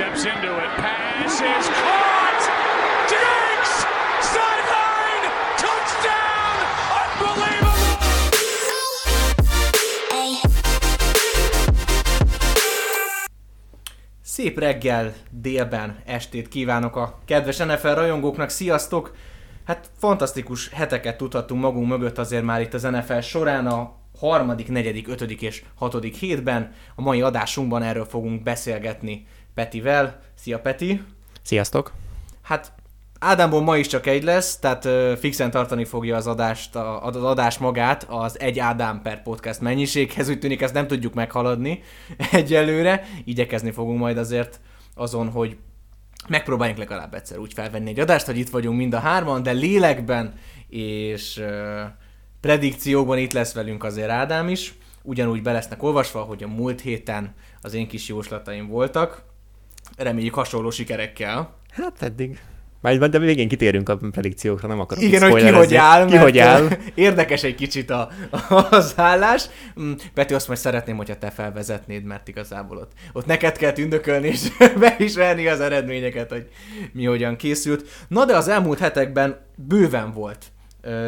steps 0.00 0.24
into 0.24 0.52
it. 0.64 0.70
Pass 0.76 1.40
is 1.40 1.66
caught. 1.80 2.42
Diggs 3.12 3.72
sideline 4.32 5.26
touchdown. 5.62 6.56
Unbelievable. 7.00 7.80
Szép 14.22 14.58
reggel, 14.58 15.12
délben, 15.30 15.98
estét 16.04 16.48
kívánok 16.48 16.96
a 16.96 17.18
kedves 17.24 17.56
NFL 17.56 17.88
rajongóknak, 17.88 18.48
sziasztok! 18.48 19.16
Hát 19.64 19.90
fantasztikus 19.98 20.68
heteket 20.68 21.16
tudhattunk 21.16 21.62
magunk 21.62 21.88
mögött 21.88 22.18
azért 22.18 22.44
már 22.44 22.60
itt 22.60 22.74
az 22.74 22.82
NFL 22.82 23.18
során 23.18 23.66
a 23.66 23.98
harmadik, 24.18 24.68
negyedik, 24.68 25.08
ötödik 25.08 25.42
és 25.42 25.64
hatodik 25.74 26.14
hétben. 26.14 26.72
A 26.94 27.02
mai 27.02 27.20
adásunkban 27.20 27.82
erről 27.82 28.04
fogunk 28.04 28.42
beszélgetni 28.42 29.26
Petivel. 29.54 30.20
Szia 30.34 30.60
Peti! 30.60 31.02
Sziasztok! 31.42 31.92
Hát 32.42 32.72
Ádámból 33.22 33.60
ma 33.62 33.76
is 33.76 33.86
csak 33.86 34.06
egy 34.06 34.22
lesz, 34.22 34.58
tehát 34.58 34.84
ö, 34.84 35.14
fixen 35.18 35.50
tartani 35.50 35.84
fogja 35.84 36.16
az 36.16 36.26
adást, 36.26 36.76
a, 36.76 37.06
az 37.06 37.16
adás 37.16 37.58
magát 37.58 38.06
az 38.08 38.40
egy 38.40 38.58
Ádám 38.58 39.02
per 39.02 39.22
podcast 39.22 39.60
mennyiséghez, 39.60 40.28
úgy 40.28 40.38
tűnik 40.38 40.62
ezt 40.62 40.74
nem 40.74 40.86
tudjuk 40.86 41.14
meghaladni 41.14 41.82
egyelőre, 42.32 43.06
igyekezni 43.24 43.70
fogunk 43.70 43.98
majd 43.98 44.18
azért 44.18 44.60
azon, 44.94 45.30
hogy 45.30 45.56
megpróbáljunk 46.28 46.78
legalább 46.78 47.14
egyszer 47.14 47.38
úgy 47.38 47.52
felvenni 47.52 47.90
egy 47.90 48.00
adást, 48.00 48.26
hogy 48.26 48.38
itt 48.38 48.50
vagyunk 48.50 48.76
mind 48.76 48.94
a 48.94 48.98
hárman, 48.98 49.42
de 49.42 49.50
lélekben 49.50 50.34
és 50.68 51.38
ö, 51.38 51.82
predikciókban 52.40 53.18
itt 53.18 53.32
lesz 53.32 53.54
velünk 53.54 53.84
azért 53.84 54.10
Ádám 54.10 54.48
is, 54.48 54.74
ugyanúgy 55.02 55.42
be 55.42 55.52
lesznek 55.52 55.82
olvasva, 55.82 56.20
hogy 56.20 56.42
a 56.42 56.48
múlt 56.48 56.80
héten 56.80 57.34
az 57.60 57.74
én 57.74 57.88
kis 57.88 58.08
jóslataim 58.08 58.68
voltak, 58.68 59.29
reméljük 59.96 60.34
hasonló 60.34 60.70
sikerekkel. 60.70 61.54
Hát 61.70 62.02
eddig. 62.02 62.40
Majd 62.80 63.04
de 63.04 63.18
végén 63.18 63.48
kitérünk 63.48 63.88
a 63.88 63.96
predikciókra, 63.96 64.68
nem 64.68 64.80
akarok 64.80 65.04
Igen, 65.04 65.30
hogy 65.30 65.42
ki 65.42 65.50
hogy 65.50 65.74
áll, 65.74 66.06
Ki 66.06 66.16
hogy 66.16 66.38
áll. 66.38 66.68
érdekes 66.94 67.42
egy 67.42 67.54
kicsit 67.54 67.90
a, 67.90 68.08
az 68.70 68.92
állás. 68.96 69.46
Mm, 69.80 69.92
Peti, 70.14 70.34
azt 70.34 70.46
majd 70.46 70.58
szeretném, 70.58 70.96
hogyha 70.96 71.18
te 71.18 71.30
felvezetnéd, 71.30 72.04
mert 72.04 72.28
igazából 72.28 72.76
ott, 72.76 72.92
ott 73.12 73.26
neked 73.26 73.56
kell 73.56 73.72
tündökölni 73.72 74.26
és 74.26 74.48
beismerni 74.80 75.46
az 75.46 75.60
eredményeket, 75.60 76.30
hogy 76.30 76.48
mi 76.92 77.04
hogyan 77.04 77.36
készült. 77.36 77.88
Na 78.08 78.24
de 78.24 78.36
az 78.36 78.48
elmúlt 78.48 78.78
hetekben 78.78 79.40
bőven 79.54 80.12
volt 80.12 80.46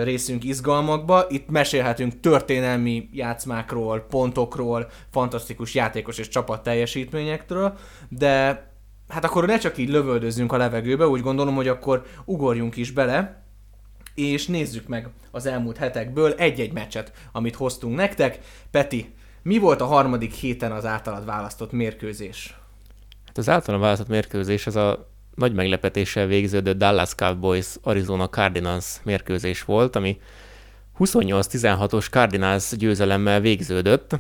részünk 0.03 0.45
izgalmakba. 0.45 1.27
Itt 1.29 1.51
mesélhetünk 1.51 2.21
történelmi 2.21 3.09
játszmákról, 3.13 4.07
pontokról, 4.11 4.91
fantasztikus 5.11 5.75
játékos 5.75 6.19
és 6.19 6.29
csapat 6.29 6.63
teljesítményektől, 6.63 7.77
de 8.09 8.71
hát 9.13 9.25
akkor 9.25 9.47
ne 9.47 9.59
csak 9.59 9.79
így 9.79 9.89
lövöldözzünk 9.89 10.53
a 10.53 10.57
levegőbe, 10.57 11.07
úgy 11.07 11.21
gondolom, 11.21 11.55
hogy 11.55 11.69
akkor 11.69 12.05
ugorjunk 12.25 12.77
is 12.77 12.91
bele, 12.91 13.43
és 14.15 14.47
nézzük 14.47 14.89
meg 14.89 15.09
az 15.31 15.47
elmúlt 15.47 15.77
hetekből 15.77 16.33
egy-egy 16.33 16.73
meccset, 16.73 17.13
amit 17.33 17.57
hoztunk 17.57 17.97
nektek. 17.97 18.39
Peti, 18.71 19.15
mi 19.43 19.59
volt 19.59 19.81
a 19.81 19.87
harmadik 19.87 20.33
héten 20.33 20.73
az 20.73 20.85
általad 20.85 21.25
választott 21.25 21.73
mérkőzés? 21.73 22.57
Hát 23.27 23.39
az 23.39 23.49
általam 23.49 23.81
választott 23.81 24.09
mérkőzés 24.09 24.67
az 24.67 24.77
a 24.77 25.11
nagy 25.35 25.53
meglepetéssel 25.53 26.27
végződő 26.27 26.73
Dallas 26.73 27.15
Cowboys 27.15 27.67
Arizona 27.83 28.29
Cardinals 28.29 29.01
mérkőzés 29.03 29.65
volt, 29.65 29.97
ami 29.97 30.21
28-16-os 30.99 32.11
Cardinals 32.11 32.77
győzelemmel 32.77 33.41
végződött, 33.41 34.19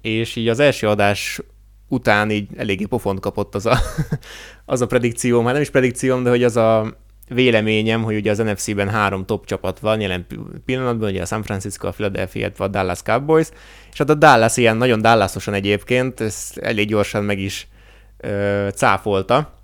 és 0.00 0.36
így 0.36 0.48
az 0.48 0.58
első 0.58 0.88
adás 0.88 1.40
után 1.88 2.30
így 2.30 2.48
eléggé 2.56 2.84
pofont 2.84 3.20
kapott 3.20 3.54
az 3.54 3.66
a, 3.66 3.78
az 4.64 4.80
a 4.80 4.86
predikcióm, 4.86 5.44
hát 5.44 5.52
nem 5.52 5.62
is 5.62 5.70
predikcióm, 5.70 6.22
de 6.22 6.30
hogy 6.30 6.44
az 6.44 6.56
a 6.56 6.96
véleményem, 7.28 8.02
hogy 8.02 8.16
ugye 8.16 8.30
az 8.30 8.38
NFC-ben 8.38 8.88
három 8.88 9.24
top 9.24 9.46
csapat 9.46 9.78
van 9.78 10.00
jelen 10.00 10.26
pillanatban, 10.64 11.08
ugye 11.08 11.22
a 11.22 11.26
San 11.26 11.42
Francisco, 11.42 11.86
a 11.86 11.90
Philadelphia, 11.90 12.40
illetve 12.40 12.64
a 12.64 12.68
Dallas 12.68 13.02
Cowboys, 13.02 13.48
és 13.92 13.98
hát 13.98 14.10
a 14.10 14.14
Dallas 14.14 14.56
ilyen 14.56 14.76
nagyon 14.76 15.02
Dallasosan 15.02 15.54
egyébként, 15.54 16.20
ezt 16.20 16.58
elég 16.58 16.88
gyorsan 16.88 17.24
meg 17.24 17.38
is 17.38 17.68
ö, 18.16 18.68
cáfolta, 18.74 19.60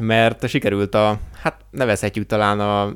mert 0.00 0.48
sikerült 0.48 0.94
a, 0.94 1.18
hát 1.42 1.60
nevezhetjük 1.70 2.26
talán 2.26 2.60
a 2.60 2.94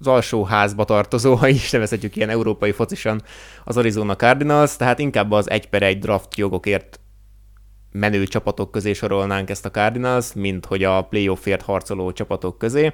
az 0.00 0.06
alsóházba 0.06 0.84
tartozó, 0.84 1.34
ha 1.34 1.48
is 1.48 1.70
nevezhetjük 1.70 2.16
ilyen 2.16 2.28
európai 2.28 2.72
focisan 2.72 3.22
az 3.64 3.76
Arizona 3.76 4.16
Cardinals, 4.16 4.76
tehát 4.76 4.98
inkább 4.98 5.32
az 5.32 5.50
egy 5.50 5.68
per 5.68 5.82
egy 5.82 5.98
draft 5.98 6.36
jogokért 6.36 7.00
menő 7.98 8.26
csapatok 8.26 8.70
közé 8.70 8.92
sorolnánk 8.92 9.50
ezt 9.50 9.64
a 9.64 9.70
Cardinals, 9.70 10.32
mint 10.32 10.66
hogy 10.66 10.84
a 10.84 11.02
playoffért 11.02 11.62
harcoló 11.62 12.12
csapatok 12.12 12.58
közé, 12.58 12.92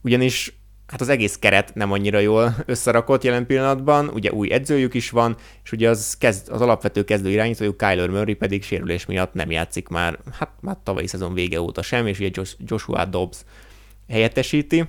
ugyanis 0.00 0.60
hát 0.86 1.00
az 1.00 1.08
egész 1.08 1.36
keret 1.36 1.74
nem 1.74 1.92
annyira 1.92 2.18
jól 2.18 2.54
összerakott 2.66 3.22
jelen 3.22 3.46
pillanatban, 3.46 4.08
ugye 4.08 4.32
új 4.32 4.52
edzőjük 4.52 4.94
is 4.94 5.10
van, 5.10 5.36
és 5.64 5.72
ugye 5.72 5.88
az, 5.88 6.16
kezd, 6.18 6.48
az 6.50 6.60
alapvető 6.60 7.04
kezdő 7.04 7.30
irányítójuk 7.30 7.76
Kyler 7.76 8.08
Murray 8.08 8.34
pedig 8.34 8.62
sérülés 8.62 9.06
miatt 9.06 9.34
nem 9.34 9.50
játszik 9.50 9.88
már, 9.88 10.18
hát 10.38 10.50
már 10.60 10.76
tavalyi 10.82 11.06
szezon 11.06 11.34
vége 11.34 11.60
óta 11.60 11.82
sem, 11.82 12.06
és 12.06 12.18
ugye 12.18 12.42
Joshua 12.58 13.04
Dobbs 13.04 13.38
helyettesíti, 14.08 14.84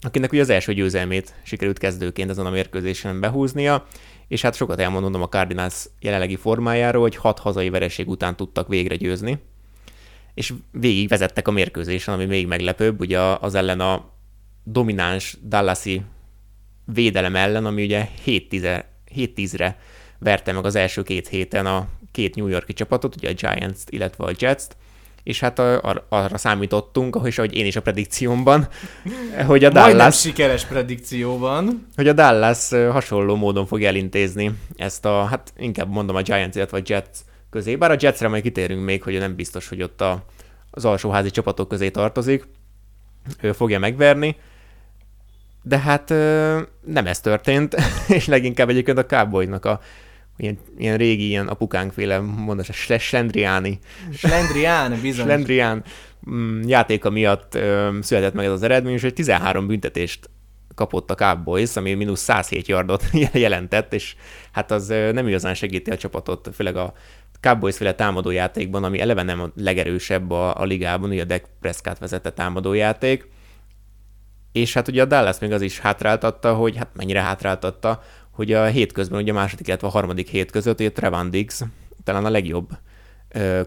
akinek 0.00 0.32
ugye 0.32 0.40
az 0.40 0.50
első 0.50 0.74
győzelmét 0.74 1.34
sikerült 1.42 1.78
kezdőként 1.78 2.30
ezen 2.30 2.46
a 2.46 2.50
mérkőzésen 2.50 3.20
behúznia, 3.20 3.86
és 4.30 4.42
hát 4.42 4.54
sokat 4.54 4.80
elmondom 4.80 5.22
a 5.22 5.28
Cardinals 5.28 5.86
jelenlegi 6.00 6.36
formájáról, 6.36 7.02
hogy 7.02 7.16
hat 7.16 7.38
hazai 7.38 7.70
vereség 7.70 8.08
után 8.08 8.36
tudtak 8.36 8.68
végre 8.68 8.96
győzni, 8.96 9.38
és 10.34 10.52
végig 10.70 11.08
vezettek 11.08 11.48
a 11.48 11.50
mérkőzésen, 11.50 12.14
ami 12.14 12.24
még 12.24 12.46
meglepőbb, 12.46 13.00
ugye 13.00 13.18
az 13.20 13.54
ellen 13.54 13.80
a 13.80 14.12
domináns 14.64 15.36
Dallasi 15.44 16.02
védelem 16.84 17.36
ellen, 17.36 17.66
ami 17.66 17.84
ugye 17.84 18.08
7-10-re 18.26 19.78
verte 20.18 20.52
meg 20.52 20.64
az 20.64 20.74
első 20.74 21.02
két 21.02 21.28
héten 21.28 21.66
a 21.66 21.88
két 22.12 22.34
New 22.34 22.46
Yorki 22.46 22.72
csapatot, 22.72 23.16
ugye 23.16 23.28
a 23.28 23.32
Giants-t, 23.32 23.90
illetve 23.90 24.24
a 24.24 24.32
Jets-t, 24.38 24.76
és 25.22 25.40
hát 25.40 25.58
ar- 25.58 26.02
arra 26.08 26.38
számítottunk, 26.38 27.20
és 27.24 27.38
ahogy 27.38 27.54
én 27.54 27.66
is 27.66 27.76
a 27.76 27.82
predikciómban, 27.82 28.68
hogy 29.46 29.64
a 29.64 29.70
Majdnem 29.70 29.96
Dallas, 29.96 30.20
sikeres 30.20 30.64
predikcióban. 30.64 31.86
hogy 31.96 32.08
a 32.08 32.12
Dallas 32.12 32.68
hasonló 32.70 33.36
módon 33.36 33.66
fog 33.66 33.82
elintézni 33.82 34.50
ezt 34.76 35.04
a, 35.04 35.24
hát 35.24 35.52
inkább 35.56 35.88
mondom 35.88 36.16
a 36.16 36.22
Giants, 36.22 36.56
illetve 36.56 36.78
a 36.78 36.82
Jets 36.86 37.18
közé, 37.50 37.76
bár 37.76 37.90
a 37.90 37.96
Jetsre 37.98 38.28
majd 38.28 38.42
kitérünk 38.42 38.84
még, 38.84 39.02
hogy 39.02 39.18
nem 39.18 39.34
biztos, 39.34 39.68
hogy 39.68 39.82
ott 39.82 40.00
a, 40.00 40.24
az 40.70 40.84
alsóházi 40.84 41.30
csapatok 41.30 41.68
közé 41.68 41.90
tartozik, 41.90 42.46
ő 43.40 43.52
fogja 43.52 43.78
megverni, 43.78 44.36
de 45.62 45.78
hát 45.78 46.08
nem 46.84 47.06
ez 47.06 47.20
történt, 47.20 47.76
és 48.08 48.26
leginkább 48.26 48.68
egyébként 48.68 48.98
a 48.98 49.06
Cowboysnak 49.06 49.64
a 49.64 49.80
ilyen, 50.40 50.58
ilyen 50.78 50.96
régi, 50.96 51.26
ilyen 51.26 51.48
apukánkféle 51.48 52.18
mondás, 52.20 52.68
a 52.68 52.98
Slendriáni. 52.98 53.78
Slendrián, 54.12 55.00
bizony. 55.00 55.24
Slendrián 55.24 55.84
mm, 56.30 56.62
játéka 56.62 57.10
miatt 57.10 57.54
ö, 57.54 57.98
született 58.00 58.34
meg 58.34 58.44
ez 58.44 58.52
az 58.52 58.62
eredmény, 58.62 58.94
és 58.94 59.02
hogy 59.02 59.14
13 59.14 59.66
büntetést 59.66 60.30
kapott 60.74 61.10
a 61.10 61.14
Cowboys, 61.14 61.76
ami 61.76 61.94
mínusz 61.94 62.20
107 62.20 62.68
yardot 62.68 63.04
jelentett, 63.32 63.92
és 63.92 64.14
hát 64.52 64.70
az 64.70 64.86
nem 64.86 65.28
igazán 65.28 65.54
segíti 65.54 65.90
a 65.90 65.96
csapatot, 65.96 66.50
főleg 66.54 66.76
a 66.76 66.92
Cowboys 67.40 67.76
féle 67.76 67.94
támadójátékban, 67.94 68.84
ami 68.84 69.00
eleve 69.00 69.22
nem 69.22 69.40
a 69.40 69.50
legerősebb 69.56 70.30
a, 70.30 70.60
a 70.60 70.64
ligában, 70.64 71.10
ugye 71.10 71.22
a 71.22 71.24
Dak 71.24 71.44
Prescott 71.60 71.98
vezette 71.98 72.30
támadójáték, 72.30 73.28
és 74.52 74.74
hát 74.74 74.88
ugye 74.88 75.02
a 75.02 75.04
Dallas 75.04 75.38
még 75.38 75.52
az 75.52 75.62
is 75.62 75.78
hátráltatta, 75.78 76.54
hogy 76.54 76.76
hát 76.76 76.88
mennyire 76.94 77.22
hátráltatta, 77.22 78.02
hogy 78.30 78.52
a 78.52 78.66
hétközben, 78.66 79.20
ugye 79.20 79.32
a 79.32 79.34
második, 79.34 79.66
illetve 79.66 79.86
a 79.86 79.90
harmadik 79.90 80.28
hét 80.28 80.50
között, 80.50 80.80
ugye 80.80 80.92
Trevon 80.92 81.30
Diggs 81.30 81.60
talán 82.04 82.24
a 82.24 82.30
legjobb 82.30 82.68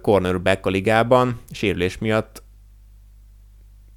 cornerback 0.01 0.65
a 0.65 0.69
ligában, 0.69 1.39
sérülés 1.51 1.97
miatt 1.97 2.43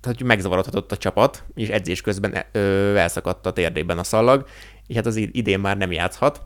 tehát 0.01 0.23
megzavarodhatott 0.23 0.93
a 0.93 0.97
csapat, 0.97 1.45
és 1.55 1.69
edzés 1.69 2.01
közben 2.01 2.45
ö, 2.53 2.95
elszakadt 2.95 3.47
a 3.47 3.53
térdében 3.53 3.99
a 3.99 4.05
szalag, 4.05 4.47
és 4.87 4.97
hát 4.97 5.07
az 5.07 5.17
idén 5.17 5.61
már 5.61 5.77
nem 5.77 5.93
játszhat. 5.93 6.43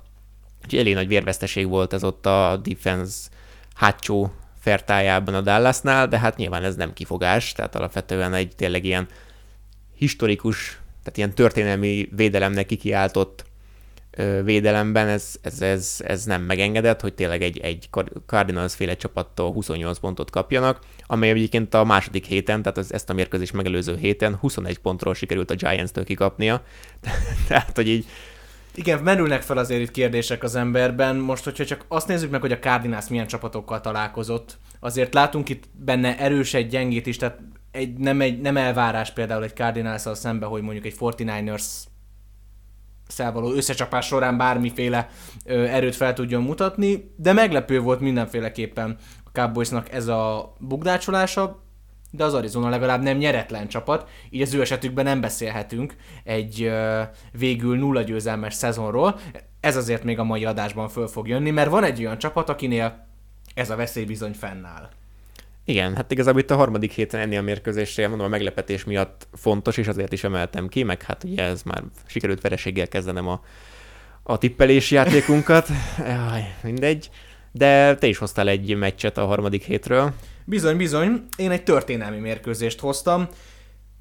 Úgyhogy 0.65 0.79
elég 0.79 0.95
nagy 0.95 1.09
vérveszteség 1.09 1.69
volt 1.69 1.93
ez 1.93 2.05
ott 2.05 2.27
a 2.27 2.61
defense 2.63 3.29
hátsó 3.75 4.33
fertájában 4.59 5.35
a 5.35 5.41
Dallasnál, 5.41 6.09
de 6.09 6.19
hát 6.19 6.37
nyilván 6.37 6.65
ez 6.65 6.77
nem 6.77 6.93
kifogás, 6.93 7.53
tehát 7.53 7.75
alapvetően 7.75 8.35
egy 8.35 8.55
tényleg 8.57 8.85
ilyen 8.85 9.09
historikus, 9.95 10.81
tehát 11.03 11.17
ilyen 11.17 11.35
történelmi 11.35 12.09
védelemnek 12.17 12.67
kikiáltott 12.67 13.45
védelemben 14.45 15.09
ez, 15.09 15.35
ez, 15.43 15.63
ez, 15.63 15.97
ez 16.05 16.25
nem 16.25 16.43
megengedett, 16.43 17.01
hogy 17.01 17.15
tényleg 17.15 17.43
egy, 17.43 17.59
egy 17.59 17.89
Cardinals 18.27 18.75
féle 18.75 18.97
csapattól 18.97 19.53
28 19.53 19.99
pontot 19.99 20.31
kapjanak, 20.31 20.79
amely 21.07 21.31
egyébként 21.31 21.75
a 21.75 21.85
második 21.85 22.25
héten, 22.25 22.63
tehát 22.63 22.79
az, 22.79 22.93
ezt 22.93 23.11
a 23.11 23.15
mérkőzés 23.15 23.51
megelőző 23.51 23.97
héten 23.97 24.35
21 24.35 24.79
pontról 24.79 25.15
sikerült 25.15 25.51
a 25.51 25.55
Giants-től 25.55 26.05
kikapnia. 26.05 26.63
tehát, 27.49 27.77
hogy 27.77 27.89
így 27.89 28.07
Igen, 28.75 29.03
merülnek 29.03 29.43
fel 29.43 29.59
azért 29.59 29.81
itt 29.81 29.91
kérdések 29.91 30.43
az 30.43 30.55
emberben. 30.55 31.17
Most, 31.17 31.45
hogyha 31.45 31.65
csak 31.65 31.85
azt 31.89 32.09
nézzük 32.09 32.31
meg, 32.31 32.41
hogy 32.41 32.53
a 32.53 32.59
Cardinals 32.59 33.09
milyen 33.09 33.27
csapatokkal 33.27 33.81
találkozott, 33.81 34.59
azért 34.81 35.15
látunk 35.15 35.49
itt 35.49 35.65
benne 35.73 36.19
erős 36.19 36.55
egy 36.55 36.69
gyengét 36.69 37.07
is, 37.07 37.17
tehát 37.17 37.39
egy, 37.71 37.97
nem, 37.97 38.21
egy, 38.21 38.41
nem 38.41 38.57
elvárás 38.57 39.13
például 39.13 39.45
egy 39.45 39.55
cardinals 39.55 40.03
szembe, 40.13 40.47
hogy 40.47 40.63
mondjuk 40.63 40.85
egy 40.85 40.97
49ers 41.01 41.65
való 43.17 43.53
összecsapás 43.53 44.07
során 44.07 44.37
bármiféle 44.37 45.09
ö, 45.45 45.65
erőt 45.65 45.97
fel 45.97 46.13
tudjon 46.13 46.43
mutatni, 46.43 47.15
de 47.17 47.33
meglepő 47.33 47.81
volt 47.81 48.01
mindenféleképpen 48.01 48.97
a 49.25 49.31
Cowboysnak 49.33 49.93
ez 49.93 50.07
a 50.07 50.53
bugdácsolása, 50.59 51.63
de 52.11 52.25
az 52.25 52.35
Arizona 52.35 52.69
legalább 52.69 53.03
nem 53.03 53.17
nyeretlen 53.17 53.69
csapat, 53.69 54.09
így 54.31 54.43
az 54.43 54.55
ő 54.55 54.61
esetükben 54.61 55.05
nem 55.05 55.21
beszélhetünk 55.21 55.97
egy 56.25 56.63
ö, 56.63 57.03
végül 57.33 57.79
nulla 57.79 58.03
győzelmes 58.03 58.55
szezonról. 58.55 59.19
Ez 59.61 59.77
azért 59.77 60.05
még 60.05 60.19
a 60.19 60.25
mai 60.25 60.45
adásban 60.45 60.89
föl 60.89 61.09
fog 61.09 61.29
jönni, 61.29 61.51
mert 61.51 61.71
van 61.71 61.85
egy 61.85 62.01
olyan 62.01 62.19
csapat, 62.19 62.49
akinél 62.49 63.07
ez 63.55 63.71
a 63.71 63.77
veszély 63.77 64.05
bizony 64.05 64.33
fennáll. 64.33 64.89
Igen, 65.71 65.97
hát 65.97 66.11
igazából 66.11 66.41
itt 66.41 66.51
a 66.51 66.57
harmadik 66.57 66.93
héten 66.93 67.21
ennél 67.21 67.39
a 67.39 67.43
mérkőzésre, 67.43 68.09
mondom, 68.09 68.27
a 68.27 68.31
meglepetés 68.31 68.85
miatt 68.85 69.29
fontos, 69.33 69.77
és 69.77 69.87
azért 69.87 70.13
is 70.13 70.25
emeltem 70.25 70.69
ki, 70.69 70.83
meg 70.83 71.03
hát 71.03 71.25
ugye 71.25 71.43
ez 71.43 71.63
már 71.63 71.83
sikerült 72.07 72.41
vereséggel 72.41 72.89
kezdenem 72.89 73.29
a, 73.29 73.41
a 74.23 74.39
tippelési 74.39 74.95
játékunkat. 74.95 75.69
Jaj, 75.99 76.55
mindegy. 76.63 77.11
De 77.53 77.95
te 77.95 78.07
is 78.07 78.19
hoztál 78.19 78.49
egy 78.49 78.77
meccset 78.77 79.19
a 79.19 79.27
harmadik 79.27 79.63
hétről. 79.63 80.13
Bizony, 80.45 80.77
bizony. 80.77 81.23
Én 81.37 81.51
egy 81.51 81.63
történelmi 81.63 82.19
mérkőzést 82.19 82.81
hoztam. 82.81 83.29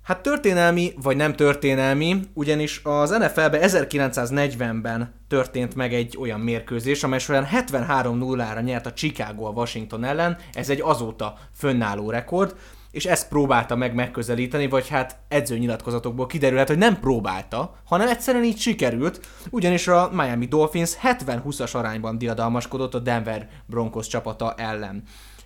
Hát 0.03 0.21
történelmi, 0.21 0.93
vagy 1.01 1.15
nem 1.15 1.35
történelmi, 1.35 2.19
ugyanis 2.33 2.81
az 2.83 3.09
NFL-be 3.09 3.59
1940-ben 3.61 5.13
történt 5.27 5.75
meg 5.75 5.93
egy 5.93 6.17
olyan 6.19 6.39
mérkőzés, 6.39 7.03
amely 7.03 7.19
során 7.19 7.47
73-0-ra 7.51 8.63
nyert 8.63 8.85
a 8.85 8.93
Chicago 8.93 9.45
a 9.45 9.49
Washington 9.49 10.03
ellen, 10.03 10.37
ez 10.53 10.69
egy 10.69 10.81
azóta 10.81 11.37
fönnálló 11.55 12.09
rekord, 12.09 12.55
és 12.91 13.05
ezt 13.05 13.27
próbálta 13.27 13.75
meg 13.75 13.93
megközelíteni, 13.93 14.67
vagy 14.67 14.87
hát 14.87 15.19
edzőnyilatkozatokból 15.27 16.25
kiderülhet, 16.25 16.67
hogy 16.67 16.77
nem 16.77 16.99
próbálta, 16.99 17.75
hanem 17.85 18.07
egyszerűen 18.07 18.43
így 18.43 18.57
sikerült, 18.57 19.27
ugyanis 19.49 19.87
a 19.87 20.09
Miami 20.13 20.45
Dolphins 20.45 20.97
70-20-as 21.03 21.75
arányban 21.75 22.17
diadalmaskodott 22.17 22.93
a 22.93 22.99
Denver 22.99 23.49
Broncos 23.65 24.07
csapata 24.07 24.53
ellen. 24.57 25.03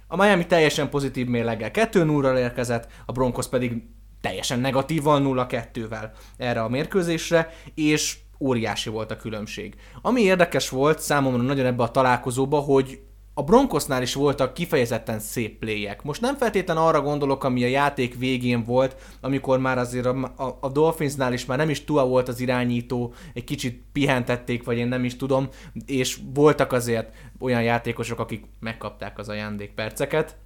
A 0.08 0.16
Miami 0.16 0.46
teljesen 0.46 0.90
pozitív 0.90 1.28
mérleggel 1.28 1.70
2-0-ra 1.74 2.38
érkezett, 2.38 2.88
a 3.06 3.12
Broncos 3.12 3.48
pedig 3.48 3.84
teljesen 4.24 4.60
negatívan 4.60 5.24
0-2-vel 5.26 6.10
erre 6.38 6.62
a 6.62 6.70
mérkőzésre, 6.70 7.54
és 7.76 8.18
óriási 8.40 8.90
volt 8.90 9.12
a 9.12 9.18
különbség. 9.18 9.76
Ami 10.02 10.22
érdekes 10.22 10.70
volt 10.70 11.00
számomra 11.00 11.42
nagyon 11.42 11.66
ebbe 11.66 11.84
a 11.84 11.92
találkozóba, 11.92 12.60
hogy 12.60 13.02
a 13.34 13.44
Broncosnál 13.44 14.02
is 14.02 14.14
voltak 14.14 14.54
kifejezetten 14.54 15.20
szép 15.20 15.60
pléjek. 15.60 16.04
Most 16.04 16.22
nem 16.22 16.36
feltétlen 16.36 16.78
arra 16.78 17.02
gondolok, 17.02 17.44
ami 17.44 17.64
a 17.64 17.68
játék 17.68 18.18
végén 18.18 18.64
volt, 18.64 18.96
amikor 19.22 19.60
már 19.60 19.78
azért 19.78 20.06
a, 20.06 20.34
a, 20.36 20.58
a 20.62 20.70
Dolphinsnál 20.70 21.34
is 21.34 21.46
már 21.46 21.58
nem 21.58 21.70
is 21.70 21.84
Tua 21.84 22.06
volt 22.06 22.28
az 22.28 22.40
irányító, 22.40 23.14
egy 23.34 23.44
kicsit 23.44 23.84
pihentették, 23.92 24.64
vagy 24.64 24.78
én 24.78 24.88
nem 24.88 25.04
is 25.04 25.16
tudom, 25.16 25.48
és 25.86 26.20
voltak 26.34 26.72
azért 26.72 27.10
olyan 27.40 27.64
játékosok, 27.64 28.20
akik 28.20 28.46
megkapták 28.60 29.18
az 29.18 29.30
ajándékperceket, 29.30 30.38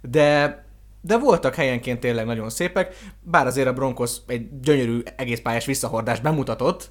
de 0.00 0.70
de 1.04 1.18
voltak 1.18 1.54
helyenként 1.54 2.00
tényleg 2.00 2.26
nagyon 2.26 2.50
szépek, 2.50 2.96
bár 3.20 3.46
azért 3.46 3.68
a 3.68 3.72
Broncos 3.72 4.16
egy 4.26 4.60
gyönyörű 4.60 5.02
egészpályás 5.16 5.66
visszahordást 5.66 6.22
bemutatott 6.22 6.90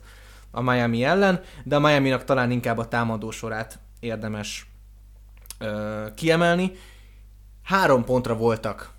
a 0.52 0.62
Miami 0.62 1.04
ellen, 1.04 1.42
de 1.64 1.76
a 1.76 1.80
Miami-nak 1.80 2.24
talán 2.24 2.52
inkább 2.52 2.78
a 2.78 2.88
támadó 2.88 3.32
sorát 3.32 3.80
érdemes 4.00 4.72
ö, 5.60 6.06
kiemelni. 6.16 6.72
Három 7.64 8.04
pontra 8.04 8.36
voltak 8.36 8.92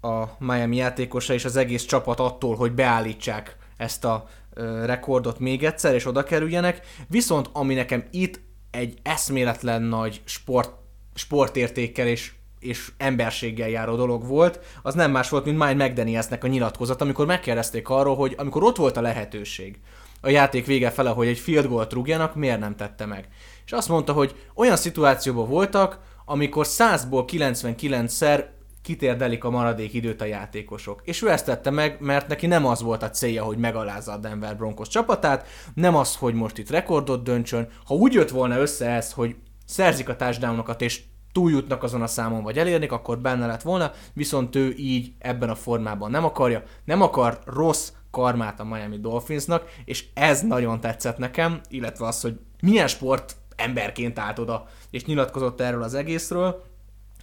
a 0.00 0.24
Miami 0.38 0.76
játékosa 0.76 1.32
és 1.32 1.44
az 1.44 1.56
egész 1.56 1.84
csapat 1.84 2.20
attól, 2.20 2.56
hogy 2.56 2.72
beállítsák 2.72 3.56
ezt 3.76 4.04
a 4.04 4.26
ö, 4.54 4.84
rekordot 4.84 5.38
még 5.38 5.64
egyszer, 5.64 5.94
és 5.94 6.06
oda 6.06 6.24
kerüljenek. 6.24 6.86
Viszont 7.08 7.50
ami 7.52 7.74
nekem 7.74 8.04
itt 8.10 8.40
egy 8.70 8.98
eszméletlen 9.02 9.82
nagy 9.82 10.20
sport, 10.24 10.70
sportértékkel 11.14 12.06
és 12.06 12.32
és 12.66 12.92
emberséggel 12.96 13.68
járó 13.68 13.96
dolog 13.96 14.26
volt, 14.26 14.60
az 14.82 14.94
nem 14.94 15.10
más 15.10 15.28
volt, 15.28 15.44
mint 15.44 15.58
Mike 15.58 15.84
McDanielsnek 15.84 16.44
a 16.44 16.46
nyilatkozat, 16.46 17.00
amikor 17.00 17.26
megkérdezték 17.26 17.88
arról, 17.88 18.16
hogy 18.16 18.34
amikor 18.36 18.62
ott 18.62 18.76
volt 18.76 18.96
a 18.96 19.00
lehetőség, 19.00 19.78
a 20.20 20.28
játék 20.28 20.66
vége 20.66 20.90
fele, 20.90 21.10
hogy 21.10 21.26
egy 21.26 21.38
field 21.38 21.66
goalt 21.66 21.92
rúgjanak, 21.92 22.34
miért 22.34 22.60
nem 22.60 22.76
tette 22.76 23.06
meg. 23.06 23.28
És 23.64 23.72
azt 23.72 23.88
mondta, 23.88 24.12
hogy 24.12 24.34
olyan 24.54 24.76
szituációban 24.76 25.48
voltak, 25.48 25.98
amikor 26.24 26.66
100-ból 26.68 27.24
99-szer 27.32 28.44
kitérdelik 28.82 29.44
a 29.44 29.50
maradék 29.50 29.94
időt 29.94 30.20
a 30.20 30.24
játékosok. 30.24 31.00
És 31.04 31.22
ő 31.22 31.30
ezt 31.30 31.44
tette 31.44 31.70
meg, 31.70 31.96
mert 32.00 32.28
neki 32.28 32.46
nem 32.46 32.66
az 32.66 32.82
volt 32.82 33.02
a 33.02 33.10
célja, 33.10 33.44
hogy 33.44 33.58
megalázza 33.58 34.12
a 34.12 34.16
Denver 34.16 34.56
Broncos 34.56 34.88
csapatát, 34.88 35.46
nem 35.74 35.96
az, 35.96 36.16
hogy 36.16 36.34
most 36.34 36.58
itt 36.58 36.70
rekordot 36.70 37.22
döntsön. 37.22 37.68
Ha 37.84 37.94
úgy 37.94 38.12
jött 38.12 38.30
volna 38.30 38.58
össze 38.58 38.90
ez, 38.90 39.12
hogy 39.12 39.36
szerzik 39.64 40.08
a 40.08 40.16
touchdownokat 40.16 40.82
és 40.82 41.02
túljutnak 41.36 41.82
azon 41.82 42.02
a 42.02 42.06
számon, 42.06 42.42
vagy 42.42 42.58
elérnik, 42.58 42.92
akkor 42.92 43.18
benne 43.18 43.46
lett 43.46 43.62
volna, 43.62 43.92
viszont 44.12 44.54
ő 44.56 44.74
így 44.76 45.12
ebben 45.18 45.48
a 45.48 45.54
formában 45.54 46.10
nem 46.10 46.24
akarja, 46.24 46.62
nem 46.84 47.02
akar 47.02 47.38
rossz 47.44 47.92
karmát 48.10 48.60
a 48.60 48.64
Miami 48.64 48.98
Dolphinsnak, 48.98 49.70
és 49.84 50.04
ez 50.14 50.42
nagyon 50.42 50.80
tetszett 50.80 51.18
nekem, 51.18 51.60
illetve 51.68 52.06
az, 52.06 52.20
hogy 52.20 52.38
milyen 52.60 52.86
sport 52.86 53.36
emberként 53.56 54.18
állt 54.18 54.38
oda, 54.38 54.66
és 54.90 55.04
nyilatkozott 55.04 55.60
erről 55.60 55.82
az 55.82 55.94
egészről, 55.94 56.64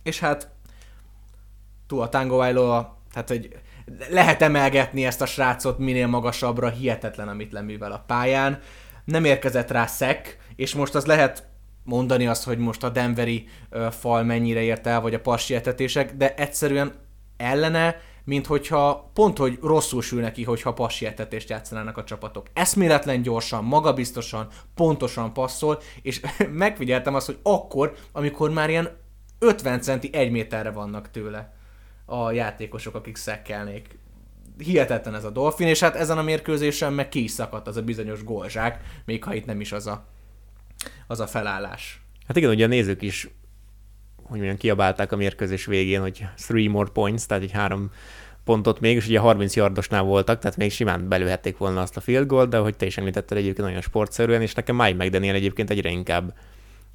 és 0.04 0.20
hát 0.20 0.50
Tua 1.88 2.10
Tangovailoa, 2.10 2.98
tehát 3.14 3.30
hogy 3.30 3.58
lehet 4.10 4.42
emelgetni 4.42 5.06
ezt 5.06 5.22
a 5.22 5.26
srácot 5.26 5.78
minél 5.78 6.08
magasabbra, 6.08 6.70
hihetetlen, 6.70 7.28
amit 7.28 7.52
leművel 7.52 7.92
a 7.92 8.04
pályán. 8.08 8.60
Nem 9.06 9.26
érkezett 9.26 9.72
rá 9.72 9.86
szek, 9.86 10.38
és 10.56 10.76
most 10.76 10.96
az 10.96 11.06
lehet 11.06 11.52
mondani 11.84 12.28
azt, 12.28 12.44
hogy 12.44 12.58
most 12.58 12.84
a 12.84 12.90
Denveri 12.90 13.48
fal 13.92 14.24
mennyire 14.24 14.62
ért 14.62 14.88
el, 14.88 15.02
vagy 15.02 15.14
a 15.14 15.20
passietetések, 15.20 16.16
de 16.16 16.36
egyszerűen 16.36 16.94
ellene, 17.38 17.96
mint 18.24 18.46
hogyha 18.46 19.12
pont, 19.14 19.38
hogy 19.38 19.60
rosszul 19.62 20.02
sül 20.02 20.22
neki, 20.22 20.44
hogyha 20.44 20.74
passietetést 20.74 21.50
játszanának 21.50 21.98
a 21.98 22.04
csapatok. 22.04 22.48
Eszméletlen 22.54 23.22
gyorsan, 23.22 23.64
magabiztosan, 23.64 24.48
pontosan 24.76 25.34
passzol, 25.34 25.82
és 26.02 26.22
megfigyeltem 26.52 27.16
azt, 27.16 27.26
hogy 27.26 27.38
akkor, 27.44 27.96
amikor 28.12 28.50
már 28.50 28.70
ilyen 28.70 28.90
50 29.40 29.82
centi 29.82 30.10
egy 30.14 30.32
méterre 30.32 30.72
vannak 30.72 31.12
tőle 31.12 31.54
a 32.06 32.32
játékosok, 32.32 32.96
akik 32.96 33.16
szekkelnék. 33.16 33.98
Hihetetlen 34.58 35.16
ez 35.16 35.24
a 35.24 35.30
Dolphin, 35.30 35.68
és 35.68 35.80
hát 35.80 35.96
ezen 35.96 36.18
a 36.18 36.24
mérkőzésen 36.24 36.94
meg 36.94 37.10
ki 37.10 37.24
is 37.24 37.32
szakadt 37.32 37.68
az 37.68 37.78
a 37.78 37.82
bizonyos 37.82 38.24
golzsák, 38.24 38.84
még 39.06 39.24
ha 39.24 39.34
itt 39.34 39.46
nem 39.46 39.62
is 39.62 39.72
az 39.72 39.88
a 39.88 40.06
az 41.08 41.20
a 41.20 41.28
felállás. 41.28 42.02
Hát 42.28 42.38
igen, 42.38 42.50
ugye 42.50 42.66
a 42.66 42.68
nézők 42.68 43.02
is 43.02 43.30
hogy 44.24 44.38
mondjam, 44.38 44.58
kiabálták 44.58 45.12
a 45.12 45.16
mérkőzés 45.16 45.66
végén, 45.66 46.02
hogy 46.02 46.26
three 46.36 46.70
more 46.70 46.90
points, 46.94 47.26
tehát 47.26 47.44
egy 47.44 47.52
három 47.52 47.92
pontot 48.44 48.80
még, 48.80 48.96
és 48.96 49.08
ugye 49.08 49.20
30 49.20 49.56
yardosnál 49.56 50.04
voltak, 50.04 50.40
tehát 50.40 50.58
még 50.58 50.72
simán 50.72 51.08
belőhették 51.08 51.58
volna 51.58 51.82
azt 51.82 51.98
a 51.98 52.02
field 52.02 52.28
goal, 52.28 52.46
de 52.46 52.58
hogy 52.58 52.76
te 52.76 52.86
is 52.86 52.98
említetted 52.98 53.38
egyébként 53.38 53.68
nagyon 53.68 53.82
sportszerűen, 53.82 54.42
és 54.42 54.54
nekem 54.54 54.76
Mike 54.76 55.04
McDaniel 55.04 55.36
egyébként 55.36 55.70
egyre 55.70 55.90
inkább 55.90 56.34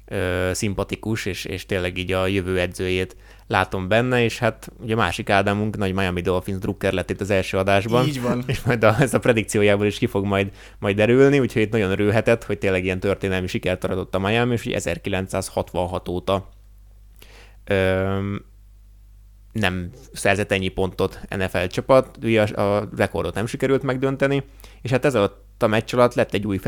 ö, 0.09 0.49
szimpatikus, 0.53 1.25
és, 1.25 1.45
és 1.45 1.65
tényleg 1.65 1.97
így 1.97 2.11
a 2.11 2.27
jövő 2.27 2.59
edzőjét 2.59 3.15
látom 3.47 3.87
benne, 3.87 4.23
és 4.23 4.39
hát 4.39 4.71
ugye 4.81 4.95
másik 4.95 5.29
Ádámunk, 5.29 5.77
nagy 5.77 5.93
Miami 5.93 6.21
Dolphins 6.21 6.59
drukker 6.59 6.93
lett 6.93 7.09
itt 7.09 7.21
az 7.21 7.29
első 7.29 7.57
adásban. 7.57 8.05
Így 8.05 8.21
van. 8.21 8.43
És 8.47 8.61
majd 8.61 8.83
a, 8.83 8.95
ez 8.99 9.13
a 9.13 9.19
predikciójából 9.19 9.85
is 9.85 9.97
ki 9.97 10.05
fog 10.05 10.25
majd, 10.25 10.51
majd 10.79 10.95
derülni, 10.95 11.39
úgyhogy 11.39 11.61
itt 11.61 11.71
nagyon 11.71 11.91
örülhetett, 11.91 12.43
hogy 12.43 12.57
tényleg 12.57 12.83
ilyen 12.83 12.99
történelmi 12.99 13.47
sikert 13.47 13.83
adott 13.83 14.15
a 14.15 14.19
Miami, 14.19 14.53
és 14.53 14.63
hogy 14.63 14.73
1966 14.73 16.09
óta 16.09 16.49
öm, 17.65 18.45
nem 19.51 19.91
szerzett 20.13 20.51
ennyi 20.51 20.67
pontot 20.67 21.19
NFL 21.29 21.65
csapat, 21.65 22.17
ugye 22.23 22.41
a, 22.41 22.77
a 22.77 22.89
rekordot 22.97 23.33
nem 23.33 23.45
sikerült 23.45 23.83
megdönteni, 23.83 24.43
és 24.81 24.91
hát 24.91 25.05
ez 25.05 25.15
a 25.15 25.47
a 25.63 25.67
meccs 25.67 25.93
alatt 25.93 26.13
lett 26.13 26.33
egy 26.33 26.45
új 26.45 26.59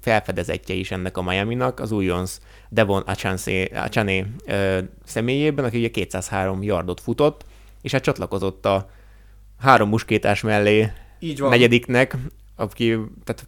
felfedezetje 0.00 0.74
is 0.74 0.90
ennek 0.90 1.16
a 1.16 1.22
Miami-nak, 1.22 1.80
az 1.80 1.92
újonc 1.92 2.38
Devon 2.68 3.02
Achané 3.72 4.26
személyében, 5.04 5.64
aki 5.64 5.78
ugye 5.78 5.90
203 5.90 6.62
yardot 6.62 7.00
futott, 7.00 7.44
és 7.82 7.92
hát 7.92 8.02
csatlakozott 8.02 8.66
a 8.66 8.90
három 9.58 9.88
muskétás 9.88 10.40
mellé 10.40 10.92
Így 11.18 11.38
van. 11.38 11.50
negyediknek, 11.50 12.16
aki 12.56 12.98
tehát 13.24 13.46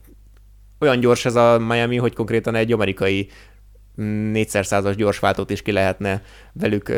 olyan 0.78 1.00
gyors 1.00 1.24
ez 1.24 1.34
a 1.34 1.58
Miami, 1.58 1.96
hogy 1.96 2.14
konkrétan 2.14 2.54
egy 2.54 2.72
amerikai 2.72 3.28
400 3.94 4.66
százas 4.66 4.96
gyorsváltót 4.96 5.50
is 5.50 5.62
ki 5.62 5.72
lehetne 5.72 6.22
velük, 6.52 6.88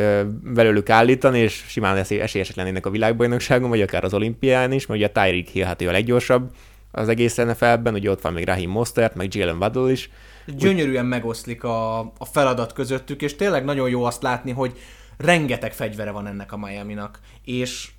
velőlük 0.42 0.90
állítani, 0.90 1.38
és 1.38 1.64
simán 1.68 1.96
esélyesek 1.96 2.56
lennének 2.56 2.86
a 2.86 2.90
világbajnokságon, 2.90 3.68
vagy 3.68 3.80
akár 3.80 4.04
az 4.04 4.14
olimpián 4.14 4.72
is, 4.72 4.86
mert 4.86 5.00
ugye 5.00 5.08
a 5.08 5.12
Tyreek 5.12 5.46
Hill 5.46 5.64
hát 5.64 5.82
ő 5.82 5.88
a 5.88 5.92
leggyorsabb, 5.92 6.50
az 6.90 7.08
egész 7.08 7.36
NFL-ben, 7.36 7.94
ugye 7.94 8.10
ott 8.10 8.20
van 8.20 8.32
még 8.32 8.46
Raheem 8.46 8.70
Mostert, 8.70 9.14
meg 9.14 9.34
Jalen 9.34 9.56
Waddle 9.56 9.90
is. 9.90 10.10
Gyönyörűen 10.46 11.06
megoszlik 11.06 11.64
a, 11.64 11.98
a 11.98 12.24
feladat 12.32 12.72
közöttük, 12.72 13.22
és 13.22 13.36
tényleg 13.36 13.64
nagyon 13.64 13.88
jó 13.88 14.04
azt 14.04 14.22
látni, 14.22 14.50
hogy 14.50 14.78
rengeteg 15.16 15.72
fegyvere 15.72 16.10
van 16.10 16.26
ennek 16.26 16.52
a 16.52 16.56
Miami-nak, 16.56 17.20
és 17.44 17.90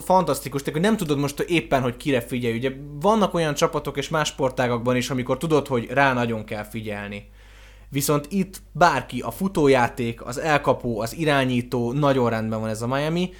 fantasztikus, 0.00 0.62
tehát 0.62 0.80
nem 0.80 0.96
tudod 0.96 1.18
most 1.18 1.40
éppen, 1.40 1.82
hogy 1.82 1.96
kire 1.96 2.20
figyelj. 2.20 2.56
Ugye 2.56 2.72
vannak 3.00 3.34
olyan 3.34 3.54
csapatok 3.54 3.96
és 3.96 4.08
más 4.08 4.28
sportágakban 4.28 4.96
is, 4.96 5.10
amikor 5.10 5.36
tudod, 5.36 5.66
hogy 5.66 5.86
rá 5.90 6.12
nagyon 6.12 6.44
kell 6.44 6.64
figyelni. 6.64 7.30
Viszont 7.88 8.26
itt 8.30 8.62
bárki, 8.72 9.20
a 9.20 9.30
futójáték, 9.30 10.24
az 10.24 10.38
elkapó, 10.38 11.00
az 11.00 11.16
irányító, 11.16 11.92
nagyon 11.92 12.30
rendben 12.30 12.60
van 12.60 12.68
ez 12.68 12.82
a 12.82 12.86
Miami. 12.86 13.30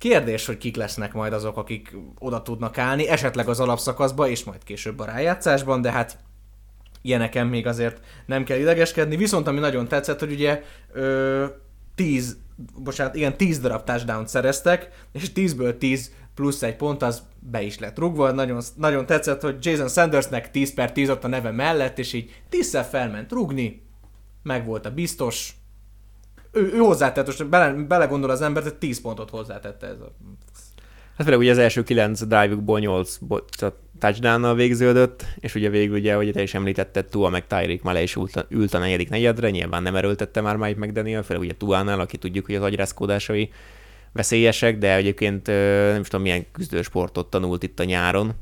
Kérdés, 0.00 0.46
hogy 0.46 0.58
kik 0.58 0.76
lesznek 0.76 1.12
majd 1.12 1.32
azok, 1.32 1.56
akik 1.56 1.96
oda 2.18 2.42
tudnak 2.42 2.78
állni, 2.78 3.08
esetleg 3.08 3.48
az 3.48 3.60
alapszakaszba, 3.60 4.28
és 4.28 4.44
majd 4.44 4.64
később 4.64 4.98
a 4.98 5.04
rájátszásban, 5.04 5.80
de 5.82 5.90
hát 5.90 6.18
ilyeneken 7.02 7.46
még 7.46 7.66
azért 7.66 8.00
nem 8.26 8.44
kell 8.44 8.58
idegeskedni. 8.58 9.16
Viszont 9.16 9.46
ami 9.46 9.58
nagyon 9.58 9.88
tetszett, 9.88 10.18
hogy 10.18 10.32
ugye 10.32 10.62
ö, 10.92 11.44
10, 11.94 12.36
bocsánat, 12.76 13.14
igen, 13.14 13.36
10 13.36 13.58
darab 13.58 13.84
touchdown 13.84 14.26
szereztek, 14.26 15.06
és 15.12 15.30
10-ből 15.34 15.78
10 15.78 16.12
plusz 16.34 16.62
egy 16.62 16.76
pont, 16.76 17.02
az 17.02 17.22
be 17.38 17.62
is 17.62 17.78
lett 17.78 17.98
rugva. 17.98 18.30
Nagyon, 18.30 18.62
nagyon 18.76 19.06
tetszett, 19.06 19.40
hogy 19.40 19.56
Jason 19.60 19.88
Sandersnek 19.88 20.50
10 20.50 20.74
per 20.74 20.92
10 20.92 21.10
ott 21.10 21.24
a 21.24 21.28
neve 21.28 21.50
mellett, 21.50 21.98
és 21.98 22.12
így 22.12 22.42
10 22.48 22.78
felment 22.90 23.32
rugni, 23.32 23.82
meg 24.42 24.64
volt 24.64 24.86
a 24.86 24.94
biztos, 24.94 25.59
ő, 26.52 26.70
ő 26.74 26.78
hozzátett, 26.78 27.26
most 27.26 27.48
bele, 27.48 27.72
belegondol 27.72 28.30
az 28.30 28.42
ember, 28.42 28.62
hogy 28.62 28.74
10 28.74 29.00
pontot 29.00 29.30
hozzátette 29.30 29.86
ez 29.86 30.00
a... 30.00 30.12
Hát 31.16 31.28
főleg 31.28 31.38
ugye 31.38 31.50
az 31.50 31.58
első 31.58 31.82
9 31.82 32.22
drive-ukból 32.22 32.78
8 32.78 33.18
touchdown 33.98 34.56
végződött, 34.56 35.24
és 35.38 35.54
ugye 35.54 35.68
végül 35.68 35.98
ugye, 35.98 36.14
hogy 36.14 36.32
te 36.32 36.42
is 36.42 36.54
említetted, 36.54 37.04
Tua 37.04 37.28
meg 37.28 37.46
Tyreek 37.46 37.82
már 37.82 38.02
is 38.02 38.16
ült, 38.16 38.46
ült 38.48 38.74
a 38.74 38.78
negyedik 38.78 39.08
negyedre, 39.08 39.50
nyilván 39.50 39.82
nem 39.82 39.96
erőltette 39.96 40.40
már 40.40 40.56
Mike 40.56 40.86
McDaniel, 40.86 41.22
főleg 41.22 41.42
ugye 41.42 41.54
Tuánál, 41.54 42.00
aki 42.00 42.16
tudjuk, 42.16 42.46
hogy 42.46 42.54
az 42.54 42.62
agyrázkódásai 42.62 43.50
veszélyesek, 44.12 44.78
de 44.78 44.94
egyébként 44.94 45.46
nem 45.46 46.00
is 46.00 46.08
tudom 46.08 46.22
milyen 46.22 46.46
küzdősportot 46.52 47.30
tanult 47.30 47.62
itt 47.62 47.80
a 47.80 47.84
nyáron, 47.84 48.34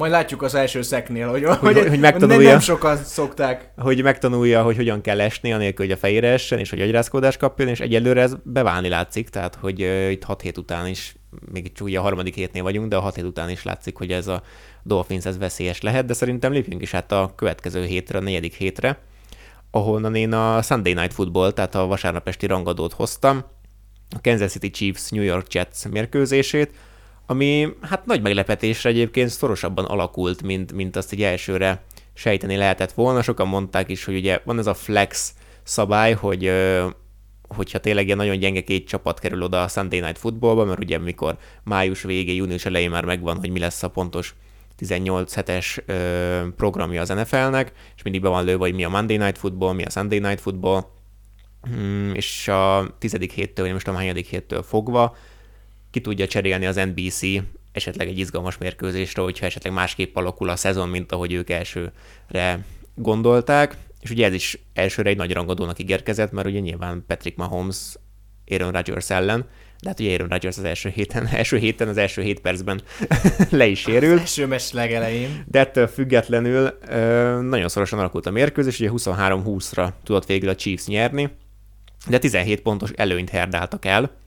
majd 0.00 0.12
látjuk 0.12 0.42
az 0.42 0.54
első 0.54 0.82
szeknél, 0.82 1.28
hogy, 1.28 1.44
hogy, 1.44 1.58
hogy, 1.76 1.88
hogy 1.88 2.00
megtanulja, 2.00 2.50
nem 2.50 2.60
sokan 2.60 2.96
szokták. 2.96 3.72
Hogy 3.76 4.02
megtanulja, 4.02 4.62
hogy 4.62 4.76
hogyan 4.76 5.00
kell 5.00 5.20
esni, 5.20 5.52
anélkül, 5.52 5.86
hogy 5.86 5.94
a 5.94 5.98
fejére 5.98 6.28
essen, 6.28 6.58
és 6.58 6.70
hogy 6.70 6.80
agyrázkódás 6.80 7.36
kapjon, 7.36 7.68
és 7.68 7.80
egyelőre 7.80 8.20
ez 8.20 8.34
beválni 8.42 8.88
látszik, 8.88 9.28
tehát 9.28 9.54
hogy 9.54 9.82
uh, 9.82 10.10
itt 10.10 10.22
6 10.22 10.40
hét 10.40 10.58
után 10.58 10.86
is, 10.86 11.16
még 11.52 11.72
ugye 11.80 11.98
a 11.98 12.02
harmadik 12.02 12.34
hétnél 12.34 12.62
vagyunk, 12.62 12.88
de 12.88 12.96
a 12.96 13.00
6 13.00 13.14
hét 13.14 13.24
után 13.24 13.50
is 13.50 13.62
látszik, 13.62 13.96
hogy 13.96 14.10
ez 14.10 14.26
a 14.26 14.42
Dolphins 14.82 15.24
ez 15.24 15.38
veszélyes 15.38 15.80
lehet, 15.80 16.04
de 16.04 16.12
szerintem 16.12 16.52
lépjünk 16.52 16.82
is 16.82 16.94
át 16.94 17.12
a 17.12 17.32
következő 17.36 17.84
hétre, 17.84 18.18
a 18.18 18.22
negyedik 18.22 18.54
hétre, 18.54 18.98
ahonnan 19.70 20.14
én 20.14 20.32
a 20.32 20.62
Sunday 20.62 20.92
Night 20.92 21.12
Football, 21.12 21.52
tehát 21.52 21.74
a 21.74 21.86
vasárnap 21.86 22.28
esti 22.28 22.46
rangadót 22.46 22.92
hoztam, 22.92 23.44
a 24.16 24.20
Kansas 24.22 24.50
City 24.50 24.70
Chiefs 24.70 25.10
New 25.10 25.22
York 25.22 25.52
Jets 25.52 25.88
mérkőzését, 25.90 26.70
ami 27.30 27.68
hát 27.80 28.06
nagy 28.06 28.22
meglepetésre 28.22 28.90
egyébként 28.90 29.28
szorosabban 29.28 29.84
alakult, 29.84 30.42
mint, 30.42 30.72
mint 30.72 30.96
azt 30.96 31.12
egy 31.12 31.22
elsőre 31.22 31.82
sejteni 32.14 32.56
lehetett 32.56 32.92
volna. 32.92 33.22
Sokan 33.22 33.48
mondták 33.48 33.88
is, 33.88 34.04
hogy 34.04 34.14
ugye 34.14 34.40
van 34.44 34.58
ez 34.58 34.66
a 34.66 34.74
flex 34.74 35.34
szabály, 35.62 36.12
hogy 36.12 36.52
hogyha 37.48 37.78
tényleg 37.78 38.04
ilyen 38.04 38.16
nagyon 38.16 38.38
gyenge 38.38 38.60
két 38.60 38.86
csapat 38.86 39.18
kerül 39.18 39.42
oda 39.42 39.62
a 39.62 39.68
Sunday 39.68 40.00
Night 40.00 40.18
Footballba, 40.18 40.64
mert 40.64 40.78
ugye 40.80 40.98
mikor 40.98 41.38
május 41.64 42.02
végé, 42.02 42.34
június 42.34 42.64
elején 42.64 42.90
már 42.90 43.04
megvan, 43.04 43.36
hogy 43.36 43.50
mi 43.50 43.58
lesz 43.58 43.82
a 43.82 43.90
pontos 43.90 44.34
18 44.76 45.34
hetes 45.34 45.80
programja 46.56 47.00
az 47.00 47.08
NFL-nek, 47.08 47.72
és 47.96 48.02
mindig 48.02 48.22
be 48.22 48.28
van 48.28 48.44
lőve, 48.44 48.58
hogy 48.64 48.74
mi 48.74 48.84
a 48.84 48.88
Monday 48.88 49.16
Night 49.16 49.38
Football, 49.38 49.74
mi 49.74 49.84
a 49.84 49.90
Sunday 49.90 50.18
Night 50.18 50.40
Football, 50.40 50.84
hmm, 51.62 52.14
és 52.14 52.48
a 52.48 52.94
tizedik 52.98 53.32
héttől, 53.32 53.64
vagy 53.64 53.74
most 53.74 53.88
a 53.88 53.92
hányadik 53.92 54.26
héttől 54.26 54.62
fogva 54.62 55.16
ki 55.90 56.00
tudja 56.00 56.26
cserélni 56.26 56.66
az 56.66 56.76
NBC 56.76 57.22
esetleg 57.72 58.08
egy 58.08 58.18
izgalmas 58.18 58.58
mérkőzésre, 58.58 59.22
hogyha 59.22 59.46
esetleg 59.46 59.72
másképp 59.72 60.16
alakul 60.16 60.48
a 60.48 60.56
szezon, 60.56 60.88
mint 60.88 61.12
ahogy 61.12 61.32
ők 61.32 61.50
elsőre 61.50 62.64
gondolták. 62.94 63.76
És 64.00 64.10
ugye 64.10 64.26
ez 64.26 64.32
is 64.32 64.58
elsőre 64.74 65.08
egy 65.08 65.16
nagy 65.16 65.32
rangadónak 65.32 65.78
ígérkezett, 65.78 66.32
mert 66.32 66.46
ugye 66.46 66.58
nyilván 66.58 67.04
Patrick 67.06 67.36
Mahomes 67.36 67.94
Aaron 68.46 68.72
Rodgers 68.72 69.10
ellen, 69.10 69.48
de 69.82 69.88
hát 69.88 70.00
ugye 70.00 70.12
Aaron 70.12 70.28
Rodgers 70.28 70.58
az 70.58 70.64
első 70.64 70.88
héten, 70.88 71.26
első 71.32 71.56
héten, 71.56 71.88
az 71.88 71.96
első 71.96 72.22
hét 72.22 72.40
percben 72.40 72.82
le 73.50 73.66
is 73.66 73.80
sérült. 73.80 74.14
Az 74.14 74.20
első 74.20 74.46
mes 74.46 74.72
legelején. 74.72 75.44
De 75.46 75.58
ettől 75.58 75.86
függetlenül 75.86 76.78
nagyon 77.40 77.68
szorosan 77.68 77.98
alakult 77.98 78.26
a 78.26 78.30
mérkőzés, 78.30 78.80
ugye 78.80 78.90
23-20-ra 78.92 79.88
tudott 80.04 80.26
végül 80.26 80.48
a 80.48 80.54
Chiefs 80.54 80.86
nyerni, 80.86 81.30
de 82.08 82.18
17 82.18 82.60
pontos 82.60 82.90
előnyt 82.94 83.30
herdáltak 83.30 83.84
el, 83.84 84.19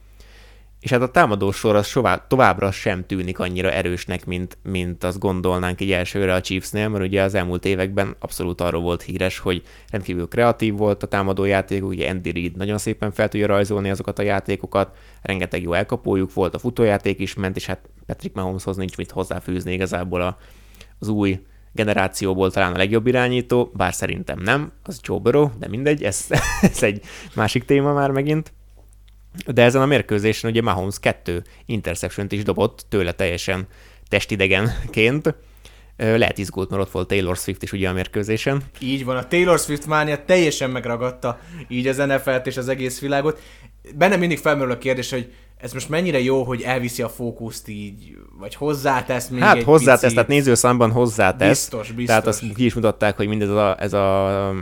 és 0.84 0.90
hát 0.90 1.02
a 1.02 1.12
támadó 1.12 1.52
sor 1.52 1.76
az 1.76 1.88
sová, 1.88 2.26
továbbra 2.28 2.72
sem 2.72 3.06
tűnik 3.06 3.40
annyira 3.40 3.72
erősnek, 3.72 4.26
mint, 4.26 4.58
mint 4.64 5.04
azt 5.04 5.20
gondolnánk 5.20 5.82
egy 5.82 5.92
elsőre 5.92 6.34
a 6.34 6.42
Chiefsnél, 6.42 6.90
mert 6.90 7.04
ugye 7.04 7.22
az 7.22 7.34
elmúlt 7.34 7.66
években 7.66 8.16
abszolút 8.20 8.62
arról 8.62 8.82
volt 8.82 9.02
híres, 9.02 9.40
hogy 9.40 9.64
rendkívül 9.90 10.28
kreatív 10.28 10.76
volt 10.76 11.04
a 11.04 11.08
támadó 11.08 11.46
játék, 11.46 11.86
ugye 11.86 12.10
Andy 12.10 12.32
Reid 12.32 12.56
nagyon 12.56 12.78
szépen 12.78 13.12
fel 13.12 13.28
tudja 13.30 13.48
rajzolni 13.48 13.90
azokat 13.90 14.20
a 14.20 14.22
játékokat, 14.22 14.98
rengeteg 15.22 15.62
jó 15.62 15.74
elkapójuk 15.74 16.34
volt, 16.34 16.56
a 16.56 16.60
futójáték 16.60 17.20
is 17.20 17.34
ment, 17.34 17.56
és 17.56 17.66
hát 17.66 17.90
Patrick 18.06 18.36
Mahomeshoz 18.36 18.78
nincs 18.78 18.98
mit 18.98 19.12
hozzáfűzni 19.12 19.74
igazából 19.74 20.22
a, 20.22 20.38
az 21.00 21.08
új 21.08 21.40
generációból 21.72 22.52
talán 22.52 22.74
a 22.74 22.78
legjobb 22.78 23.08
irányító, 23.08 23.72
bár 23.74 23.94
szerintem 23.94 24.40
nem, 24.40 24.72
az 24.84 25.00
Joe 25.04 25.20
Burrow, 25.20 25.50
de 25.60 25.68
mindegy, 25.68 26.04
ez, 26.04 26.28
ez 26.62 26.84
egy 26.84 27.02
másik 27.36 27.66
téma 27.66 27.94
már 27.94 28.12
megint. 28.12 28.54
De 29.46 29.64
ezen 29.64 29.82
a 29.82 29.86
mérkőzésen 29.86 30.50
ugye 30.50 30.62
Mahomes 30.62 31.00
kettő 31.00 31.44
interception 31.66 32.28
is 32.30 32.44
dobott 32.44 32.86
tőle 32.90 33.12
teljesen 33.12 33.68
testidegenként. 34.08 35.36
Lehet 35.98 36.38
izgult, 36.38 36.70
mert 36.70 36.82
ott 36.82 36.92
volt 36.92 37.08
Taylor 37.08 37.38
Swift 37.38 37.64
is 37.64 37.72
ugye 37.72 37.90
a 37.90 37.94
mérkőzésen. 37.94 38.62
Így 38.80 39.06
van, 39.06 39.18
a 39.18 39.28
Taylor 39.28 39.60
Swift 39.60 39.86
mánia 39.86 40.26
teljesen 40.26 40.70
megragadta 40.70 41.40
így 41.68 41.88
az 41.88 41.98
NFL-t 41.98 42.48
és 42.48 42.58
az 42.58 42.68
egész 42.68 43.00
világot. 43.00 43.42
Bennem 43.96 44.20
mindig 44.20 44.38
felmerül 44.38 44.72
a 44.72 44.78
kérdés, 44.78 45.10
hogy 45.10 45.34
ez 45.64 45.74
most 45.74 45.90
mennyire 45.90 46.20
jó, 46.22 46.44
hogy 46.44 46.62
elviszi 46.62 47.02
a 47.02 47.10
fókuszt 47.10 47.68
így, 47.68 48.18
vagy 48.40 48.56
hozzátesz 48.56 49.28
még 49.28 49.42
Hát 49.42 49.56
egy 49.56 49.64
hozzátesz, 49.64 50.00
picit. 50.00 50.14
tehát 50.16 50.30
nézőszámban 50.30 50.92
hozzátesz. 50.92 51.48
Biztos, 51.48 51.88
biztos. 51.88 52.06
Tehát 52.06 52.28
azt 52.28 52.54
ki 52.54 52.66
is 52.66 52.74
mutatták, 52.74 53.16
hogy 53.16 53.28
mindez 53.28 53.50
a, 53.50 53.82
ez 53.82 53.94
a 53.94 54.54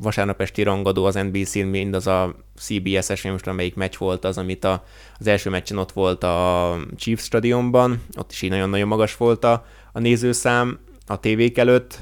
vasárnap 0.00 0.40
esti 0.40 0.62
rangadó 0.62 1.04
az 1.04 1.14
NBC-n, 1.14 1.58
mind 1.66 1.94
az 1.94 2.06
a 2.06 2.34
CBS-es, 2.56 3.22
nem 3.22 3.36
tudom 3.36 3.54
melyik 3.54 3.74
meccs 3.74 3.96
volt 3.98 4.24
az, 4.24 4.38
amit 4.38 4.64
a, 4.64 4.84
az 5.18 5.26
első 5.26 5.50
meccsen 5.50 5.78
ott 5.78 5.92
volt 5.92 6.24
a 6.24 6.76
Chiefs 6.96 7.24
stadionban, 7.24 8.02
ott 8.16 8.30
is 8.32 8.42
így 8.42 8.50
nagyon-nagyon 8.50 8.88
magas 8.88 9.16
volt 9.16 9.44
a, 9.44 9.64
a 9.92 9.98
nézőszám 9.98 10.78
a 11.06 11.20
tévék 11.20 11.58
előtt, 11.58 11.98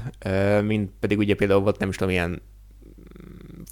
mint 0.63 0.91
pedig 0.99 1.17
ugye 1.17 1.35
például 1.35 1.61
volt 1.61 1.79
nem 1.79 1.89
is 1.89 1.95
tudom, 1.95 2.13
ilyen 2.13 2.41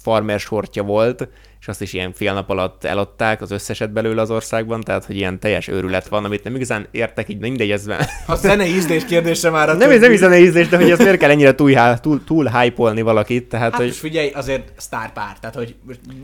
farmer 0.02 0.40
sortja 0.40 0.82
volt, 0.82 1.28
és 1.66 1.72
azt 1.72 1.82
is 1.82 1.92
ilyen 1.92 2.12
fél 2.12 2.32
nap 2.32 2.50
alatt 2.50 2.84
eladták 2.84 3.40
az 3.40 3.50
összeset 3.50 3.92
belőle 3.92 4.20
az 4.20 4.30
országban, 4.30 4.80
tehát 4.80 5.04
hogy 5.04 5.16
ilyen 5.16 5.40
teljes 5.40 5.68
őrület 5.68 6.08
van, 6.08 6.24
amit 6.24 6.44
nem 6.44 6.54
igazán 6.54 6.86
értek, 6.90 7.28
így 7.28 7.38
mindegy, 7.38 7.70
ez 7.70 7.86
A 8.26 8.34
zene 8.34 8.66
ízlés 8.66 9.04
kérdése 9.04 9.50
már 9.50 9.76
Nem, 9.76 9.90
ez 9.90 10.00
nem 10.00 10.12
is 10.12 10.18
zene 10.18 10.38
ízlés, 10.38 10.68
de 10.68 10.76
hogy 10.76 10.90
ez 10.90 10.98
miért 10.98 11.18
kell 11.18 11.30
ennyire 11.30 11.54
túl, 11.54 12.00
túl, 12.00 12.24
túl 12.24 12.48
hype 12.48 13.02
valakit, 13.02 13.48
tehát 13.48 13.70
hát 13.70 13.76
hogy... 13.76 13.86
most 13.86 13.98
figyelj, 13.98 14.30
azért 14.30 14.72
sztárpár, 14.76 15.38
tehát 15.38 15.56
hogy 15.56 15.74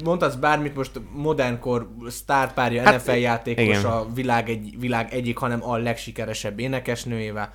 mondhatsz 0.05 0.35
bármit, 0.35 0.75
most 0.75 0.91
modernkor 1.13 1.89
sztárpárja, 2.09 2.83
hát, 2.83 2.95
NFL 2.95 3.11
játékos 3.11 3.65
igen. 3.65 3.85
a 3.85 4.07
világ, 4.15 4.49
egy, 4.49 4.75
világ 4.79 5.15
egyik, 5.15 5.37
hanem 5.37 5.71
a 5.71 5.77
legsikeresebb 5.77 6.61
énekesnőjével. 6.61 7.53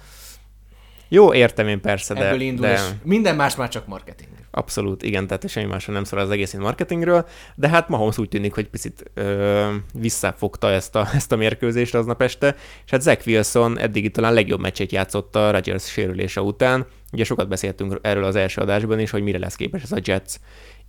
Jó, 1.08 1.34
értem 1.34 1.68
én 1.68 1.82
persze, 1.82 2.14
de... 2.14 2.28
Ebből 2.28 2.42
indul, 2.42 2.66
de... 2.66 2.74
és 2.74 2.82
minden 3.04 3.36
más 3.36 3.56
már 3.56 3.70
csak 3.70 3.88
marketing. 3.88 4.30
Abszolút, 4.52 5.04
igen, 5.04 5.28
tehát 5.28 5.50
semmi 5.50 5.68
másra 5.68 5.94
nem 5.94 6.04
szól 6.04 6.20
az 6.20 6.30
egész 6.30 6.54
marketingről, 6.54 7.28
de 7.56 7.70
hát 7.70 7.90
Mahomes 7.90 8.18
úgy 8.18 8.30
tűnik, 8.30 8.54
hogy 8.54 8.68
picit 8.68 9.12
ö, 9.14 9.74
visszafogta 9.94 10.72
ezt 10.72 10.96
a, 10.96 11.08
ezt 11.14 11.32
a 11.32 11.36
mérkőzést 11.36 11.96
aznap 11.96 12.22
este, 12.22 12.56
és 12.86 12.92
hát 12.92 13.02
Zach 13.02 13.28
Wilson 13.28 13.80
eddig 13.80 14.12
talán 14.12 14.34
legjobb 14.34 14.60
meccsét 14.60 14.92
játszott 14.92 15.36
a 15.36 15.52
Rodgers 15.52 15.92
sérülése 15.92 16.42
után. 16.42 16.86
Ugye 17.12 17.24
sokat 17.24 17.48
beszéltünk 17.48 18.00
erről 18.02 18.24
az 18.24 18.36
első 18.36 18.62
adásban 18.62 19.00
is, 19.00 19.10
hogy 19.10 19.24
mire 19.24 19.40
lesz 19.40 19.56
képes 19.56 19.84
ez 19.84 19.92
a 19.92 20.00
Jets 20.04 20.34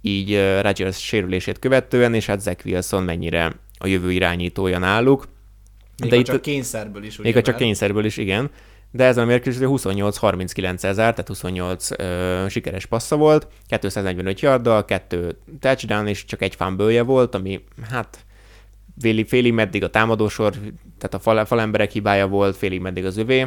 így 0.00 0.32
uh, 0.32 0.60
Rodgers 0.60 1.04
sérülését 1.04 1.58
követően, 1.58 2.14
és 2.14 2.26
hát 2.26 2.40
Zach 2.40 2.66
Wilson 2.66 3.02
mennyire 3.02 3.52
a 3.78 3.86
jövő 3.86 4.12
irányítója 4.12 4.78
náluk. 4.78 5.28
Még 6.02 6.10
de 6.10 6.16
itt, 6.16 6.24
csak 6.24 6.42
kényszerből 6.42 7.04
is. 7.04 7.16
Még 7.16 7.40
csak 7.40 7.56
kényszerből 7.56 8.04
is, 8.04 8.16
igen 8.16 8.50
de 8.90 9.04
ezen 9.04 9.24
a 9.24 9.26
mérkőzésen 9.26 9.68
28-39 9.72 10.82
ezer, 10.82 10.94
tehát 10.94 11.28
28 11.28 11.90
ö, 11.90 12.46
sikeres 12.48 12.86
passza 12.86 13.16
volt, 13.16 13.46
245 13.66 14.40
yarddal, 14.40 14.84
2 14.84 15.38
touchdown 15.60 16.06
és 16.06 16.24
csak 16.24 16.42
egy 16.42 16.54
fumble 16.54 17.02
volt, 17.02 17.34
ami 17.34 17.64
hát 17.90 18.26
félig 19.26 19.52
meddig 19.52 19.84
a 19.84 19.90
támadósor, 19.90 20.52
tehát 20.98 21.14
a 21.14 21.18
fal, 21.18 21.44
falemberek 21.44 21.90
hibája 21.90 22.26
volt, 22.26 22.56
félig 22.56 22.80
meddig 22.80 23.04
az 23.04 23.16
övé. 23.16 23.46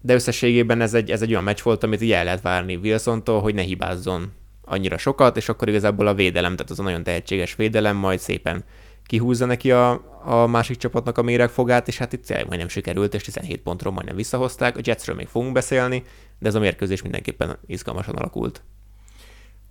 de 0.00 0.14
összességében 0.14 0.80
ez 0.80 0.94
egy, 0.94 1.10
ez 1.10 1.22
egy 1.22 1.30
olyan 1.30 1.44
meccs 1.44 1.62
volt, 1.62 1.82
amit 1.82 2.02
így 2.02 2.12
el 2.12 2.24
lehet 2.24 2.42
várni 2.42 2.76
Wilsontól, 2.76 3.40
hogy 3.40 3.54
ne 3.54 3.62
hibázzon 3.62 4.32
annyira 4.64 4.98
sokat, 4.98 5.36
és 5.36 5.48
akkor 5.48 5.68
igazából 5.68 6.06
a 6.06 6.14
védelem, 6.14 6.56
tehát 6.56 6.70
az 6.70 6.78
a 6.78 6.82
nagyon 6.82 7.02
tehetséges 7.02 7.54
védelem 7.54 7.96
majd 7.96 8.18
szépen 8.18 8.64
kihúzza 9.06 9.46
neki 9.46 9.72
a, 9.72 9.90
a 10.24 10.46
másik 10.46 10.76
csapatnak 10.76 11.18
a 11.18 11.22
méregfogát, 11.22 11.88
és 11.88 11.98
hát 11.98 12.12
itt 12.12 12.28
majdnem 12.28 12.68
sikerült, 12.68 13.14
és 13.14 13.22
17 13.22 13.62
pontról 13.62 13.92
majdnem 13.92 14.16
visszahozták. 14.16 14.76
A 14.76 14.80
Jetsről 14.84 15.16
még 15.16 15.28
fogunk 15.28 15.52
beszélni, 15.52 16.04
de 16.38 16.48
ez 16.48 16.54
a 16.54 16.60
mérkőzés 16.60 17.02
mindenképpen 17.02 17.58
izgalmasan 17.66 18.14
alakult. 18.14 18.62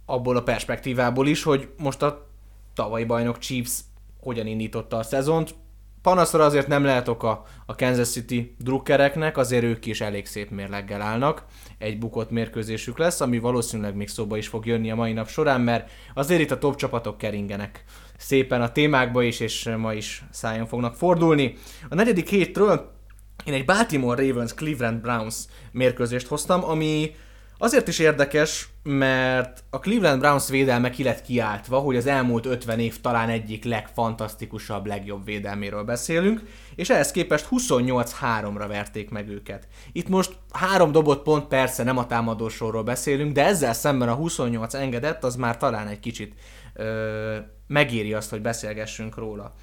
Abból 0.05 0.38
a 0.38 0.43
perspektívából 0.43 1.27
is, 1.27 1.43
hogy 1.43 1.69
most 1.77 2.01
a 2.01 2.27
tavalyi 2.74 3.05
bajnok 3.05 3.38
Chiefs 3.38 3.79
hogyan 4.19 4.48
indította 4.48 4.98
a 4.98 5.03
szezont. 5.03 5.55
Panaszra 6.01 6.43
azért 6.43 6.67
nem 6.67 6.83
lehet 6.83 7.07
oka 7.07 7.43
a 7.65 7.75
Kansas 7.75 8.09
City 8.09 8.55
drukkereknek, 8.59 9.38
azért 9.38 9.63
ők 9.63 9.86
is 9.86 10.01
elég 10.01 10.25
szép 10.25 10.50
mérleggel 10.50 11.01
állnak. 11.01 11.45
Egy 11.77 11.98
bukott 11.98 12.29
mérkőzésük 12.29 12.98
lesz, 12.98 13.21
ami 13.21 13.39
valószínűleg 13.39 13.95
még 13.95 14.07
szóba 14.07 14.38
is 14.38 14.48
fog 14.48 14.65
jönni 14.65 14.91
a 14.91 14.95
mai 14.95 15.13
nap 15.13 15.27
során, 15.27 15.62
mert 15.62 15.91
azért 16.13 16.41
itt 16.41 16.51
a 16.51 16.57
top 16.57 16.75
csapatok 16.75 17.17
keringenek 17.17 17.83
szépen 18.19 18.61
a 18.61 18.71
témákba 18.71 19.23
is, 19.23 19.39
és 19.39 19.69
ma 19.77 19.93
is 19.93 20.23
szájon 20.31 20.65
fognak 20.65 20.95
fordulni. 20.95 21.55
A 21.89 21.95
negyedik 21.95 22.29
hétről 22.29 22.91
én 23.45 23.53
egy 23.53 23.65
Baltimore 23.65 24.27
Ravens 24.27 24.53
Cleveland 24.53 25.01
Browns 25.01 25.35
mérkőzést 25.71 26.27
hoztam, 26.27 26.63
ami 26.63 27.11
Azért 27.61 27.88
is 27.88 27.99
érdekes, 27.99 28.69
mert 28.83 29.63
a 29.69 29.79
Cleveland 29.79 30.19
Browns 30.19 30.49
védelme 30.49 30.89
ki 30.89 31.03
lett 31.03 31.21
kiáltva, 31.21 31.77
hogy 31.77 31.95
az 31.95 32.05
elmúlt 32.05 32.45
50 32.45 32.79
év 32.79 33.01
talán 33.01 33.29
egyik 33.29 33.63
legfantasztikusabb, 33.63 34.85
legjobb 34.85 35.25
védelméről 35.25 35.83
beszélünk, 35.83 36.41
és 36.75 36.89
ehhez 36.89 37.11
képest 37.11 37.47
28-3-ra 37.51 38.65
verték 38.67 39.09
meg 39.09 39.29
őket. 39.29 39.67
Itt 39.91 40.07
most 40.07 40.38
három 40.51 40.91
dobott 40.91 41.23
pont, 41.23 41.47
persze 41.47 41.83
nem 41.83 41.97
a 41.97 42.07
támadósorról 42.07 42.83
beszélünk, 42.83 43.33
de 43.33 43.45
ezzel 43.45 43.73
szemben 43.73 44.09
a 44.09 44.13
28 44.13 44.73
engedett, 44.73 45.23
az 45.23 45.35
már 45.35 45.57
talán 45.57 45.88
egy 45.88 45.99
kicsit 45.99 46.33
ö, 46.73 47.38
megéri 47.69 48.13
azt, 48.13 48.29
hogy 48.29 48.41
beszélgessünk 48.41 49.17
róla. 49.17 49.53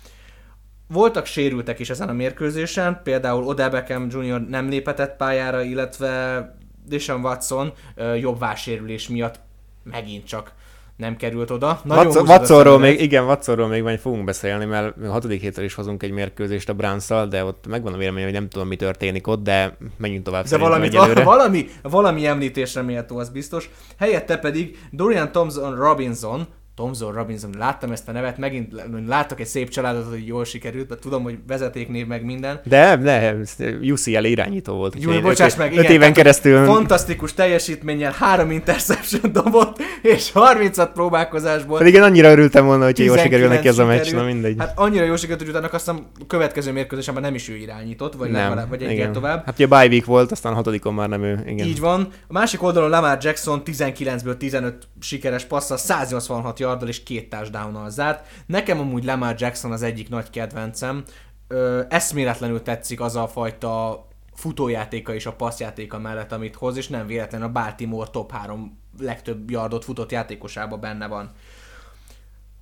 Voltak 0.88 1.26
sérültek 1.26 1.78
is 1.78 1.90
ezen 1.90 2.08
a 2.08 2.12
mérkőzésen, 2.12 3.00
például 3.02 3.44
Odell 3.44 3.68
Beckham 3.68 4.08
Jr. 4.10 4.40
nem 4.40 4.68
lépetett 4.68 5.16
pályára, 5.16 5.62
illetve 5.62 6.56
Deshaun 6.88 7.20
Watson 7.20 7.72
jobb 8.20 8.38
vársérülés 8.38 9.08
miatt 9.08 9.40
megint 9.82 10.26
csak 10.26 10.52
nem 10.96 11.16
került 11.16 11.50
oda. 11.50 11.80
Nagyon 11.84 12.28
Watsonról 12.28 12.78
még, 12.78 13.00
igen, 13.00 13.24
Watsonról 13.24 13.68
még 13.68 13.82
majd 13.82 13.98
fogunk 13.98 14.24
beszélni, 14.24 14.64
mert 14.64 14.96
a 15.02 15.10
hatodik 15.10 15.40
héttel 15.40 15.64
is 15.64 15.74
hozunk 15.74 16.02
egy 16.02 16.10
mérkőzést 16.10 16.68
a 16.68 16.74
browns 16.74 17.06
de 17.06 17.44
ott 17.44 17.66
megvan 17.66 17.92
a 17.92 17.96
vélemény, 17.96 18.24
hogy 18.24 18.32
nem 18.32 18.48
tudom, 18.48 18.68
mi 18.68 18.76
történik 18.76 19.26
ott, 19.26 19.42
de 19.42 19.76
menjünk 19.96 20.24
tovább. 20.24 20.46
De 20.46 20.58
valami, 20.58 20.88
valami, 21.24 21.66
valami 21.82 22.26
említésre 22.26 22.82
méltó, 22.82 23.18
az 23.18 23.28
biztos. 23.28 23.70
Helyette 23.98 24.38
pedig 24.38 24.78
Dorian 24.90 25.32
Thompson 25.32 25.76
Robinson, 25.76 26.46
Tomzor 26.76 27.14
Robinson, 27.14 27.50
láttam 27.58 27.92
ezt 27.92 28.08
a 28.08 28.12
nevet, 28.12 28.38
megint 28.38 28.72
láttak 29.06 29.40
egy 29.40 29.46
szép 29.46 29.68
családot, 29.68 30.08
hogy 30.10 30.26
jól 30.26 30.44
sikerült, 30.44 30.88
mert 30.88 31.00
tudom, 31.00 31.22
hogy 31.22 31.38
vezetéknév 31.46 32.06
meg 32.06 32.24
minden. 32.24 32.60
De, 32.64 32.96
de, 32.96 33.36
UCL 33.82 34.24
irányító 34.24 34.74
volt. 34.74 34.94
Jó, 34.98 35.20
bocsáss 35.20 35.54
meg, 35.54 35.72
igen, 35.72 35.84
öt 35.84 35.90
éven 35.90 36.12
keresztül. 36.12 36.64
Fantasztikus 36.64 37.34
teljesítménnyel, 37.34 38.14
három 38.18 38.50
interception 38.50 39.32
dobott, 39.32 39.76
és 40.02 40.32
36 40.32 40.92
próbálkozásból. 40.92 41.78
Pedig 41.78 41.94
én 41.94 42.02
annyira 42.02 42.30
örültem 42.30 42.66
volna, 42.66 42.84
hogy 42.84 42.98
jól 42.98 43.18
sikerül 43.18 43.48
neki 43.48 43.68
ez 43.68 43.78
a 43.78 43.84
meccs, 43.84 44.12
na 44.12 44.24
mindegy. 44.24 44.54
Hát 44.58 44.78
annyira 44.78 45.04
jól 45.04 45.16
sikerült, 45.16 45.40
hogy 45.40 45.50
utána 45.50 45.68
azt 45.72 45.88
a 45.88 46.10
következő 46.26 46.72
mérkőzésen 46.72 47.20
nem 47.20 47.34
is 47.34 47.48
ő 47.48 47.54
irányított, 47.54 48.14
vagy 48.14 48.30
nem, 48.30 48.42
legalább, 48.42 48.68
vagy 48.68 48.82
egyet 48.82 49.10
tovább. 49.10 49.44
Hát 49.44 49.54
ugye 49.54 49.66
bye 49.66 49.86
week 49.86 50.04
volt, 50.04 50.32
aztán 50.32 50.54
hatodikon 50.54 50.94
már 50.94 51.08
nem 51.08 51.22
ő. 51.22 51.42
Igen. 51.46 51.66
Így 51.66 51.80
van. 51.80 52.08
A 52.28 52.32
másik 52.32 52.62
oldalon 52.62 52.90
Lamar 52.90 53.18
Jackson 53.20 53.62
19-ből 53.64 54.36
15 54.36 54.88
sikeres 55.00 55.44
passzal, 55.44 55.76
186 55.76 56.58
yarddal 56.66 56.88
és 56.88 57.02
két 57.02 57.30
touchdown 57.30 57.90
zárt. 57.90 58.26
Nekem 58.46 58.78
amúgy 58.78 59.04
Lamar 59.04 59.34
Jackson 59.38 59.72
az 59.72 59.82
egyik 59.82 60.08
nagy 60.08 60.30
kedvencem. 60.30 61.04
Ö, 61.48 61.82
eszméletlenül 61.88 62.62
tetszik 62.62 63.00
az 63.00 63.16
a 63.16 63.28
fajta 63.28 64.06
futójátéka 64.34 65.14
és 65.14 65.26
a 65.26 65.32
passzjátéka 65.32 65.98
mellett, 65.98 66.32
amit 66.32 66.54
hoz, 66.54 66.76
és 66.76 66.88
nem 66.88 67.06
véletlen 67.06 67.42
a 67.42 67.52
Baltimore 67.52 68.10
top 68.10 68.32
3 68.32 68.78
legtöbb 68.98 69.50
yardot 69.50 69.84
futott 69.84 70.12
játékosában 70.12 70.80
benne 70.80 71.06
van. 71.06 71.32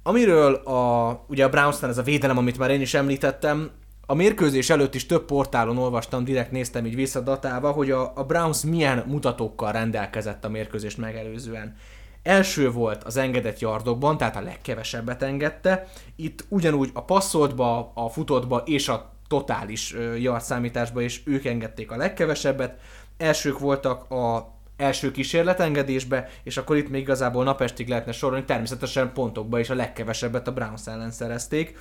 Amiről 0.03 0.55
a, 0.55 1.11
ugye 1.29 1.45
a 1.45 1.49
Brownsnál 1.49 1.90
ez 1.90 1.99
a 1.99 2.03
védelem, 2.03 2.38
amit 2.38 2.59
már 2.59 2.71
én 2.71 2.81
is 2.81 2.95
említettem, 2.95 3.71
a 4.07 4.14
mérkőzés 4.14 4.71
előtt 4.71 4.95
is 4.95 5.07
több 5.07 5.25
portálon 5.25 5.79
olvastam, 5.79 6.25
direkt 6.25 6.51
néztem 6.51 6.87
így 6.87 6.95
visszadatálva, 6.95 7.71
hogy 7.71 7.90
a, 7.90 8.12
a 8.14 8.25
Browns 8.25 8.64
milyen 8.64 9.05
mutatókkal 9.07 9.73
rendelkezett 9.73 10.45
a 10.45 10.49
mérkőzést 10.49 10.99
megelőzően. 10.99 11.77
Első 12.25 12.71
volt 12.71 13.05
az 13.05 13.17
engedett 13.17 13.59
yardokban, 13.59 14.17
tehát 14.17 14.37
a 14.37 14.41
legkevesebbet 14.41 15.23
engedte. 15.23 15.87
Itt 16.17 16.45
ugyanúgy 16.49 16.91
a 16.93 17.05
passzoltba, 17.05 17.93
a 17.95 18.09
futottba 18.09 18.63
és 18.67 18.89
a 18.89 19.13
totális 19.29 19.95
yard 20.19 20.43
számításba 20.43 21.01
is 21.01 21.23
ők 21.25 21.45
engedték 21.45 21.91
a 21.91 21.97
legkevesebbet. 21.97 22.81
Elsők 23.17 23.59
voltak 23.59 24.11
a 24.11 24.53
első 24.77 25.11
kísérletengedésbe, 25.11 26.31
és 26.43 26.57
akkor 26.57 26.77
itt 26.77 26.89
még 26.89 27.03
igazából 27.03 27.45
napestig 27.45 27.89
lehetne 27.89 28.13
sorolni, 28.13 28.45
természetesen 28.45 29.13
pontokba 29.13 29.59
is 29.59 29.71
a 29.71 29.75
legkevesebbet 29.75 30.49
a 30.49 30.53
Browns 30.53 30.87
ellen 30.87 31.11
szerezték. 31.11 31.77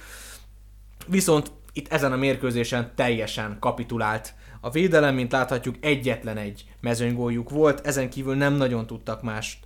Viszont 1.08 1.52
itt 1.74 1.94
ezen 1.94 2.12
a 2.12 2.16
mérkőzésen 2.16 2.92
teljesen 2.96 3.58
kapitulált 3.60 4.34
a 4.62 4.70
védelem, 4.70 5.16
mint 5.16 5.32
láthatjuk 5.32 5.76
egyetlen 5.80 6.38
egy 6.38 6.66
mezőnygóljuk 6.80 7.50
volt, 7.50 7.88
ezen 7.88 8.10
kívül 8.10 8.36
nem 8.36 8.54
nagyon 8.54 8.88
tudtak 8.88 9.22
mást 9.22 9.63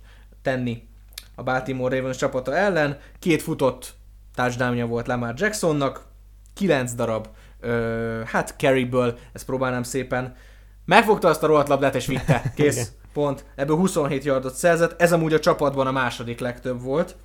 tenni 0.48 0.88
a 1.34 1.42
Baltimore 1.42 1.96
Ravens 1.96 2.16
csapata 2.16 2.56
ellen. 2.56 2.98
Két 3.18 3.42
futott 3.42 3.94
touchdownja 4.34 4.86
volt 4.86 5.06
Lamar 5.06 5.34
Jacksonnak, 5.36 6.06
kilenc 6.54 6.92
darab, 6.94 7.26
ö, 7.60 8.22
hát 8.26 8.54
carryből, 8.58 9.18
ezt 9.32 9.44
próbálnám 9.44 9.82
szépen. 9.82 10.36
Megfogta 10.84 11.28
azt 11.28 11.42
a 11.42 11.46
rohadt 11.46 11.68
labdát 11.68 11.94
és 11.94 12.06
vitte, 12.06 12.42
kész, 12.56 12.92
pont. 13.12 13.44
Ebből 13.54 13.76
27 13.76 14.24
yardot 14.24 14.54
szerzett, 14.54 15.00
ez 15.00 15.12
amúgy 15.12 15.32
a 15.32 15.40
csapatban 15.40 15.86
a 15.86 15.92
második 15.92 16.40
legtöbb 16.40 16.82
volt. 16.82 17.16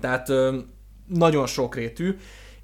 Tehát 0.00 0.28
ö, 0.28 0.58
nagyon 1.06 1.46
sokrétű. 1.46 2.16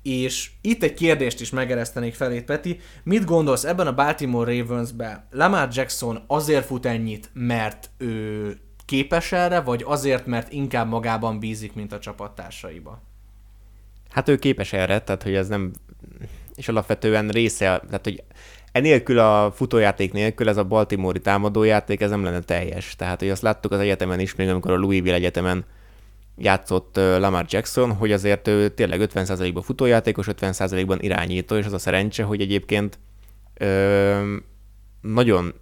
És 0.03 0.51
itt 0.61 0.83
egy 0.83 0.95
kérdést 0.95 1.41
is 1.41 1.51
megeresztenék 1.51 2.15
felét, 2.15 2.45
Peti. 2.45 2.81
Mit 3.03 3.25
gondolsz 3.25 3.65
ebben 3.65 3.87
a 3.87 3.95
Baltimore 3.95 4.59
Ravens-ben? 4.59 5.27
Lamar 5.31 5.69
Jackson 5.73 6.25
azért 6.27 6.67
fut 6.67 6.87
ennyit, 6.87 7.31
mert 7.33 7.91
ő 7.99 8.57
képes 8.93 9.33
erre, 9.33 9.61
vagy 9.61 9.83
azért, 9.87 10.27
mert 10.27 10.53
inkább 10.53 10.89
magában 10.89 11.39
bízik, 11.39 11.75
mint 11.75 11.93
a 11.93 11.99
csapattársaiba? 11.99 13.01
Hát 14.11 14.29
ő 14.29 14.37
képes 14.37 14.73
erre, 14.73 15.01
tehát 15.01 15.23
hogy 15.23 15.35
ez 15.35 15.49
nem, 15.49 15.73
és 16.55 16.69
alapvetően 16.69 17.29
része, 17.29 17.65
tehát 17.65 18.05
hogy 18.05 18.23
enélkül 18.73 19.19
a 19.19 19.53
futójáték 19.53 20.13
nélkül 20.13 20.49
ez 20.49 20.57
a 20.57 20.65
Baltimore-i 20.65 21.21
támadójáték, 21.21 22.01
ez 22.01 22.11
nem 22.11 22.25
lenne 22.25 22.41
teljes. 22.41 22.97
Tehát, 22.97 23.19
hogy 23.19 23.31
azt 23.31 23.43
láttuk 23.43 23.73
az 23.73 23.79
egyetemen 23.79 24.21
is, 24.21 24.35
még 24.35 24.49
amikor 24.49 24.71
a 24.71 24.77
Louisville 24.77 25.15
egyetemen 25.15 25.65
játszott 26.37 26.97
Lamar 26.97 27.45
Jackson, 27.49 27.93
hogy 27.93 28.13
azért 28.13 28.49
ő 28.49 28.69
tényleg 28.69 29.11
50%-ban 29.15 29.63
futójátékos, 29.63 30.27
50%-ban 30.31 31.01
irányító, 31.01 31.57
és 31.57 31.67
az 31.67 31.73
a 31.73 31.79
szerencse, 31.79 32.23
hogy 32.23 32.41
egyébként 32.41 32.99
ö, 33.55 34.37
nagyon 35.01 35.55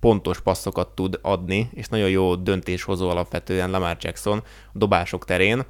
pontos 0.00 0.40
passzokat 0.40 0.88
tud 0.88 1.18
adni, 1.22 1.70
és 1.74 1.88
nagyon 1.88 2.10
jó 2.10 2.34
döntéshozó 2.34 3.08
alapvetően 3.08 3.70
Lamar 3.70 3.96
Jackson 4.00 4.38
a 4.72 4.78
dobások 4.78 5.24
terén, 5.24 5.64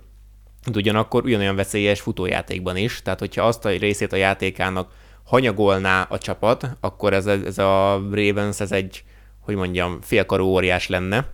de 0.71 0.79
ugyanakkor 0.79 1.25
ugyanolyan 1.25 1.57
veszélyes 1.57 2.01
futójátékban 2.01 2.77
is, 2.77 3.03
tehát 3.03 3.19
hogyha 3.19 3.43
azt 3.47 3.65
a 3.65 3.69
részét 3.69 4.13
a 4.13 4.17
játékának 4.17 4.93
hanyagolná 5.25 6.03
a 6.03 6.19
csapat, 6.19 6.77
akkor 6.81 7.13
ez, 7.13 7.27
ez 7.27 7.59
a 7.59 8.03
Ravens, 8.11 8.61
ez 8.61 8.73
egy, 8.73 9.05
hogy 9.41 9.55
mondjam, 9.55 9.99
félkarú 10.01 10.45
óriás 10.45 10.89
lenne. 10.89 11.29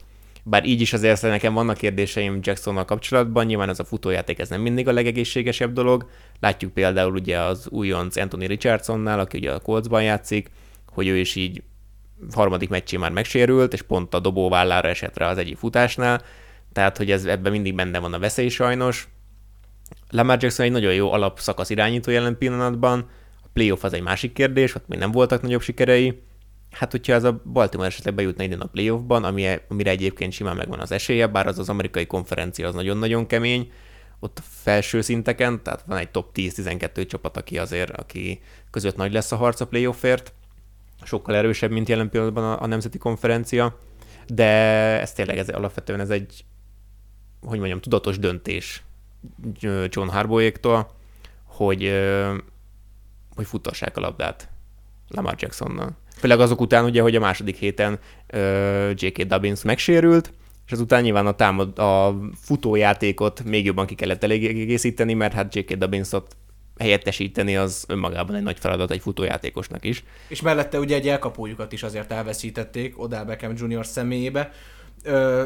Bár 0.44 0.64
így 0.64 0.80
is 0.80 0.92
azért 0.92 1.22
nekem 1.22 1.54
vannak 1.54 1.76
kérdéseim 1.76 2.38
Jacksonnal 2.42 2.84
kapcsolatban, 2.84 3.46
nyilván 3.46 3.68
ez 3.68 3.78
a 3.78 3.84
futójáték 3.84 4.38
ez 4.38 4.48
nem 4.48 4.60
mindig 4.60 4.88
a 4.88 4.92
legegészségesebb 4.92 5.72
dolog. 5.72 6.10
Látjuk 6.40 6.72
például 6.72 7.12
ugye 7.12 7.38
az 7.38 7.68
újonc 7.68 8.16
Anthony 8.16 8.46
Richardsonnál, 8.46 9.20
aki 9.20 9.36
ugye 9.36 9.52
a 9.52 9.60
Coltsban 9.60 10.02
játszik, 10.02 10.50
hogy 10.86 11.06
ő 11.06 11.16
is 11.16 11.34
így 11.34 11.62
harmadik 12.34 12.68
meccsé 12.68 12.96
már 12.96 13.10
megsérült, 13.10 13.72
és 13.72 13.82
pont 13.82 14.14
a 14.14 14.18
dobóvállára 14.18 14.88
esett 14.88 15.18
rá 15.18 15.30
az 15.30 15.38
egyik 15.38 15.56
futásnál, 15.56 16.22
tehát 16.72 16.96
hogy 16.96 17.10
ez 17.10 17.24
ebben 17.24 17.52
mindig 17.52 17.74
benne 17.74 17.98
van 17.98 18.12
a 18.12 18.18
veszély 18.18 18.48
sajnos. 18.48 19.08
Lamar 20.10 20.42
Jackson 20.42 20.66
egy 20.66 20.72
nagyon 20.72 20.94
jó 20.94 21.12
alapszakasz 21.12 21.70
irányító 21.70 22.10
jelen 22.10 22.38
pillanatban, 22.38 23.08
a 23.42 23.48
playoff 23.52 23.84
az 23.84 23.92
egy 23.92 24.02
másik 24.02 24.32
kérdés, 24.32 24.74
ott 24.74 24.88
még 24.88 24.98
nem 24.98 25.10
voltak 25.10 25.42
nagyobb 25.42 25.62
sikerei. 25.62 26.22
Hát, 26.70 26.90
hogyha 26.90 27.12
ez 27.12 27.24
a 27.24 27.42
Baltimore 27.52 27.88
esetleg 27.88 28.14
bejutna 28.14 28.44
idén 28.44 28.60
a 28.60 28.66
playoffban, 28.66 29.24
ami, 29.24 29.46
amire 29.68 29.90
egyébként 29.90 30.32
simán 30.32 30.56
megvan 30.56 30.80
az 30.80 30.92
esélye, 30.92 31.26
bár 31.26 31.46
az 31.46 31.58
az 31.58 31.68
amerikai 31.68 32.06
konferencia 32.06 32.68
az 32.68 32.74
nagyon-nagyon 32.74 33.26
kemény, 33.26 33.72
ott 34.20 34.38
a 34.38 34.42
felső 34.62 35.00
szinteken, 35.00 35.62
tehát 35.62 35.84
van 35.86 35.98
egy 35.98 36.10
top 36.10 36.30
10-12 36.34 37.06
csapat, 37.06 37.36
aki 37.36 37.58
azért, 37.58 37.90
aki 37.90 38.40
között 38.70 38.96
nagy 38.96 39.12
lesz 39.12 39.32
a 39.32 39.36
harc 39.36 39.60
a 39.60 39.66
playoffért, 39.66 40.32
sokkal 41.04 41.34
erősebb, 41.34 41.70
mint 41.70 41.88
jelen 41.88 42.10
pillanatban 42.10 42.44
a, 42.44 42.62
a 42.62 42.66
nemzeti 42.66 42.98
konferencia, 42.98 43.78
de 44.26 44.44
ez 45.00 45.12
tényleg 45.12 45.38
ez, 45.38 45.48
alapvetően 45.48 46.00
ez 46.00 46.10
egy, 46.10 46.44
hogy 47.46 47.58
mondjam, 47.58 47.80
tudatos 47.80 48.18
döntés 48.18 48.82
John 49.88 50.08
Harbauéktól, 50.08 50.90
hogy, 51.44 51.92
hogy 53.34 53.46
futtassák 53.46 53.96
a 53.96 54.00
labdát 54.00 54.48
Lamar 55.08 55.34
Jacksonnal. 55.38 55.96
Főleg 56.16 56.40
azok 56.40 56.60
után 56.60 56.84
ugye, 56.84 57.02
hogy 57.02 57.16
a 57.16 57.20
második 57.20 57.56
héten 57.56 57.98
J.K. 58.94 59.22
Dobbins 59.22 59.62
megsérült, 59.62 60.32
és 60.66 60.72
azután 60.72 61.02
nyilván 61.02 61.26
a, 61.26 61.32
támad, 61.32 61.78
a 61.78 62.18
futójátékot 62.34 63.44
még 63.44 63.64
jobban 63.64 63.86
ki 63.86 63.94
kellett 63.94 64.24
egészíteni, 64.24 65.14
mert 65.14 65.32
hát 65.32 65.54
J.K. 65.54 65.74
Dobbins-ot 65.74 66.36
helyettesíteni 66.78 67.56
az 67.56 67.84
önmagában 67.88 68.34
egy 68.34 68.42
nagy 68.42 68.58
feladat 68.58 68.90
egy 68.90 69.00
futójátékosnak 69.00 69.84
is. 69.84 70.04
És 70.28 70.40
mellette 70.40 70.78
ugye 70.78 70.94
egy 70.94 71.08
elkapójukat 71.08 71.72
is 71.72 71.82
azért 71.82 72.12
elveszítették 72.12 72.98
Odell 73.02 73.24
Beckham 73.24 73.52
Junior 73.56 73.86
személyébe. 73.86 74.50
Ö, 75.02 75.44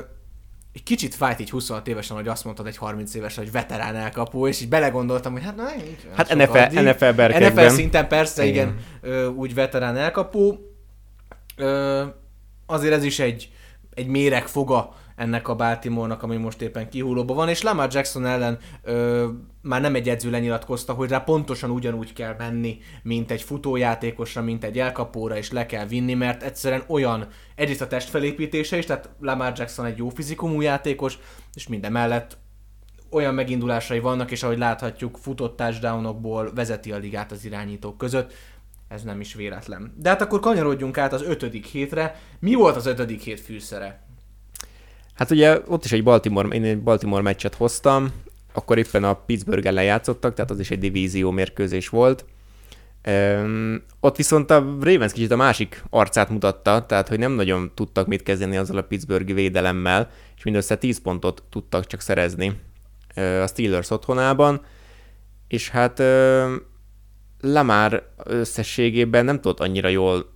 egy 0.72 0.82
kicsit 0.82 1.14
fájt 1.14 1.40
így 1.40 1.50
26 1.50 1.88
évesen, 1.88 2.16
hogy 2.16 2.28
azt 2.28 2.44
mondtad 2.44 2.66
egy 2.66 2.76
30 2.76 3.14
évesen, 3.14 3.44
hogy 3.44 3.52
veterán 3.52 3.96
elkapó, 3.96 4.48
és 4.48 4.60
így 4.60 4.68
belegondoltam, 4.68 5.32
hogy 5.32 5.42
hát 5.42 5.56
na, 5.56 5.74
így, 5.74 6.08
Hát 6.14 6.34
NFL, 6.34 6.80
NFL 6.80 7.10
berkekben. 7.10 7.64
NFL 7.64 7.74
szinten 7.74 8.08
persze, 8.08 8.44
igen, 8.44 8.78
igen 9.02 9.28
úgy 9.28 9.54
veterán 9.54 9.96
elkapó. 9.96 10.58
Ö, 11.56 12.04
azért 12.66 12.94
ez 12.94 13.04
is 13.04 13.18
egy, 13.18 13.50
egy 13.94 14.06
méregfoga 14.06 14.94
ennek 15.16 15.48
a 15.48 15.54
Baltimore-nak, 15.54 16.22
ami 16.22 16.36
most 16.36 16.62
éppen 16.62 16.88
kihullóban 16.88 17.36
van, 17.36 17.48
és 17.48 17.62
Lamar 17.62 17.88
Jackson 17.92 18.26
ellen 18.26 18.58
ö, 18.82 19.26
már 19.62 19.80
nem 19.80 19.94
egy 19.94 20.08
edző 20.08 20.30
lenyilatkozta, 20.30 20.92
hogy 20.92 21.08
rá 21.08 21.18
pontosan 21.18 21.70
ugyanúgy 21.70 22.12
kell 22.12 22.34
menni, 22.38 22.78
mint 23.02 23.30
egy 23.30 23.42
futójátékosra, 23.42 24.42
mint 24.42 24.64
egy 24.64 24.78
elkapóra, 24.78 25.36
és 25.36 25.50
le 25.50 25.66
kell 25.66 25.86
vinni, 25.86 26.14
mert 26.14 26.42
egyszerűen 26.42 26.84
olyan 26.86 27.28
egyrészt 27.54 27.80
a 27.80 27.86
test 27.86 28.08
felépítése 28.08 28.76
is, 28.76 28.84
tehát 28.84 29.10
Lamar 29.20 29.52
Jackson 29.56 29.86
egy 29.86 29.98
jó 29.98 30.08
fizikumú 30.08 30.60
játékos, 30.60 31.18
és 31.54 31.68
minden 31.68 31.92
mellett 31.92 32.38
olyan 33.10 33.34
megindulásai 33.34 33.98
vannak, 33.98 34.30
és 34.30 34.42
ahogy 34.42 34.58
láthatjuk, 34.58 35.18
futott 35.20 35.56
touchdownokból 35.56 36.52
vezeti 36.54 36.92
a 36.92 36.96
ligát 36.96 37.32
az 37.32 37.44
irányítók 37.44 37.98
között, 37.98 38.32
ez 38.88 39.02
nem 39.02 39.20
is 39.20 39.34
véletlen. 39.34 39.94
De 39.96 40.08
hát 40.08 40.20
akkor 40.20 40.40
kanyarodjunk 40.40 40.98
át 40.98 41.12
az 41.12 41.22
ötödik 41.22 41.66
hétre. 41.66 42.20
Mi 42.38 42.54
volt 42.54 42.76
az 42.76 42.86
ötödik 42.86 43.20
hét 43.20 43.40
fűszere? 43.40 44.05
Hát 45.16 45.30
ugye 45.30 45.60
ott 45.66 45.84
is 45.84 45.92
egy 45.92 46.02
Baltimore, 46.02 46.48
én 46.48 46.64
egy 46.64 46.82
Baltimore 46.82 47.22
meccset 47.22 47.54
hoztam, 47.54 48.12
akkor 48.52 48.78
éppen 48.78 49.04
a 49.04 49.14
Pittsburgh 49.14 49.66
ellen 49.66 49.84
játszottak, 49.84 50.34
tehát 50.34 50.50
az 50.50 50.60
is 50.60 50.70
egy 50.70 50.78
divízió 50.78 51.30
mérkőzés 51.30 51.88
volt. 51.88 52.24
Um, 53.08 53.82
ott 54.00 54.16
viszont 54.16 54.50
a 54.50 54.76
Ravens 54.80 55.12
kicsit 55.12 55.30
a 55.30 55.36
másik 55.36 55.82
arcát 55.90 56.28
mutatta, 56.28 56.86
tehát 56.86 57.08
hogy 57.08 57.18
nem 57.18 57.32
nagyon 57.32 57.70
tudtak 57.74 58.06
mit 58.06 58.22
kezdeni 58.22 58.56
azzal 58.56 58.76
a 58.76 58.82
Pittsburghi 58.82 59.32
védelemmel, 59.32 60.10
és 60.36 60.42
mindössze 60.42 60.76
10 60.76 61.00
pontot 61.00 61.42
tudtak 61.50 61.86
csak 61.86 62.00
szerezni 62.00 62.60
uh, 63.16 63.42
a 63.42 63.46
Steelers 63.46 63.90
otthonában, 63.90 64.60
és 65.48 65.68
hát 65.68 66.02
Lamar 67.40 68.12
összességében 68.24 69.24
nem 69.24 69.40
tudott 69.40 69.60
annyira 69.60 69.88
jól 69.88 70.32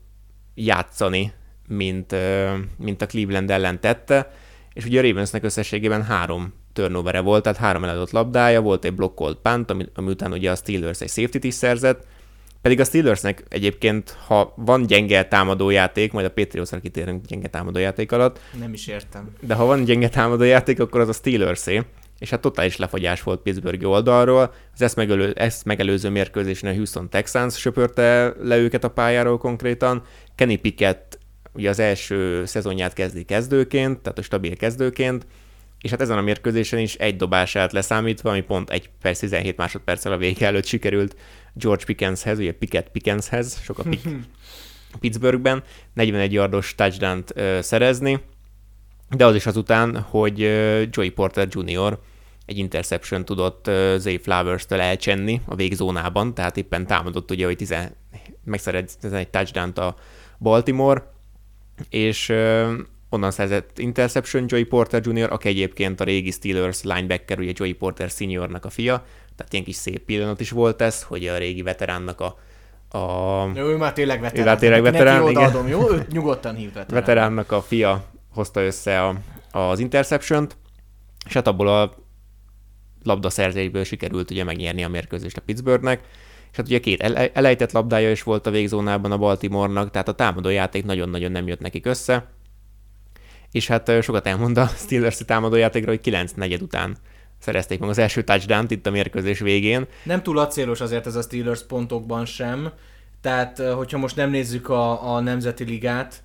játszani, 0.54 1.32
mint, 1.68 2.12
uh, 2.12 2.52
mint 2.76 3.02
a 3.02 3.06
Cleveland 3.06 3.50
ellen 3.50 3.80
tette, 3.80 4.32
és 4.80 4.86
ugye 4.86 4.98
a 4.98 5.02
Ravensnek 5.02 5.44
összességében 5.44 6.02
három 6.02 6.54
turnovere 6.72 7.20
volt, 7.20 7.42
tehát 7.42 7.58
három 7.58 7.84
eladott 7.84 8.10
labdája, 8.10 8.60
volt 8.60 8.84
egy 8.84 8.94
blokkolt 8.94 9.38
punt, 9.42 9.70
ami, 9.70 9.86
ami 9.94 10.10
után 10.10 10.32
ugye 10.32 10.50
a 10.50 10.54
Steelers 10.54 11.00
egy 11.00 11.08
safety 11.08 11.46
is 11.46 11.54
szerzett, 11.54 12.06
pedig 12.62 12.80
a 12.80 12.84
Steelersnek 12.84 13.44
egyébként, 13.48 14.16
ha 14.26 14.54
van 14.56 14.86
gyenge 14.86 15.24
támadójáték, 15.24 16.12
majd 16.12 16.26
a 16.26 16.30
Patriotsra 16.30 16.80
kitérünk 16.80 17.24
gyenge 17.26 17.48
támadójáték 17.48 18.12
alatt. 18.12 18.40
Nem 18.60 18.72
is 18.72 18.86
értem. 18.86 19.30
De 19.40 19.54
ha 19.54 19.64
van 19.64 19.84
gyenge 19.84 20.08
támadójáték, 20.08 20.80
akkor 20.80 21.00
az 21.00 21.08
a 21.08 21.12
Steelersé. 21.12 21.82
És 22.18 22.30
hát 22.30 22.40
totális 22.40 22.76
lefagyás 22.76 23.22
volt 23.22 23.40
Pittsburgh 23.40 23.88
oldalról. 23.88 24.54
Az 24.74 24.82
ezt, 24.82 24.96
megelő, 24.96 25.32
ezt 25.32 25.64
megelőző 25.64 26.08
mérkőzésen 26.08 26.70
a 26.70 26.74
Houston 26.74 27.08
Texans 27.08 27.58
söpörte 27.58 28.34
le 28.42 28.56
őket 28.56 28.84
a 28.84 28.88
pályáról 28.88 29.38
konkrétan. 29.38 30.02
Kenny 30.34 30.60
Pickett 30.60 31.18
ugye 31.52 31.68
az 31.68 31.78
első 31.78 32.44
szezonját 32.44 32.92
kezdi 32.92 33.24
kezdőként, 33.24 33.98
tehát 33.98 34.18
a 34.18 34.22
stabil 34.22 34.56
kezdőként, 34.56 35.26
és 35.80 35.90
hát 35.90 36.00
ezen 36.00 36.18
a 36.18 36.22
mérkőzésen 36.22 36.78
is 36.78 36.94
egy 36.94 37.16
dobását 37.16 37.72
leszámítva, 37.72 38.30
ami 38.30 38.40
pont 38.40 38.70
egy 38.70 38.90
perc 39.02 39.18
17 39.18 39.56
másodperccel 39.56 40.12
a 40.12 40.16
vége 40.16 40.46
előtt 40.46 40.64
sikerült 40.64 41.16
George 41.54 41.84
Pickenshez, 41.84 42.38
ugye 42.38 42.52
Pickett 42.52 42.90
Pickenshez, 42.90 43.60
sok 43.62 43.78
a 43.78 43.82
pick 43.82 44.08
Pittsburghben, 45.00 45.62
41 45.94 46.32
yardos 46.32 46.74
touchdown 46.74 47.24
szerezni, 47.60 48.20
de 49.10 49.26
az 49.26 49.34
is 49.34 49.46
azután, 49.46 50.00
hogy 50.00 50.38
Joey 50.90 51.10
Porter 51.10 51.48
Jr. 51.50 51.98
egy 52.46 52.58
interception 52.58 53.24
tudott 53.24 53.70
Zay 53.96 54.18
Flowers-től 54.18 54.80
elcsenni 54.80 55.40
a 55.46 55.54
végzónában, 55.54 56.34
tehát 56.34 56.56
éppen 56.56 56.86
támadott 56.86 57.30
ugye, 57.30 57.44
hogy 57.44 57.56
10, 57.56 57.74
megszerez 58.44 58.96
egy 59.12 59.28
touchdown 59.28 59.70
a 59.70 59.94
Baltimore, 60.38 61.09
és 61.88 62.32
onnan 63.08 63.30
szerzett 63.30 63.78
interception 63.78 64.44
Joey 64.48 64.64
Porter 64.64 65.06
Jr., 65.06 65.32
aki 65.32 65.48
egyébként 65.48 66.00
a 66.00 66.04
régi 66.04 66.30
Steelers 66.30 66.82
linebacker, 66.82 67.38
ugye 67.38 67.52
Joey 67.54 67.72
Porter 67.72 68.10
Seniornak 68.10 68.64
a 68.64 68.70
fia, 68.70 69.04
tehát 69.36 69.52
ilyen 69.52 69.64
kis 69.64 69.76
szép 69.76 69.98
pillanat 69.98 70.40
is 70.40 70.50
volt 70.50 70.80
ez, 70.82 71.02
hogy 71.02 71.26
a 71.26 71.38
régi 71.38 71.62
veteránnak 71.62 72.20
a 72.20 72.36
a... 72.92 73.46
Ő 73.54 73.76
már 73.76 73.92
tényleg 73.92 74.20
veterán. 74.20 74.46
Ő 74.46 74.48
már 74.48 74.58
tényleg 74.58 74.82
veterán, 74.82 75.28
igen. 75.28 75.42
Adom, 75.42 75.68
jó? 75.68 75.90
Őt 75.90 76.12
nyugodtan 76.12 76.54
hív 76.54 76.72
veterán. 76.72 77.00
Veteránnak 77.00 77.52
a 77.52 77.62
fia 77.62 78.04
hozta 78.34 78.62
össze 78.62 79.02
a, 79.02 79.14
az 79.50 79.78
interception-t, 79.78 80.56
és 81.26 81.32
hát 81.32 81.46
abból 81.46 81.68
a 81.68 81.94
labdaszerzésből 83.02 83.84
sikerült 83.84 84.30
ugye 84.30 84.44
megnyerni 84.44 84.84
a 84.84 84.88
mérkőzést 84.88 85.36
a 85.36 85.40
Pittsburghnek, 85.40 86.00
és 86.50 86.56
hát 86.56 86.66
ugye 86.66 86.80
két 86.80 87.02
elejtett 87.32 87.72
labdája 87.72 88.10
is 88.10 88.22
volt 88.22 88.46
a 88.46 88.50
végzónában 88.50 89.12
a 89.12 89.18
Baltimore-nak, 89.18 89.90
tehát 89.90 90.08
a 90.08 90.14
támadójáték 90.14 90.84
nagyon-nagyon 90.84 91.32
nem 91.32 91.46
jött 91.46 91.60
nekik 91.60 91.86
össze, 91.86 92.30
és 93.50 93.66
hát 93.66 94.02
sokat 94.02 94.26
elmond 94.26 94.56
a 94.56 94.66
Steelers-i 94.66 95.24
támadójátékra, 95.24 95.90
hogy 95.90 96.00
9 96.00 96.32
negyed 96.32 96.62
után 96.62 96.96
szerezték 97.38 97.78
meg 97.78 97.88
az 97.88 97.98
első 97.98 98.22
touchdown 98.22 98.66
itt 98.68 98.86
a 98.86 98.90
mérkőzés 98.90 99.38
végén. 99.38 99.86
Nem 100.04 100.22
túl 100.22 100.38
acélos 100.38 100.80
azért 100.80 101.06
ez 101.06 101.14
a 101.14 101.22
Steelers 101.22 101.62
pontokban 101.66 102.24
sem, 102.24 102.72
tehát 103.20 103.58
hogyha 103.58 103.98
most 103.98 104.16
nem 104.16 104.30
nézzük 104.30 104.68
a, 104.68 105.14
a 105.14 105.20
Nemzeti 105.20 105.64
Ligát, 105.64 106.22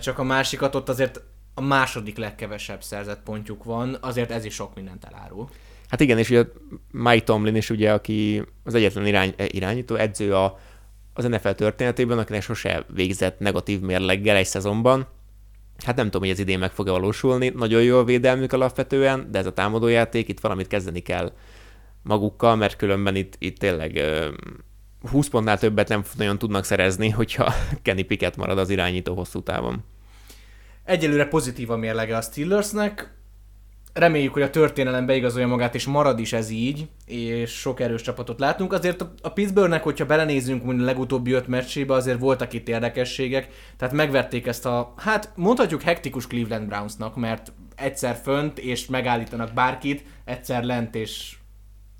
csak 0.00 0.18
a 0.18 0.22
másikat, 0.22 0.74
ott 0.74 0.88
azért 0.88 1.20
a 1.54 1.60
második 1.60 2.18
legkevesebb 2.18 2.82
szerzett 2.82 3.22
pontjuk 3.22 3.64
van, 3.64 3.96
azért 4.00 4.30
ez 4.30 4.44
is 4.44 4.54
sok 4.54 4.74
mindent 4.74 5.04
elárul. 5.04 5.48
Hát 5.90 6.00
igen, 6.00 6.18
és 6.18 6.30
ugye 6.30 6.44
Mike 6.90 7.24
Tomlin 7.24 7.56
is 7.56 7.70
ugye, 7.70 7.92
aki 7.92 8.44
az 8.64 8.74
egyetlen 8.74 9.06
irány, 9.06 9.34
irányító, 9.46 9.94
edző 9.94 10.34
a, 10.34 10.58
az 11.14 11.24
NFL 11.24 11.48
történetében, 11.48 12.18
akinek 12.18 12.42
sose 12.42 12.84
végzett 12.94 13.38
negatív 13.38 13.80
mérleggel 13.80 14.36
egy 14.36 14.46
szezonban. 14.46 15.06
Hát 15.84 15.96
nem 15.96 16.04
tudom, 16.04 16.20
hogy 16.20 16.30
ez 16.30 16.38
idén 16.38 16.58
meg 16.58 16.70
fog-e 16.70 16.90
valósulni. 16.90 17.48
Nagyon 17.48 17.82
jó 17.82 17.98
a 17.98 18.04
védelmük 18.04 18.52
alapvetően, 18.52 19.28
de 19.30 19.38
ez 19.38 19.46
a 19.46 19.52
támadójáték, 19.52 20.28
itt 20.28 20.40
valamit 20.40 20.66
kezdeni 20.66 21.00
kell 21.00 21.32
magukkal, 22.02 22.56
mert 22.56 22.76
különben 22.76 23.16
itt, 23.16 23.34
itt 23.38 23.58
tényleg 23.58 24.00
20 25.10 25.28
pontnál 25.28 25.58
többet 25.58 25.88
nem 25.88 26.02
nagyon 26.16 26.38
tudnak 26.38 26.64
szerezni, 26.64 27.08
hogyha 27.08 27.54
Kenny 27.82 28.06
Pickett 28.06 28.36
marad 28.36 28.58
az 28.58 28.70
irányító 28.70 29.14
hosszú 29.14 29.42
távon. 29.42 29.84
Egyelőre 30.84 31.26
pozitív 31.26 31.70
a 31.70 31.76
mérlege 31.76 32.16
a 32.16 32.20
Steelersnek, 32.20 33.14
reméljük, 33.92 34.32
hogy 34.32 34.42
a 34.42 34.50
történelem 34.50 35.06
beigazolja 35.06 35.46
magát, 35.46 35.74
és 35.74 35.86
marad 35.86 36.18
is 36.18 36.32
ez 36.32 36.50
így, 36.50 36.88
és 37.06 37.50
sok 37.50 37.80
erős 37.80 38.02
csapatot 38.02 38.40
látunk. 38.40 38.72
Azért 38.72 39.04
a 39.22 39.32
Pittsburghnek, 39.32 39.82
hogyha 39.82 40.06
belenézünk 40.06 40.68
a 40.68 40.72
legutóbbi 40.72 41.32
öt 41.32 41.46
meccsébe, 41.46 41.94
azért 41.94 42.18
voltak 42.18 42.52
itt 42.52 42.68
érdekességek, 42.68 43.48
tehát 43.76 43.94
megverték 43.94 44.46
ezt 44.46 44.66
a, 44.66 44.94
hát 44.96 45.32
mondhatjuk 45.34 45.82
hektikus 45.82 46.26
Cleveland 46.26 46.68
Brownsnak, 46.68 47.16
mert 47.16 47.52
egyszer 47.76 48.20
fönt, 48.22 48.58
és 48.58 48.86
megállítanak 48.86 49.52
bárkit, 49.52 50.04
egyszer 50.24 50.64
lent, 50.64 50.94
és 50.94 51.34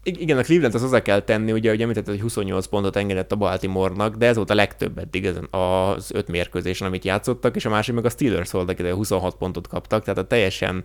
igen, 0.03 0.39
a 0.39 0.43
Cleveland 0.43 0.75
az 0.75 0.81
hozzá 0.81 1.03
kell 1.03 1.21
tenni, 1.21 1.53
ugye, 1.53 1.71
hogy 1.71 1.81
említetted, 1.81 2.13
hogy 2.13 2.23
28 2.23 2.67
pontot 2.67 2.97
engedett 2.97 3.33
a 3.33 3.37
Baltimore-nak, 3.37 4.17
de 4.17 4.27
ez 4.27 4.37
volt 4.37 4.51
a 4.51 4.55
legtöbb 4.55 4.99
eddig 4.99 5.31
az 5.51 6.11
öt 6.15 6.29
mérkőzésen, 6.29 6.87
amit 6.87 7.05
játszottak, 7.05 7.57
és 7.57 7.65
a 7.65 7.71
másik 7.71 7.95
meg 7.95 8.05
a 8.05 8.11
Steelers 8.11 8.51
volt, 8.51 8.71
akik 8.71 8.87
26 8.87 9.35
pontot 9.35 9.69
kaptak, 9.69 10.03
tehát 10.03 10.19
a 10.19 10.27
teljesen 10.27 10.85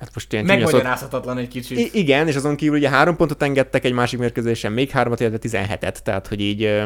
Hát 0.00 0.10
most 0.14 0.32
ilyen 0.32 0.44
Megmagyarázhatatlan 0.44 1.38
egy 1.38 1.48
kicsit. 1.48 1.78
I- 1.78 1.90
igen, 1.92 2.28
és 2.28 2.36
azon 2.36 2.56
kívül 2.56 2.76
ugye 2.76 2.88
három 2.88 3.16
pontot 3.16 3.42
engedtek 3.42 3.84
egy 3.84 3.92
másik 3.92 4.18
mérkőzésen, 4.18 4.72
még 4.72 4.90
hármat, 4.90 5.20
illetve 5.20 5.38
17-et, 5.48 5.96
tehát 6.02 6.26
hogy 6.26 6.40
így 6.40 6.82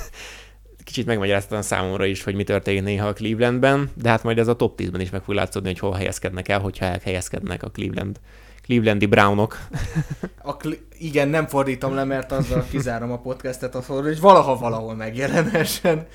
kicsit 0.84 1.06
megmagyarázhatatlan 1.06 1.62
számomra 1.62 2.04
is, 2.04 2.22
hogy 2.22 2.34
mi 2.34 2.44
történik 2.44 2.82
néha 2.82 3.06
a 3.06 3.12
Clevelandben, 3.12 3.90
de 3.94 4.08
hát 4.08 4.22
majd 4.22 4.38
ez 4.38 4.48
a 4.48 4.56
top 4.56 4.80
10-ben 4.80 5.00
is 5.00 5.10
meg 5.10 5.22
fog 5.22 5.34
látszódni, 5.34 5.68
hogy 5.68 5.78
hol 5.78 5.92
helyezkednek 5.92 6.48
el, 6.48 6.60
hogyha 6.60 6.84
elhelyezkednek 6.84 7.62
a 7.62 7.70
Cleveland 7.70 8.20
Clevelandi 8.68 9.06
Brownok. 9.06 9.58
A 10.42 10.56
kli- 10.56 10.82
igen, 10.98 11.28
nem 11.28 11.46
fordítom 11.46 11.94
le, 11.94 12.04
mert 12.04 12.32
azzal 12.32 12.66
kizárom 12.70 13.12
a 13.12 13.18
podcastet, 13.18 13.74
hogy 13.74 14.20
valaha 14.20 14.56
valahol 14.56 14.94
megjelenhessen. 14.94 16.06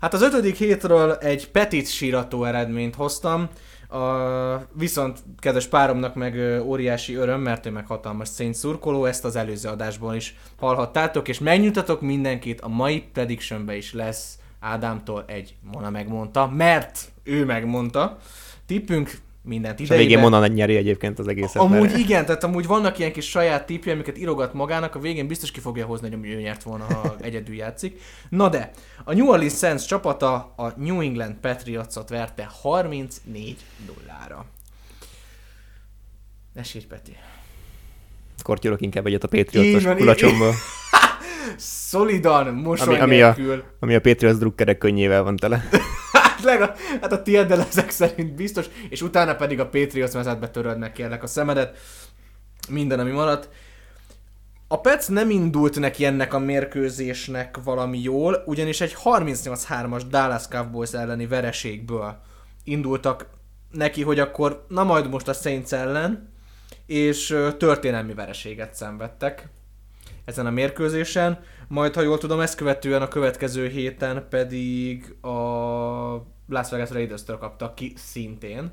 Hát 0.00 0.14
az 0.14 0.22
ötödik 0.22 0.56
hétről 0.56 1.12
egy 1.12 1.50
petit 1.50 1.88
sírató 1.88 2.44
eredményt 2.44 2.94
hoztam, 2.94 3.48
a, 3.88 3.98
viszont 4.72 5.18
kedves 5.38 5.66
páromnak 5.66 6.14
meg 6.14 6.60
óriási 6.62 7.14
öröm, 7.14 7.40
mert 7.40 7.66
ő 7.66 7.70
meg 7.70 7.86
hatalmas 7.86 8.28
szény 8.28 8.52
szurkoló, 8.52 9.04
ezt 9.04 9.24
az 9.24 9.36
előző 9.36 9.68
adásból 9.68 10.14
is 10.14 10.36
hallhattátok, 10.58 11.28
és 11.28 11.38
megnyugtatok 11.38 12.00
mindenkit, 12.00 12.60
a 12.60 12.68
mai 12.68 13.00
predictionbe 13.12 13.76
is 13.76 13.92
lesz 13.92 14.38
Ádámtól 14.60 15.24
egy 15.26 15.56
Mona 15.72 15.90
megmondta, 15.90 16.46
mert 16.46 17.12
ő 17.22 17.44
megmondta. 17.44 18.18
Tippünk 18.66 19.18
mindent 19.46 19.80
És 19.80 19.90
a 19.90 19.96
végén. 19.96 20.18
Mona 20.18 20.46
nyeri 20.46 20.76
egyébként 20.76 21.18
az 21.18 21.28
egészet. 21.28 21.56
Amúgy 21.62 21.80
mert- 21.80 21.98
igen, 21.98 22.24
tehát 22.26 22.44
amúgy 22.44 22.66
vannak 22.66 22.98
ilyen 22.98 23.12
kis 23.12 23.28
saját 23.28 23.66
tippje, 23.66 23.92
amiket 23.92 24.18
írogat 24.18 24.52
magának, 24.54 24.94
a 24.94 24.98
végén 24.98 25.26
biztos 25.26 25.50
ki 25.50 25.60
fogja 25.60 25.86
hozni, 25.86 26.10
hogy 26.10 26.26
ő 26.28 26.40
nyert 26.40 26.62
volna, 26.62 26.84
ha 26.84 27.16
egyedül 27.20 27.54
játszik. 27.54 28.00
Na 28.28 28.48
de, 28.48 28.70
a 29.04 29.14
New 29.14 29.28
Orleans 29.28 29.56
Saints 29.56 29.86
csapata 29.86 30.52
a 30.56 30.72
New 30.76 31.00
England 31.00 31.34
Patriots-ot 31.34 32.08
verte 32.08 32.48
34 32.62 33.56
dollára. 33.86 34.44
Ne 36.54 36.62
sírj, 36.62 36.84
Peti. 36.84 37.16
Kortyolok 38.42 38.80
inkább 38.80 39.06
egyet 39.06 39.24
a 39.24 39.28
Patriots-os 39.28 39.96
kulacsomba, 39.96 40.50
Szolidan, 41.56 42.54
mosoly 42.54 42.98
Ami- 42.98 43.22
ami 43.22 43.50
a- 43.52 43.62
ami 43.80 43.94
a 43.94 44.00
Patriots 44.00 44.36
drukkerek 44.38 44.78
könnyével 44.78 45.22
van 45.22 45.36
tele. 45.36 45.68
Legalább, 46.46 46.76
hát 47.00 47.12
a 47.12 47.22
tiéddel 47.22 47.60
ezek 47.60 47.90
szerint 47.90 48.34
biztos, 48.34 48.66
és 48.88 49.02
utána 49.02 49.34
pedig 49.34 49.60
a 49.60 49.68
Patriots 49.68 50.12
vezetbe 50.12 50.48
töröd 50.48 50.78
meg 50.78 50.92
kérlek 50.92 51.22
a 51.22 51.26
szemedet. 51.26 51.78
Minden, 52.68 53.00
ami 53.00 53.10
maradt. 53.10 53.48
A 54.68 54.80
Pets 54.80 55.08
nem 55.08 55.30
indult 55.30 55.78
neki 55.78 56.04
ennek 56.04 56.34
a 56.34 56.38
mérkőzésnek 56.38 57.58
valami 57.64 57.98
jól, 57.98 58.42
ugyanis 58.46 58.80
egy 58.80 58.96
38-3-as 59.04 60.02
Dallas 60.08 60.48
Cowboys 60.48 60.92
elleni 60.92 61.26
vereségből 61.26 62.20
indultak 62.64 63.26
neki, 63.70 64.02
hogy 64.02 64.18
akkor 64.18 64.64
na 64.68 64.84
majd 64.84 65.10
most 65.10 65.28
a 65.28 65.32
Saints 65.32 65.72
ellen, 65.72 66.32
és 66.86 67.36
történelmi 67.58 68.14
vereséget 68.14 68.74
szenvedtek 68.74 69.48
ezen 70.24 70.46
a 70.46 70.50
mérkőzésen, 70.50 71.38
majd 71.68 71.94
ha 71.94 72.00
jól 72.00 72.18
tudom, 72.18 72.40
ezt 72.40 72.56
követően 72.56 73.02
a 73.02 73.08
következő 73.08 73.68
héten 73.68 74.26
pedig 74.30 75.16
a 75.20 76.35
Las 76.48 76.70
Vegas 76.70 76.90
Raiders-től 76.90 77.38
kaptak 77.38 77.74
ki 77.74 77.92
szintén. 77.96 78.72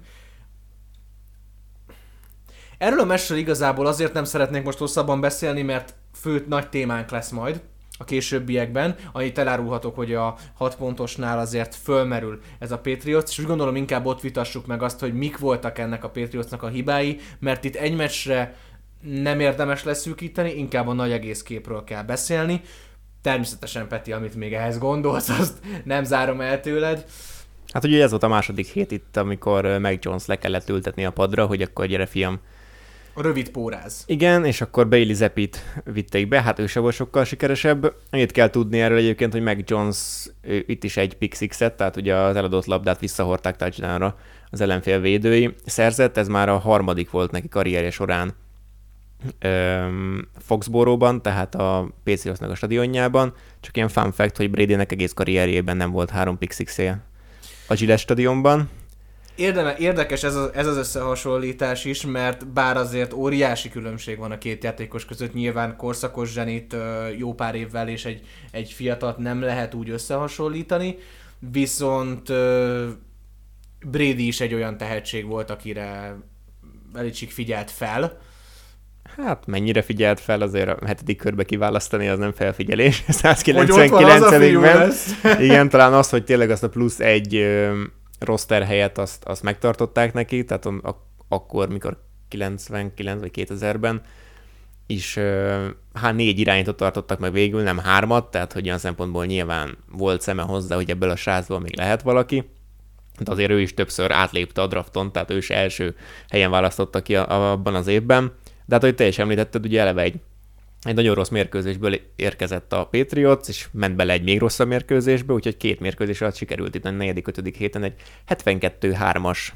Erről 2.78 3.00
a 3.00 3.06
meccsről 3.06 3.38
igazából 3.38 3.86
azért 3.86 4.14
nem 4.14 4.24
szeretnék 4.24 4.64
most 4.64 4.78
hosszabban 4.78 5.22
beszélni, 5.22 5.62
mert 5.62 5.96
fő 6.14 6.46
nagy 6.48 6.70
témánk 6.70 7.10
lesz 7.10 7.30
majd 7.30 7.62
a 7.98 8.04
későbbiekben, 8.04 8.96
annyit 9.12 9.38
elárulhatok, 9.38 9.96
hogy 9.96 10.14
a 10.14 10.38
6 10.54 10.76
pontosnál 10.76 11.40
azért 11.40 11.76
fölmerül 11.76 12.42
ez 12.60 12.72
a 12.72 12.80
Patriots, 12.80 13.30
és 13.30 13.40
úgy 13.40 13.46
gondolom 13.46 13.76
inkább 13.76 14.06
ott 14.06 14.22
vitassuk 14.22 14.66
meg 14.66 14.82
azt, 14.82 15.00
hogy 15.00 15.14
mik 15.14 15.38
voltak 15.38 15.78
ennek 15.78 16.04
a 16.04 16.10
Patriotsnak 16.10 16.64
a 16.64 16.68
hibái, 16.68 17.20
mert 17.40 17.64
itt 17.64 17.76
egy 17.76 17.96
meccsre 17.96 18.56
nem 19.02 19.40
érdemes 19.40 19.84
leszűkíteni, 19.84 20.52
inkább 20.58 20.88
a 20.88 20.94
nagy 20.94 21.12
egész 21.12 21.44
képről 21.44 21.84
kell 21.84 22.04
beszélni. 22.04 22.62
Természetesen, 23.22 23.88
Peti, 23.88 24.12
amit 24.12 24.36
még 24.36 24.54
ehhez 24.54 24.78
gondolsz, 24.78 25.30
azt 25.30 25.58
nem 25.84 26.04
zárom 26.04 26.42
el 26.42 26.60
tőled. 26.60 27.06
Hát 27.74 27.84
ugye 27.84 28.04
ez 28.04 28.10
volt 28.10 28.24
a 28.24 28.28
második 28.28 28.68
hét 28.68 28.92
itt, 28.92 29.18
amikor 29.18 29.78
Mac 29.80 30.06
Jones 30.06 30.26
le 30.26 30.36
kellett 30.36 30.70
ültetni 30.70 31.06
a 31.06 31.12
padra, 31.12 31.46
hogy 31.46 31.62
akkor 31.62 31.86
gyere 31.86 32.06
fiam. 32.06 32.40
A 33.14 33.22
rövid 33.22 33.50
póráz. 33.50 34.04
Igen, 34.06 34.46
és 34.46 34.62
akkor 34.62 34.90
Bailey 34.90 35.14
Zepit 35.14 35.82
vitték 35.84 36.28
be, 36.28 36.42
hát 36.42 36.60
ő 36.60 36.68
se 36.68 36.80
volt 36.80 36.94
sokkal 36.94 37.24
sikeresebb. 37.24 37.94
Annyit 38.10 38.32
kell 38.32 38.50
tudni 38.50 38.82
erről 38.82 38.98
egyébként, 38.98 39.32
hogy 39.32 39.42
Mac 39.42 39.70
Jones 39.70 40.30
itt 40.66 40.84
is 40.84 40.98
egy 40.98 41.18
pick 41.18 41.36
sixet, 41.36 41.74
tehát 41.74 41.96
ugye 41.96 42.16
az 42.16 42.36
eladott 42.36 42.66
labdát 42.66 43.00
visszahordták 43.00 43.56
touchdownra 43.56 44.18
az 44.50 44.62
ellenfél 44.62 45.00
védői. 45.00 45.56
Szerzett, 45.66 46.18
ez 46.18 46.28
már 46.28 46.50
a 46.50 46.58
harmadik 46.58 47.10
volt 47.10 47.32
neki 47.32 47.48
karrierje 47.48 47.92
során 47.92 48.34
öm, 49.40 50.28
Foxborough-ban, 50.38 51.22
tehát 51.22 51.56
a 51.56 51.90
Patriotsnak 52.04 52.50
a 52.50 52.56
stadionjában. 52.56 53.34
Csak 53.60 53.76
ilyen 53.78 53.90
fun 53.90 54.12
fact, 54.12 54.38
hogy 54.38 54.50
Bradynek 54.50 54.92
egész 54.92 55.14
karrierjében 55.14 55.78
nem 55.78 55.92
volt 55.92 56.10
három 56.10 56.38
six 56.50 56.78
a 57.68 57.74
Gillette 57.74 58.02
stadionban. 58.02 58.70
Érdeme, 59.36 59.76
érdekes 59.78 60.24
ez, 60.24 60.36
a, 60.36 60.50
ez 60.54 60.68
az 60.68 60.78
összehasonlítás 60.78 61.86
is, 61.86 62.06
mert 62.06 62.48
bár 62.48 62.78
azért 62.78 63.14
óriási 63.14 63.70
különbség 63.70 64.18
van 64.18 64.32
a 64.32 64.38
két 64.38 64.64
játékos 64.64 65.06
között, 65.06 65.34
nyilván 65.34 65.76
korszakos 65.76 66.32
zsenit 66.32 66.76
jó 67.18 67.34
pár 67.34 67.56
évvel 67.56 67.88
és 67.88 68.06
egy, 68.06 68.22
egy 68.52 68.72
fiatalt 68.72 69.18
nem 69.18 69.42
lehet 69.42 69.74
úgy 69.74 69.90
összehasonlítani, 69.90 70.98
viszont 71.52 72.28
Brady 73.86 74.28
is 74.28 74.42
egy 74.42 74.54
olyan 74.54 74.78
tehetség 74.78 75.26
volt, 75.26 75.50
akire 75.50 76.18
Belichick 76.92 77.32
figyelt 77.32 77.72
fel. 77.72 78.22
Hát 79.18 79.46
mennyire 79.46 79.82
figyelt 79.82 80.20
fel, 80.20 80.42
azért 80.42 80.82
a 80.82 80.86
hetedik 80.86 81.18
körbe 81.18 81.44
kiválasztani, 81.44 82.08
az 82.08 82.20
nem 82.20 82.32
felfigyelés. 82.32 83.04
Hogy 83.44 83.72
ott 83.72 83.90
van 83.90 84.04
az 84.04 84.22
a 84.22 84.32
fiú 84.32 84.60
199-ben. 84.60 84.78
lesz. 84.78 85.22
Igen, 85.48 85.70
talán 85.70 85.94
az, 85.94 86.10
hogy 86.10 86.24
tényleg 86.24 86.50
azt 86.50 86.64
a 86.64 86.70
plusz 86.70 87.00
egy 87.00 87.46
roster 88.20 88.64
helyet 88.64 88.98
azt, 88.98 89.24
azt 89.24 89.44
megtartották 89.44 90.14
neki, 90.14 90.46
tehát 90.46 90.66
a, 90.66 91.06
akkor, 91.28 91.70
mikor 91.70 91.98
99 92.28 93.20
vagy 93.20 93.32
2000-ben 93.34 94.02
is 94.86 95.20
hát 95.94 96.16
négy 96.16 96.40
irányítót 96.40 96.76
tartottak 96.76 97.20
meg 97.20 97.32
végül, 97.32 97.62
nem 97.62 97.78
hármat, 97.78 98.32
tehát 98.32 98.54
hogy 98.54 98.66
olyan 98.66 98.78
szempontból 98.78 99.26
nyilván 99.26 99.78
volt 99.92 100.22
szeme 100.22 100.42
hozzá, 100.42 100.76
hogy 100.76 100.90
ebből 100.90 101.10
a 101.10 101.16
srácból 101.16 101.60
még 101.60 101.78
lehet 101.78 102.02
valaki, 102.02 102.50
de 103.20 103.32
azért 103.32 103.52
ő 103.52 103.62
is 103.62 103.74
többször 103.74 104.12
átlépte 104.12 104.62
a 104.62 104.68
drafton, 104.68 105.12
tehát 105.12 105.32
ő 105.32 105.38
is 105.38 105.50
első 105.50 105.96
helyen 106.30 106.52
választotta 106.52 107.02
ki 107.02 107.16
a, 107.16 107.30
a, 107.30 107.52
abban 107.52 107.76
az 107.76 107.88
évben. 107.88 108.34
De 108.66 108.74
hát, 108.74 108.84
ahogy 108.84 108.96
te 108.96 109.08
is 109.08 109.18
említetted, 109.18 109.66
ugye 109.66 109.82
eleve 109.82 110.02
egy, 110.02 110.20
egy 110.82 110.96
nagyon 110.96 111.16
rossz 111.16 111.30
mérkőzésből 111.30 112.00
érkezett 112.16 112.74
a 112.74 112.86
Patriots, 112.86 113.48
és 113.48 113.68
ment 113.72 113.96
bele 113.96 114.14
egy 114.14 114.24
még 114.24 114.40
rosszabb 114.40 114.68
mérkőzésbe, 114.68 115.34
úgyhogy 115.34 115.58
két 115.58 115.80
mérkőzés 115.80 116.22
alatt 116.22 116.36
sikerült 116.36 116.76
itt 116.76 116.86
a 116.86 116.90
negyedik, 116.90 117.28
ötödik 117.28 117.56
héten 117.56 117.84
egy 117.84 117.94
72-3-as 118.30 119.48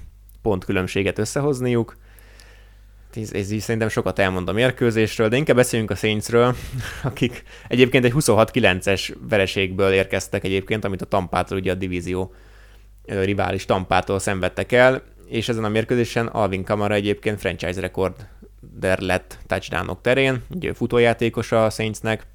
pontkülönbséget 0.42 1.18
összehozniuk. 1.18 1.98
Ez, 3.14 3.34
ez 3.34 3.52
így 3.52 3.60
szerintem 3.60 3.90
sokat 3.90 4.20
elmond 4.20 4.50
a 4.50 4.54
mérkőzésről, 4.54 5.30
de 5.30 5.38
inkább 5.38 5.56
beszéljünk 5.56 5.92
a 5.92 5.96
Saintsről, 5.96 6.56
akik 7.04 7.44
egyébként 7.68 8.06
egy 8.06 8.14
26-9-es 8.16 9.16
vereségből 9.30 9.92
érkeztek 9.92 10.44
egyébként, 10.44 10.86
amit 10.86 11.02
a 11.02 11.06
Tampától, 11.06 11.58
ugye 11.58 11.72
a 11.72 11.76
divízió 11.76 12.34
rivális 13.06 13.66
Tampától 13.66 14.20
szenvedtek 14.20 14.72
el, 14.72 15.04
és 15.28 15.50
ezen 15.50 15.64
a 15.64 15.70
mérkőzésen 15.70 16.28
Alvin 16.28 16.64
Kamara 16.64 16.94
egyébként 16.94 17.40
franchise 17.40 17.82
rekorder 17.82 18.30
lett 18.82 19.38
touchdownok 19.48 20.02
terén, 20.02 20.44
ugye 20.50 20.74
futójátékos 20.74 21.52
a 21.52 21.70
Saintsnek, 21.70 22.26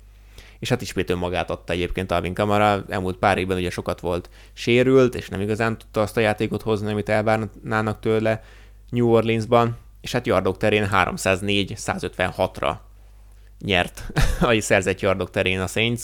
és 0.58 0.68
hát 0.68 0.82
ismét 0.82 1.10
önmagát 1.10 1.50
adta 1.50 1.72
egyébként 1.72 2.10
Alvin 2.10 2.34
Kamara, 2.34 2.84
elmúlt 2.88 3.16
pár 3.16 3.38
évben 3.38 3.56
ugye 3.56 3.70
sokat 3.70 4.00
volt 4.00 4.30
sérült, 4.52 5.14
és 5.14 5.28
nem 5.28 5.40
igazán 5.40 5.78
tudta 5.78 6.00
azt 6.00 6.16
a 6.16 6.20
játékot 6.20 6.62
hozni, 6.62 6.90
amit 6.90 7.08
elvárnának 7.08 8.00
tőle 8.00 8.42
New 8.90 9.08
Orleansban, 9.08 9.76
és 10.00 10.12
hát 10.12 10.26
yardok 10.26 10.56
terén 10.56 10.88
304-156-ra 10.92 12.76
nyert 13.58 14.02
a 14.40 14.60
szerzett 14.60 15.00
yardok 15.00 15.30
terén 15.30 15.60
a 15.60 15.66
Saints. 15.66 16.02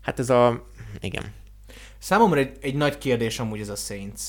Hát 0.00 0.18
ez 0.18 0.30
a... 0.30 0.64
igen. 1.00 1.32
Számomra 1.98 2.38
egy, 2.38 2.56
egy 2.60 2.74
nagy 2.74 2.98
kérdés 2.98 3.38
amúgy 3.38 3.60
ez 3.60 3.68
a 3.68 3.76
Saints. 3.76 4.22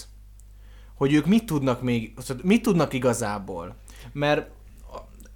Hogy 0.96 1.14
ők 1.14 1.26
mit 1.26 1.46
tudnak 1.46 1.82
még, 1.82 2.14
szóval 2.18 2.44
mit 2.46 2.62
tudnak 2.62 2.94
igazából? 2.94 3.76
Mert 4.12 4.50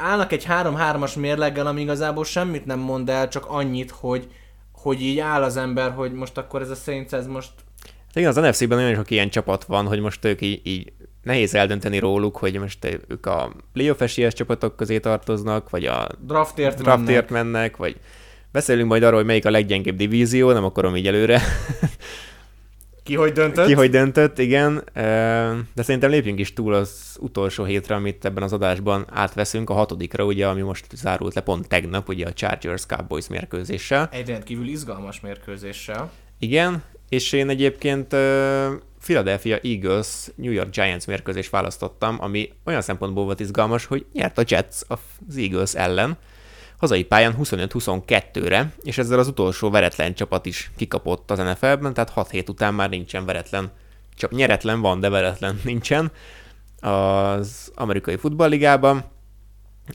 állnak 0.02 0.32
egy 0.32 0.46
3-3-as 0.50 1.20
mérleggel, 1.20 1.68
ami 1.68 1.82
igazából 1.82 2.24
semmit 2.24 2.66
nem 2.66 2.80
mond 2.80 3.10
el, 3.10 3.28
csak 3.28 3.46
annyit, 3.48 3.92
hogy, 3.92 4.28
hogy 4.72 5.02
így 5.02 5.20
áll 5.20 5.44
az 5.44 5.58
ember, 5.58 5.92
hogy 5.92 6.14
most 6.14 6.38
akkor 6.38 6.62
ez 6.62 6.70
a 6.70 6.76
Saints, 6.76 7.12
ez 7.14 7.28
most 7.28 7.52
Hát 7.84 8.20
igen, 8.20 8.30
az 8.30 8.36
NFC-ben 8.36 8.78
nagyon 8.78 8.96
sok 8.96 9.12
ilyen 9.12 9.30
csapat 9.30 9.64
van, 9.64 9.88
hogy 9.88 10.00
most 10.00 10.26
ők 10.26 10.42
így, 10.42 10.62
így 10.64 10.94
nehéz 11.24 11.56
eldönteni 11.56 12.00
róluk, 12.00 12.38
hogy 12.38 12.60
most 12.60 13.00
ők 13.08 13.26
a 13.26 13.52
playoff 13.74 14.02
esélyes 14.02 14.34
csapatok 14.34 14.76
közé 14.76 15.00
tartoznak, 15.00 15.70
vagy 15.70 15.86
a 15.86 16.08
draftért, 16.20 16.82
draftért 16.82 17.30
mennek. 17.30 17.52
mennek, 17.52 17.78
vagy 17.78 17.96
beszélünk 18.52 18.90
majd 18.90 19.04
arról, 19.04 19.18
hogy 19.18 19.26
melyik 19.26 19.46
a 19.46 19.50
leggyengébb 19.50 19.96
divízió, 19.96 20.52
nem 20.52 20.64
akarom 20.64 20.96
így 20.96 21.08
előre. 21.08 21.42
Ki 23.12 23.18
hogy 23.18 23.32
döntött? 23.32 23.66
Ki 23.66 23.74
hogy 23.74 23.90
döntött, 23.90 24.40
igen. 24.40 24.84
De 25.74 25.84
szerintem 25.84 26.10
lépjünk 26.10 26.40
is 26.40 26.54
túl 26.54 26.74
az 26.74 27.18
utolsó 27.20 27.64
hétre, 27.64 27.96
amit 27.96 28.26
ebben 28.26 28.44
az 28.44 28.54
adásban 28.54 29.06
átveszünk, 29.10 29.70
a 29.70 29.74
hatodikra, 29.74 30.26
ugye, 30.26 30.48
ami 30.48 30.62
most 30.62 30.86
zárult 30.96 31.34
le 31.34 31.42
pont 31.42 31.68
tegnap, 31.68 32.10
ugye 32.10 32.26
a 32.26 32.34
Chargers 32.34 32.86
Cowboys 32.86 33.28
mérkőzéssel. 33.28 34.10
Egy 34.12 34.28
rendkívül 34.28 34.68
izgalmas 34.68 35.20
mérkőzéssel. 35.20 36.12
Igen, 36.40 36.84
és 37.10 37.32
én 37.32 37.50
egyébként 37.50 38.16
Philadelphia 39.04 39.58
Eagles 39.64 40.28
New 40.36 40.52
York 40.52 40.70
Giants 40.70 41.08
mérkőzést 41.08 41.50
választottam, 41.50 42.18
ami 42.20 42.52
olyan 42.66 42.82
szempontból 42.82 43.24
volt 43.24 43.40
izgalmas, 43.40 43.86
hogy 43.86 44.06
nyert 44.14 44.38
a 44.38 44.44
Jets 44.48 44.76
az 44.88 45.38
Eagles 45.38 45.76
ellen. 45.76 46.18
Hazai 46.82 47.04
pályán 47.04 47.36
25-22-re, 47.40 48.74
és 48.82 48.98
ezzel 48.98 49.20
az 49.20 49.28
utolsó 49.28 49.70
veretlen 49.70 50.14
csapat 50.14 50.46
is 50.46 50.72
kikapott 50.76 51.32
az 51.32 51.38
NFL-ben, 51.38 51.94
tehát 51.94 52.10
6 52.10 52.30
hét 52.30 52.50
után 52.50 52.74
már 52.74 52.90
nincsen 52.90 53.26
veretlen. 53.26 53.72
Csak 54.16 54.32
nyeretlen 54.32 54.82
van, 54.82 55.00
de 55.00 55.10
veretlen 55.10 55.60
nincsen 55.64 56.12
az 56.80 57.72
amerikai 57.76 58.16
futballligában. 58.16 59.04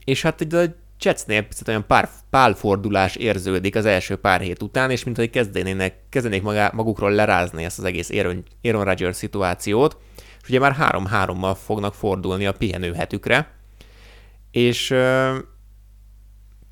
És 0.04 0.22
hát 0.22 0.40
egy 0.40 0.54
a 0.54 0.64
Jetsnél 1.00 1.42
picit 1.42 1.68
olyan 1.68 1.86
pár, 1.86 2.08
pálfordulás 2.30 3.16
érződik 3.16 3.76
az 3.76 3.84
első 3.84 4.16
pár 4.16 4.40
hét 4.40 4.62
után, 4.62 4.90
és 4.90 5.04
mint 5.04 5.16
hogy 5.16 5.30
kezdenének, 5.30 5.94
kezdenék 6.08 6.42
magá, 6.42 6.70
magukról 6.74 7.10
lerázni 7.10 7.64
ezt 7.64 7.78
az 7.78 7.84
egész 7.84 8.10
Aaron, 8.10 8.44
Aaron 8.62 8.84
Rodgers 8.84 9.16
szituációt, 9.16 9.96
és 10.42 10.48
ugye 10.48 10.58
már 10.58 10.76
3-3-mal 10.78 11.56
fognak 11.64 11.94
fordulni 11.94 12.46
a 12.46 12.52
pihenőhetükre, 12.52 13.50
és 14.50 14.94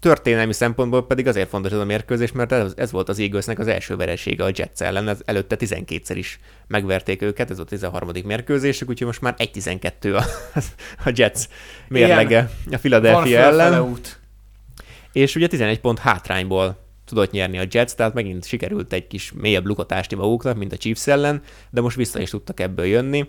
történelmi 0.05 0.53
szempontból 0.53 1.07
pedig 1.07 1.27
azért 1.27 1.49
fontos 1.49 1.73
ez 1.73 1.79
a 1.79 1.85
mérkőzés, 1.85 2.33
mert 2.33 2.53
ez, 2.53 2.73
ez 2.77 2.91
volt 2.91 3.09
az 3.09 3.19
Eaglesnek 3.19 3.59
az 3.59 3.67
első 3.67 3.97
veresége 3.97 4.45
a 4.45 4.51
Jets 4.55 4.81
ellen, 4.81 5.09
ez 5.09 5.21
előtte 5.25 5.57
12-szer 5.59 6.15
is 6.15 6.41
megverték 6.67 7.23
őket, 7.23 7.51
ez 7.51 7.59
a 7.59 7.65
13. 7.65 8.11
mérkőzésük, 8.25 8.89
úgyhogy 8.89 9.07
most 9.07 9.21
már 9.21 9.35
1-12 9.39 10.17
a, 10.17 10.25
a 11.09 11.13
Jets 11.15 11.41
mérlege 11.89 12.51
a 12.73 12.77
Philadelphia 12.77 13.39
ellen. 13.39 13.81
Út. 13.81 14.21
És 15.13 15.37
ugye 15.37 15.47
11 15.47 15.81
pont 15.81 15.99
hátrányból 15.99 16.77
tudott 17.05 17.31
nyerni 17.31 17.59
a 17.59 17.67
Jets, 17.71 17.93
tehát 17.93 18.15
megint 18.15 18.47
sikerült 18.47 18.93
egy 18.93 19.07
kis 19.07 19.33
mélyebb 19.33 19.67
lukatást 19.67 20.17
maguknak, 20.17 20.57
mint 20.57 20.73
a 20.73 20.77
Chiefs 20.77 21.07
ellen, 21.07 21.43
de 21.71 21.81
most 21.81 21.97
vissza 21.97 22.21
is 22.21 22.31
tudtak 22.31 22.61
ebből 22.61 22.87
jönni. 22.87 23.29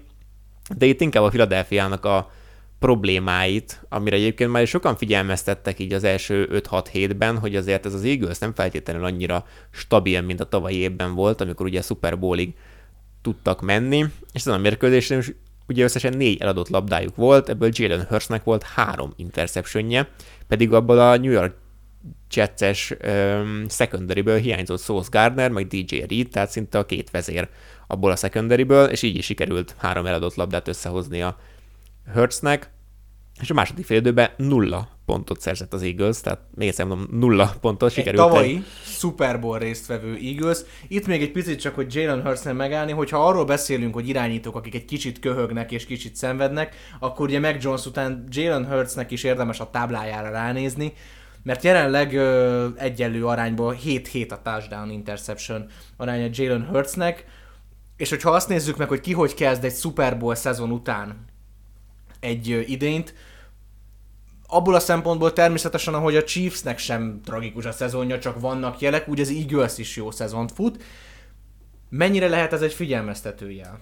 De 0.77 0.85
itt 0.85 1.01
inkább 1.01 1.23
a 1.23 1.29
Philadelphia-nak 1.29 2.05
a 2.05 2.31
problémáit, 2.79 3.85
amire 3.89 4.15
egyébként 4.15 4.51
már 4.51 4.67
sokan 4.67 4.95
figyelmeztettek 4.95 5.79
így 5.79 5.93
az 5.93 6.03
első 6.03 6.61
5-6 6.69 6.87
hétben, 6.91 7.37
hogy 7.37 7.55
azért 7.55 7.85
ez 7.85 7.93
az 7.93 8.03
Eagles 8.03 8.37
nem 8.37 8.53
feltétlenül 8.53 9.05
annyira 9.05 9.45
stabil, 9.71 10.21
mint 10.21 10.39
a 10.39 10.45
tavalyi 10.45 10.77
évben 10.77 11.13
volt, 11.13 11.41
amikor 11.41 11.65
ugye 11.65 11.81
Super 11.81 12.19
Bowlig 12.19 12.53
tudtak 13.21 13.61
menni, 13.61 14.05
és 14.31 14.41
ezen 14.41 14.53
a 14.53 14.57
mérkőzésen 14.57 15.19
is 15.19 15.31
ugye 15.67 15.83
összesen 15.83 16.17
négy 16.17 16.41
eladott 16.41 16.69
labdájuk 16.69 17.15
volt, 17.15 17.49
ebből 17.49 17.69
Jalen 17.73 18.05
Hurstnek 18.09 18.43
volt 18.43 18.63
három 18.63 19.13
interceptionje, 19.15 20.09
pedig 20.47 20.73
abból 20.73 20.99
a 20.99 21.17
New 21.17 21.31
York 21.31 21.55
Jets-es 22.33 22.93
um, 23.05 23.65
secondaryből 23.69 24.37
hiányzott 24.37 24.81
Sauce 24.81 25.09
Gardner, 25.11 25.51
meg 25.51 25.67
DJ 25.67 25.95
Reed, 26.09 26.27
tehát 26.27 26.49
szinte 26.49 26.77
a 26.77 26.85
két 26.85 27.11
vezér 27.11 27.49
abból 27.87 28.11
a 28.11 28.15
secondaryből, 28.15 28.85
és 28.85 29.01
így 29.01 29.15
is 29.15 29.25
sikerült 29.25 29.75
három 29.77 30.05
eladott 30.05 30.35
labdát 30.35 30.67
összehozni 30.67 31.21
a 31.21 31.37
Hurtsnek, 32.13 32.73
és 33.41 33.49
a 33.49 33.53
második 33.53 33.85
fél 33.85 33.97
időben 33.97 34.29
nulla 34.37 34.89
pontot 35.05 35.41
szerzett 35.41 35.73
az 35.73 35.81
Eagles, 35.81 36.21
tehát 36.21 36.39
még 36.55 36.67
egyszer 36.67 36.85
mondom, 36.85 37.19
nulla 37.19 37.53
pontot 37.61 37.91
sikerült. 37.91 38.23
Egy 38.23 38.27
tavalyi 38.29 38.55
egy... 38.55 38.65
Super 38.83 39.39
Bowl 39.39 39.59
résztvevő 39.59 40.15
Eagles. 40.15 40.59
Itt 40.87 41.07
még 41.07 41.21
egy 41.21 41.31
picit 41.31 41.59
csak, 41.59 41.75
hogy 41.75 41.95
Jalen 41.95 42.21
Hurtsnél 42.21 42.53
megállni, 42.53 42.91
hogyha 42.91 43.27
arról 43.27 43.45
beszélünk, 43.45 43.93
hogy 43.93 44.07
irányítók, 44.07 44.55
akik 44.55 44.75
egy 44.75 44.85
kicsit 44.85 45.19
köhögnek 45.19 45.71
és 45.71 45.85
kicsit 45.85 46.15
szenvednek, 46.15 46.75
akkor 46.99 47.27
ugye 47.27 47.39
Mac 47.39 47.63
Jones 47.63 47.85
után 47.85 48.27
Jalen 48.29 48.67
Hurtsnek 48.67 49.11
is 49.11 49.23
érdemes 49.23 49.59
a 49.59 49.69
táblájára 49.69 50.29
ránézni, 50.29 50.93
mert 51.43 51.63
jelenleg 51.63 52.13
ö, 52.13 52.67
egyenlő 52.75 53.25
arányból 53.25 53.77
7-7 53.85 54.31
a 54.31 54.41
touchdown 54.41 54.89
interception 54.89 55.65
aránya 55.97 56.29
Jalen 56.31 56.65
Hurtsnek, 56.65 57.25
és 57.97 58.09
hogyha 58.09 58.29
azt 58.29 58.49
nézzük 58.49 58.77
meg, 58.77 58.87
hogy 58.87 58.99
ki 58.99 59.13
hogy 59.13 59.33
kezd 59.33 59.63
egy 59.63 59.75
Super 59.75 60.17
Bowl 60.17 60.35
szezon 60.35 60.71
után, 60.71 61.25
egy 62.25 62.65
idényt. 62.67 63.13
Abból 64.47 64.75
a 64.75 64.79
szempontból 64.79 65.33
természetesen, 65.33 65.93
ahogy 65.93 66.15
a 66.15 66.23
Chiefsnek 66.23 66.77
sem 66.77 67.21
tragikus 67.25 67.65
a 67.65 67.71
szezonja, 67.71 68.19
csak 68.19 68.39
vannak 68.39 68.79
jelek, 68.79 69.07
úgy 69.07 69.19
az 69.19 69.29
Eagles 69.29 69.77
is 69.77 69.95
jó 69.95 70.11
szezont 70.11 70.51
fut. 70.51 70.83
Mennyire 71.89 72.27
lehet 72.27 72.53
ez 72.53 72.61
egy 72.61 72.73
figyelmeztetőjel? 72.73 73.79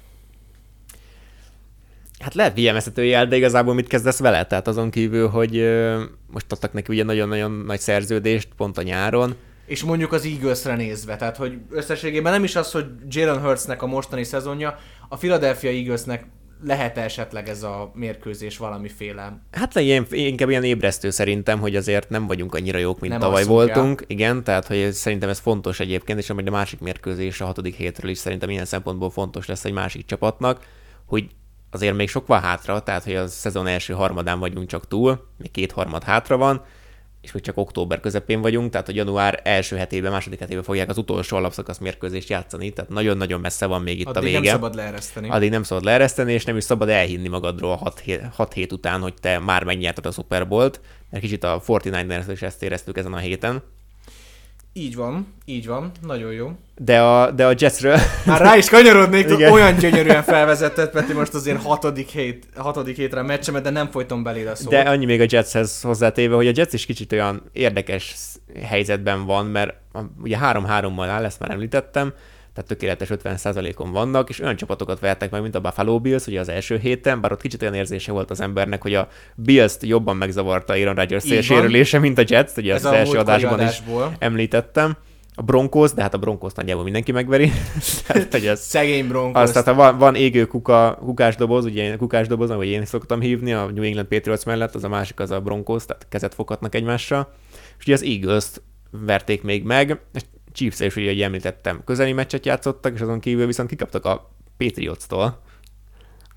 Hát 2.20 2.34
lehet 2.34 2.54
figyelmeztetőjel, 2.54 3.28
de 3.28 3.36
igazából 3.36 3.74
mit 3.74 3.88
kezdesz 3.88 4.20
vele? 4.20 4.46
Tehát 4.46 4.68
azon 4.68 4.90
kívül, 4.90 5.28
hogy 5.28 5.58
ö, 5.58 6.04
most 6.28 6.52
adtak 6.52 6.74
neki 6.74 6.94
ugye 6.94 7.04
nagyon-nagyon 7.04 7.52
nagy 7.52 7.80
szerződést 7.80 8.48
pont 8.58 8.78
a 8.78 8.82
nyáron. 8.82 9.36
És 9.66 9.84
mondjuk 9.84 10.12
az 10.12 10.26
Eaglesre 10.26 10.76
nézve, 10.76 11.16
tehát 11.16 11.38
hogy 11.38 11.58
összességében 11.70 12.32
nem 12.32 12.44
is 12.44 12.56
az, 12.56 12.72
hogy 12.72 12.86
Jalen 13.10 13.42
Hurtsnek 13.42 13.82
a 13.82 13.86
mostani 13.86 14.24
szezonja, 14.24 14.78
a 15.10 15.18
Philadelphia 15.18 15.70
Eaglesnek 15.70 16.26
lehet 16.64 16.98
esetleg 16.98 17.50
ez 17.50 17.64
a 17.64 17.92
mérkőzés 17.94 18.58
valamiféle? 18.58 19.42
Hát 19.52 19.76
ilyen, 19.76 20.06
inkább 20.10 20.50
ilyen 20.50 20.64
ébresztő 20.64 21.10
szerintem, 21.10 21.60
hogy 21.60 21.76
azért 21.76 22.10
nem 22.10 22.28
vagyunk 22.28 22.56
annyira 22.56 22.78
jók, 22.78 23.00
mint 23.00 23.12
nem 23.12 23.22
tavaly 23.22 23.44
voltunk. 23.44 24.02
El. 24.02 24.06
Igen, 24.08 24.44
tehát 24.44 24.68
hogy 24.68 24.92
szerintem 24.92 25.30
ez 25.30 25.40
fontos 25.40 25.80
egyébként, 25.80 26.20
és 26.20 26.30
amely 26.30 26.46
a 26.46 26.52
másik 26.52 26.80
mérkőzés 26.80 27.42
a 27.42 27.46
hatodik 27.46 27.76
hétről 27.76 28.12
is 28.12 28.18
szerintem 28.18 28.50
ilyen 28.50 28.66
szempontból 28.66 29.10
fontos 29.10 29.48
lesz 29.48 29.66
egy 29.66 29.74
másik 29.74 30.06
csapatnak, 30.06 30.66
hogy 31.06 31.30
azért 31.72 31.96
még 31.96 32.10
sok 32.10 32.28
van 32.28 32.42
hátra, 32.42 32.80
tehát 32.80 33.04
hogy 33.04 33.16
a 33.16 33.28
szezon 33.28 33.68
első 33.68 33.94
harmadán 33.94 34.40
vagyunk 34.40 34.68
csak 34.68 34.88
túl, 34.88 35.28
még 35.38 35.52
két 35.52 35.72
harmad 35.72 36.04
hátra 36.04 36.38
van, 36.38 36.66
és 37.24 37.32
hogy 37.32 37.42
csak 37.42 37.58
október 37.58 38.00
közepén 38.00 38.42
vagyunk, 38.42 38.72
tehát 38.72 38.90
a 38.90 38.92
január 38.96 39.40
első 39.44 39.76
hetében, 39.76 40.12
második 40.12 40.40
hetében 40.40 40.64
fogják 40.64 40.90
az 40.90 40.98
utolsó 40.98 41.38
alapszakasz 41.38 41.78
mérkőzést 41.78 42.30
játszani, 42.30 42.70
tehát 42.70 42.92
nagyon-nagyon 42.92 43.40
messze 43.40 43.66
van 43.66 43.82
még 43.82 44.00
itt 44.00 44.08
Addig 44.08 44.22
a 44.22 44.26
vége. 44.26 44.40
nem 44.40 44.46
szabad 44.54 44.76
leereszteni. 44.76 45.30
Addig 45.30 45.50
nem 45.50 45.64
szabad 45.64 45.84
leereszteni, 45.84 46.34
és 46.34 46.46
nem 46.46 46.58
is 46.58 46.64
szabad 46.64 46.90
elhinni 46.90 47.28
magadról 47.28 47.76
6 47.76 48.00
hét, 48.00 48.22
hét 48.54 48.72
után, 48.72 49.02
hogy 49.02 49.14
te 49.14 49.40
már 49.40 49.64
megnyerted 49.64 50.06
a 50.06 50.12
Super 50.12 50.48
Bowl-t, 50.48 50.82
mert 51.10 51.24
kicsit 51.24 51.44
a 51.44 51.62
49ers 51.68 52.28
is 52.32 52.42
ezt 52.42 52.64
éreztük 52.64 52.98
ezen 52.98 53.14
a 53.14 53.18
héten. 53.18 53.64
Így 54.76 54.96
van, 54.96 55.28
így 55.46 55.68
van, 55.68 55.92
nagyon 56.02 56.32
jó. 56.32 56.52
De 56.78 57.02
a, 57.02 57.32
de 57.32 57.46
a 57.46 57.54
Jetsről... 57.58 57.98
Már 58.26 58.42
rá 58.42 58.58
is 58.58 58.70
kanyarodnék, 58.70 59.40
olyan 59.52 59.78
gyönyörűen 59.78 60.24
felvezetett 60.24 60.92
Peti 60.92 61.14
most 61.14 61.34
azért 61.34 61.64
hatodik, 61.64 62.10
hét, 62.10 62.48
hatodik 62.56 62.96
hétre 62.96 63.20
a 63.20 63.24
meccsemet, 63.24 63.64
de 63.64 63.70
nem 63.70 63.92
folyton 63.92 64.24
belé 64.24 64.46
a 64.46 64.56
szót. 64.56 64.70
De 64.70 64.80
annyi 64.80 65.06
még 65.06 65.22
a 65.22 65.26
Jetshez 65.28 65.82
hozzátéve, 65.82 66.36
hogy 66.36 66.48
a 66.48 66.52
Jets 66.56 66.74
is 66.74 66.86
kicsit 66.86 67.12
olyan 67.12 67.44
érdekes 67.52 68.16
helyzetben 68.64 69.26
van, 69.26 69.46
mert 69.46 69.74
ugye 70.22 70.38
3-3-mal 70.42 71.06
áll, 71.10 71.26
ezt 71.26 71.40
már 71.40 71.52
említettem, 71.52 72.14
tehát 72.54 72.70
tökéletes 72.70 73.10
50%-on 73.12 73.92
vannak, 73.92 74.30
és 74.30 74.40
olyan 74.40 74.56
csapatokat 74.56 75.00
vertek 75.00 75.32
meg, 75.32 75.42
mint 75.42 75.56
a 75.56 75.60
Buffalo 75.60 76.00
Bills, 76.00 76.28
ugye 76.28 76.40
az 76.40 76.50
első 76.50 76.78
héten, 76.78 77.22
bár 77.22 77.32
ott 77.32 77.42
kicsit 77.42 77.62
olyan 77.62 77.74
érzése 77.74 78.12
volt 78.12 78.32
az 78.32 78.42
embernek, 78.42 78.82
hogy 78.82 78.94
a 78.94 79.08
Bills-t 79.36 79.84
jobban 79.84 80.18
megzavarta 80.18 80.74
Aaron 80.74 80.96
Rodgers 80.96 81.46
sérülése, 81.46 82.00
mint 82.00 82.18
a 82.18 82.24
Jets, 82.28 82.52
ugye 82.58 82.74
Ez 82.74 82.86
az 82.86 82.92
első 82.92 83.18
adásban 83.18 83.54
adásból. 83.54 84.08
is 84.12 84.18
említettem 84.20 84.98
a 85.36 85.42
Broncos, 85.42 85.94
de 85.94 86.02
hát 86.02 86.14
a 86.14 86.18
Broncos 86.18 86.54
nagyjából 86.54 86.84
mindenki 86.84 87.12
megveri. 87.12 87.52
tehát, 88.08 88.32
hogy 88.32 88.46
ez, 88.46 88.60
Szegény 88.60 89.08
Broncos. 89.08 89.42
Az, 89.42 89.52
tehát 89.52 89.74
van, 89.74 89.98
van 89.98 90.16
égő 90.16 90.46
kuka, 90.46 90.98
kukás 91.00 91.36
doboz, 91.36 91.66
ugye 91.66 91.96
kukás 91.96 92.28
doboz, 92.28 92.50
ahogy 92.50 92.68
én 92.68 92.86
szoktam 92.86 93.20
hívni, 93.20 93.54
a 93.54 93.72
New 93.74 93.84
England 93.84 94.08
Patriots 94.08 94.46
mellett, 94.46 94.76
az 94.76 94.84
a 94.84 94.90
másik 94.90 95.20
az 95.20 95.32
a 95.32 95.40
Broncos, 95.40 95.86
tehát 95.86 96.06
kezet 96.10 96.34
foghatnak 96.34 96.76
egymással. 96.76 97.34
És 97.78 97.86
ugye 97.86 97.94
az 97.94 98.04
eagles 98.04 98.46
verték 98.92 99.44
még 99.44 99.64
meg, 99.64 100.00
és 100.14 100.22
Chiefs 100.54 100.80
is 100.80 100.96
ugye, 100.96 101.08
hogy 101.08 101.22
említettem, 101.22 101.82
közeli 101.86 102.14
meccset 102.14 102.46
játszottak, 102.46 102.94
és 102.94 103.02
azon 103.02 103.20
kívül 103.20 103.46
viszont 103.46 103.70
kikaptak 103.70 104.06
a 104.06 104.32
Patriots-tól. 104.58 105.42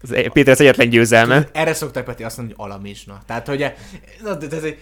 Az 0.02 0.12
e- 0.12 0.22
Patriots 0.22 0.58
egyetlen 0.58 0.88
győzelme. 0.88 1.48
Erre 1.52 1.74
szokták 1.74 2.04
Peti 2.04 2.24
azt 2.24 2.36
mondani, 2.36 2.58
hogy 2.58 2.70
alamizsna. 2.70 3.22
Tehát, 3.26 3.46
hogy 3.46 3.72
na, 4.22 4.38
ez 4.50 4.62
egy, 4.62 4.78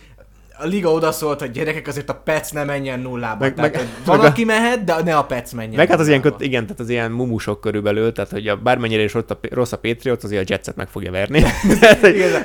a 0.59 0.67
liga 0.67 0.93
odaszólt, 0.93 1.41
hogy 1.41 1.51
gyerekek, 1.51 1.87
azért 1.87 2.11
a 2.11 2.15
Pec 2.15 2.51
ne 2.51 2.65
menjen 2.65 3.01
nullába. 3.01 3.45
Meg, 3.45 3.55
tehát, 3.55 3.73
meg, 3.73 3.87
van, 4.05 4.17
meg 4.17 4.27
aki 4.27 4.45
mehet, 4.45 4.85
de 4.85 5.03
ne 5.03 5.17
a 5.17 5.25
Pec 5.25 5.53
menjen. 5.53 5.77
Meg 5.77 5.89
hát 5.89 6.01
az 6.01 6.09
ilyen, 6.09 6.35
igen, 6.39 6.63
tehát 6.63 6.81
az 6.81 6.89
ilyen 6.89 7.11
mumusok 7.11 7.61
körülbelül, 7.61 8.13
tehát 8.13 8.31
hogy 8.31 8.49
a, 8.49 8.57
bármennyire 8.57 9.03
is 9.03 9.15
ott 9.15 9.31
a, 9.31 9.39
rossz 9.51 9.73
a 9.73 9.79
Patriot, 9.79 10.25
azért 10.25 10.43
a 10.43 10.45
Jetset 10.53 10.77
meg 10.77 10.89
fogja 10.89 11.11
verni. 11.11 11.43
a 11.43 11.49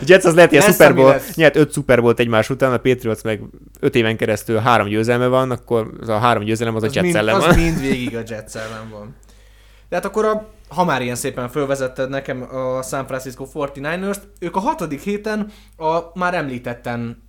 Jets 0.05 0.25
az 0.25 0.33
lehet, 0.35 0.49
hogy 0.49 0.59
a 0.59 0.61
Super 0.61 0.95
Bowl, 0.95 1.21
nyert 1.35 1.55
öt 1.55 1.73
Super 1.73 2.01
Bowl 2.01 2.13
egymás 2.17 2.49
után, 2.49 2.73
a 2.73 2.77
Patriots 2.77 3.21
meg 3.21 3.41
öt 3.79 3.95
éven 3.95 4.17
keresztül 4.17 4.57
három 4.57 4.87
győzelme 4.87 5.27
van, 5.27 5.51
akkor 5.51 5.91
az 6.01 6.09
a 6.09 6.17
három 6.17 6.43
győzelem 6.43 6.75
az, 6.75 6.83
az 6.83 6.95
a 6.97 7.01
Jets 7.01 7.15
ellen 7.15 7.39
van. 7.39 7.49
Az 7.49 7.55
mind 7.55 7.79
végig 7.79 8.15
a 8.15 8.21
Jets 8.27 8.55
ellen 8.55 8.89
van. 8.91 9.15
De 9.89 9.95
hát 9.95 10.05
akkor 10.05 10.25
a, 10.25 10.47
ha 10.67 10.85
már 10.85 11.01
ilyen 11.01 11.15
szépen 11.15 11.49
fölvezetted 11.49 12.09
nekem 12.09 12.55
a 12.55 12.81
San 12.81 13.05
Francisco 13.05 13.47
49ers-t, 13.53 14.21
ők 14.39 14.55
a 14.55 14.59
hatodik 14.59 15.01
héten 15.01 15.51
a 15.77 15.99
már 16.13 16.33
említetten 16.33 17.27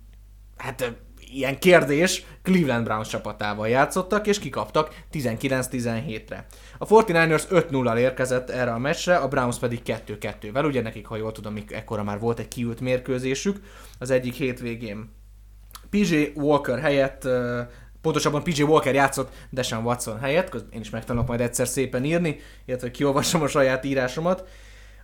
hát 0.61 0.95
ilyen 1.33 1.59
kérdés, 1.59 2.25
Cleveland 2.43 2.83
Browns 2.83 3.07
csapatával 3.07 3.67
játszottak, 3.67 4.27
és 4.27 4.39
kikaptak 4.39 5.03
19-17-re. 5.13 6.45
A 6.77 6.85
49ers 6.85 7.43
5-0-al 7.49 7.97
érkezett 7.97 8.49
erre 8.49 8.71
a 8.71 8.77
meccsre, 8.77 9.15
a 9.15 9.27
Browns 9.27 9.59
pedig 9.59 9.81
2-2-vel, 9.85 10.65
ugye 10.65 10.81
nekik, 10.81 11.05
ha 11.05 11.15
jól 11.15 11.31
tudom, 11.31 11.63
ekkora 11.69 12.03
már 12.03 12.19
volt 12.19 12.39
egy 12.39 12.47
kiült 12.47 12.79
mérkőzésük 12.79 13.61
az 13.99 14.09
egyik 14.09 14.33
hétvégén. 14.33 15.09
PJ 15.89 16.23
Walker 16.35 16.79
helyett, 16.79 17.27
pontosabban 18.01 18.43
PJ 18.43 18.61
Walker 18.61 18.93
játszott 18.93 19.33
Deshaun 19.49 19.85
Watson 19.85 20.19
helyett, 20.19 20.55
én 20.69 20.81
is 20.81 20.89
megtanulok 20.89 21.27
majd 21.27 21.41
egyszer 21.41 21.67
szépen 21.67 22.05
írni, 22.05 22.39
illetve 22.65 22.91
kiolvasom 22.91 23.41
a 23.41 23.47
saját 23.47 23.85
írásomat. 23.85 24.47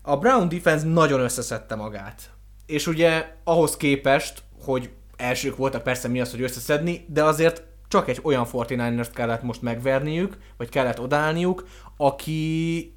A 0.01 0.17
Brown 0.17 0.49
defense 0.49 0.85
nagyon 0.85 1.19
összeszedte 1.19 1.75
magát. 1.75 2.29
És 2.65 2.87
ugye 2.87 3.25
ahhoz 3.43 3.77
képest, 3.77 4.43
hogy 4.61 4.89
elsők 5.17 5.55
voltak 5.55 5.83
persze 5.83 6.07
mi 6.07 6.21
az, 6.21 6.31
hogy 6.31 6.41
összeszedni, 6.41 7.05
de 7.07 7.23
azért 7.23 7.63
csak 7.87 8.07
egy 8.07 8.19
olyan 8.23 8.47
49ers 8.51 9.09
kellett 9.13 9.43
most 9.43 9.61
megverniük, 9.61 10.37
vagy 10.57 10.69
kellett 10.69 10.99
odállniuk, 10.99 11.67
aki 11.97 12.91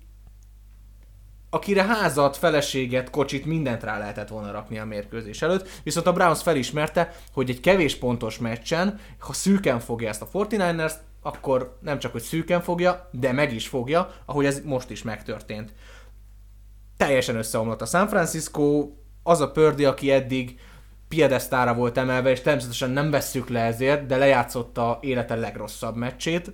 akire 1.50 1.82
házat, 1.84 2.36
feleséget, 2.36 3.10
kocsit, 3.10 3.44
mindent 3.44 3.82
rá 3.82 3.98
lehetett 3.98 4.28
volna 4.28 4.50
rakni 4.50 4.78
a 4.78 4.84
mérkőzés 4.84 5.42
előtt, 5.42 5.68
viszont 5.82 6.06
a 6.06 6.12
Browns 6.12 6.42
felismerte, 6.42 7.14
hogy 7.32 7.50
egy 7.50 7.60
kevés 7.60 7.96
pontos 7.96 8.38
meccsen, 8.38 8.98
ha 9.18 9.32
szűken 9.32 9.80
fogja 9.80 10.08
ezt 10.08 10.22
a 10.22 10.28
49ers, 10.32 10.92
akkor 11.22 11.78
nem 11.80 11.98
csak, 11.98 12.12
hogy 12.12 12.22
szűken 12.22 12.60
fogja, 12.60 13.08
de 13.12 13.32
meg 13.32 13.52
is 13.52 13.68
fogja, 13.68 14.10
ahogy 14.24 14.44
ez 14.46 14.60
most 14.64 14.90
is 14.90 15.02
megtörtént. 15.02 15.72
Teljesen 16.96 17.36
összeomlott 17.36 17.82
a 17.82 17.86
San 17.86 18.08
Francisco, 18.08 18.88
az 19.22 19.40
a 19.40 19.50
Pördi, 19.50 19.84
aki 19.84 20.10
eddig 20.10 20.58
piedesztára 21.10 21.74
volt 21.74 21.98
emelve, 21.98 22.30
és 22.30 22.40
természetesen 22.40 22.90
nem 22.90 23.10
vesszük 23.10 23.48
le 23.48 23.60
ezért, 23.60 24.06
de 24.06 24.16
lejátszotta 24.16 24.98
élete 25.02 25.34
legrosszabb 25.34 25.96
meccsét. 25.96 26.52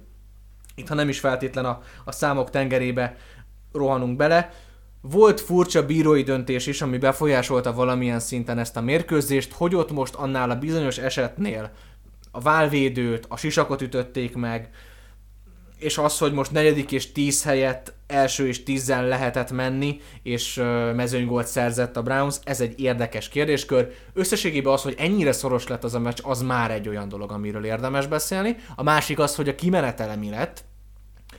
Itt, 0.75 0.89
ha 0.89 0.95
nem 0.95 1.09
is 1.09 1.21
feltétlen 1.21 1.65
a, 1.65 1.83
a 2.05 2.13
számok 2.13 2.51
tengerébe 2.51 3.17
rohanunk 3.73 4.17
bele. 4.17 4.51
Volt 5.01 5.41
furcsa 5.41 5.87
bírói 5.87 6.23
döntés 6.23 6.67
is, 6.67 6.83
ami 6.83 6.99
befolyásolta 6.99 7.73
valamilyen 7.73 8.21
szinten 8.21 8.59
ezt 8.59 8.77
a 8.77 8.81
mérkőzést, 8.81 9.53
hogy 9.53 9.75
ott 9.75 9.91
most 9.91 10.15
annál 10.15 10.51
a 10.51 10.59
bizonyos 10.59 10.99
esetnél 10.99 11.71
a 12.31 12.41
válvédőt, 12.41 13.27
a 13.29 13.37
sisakot 13.37 13.83
ütötték 13.83 14.37
meg, 14.37 14.71
és 15.79 15.99
az, 15.99 16.19
hogy 16.19 16.33
most 16.33 16.53
negyedik 16.53 16.93
és 16.93 17.13
tíz 17.13 17.43
helyett 17.43 17.95
első 18.07 18.47
és 18.47 18.63
tízzel 18.63 19.07
lehetett 19.07 19.51
menni, 19.51 20.01
és 20.23 20.55
mezőnygolt 20.95 21.47
szerzett 21.47 21.97
a 21.97 22.03
Browns, 22.03 22.37
ez 22.45 22.61
egy 22.61 22.81
érdekes 22.81 23.29
kérdéskör. 23.29 23.93
Összességében 24.13 24.73
az, 24.73 24.83
hogy 24.83 24.95
ennyire 24.99 25.33
szoros 25.33 25.67
lett 25.67 25.85
az 25.85 25.95
a 25.95 25.99
meccs, 25.99 26.19
az 26.23 26.43
már 26.43 26.71
egy 26.71 26.89
olyan 26.89 27.09
dolog, 27.09 27.33
amiről 27.33 27.65
érdemes 27.65 28.07
beszélni. 28.07 28.57
A 28.77 28.83
másik 28.83 29.19
az, 29.19 29.35
hogy 29.35 29.49
a 29.49 29.55
kimenetele 29.55 30.17
mi 30.17 30.31
lett, 30.31 30.65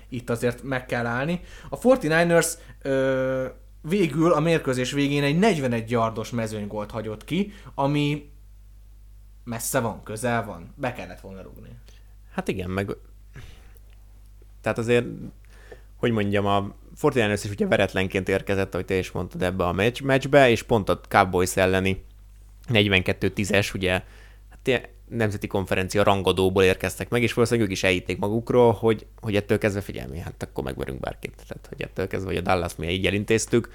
itt 0.09 0.29
azért 0.29 0.63
meg 0.63 0.85
kell 0.85 1.05
állni. 1.05 1.41
A 1.69 1.79
49ers 1.79 2.47
ö, 2.81 3.45
végül 3.81 4.33
a 4.33 4.39
mérkőzés 4.39 4.91
végén 4.91 5.23
egy 5.23 5.39
41 5.39 5.91
yardos 5.91 6.29
mezőnygolt 6.29 6.91
hagyott 6.91 7.23
ki, 7.23 7.51
ami 7.75 8.31
messze 9.43 9.79
van, 9.79 10.03
közel 10.03 10.45
van, 10.45 10.73
be 10.75 10.93
kellett 10.93 11.19
volna 11.19 11.41
rúgni. 11.41 11.69
Hát 12.33 12.47
igen, 12.47 12.69
meg 12.69 12.95
tehát 14.67 14.81
azért, 14.81 15.05
hogy 15.95 16.11
mondjam, 16.11 16.45
a 16.45 16.75
49ers 17.01 17.41
is 17.43 17.49
ugye 17.49 17.67
veretlenként 17.67 18.29
érkezett, 18.29 18.73
ahogy 18.73 18.85
te 18.85 18.97
is 18.97 19.11
mondtad 19.11 19.43
ebbe 19.43 19.65
a 19.65 19.71
meccs, 19.71 20.01
meccsbe, 20.01 20.49
és 20.49 20.63
pont 20.63 20.89
a 20.89 20.99
Cowboys 21.09 21.57
elleni 21.57 22.03
42-10-es, 22.69 23.75
ugye 23.75 24.01
hát 24.49 24.89
nemzeti 25.09 25.47
konferencia 25.47 26.03
rangadóból 26.03 26.63
érkeztek 26.63 27.09
meg, 27.09 27.23
és 27.23 27.33
valószínűleg 27.33 27.69
ők 27.69 27.75
is 27.75 27.83
elhitték 27.83 28.17
magukról, 28.17 28.71
hogy, 28.71 29.05
hogy 29.21 29.35
ettől 29.35 29.57
kezdve 29.57 29.81
figyelmi, 29.81 30.19
hát 30.19 30.43
akkor 30.43 30.63
megverünk 30.63 30.99
bárkit. 30.99 31.33
Tehát, 31.47 31.67
hogy 31.69 31.81
ettől 31.81 32.07
kezdve, 32.07 32.29
hogy 32.29 32.39
a 32.39 32.41
Dallas 32.41 32.75
mi 32.75 32.89
így 32.89 33.05
elintéztük, 33.05 33.69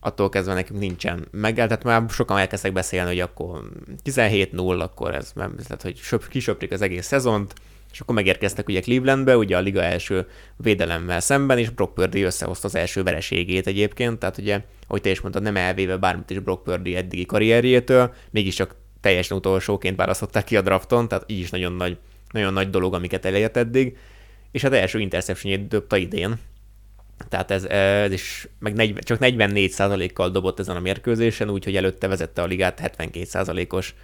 attól 0.00 0.28
kezdve 0.28 0.54
nekünk 0.54 0.80
nincsen 0.80 1.28
meg, 1.30 1.54
tehát 1.54 1.84
már 1.84 2.04
sokan 2.08 2.38
elkezdtek 2.38 2.72
beszélni, 2.72 3.08
hogy 3.08 3.20
akkor 3.20 3.70
17-0, 4.04 4.80
akkor 4.80 5.14
ez, 5.14 5.32
tehát, 5.34 5.82
hogy 5.82 5.96
söp, 5.96 6.28
kisöprik 6.28 6.72
az 6.72 6.82
egész 6.82 7.06
szezont, 7.06 7.54
és 7.96 8.02
akkor 8.02 8.14
megérkeztek 8.14 8.68
ugye 8.68 8.80
Clevelandbe, 8.80 9.36
ugye 9.36 9.56
a 9.56 9.60
liga 9.60 9.82
első 9.82 10.26
védelemmel 10.56 11.20
szemben, 11.20 11.58
és 11.58 11.70
Brock 11.70 11.94
Purdy 11.94 12.22
összehozta 12.22 12.66
az 12.66 12.74
első 12.74 13.02
vereségét 13.02 13.66
egyébként, 13.66 14.18
tehát 14.18 14.38
ugye, 14.38 14.60
ahogy 14.86 15.00
te 15.00 15.10
is 15.10 15.20
mondtad, 15.20 15.42
nem 15.42 15.56
elvéve 15.56 15.96
bármit 15.96 16.30
is 16.30 16.38
Brock 16.38 16.62
Purdy 16.62 16.96
eddigi 16.96 17.26
karrierjétől, 17.26 18.14
mégiscsak 18.30 18.74
teljesen 19.00 19.36
utolsóként 19.36 19.96
választották 19.96 20.44
ki 20.44 20.56
a 20.56 20.60
drafton, 20.60 21.08
tehát 21.08 21.24
így 21.26 21.38
is 21.38 21.50
nagyon 21.50 21.72
nagy, 21.72 21.98
nagyon 22.30 22.52
nagy 22.52 22.70
dolog, 22.70 22.94
amiket 22.94 23.24
elért 23.24 23.56
eddig, 23.56 23.96
és 24.50 24.62
hát 24.62 24.72
első 24.72 24.98
interceptionjét 25.00 25.68
dobta 25.68 25.96
idén, 25.96 26.34
tehát 27.28 27.50
ez, 27.50 27.64
ez 27.64 28.12
is 28.12 28.48
meg 28.58 28.74
40, 28.74 29.02
csak 29.02 29.18
44%-kal 29.20 30.30
dobott 30.30 30.58
ezen 30.58 30.76
a 30.76 30.80
mérkőzésen, 30.80 31.50
úgyhogy 31.50 31.76
előtte 31.76 32.08
vezette 32.08 32.42
a 32.42 32.46
ligát 32.46 32.80
72%-os 32.82 33.94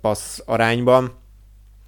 passz 0.00 0.40
arányban, 0.44 1.18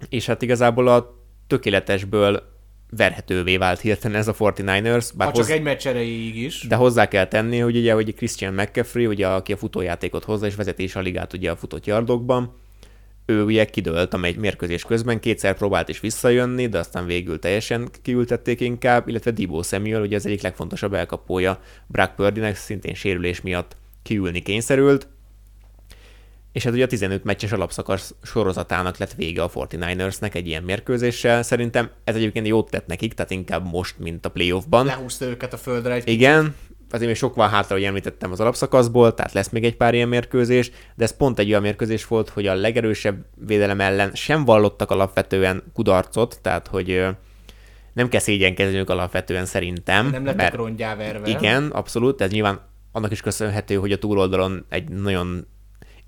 és 0.09 0.25
hát 0.25 0.41
igazából 0.41 0.87
a 0.87 1.21
tökéletesből 1.47 2.51
verhetővé 2.97 3.57
vált 3.57 3.79
hirtelen 3.79 4.17
ez 4.17 4.27
a 4.27 4.33
49ers. 4.33 5.09
Bár 5.15 5.27
ha 5.27 5.33
csak 5.33 5.45
hoz... 5.45 5.49
egy 5.49 5.61
meccs 5.61 5.87
erejéig 5.87 6.35
is. 6.35 6.67
De 6.67 6.75
hozzá 6.75 7.07
kell 7.07 7.27
tenni, 7.27 7.59
hogy 7.59 7.77
ugye, 7.77 7.93
hogy 7.93 8.15
Christian 8.15 8.53
McCaffrey, 8.53 9.05
ugye, 9.05 9.27
aki 9.27 9.53
a 9.53 9.57
futójátékot 9.57 10.23
hozza, 10.23 10.45
és 10.45 10.55
vezeti 10.55 10.83
is 10.83 10.95
a 10.95 10.99
ligát 10.99 11.33
ugye 11.33 11.51
a 11.51 11.55
futott 11.55 11.85
yardokban, 11.85 12.53
ő 13.25 13.43
ugye 13.43 13.65
kidőlt 13.65 14.13
a 14.13 14.17
mérkőzés 14.17 14.83
közben, 14.83 15.19
kétszer 15.19 15.55
próbált 15.55 15.89
is 15.89 15.99
visszajönni, 15.99 16.67
de 16.67 16.79
aztán 16.79 17.05
végül 17.05 17.39
teljesen 17.39 17.89
kiültették 18.01 18.59
inkább, 18.61 19.07
illetve 19.07 19.31
Dibo 19.31 19.63
Samuel, 19.63 20.01
ugye 20.01 20.15
az 20.15 20.25
egyik 20.25 20.41
legfontosabb 20.41 20.93
elkapója 20.93 21.59
Brock 21.87 22.15
Purdynek, 22.15 22.55
szintén 22.55 22.93
sérülés 22.93 23.41
miatt 23.41 23.75
kiülni 24.03 24.41
kényszerült, 24.41 25.07
és 26.53 26.63
hát 26.63 26.73
ugye 26.73 26.83
a 26.83 26.87
15 26.87 27.23
meccses 27.23 27.51
alapszakasz 27.51 28.15
sorozatának 28.23 28.97
lett 28.97 29.13
vége 29.13 29.43
a 29.43 29.49
49ersnek 29.49 30.35
egy 30.35 30.47
ilyen 30.47 30.63
mérkőzéssel. 30.63 31.43
Szerintem 31.43 31.89
ez 32.03 32.15
egyébként 32.15 32.47
jót 32.47 32.69
tett 32.69 32.87
nekik, 32.87 33.13
tehát 33.13 33.31
inkább 33.31 33.71
most, 33.71 33.99
mint 33.99 34.25
a 34.25 34.29
playoffban. 34.29 34.85
Lehúzta 34.85 35.25
őket 35.25 35.53
a 35.53 35.57
földre 35.57 35.93
egy 35.93 36.07
Igen, 36.07 36.43
kicsit. 36.43 36.93
azért 36.93 37.07
még 37.07 37.15
sok 37.15 37.35
van 37.35 37.49
hátra, 37.49 37.75
hogy 37.75 37.83
említettem 37.83 38.31
az 38.31 38.39
alapszakaszból, 38.39 39.13
tehát 39.13 39.33
lesz 39.33 39.49
még 39.49 39.63
egy 39.63 39.75
pár 39.75 39.93
ilyen 39.93 40.07
mérkőzés, 40.07 40.71
de 40.95 41.03
ez 41.03 41.17
pont 41.17 41.39
egy 41.39 41.49
olyan 41.49 41.61
mérkőzés 41.61 42.07
volt, 42.07 42.29
hogy 42.29 42.47
a 42.47 42.53
legerősebb 42.53 43.25
védelem 43.45 43.81
ellen 43.81 44.11
sem 44.13 44.45
vallottak 44.45 44.91
alapvetően 44.91 45.63
kudarcot, 45.73 46.39
tehát 46.41 46.67
hogy 46.67 47.05
nem 47.93 48.09
kell 48.09 48.19
szégyenkezniük 48.19 48.89
alapvetően 48.89 49.45
szerintem. 49.45 50.09
Nem 50.09 50.25
lettek 50.25 50.35
mert 50.35 50.55
rongyáverve. 50.55 51.29
Igen, 51.29 51.67
abszolút, 51.67 52.21
ez 52.21 52.31
nyilván 52.31 52.59
annak 52.91 53.11
is 53.11 53.21
köszönhető, 53.21 53.75
hogy 53.75 53.91
a 53.91 53.97
túloldalon 53.97 54.65
egy 54.69 54.89
nagyon 54.89 55.47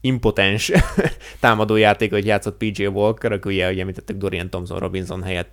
impotens 0.05 0.71
támadójáték, 1.39 2.11
hogy 2.11 2.25
játszott 2.25 2.57
PJ 2.57 2.85
Walker, 2.85 3.31
aki 3.31 3.49
ugye, 3.49 3.69
ugye 3.69 3.81
említettek 3.81 4.17
Dorian 4.17 4.49
Thompson 4.49 4.79
Robinson 4.79 5.23
helyett 5.23 5.49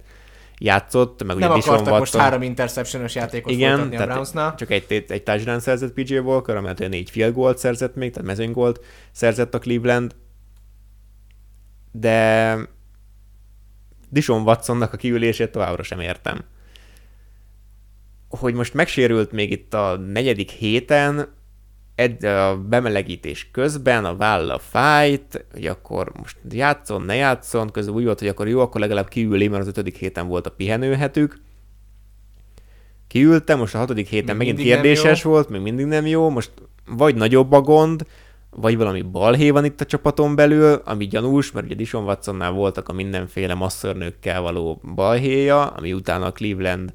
játszott, 0.59 1.25
meg 1.25 1.37
Nem 1.37 1.51
ugye 1.51 1.61
akartak 1.61 1.79
Watson. 1.79 1.99
most 1.99 2.17
három 2.17 2.43
interceptionos 2.43 3.15
játékot 3.15 3.53
Igen, 3.53 3.81
a 3.81 4.07
Brownsnál. 4.07 4.55
Csak 4.55 4.71
egy, 4.71 5.05
egy, 5.09 5.23
touchdown 5.23 5.61
szerzett 5.61 5.93
PJ 5.93 6.19
Walker, 6.19 6.57
amelyet 6.57 6.89
négy 6.89 7.11
field 7.11 7.35
goal 7.35 7.57
szerzett 7.57 7.95
még, 7.95 8.11
tehát 8.13 8.29
mezőnygolt 8.29 8.85
szerzett 9.13 9.55
a 9.55 9.59
Cleveland, 9.59 10.15
de 11.93 12.57
Dishon 14.09 14.43
Watsonnak 14.43 14.93
a 14.93 14.97
kiülését 14.97 15.51
továbbra 15.51 15.83
sem 15.83 16.01
értem. 16.01 16.45
Hogy 18.29 18.55
most 18.55 18.75
megsérült 18.75 19.33
még 19.33 19.51
itt 19.51 19.75
a 19.75 19.97
negyedik 19.97 20.51
héten, 20.51 21.35
ed, 22.03 22.25
a 22.25 22.57
bemelegítés 22.69 23.49
közben 23.53 24.05
a 24.05 24.17
válla 24.17 24.59
fájt, 24.59 25.45
hogy 25.53 25.67
akkor 25.67 26.13
most 26.19 26.37
játszon, 26.51 27.03
ne 27.03 27.15
játszon, 27.15 27.71
közben 27.71 27.95
úgy 27.95 28.05
volt, 28.05 28.19
hogy 28.19 28.29
akkor 28.29 28.49
jó, 28.49 28.61
akkor 28.61 28.81
legalább 28.81 29.09
kiüli, 29.09 29.49
mert 29.49 29.63
az 29.63 29.69
ötödik 29.69 29.97
héten 29.97 30.27
volt 30.27 30.47
a 30.47 30.51
pihenőhetük. 30.51 31.41
Kiültem, 33.07 33.59
most 33.59 33.75
a 33.75 33.79
hatodik 33.79 34.09
héten 34.09 34.37
még 34.37 34.49
megint 34.49 34.69
kérdéses 34.69 35.23
volt, 35.23 35.49
még 35.49 35.61
mindig 35.61 35.87
nem 35.87 36.07
jó, 36.07 36.31
most 36.31 36.51
vagy 36.87 37.15
nagyobb 37.15 37.53
a 37.53 37.61
gond, 37.61 38.07
vagy 38.51 38.77
valami 38.77 39.03
balhé 39.03 39.51
van 39.51 39.65
itt 39.65 39.81
a 39.81 39.85
csapaton 39.85 40.35
belül, 40.35 40.83
ami 40.85 41.07
gyanús, 41.07 41.53
mert 41.53 41.67
ugye 41.67 41.75
Dishon 41.75 42.05
Watsonnál 42.05 42.51
voltak 42.51 42.89
a 42.89 42.93
mindenféle 42.93 43.55
masszörnőkkel 43.55 44.41
való 44.41 44.81
balhéja, 44.95 45.67
ami 45.67 45.93
utána 45.93 46.27
a 46.27 46.33
Cleveland 46.33 46.93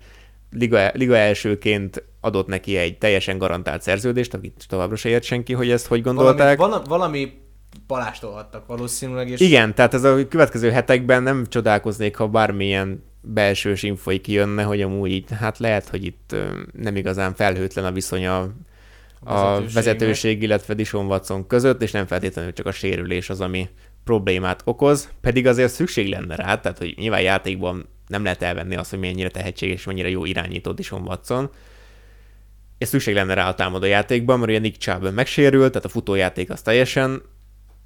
liga, 0.52 0.90
liga 0.94 1.16
elsőként 1.16 2.04
adott 2.28 2.48
neki 2.48 2.78
egy 2.78 2.98
teljesen 2.98 3.38
garantált 3.38 3.82
szerződést, 3.82 4.34
akit 4.34 4.66
továbbra 4.68 4.96
se 4.96 5.10
ért 5.10 5.24
senki, 5.24 5.54
hogy 5.54 5.72
ezt 5.72 5.88
hogy 5.88 6.02
gondolták. 6.02 6.58
Valami, 6.58 6.84
valami 6.88 7.34
palástolhattak 7.88 8.68
valószínűleg. 8.68 9.30
És... 9.30 9.40
Igen, 9.40 9.76
tehát 9.76 9.94
ez 9.94 10.04
a 10.04 10.28
következő 10.28 10.70
hetekben 10.70 11.24
nem 11.24 11.46
csodálkoznék, 11.50 12.16
ha 12.16 12.28
bármilyen 12.28 13.04
belsős 13.22 13.84
infoi 13.84 14.22
kijönne, 14.22 14.64
hogy 14.64 14.82
amúgy 14.82 15.12
így, 15.12 15.26
hát 15.40 15.58
lehet, 15.58 15.88
hogy 15.88 16.06
itt 16.06 16.36
nem 16.74 16.96
igazán 16.96 17.34
felhőtlen 17.36 17.86
a 17.86 17.92
viszonya 17.92 18.40
a, 19.20 19.34
a 19.34 19.64
vezetőség, 19.74 20.42
illetve 20.42 20.74
Dishon 20.74 21.06
Watson 21.06 21.48
között, 21.48 21.82
és 21.82 21.92
nem 21.92 22.06
feltétlenül 22.06 22.54
csak 22.54 22.66
a 22.66 22.72
sérülés 22.72 23.30
az, 23.30 23.42
ami 23.42 23.70
problémát 24.04 24.62
okoz, 24.66 25.10
pedig 25.22 25.48
azért 25.48 25.74
szükség 25.74 26.10
lenne 26.10 26.36
rá, 26.36 26.60
tehát 26.60 26.78
hogy 26.78 26.94
nyilván 26.98 27.22
játékban 27.22 27.86
nem 28.08 28.24
lehet 28.24 28.42
elvenni 28.42 28.76
azt, 28.76 28.90
hogy 28.90 29.00
mennyire 29.00 29.30
tehetséges 29.30 29.84
mennyire 29.84 30.10
jó 30.10 30.26
irányító 30.26 30.72
Dishon 30.72 31.02
Watson, 31.02 31.50
és 32.78 32.88
szükség 32.88 33.14
lenne 33.14 33.34
rá 33.34 33.48
a 33.48 33.56
támadó 33.56 33.86
játékban, 33.86 34.40
mert 34.40 34.52
ugye 34.52 34.60
Nick 34.60 34.78
Chubb 34.78 35.14
megsérült, 35.14 35.72
tehát 35.72 35.86
a 35.86 35.90
futójáték 35.90 36.50
az 36.50 36.62
teljesen 36.62 37.22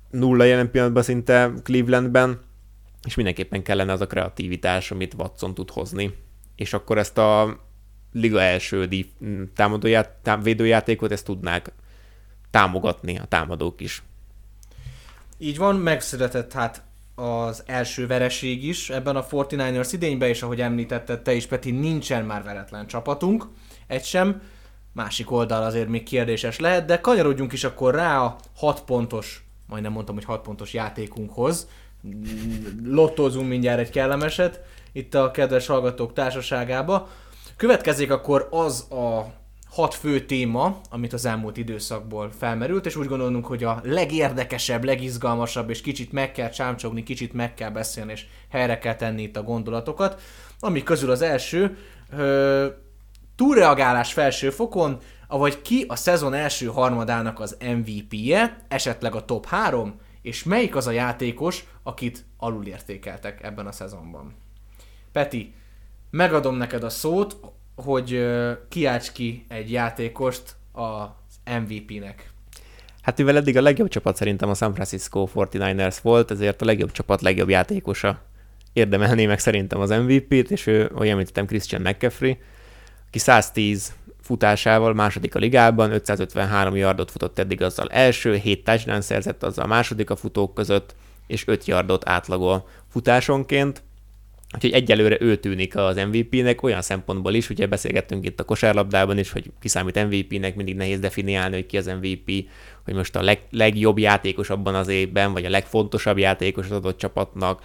nulla 0.10 0.44
jelen 0.44 0.72
pillanatban 0.72 1.04
szinte 1.04 1.52
Clevelandben, 1.64 2.40
és 3.08 3.16
mindenképpen 3.16 3.64
kellene 3.64 3.92
az 3.92 4.02
a 4.02 4.08
kreativitás, 4.08 4.92
amit 4.92 5.14
Watson 5.14 5.54
tud 5.54 5.70
hozni. 5.70 6.14
És 6.56 6.74
akkor 6.74 6.98
ezt 6.98 7.18
a 7.18 7.60
liga 8.12 8.42
első 8.42 8.90
támadóját, 9.56 10.10
tám, 10.10 10.42
védőjátékot, 10.42 11.12
ezt 11.12 11.26
tudnák 11.26 11.72
támogatni 12.52 13.18
a 13.18 13.26
támadók 13.26 13.82
is. 13.82 14.04
Így 15.38 15.58
van, 15.58 15.76
megszületett 15.76 16.54
hát 16.54 16.84
az 17.16 17.64
első 17.66 18.08
vereség 18.08 18.64
is 18.64 18.90
ebben 18.90 19.16
a 19.16 19.26
49ers 19.26 19.90
idényben, 19.92 20.30
és 20.30 20.42
ahogy 20.42 20.62
említetted 20.62 21.22
te 21.22 21.34
is, 21.34 21.46
Peti, 21.46 21.72
nincsen 21.72 22.26
már 22.26 22.44
veretlen 22.44 22.88
csapatunk, 22.88 23.48
egy 23.88 24.04
sem. 24.04 24.42
Másik 24.94 25.32
oldal 25.32 25.64
azért 25.64 25.88
még 25.88 26.04
kérdéses 26.04 26.60
lehet, 26.60 26.86
de 26.86 27.00
kanyarodjunk 27.00 27.54
is 27.54 27.64
akkor 27.64 27.96
rá 27.96 28.22
a 28.22 28.36
6 28.56 28.82
pontos, 28.82 29.46
majdnem 29.68 29.92
mondtam, 29.92 30.16
hogy 30.16 30.24
6 30.24 30.42
pontos 30.42 30.74
játékunkhoz. 30.74 31.68
Lottózunk 32.84 33.48
mindjárt 33.48 33.80
egy 33.80 33.90
kellemeset 33.90 34.60
itt 34.92 35.14
a 35.14 35.32
kedves 35.32 35.68
hallgatók 35.68 36.14
társaságába. 36.14 37.10
Következik 37.56 38.12
akkor 38.12 38.48
az 38.52 38.92
a 38.92 39.34
hat 39.70 39.94
fő 39.94 40.26
téma, 40.26 40.82
amit 40.90 41.14
az 41.14 41.26
elmúlt 41.26 41.58
időszakból 41.58 42.32
felmerült, 42.38 42.86
és 42.86 42.96
úgy 42.96 43.08
gondolunk, 43.08 43.46
hogy 43.46 43.64
a 43.64 43.82
legérdekesebb, 43.84 44.84
legizgalmasabb, 44.84 45.70
és 45.70 45.82
kicsit 45.82 46.12
meg 46.12 46.32
kell 46.32 46.50
csámcsogni, 46.50 47.04
kicsit 47.04 47.34
meg 47.34 47.54
kell 47.54 47.70
beszélni, 47.70 48.12
és 48.12 48.26
helyre 48.50 48.78
kell 48.78 48.96
tenni 48.96 49.22
itt 49.22 49.38
a 49.38 49.44
gondolatokat. 49.44 50.22
Ami 50.60 50.84
közül 50.84 51.12
az 51.12 51.22
első, 51.22 51.78
túlreagálás 53.36 54.14
felső 54.14 54.50
fokon, 54.50 54.98
avagy 55.28 55.62
ki 55.62 55.86
a 55.88 55.96
szezon 55.96 56.34
első 56.34 56.66
harmadának 56.66 57.40
az 57.40 57.58
MVP-je, 57.60 58.58
esetleg 58.68 59.16
a 59.16 59.26
top 59.26 59.46
3, 59.46 60.00
és 60.22 60.44
melyik 60.44 60.76
az 60.76 60.88
a 60.88 60.92
játékos, 60.92 61.64
akit 61.84 62.26
alulértékeltek 62.38 63.44
ebben 63.44 63.68
a 63.68 63.72
szezonban. 63.72 64.36
Peti, 65.12 65.54
megadom 66.10 66.56
neked 66.56 66.84
a 66.84 66.90
szót, 66.90 67.38
hogy 67.76 68.28
kiálts 68.70 69.12
ki 69.12 69.46
egy 69.48 69.72
játékost 69.72 70.56
az 70.72 71.10
MVP-nek. 71.60 72.32
Hát 73.02 73.18
mivel 73.18 73.38
eddig 73.38 73.58
a 73.58 73.62
legjobb 73.62 73.88
csapat 73.88 74.16
szerintem 74.16 74.50
a 74.50 74.54
San 74.54 74.74
Francisco 74.74 75.28
49ers 75.36 75.98
volt, 76.02 76.32
ezért 76.32 76.62
a 76.62 76.66
legjobb 76.66 76.92
csapat 76.92 77.22
legjobb 77.22 77.50
játékosa 77.50 78.22
érdemelné 78.74 79.26
meg 79.26 79.40
szerintem 79.40 79.80
az 79.80 79.90
MVP-t, 79.90 80.52
és 80.52 80.68
ő, 80.68 80.92
ahogy 80.94 81.08
említettem, 81.08 81.46
Christian 81.46 81.82
McCaffrey, 81.82 82.38
aki 83.12 83.20
110 83.20 83.94
futásával 84.22 84.94
második 84.94 85.36
a 85.36 85.40
ligában, 85.40 85.92
553 85.92 86.76
yardot 86.76 87.12
futott 87.12 87.40
eddig 87.40 87.62
azzal 87.62 87.88
első, 87.90 88.36
7 88.36 88.64
touchdown 88.64 89.02
szerzett 89.02 89.44
azzal 89.44 89.68
második 89.68 90.10
a 90.10 90.16
futók 90.16 90.54
között, 90.54 90.96
és 91.28 91.48
5 91.48 91.66
yardot 91.66 92.10
átlagol 92.10 92.68
futásonként. 92.90 93.84
Úgyhogy 94.56 94.72
egyelőre 94.72 95.18
ő 95.20 95.36
tűnik 95.36 95.76
az 95.76 95.96
MVP-nek 95.96 96.64
olyan 96.64 96.82
szempontból 96.82 97.34
is, 97.34 97.50
ugye 97.50 97.68
beszélgettünk 97.68 98.26
itt 98.26 98.40
a 98.40 98.44
kosárlabdában 98.44 99.18
is, 99.18 99.32
hogy 99.32 99.52
kiszámít 99.60 100.08
MVP-nek, 100.08 100.56
mindig 100.56 100.76
nehéz 100.76 101.00
definiálni, 101.00 101.56
hogy 101.56 101.66
ki 101.66 101.78
az 101.78 101.86
MVP, 101.86 102.50
hogy 102.84 102.94
most 102.94 103.16
a 103.16 103.22
leg, 103.22 103.42
legjobb 103.50 103.98
játékos 103.98 104.50
abban 104.50 104.76
az 104.76 104.88
évben, 104.88 105.34
vagy 105.34 105.46
a 105.46 105.50
legfontosabb 105.50 106.18
játékos 106.18 106.66
az 106.66 106.72
adott 106.72 106.98
csapatnak. 106.98 107.62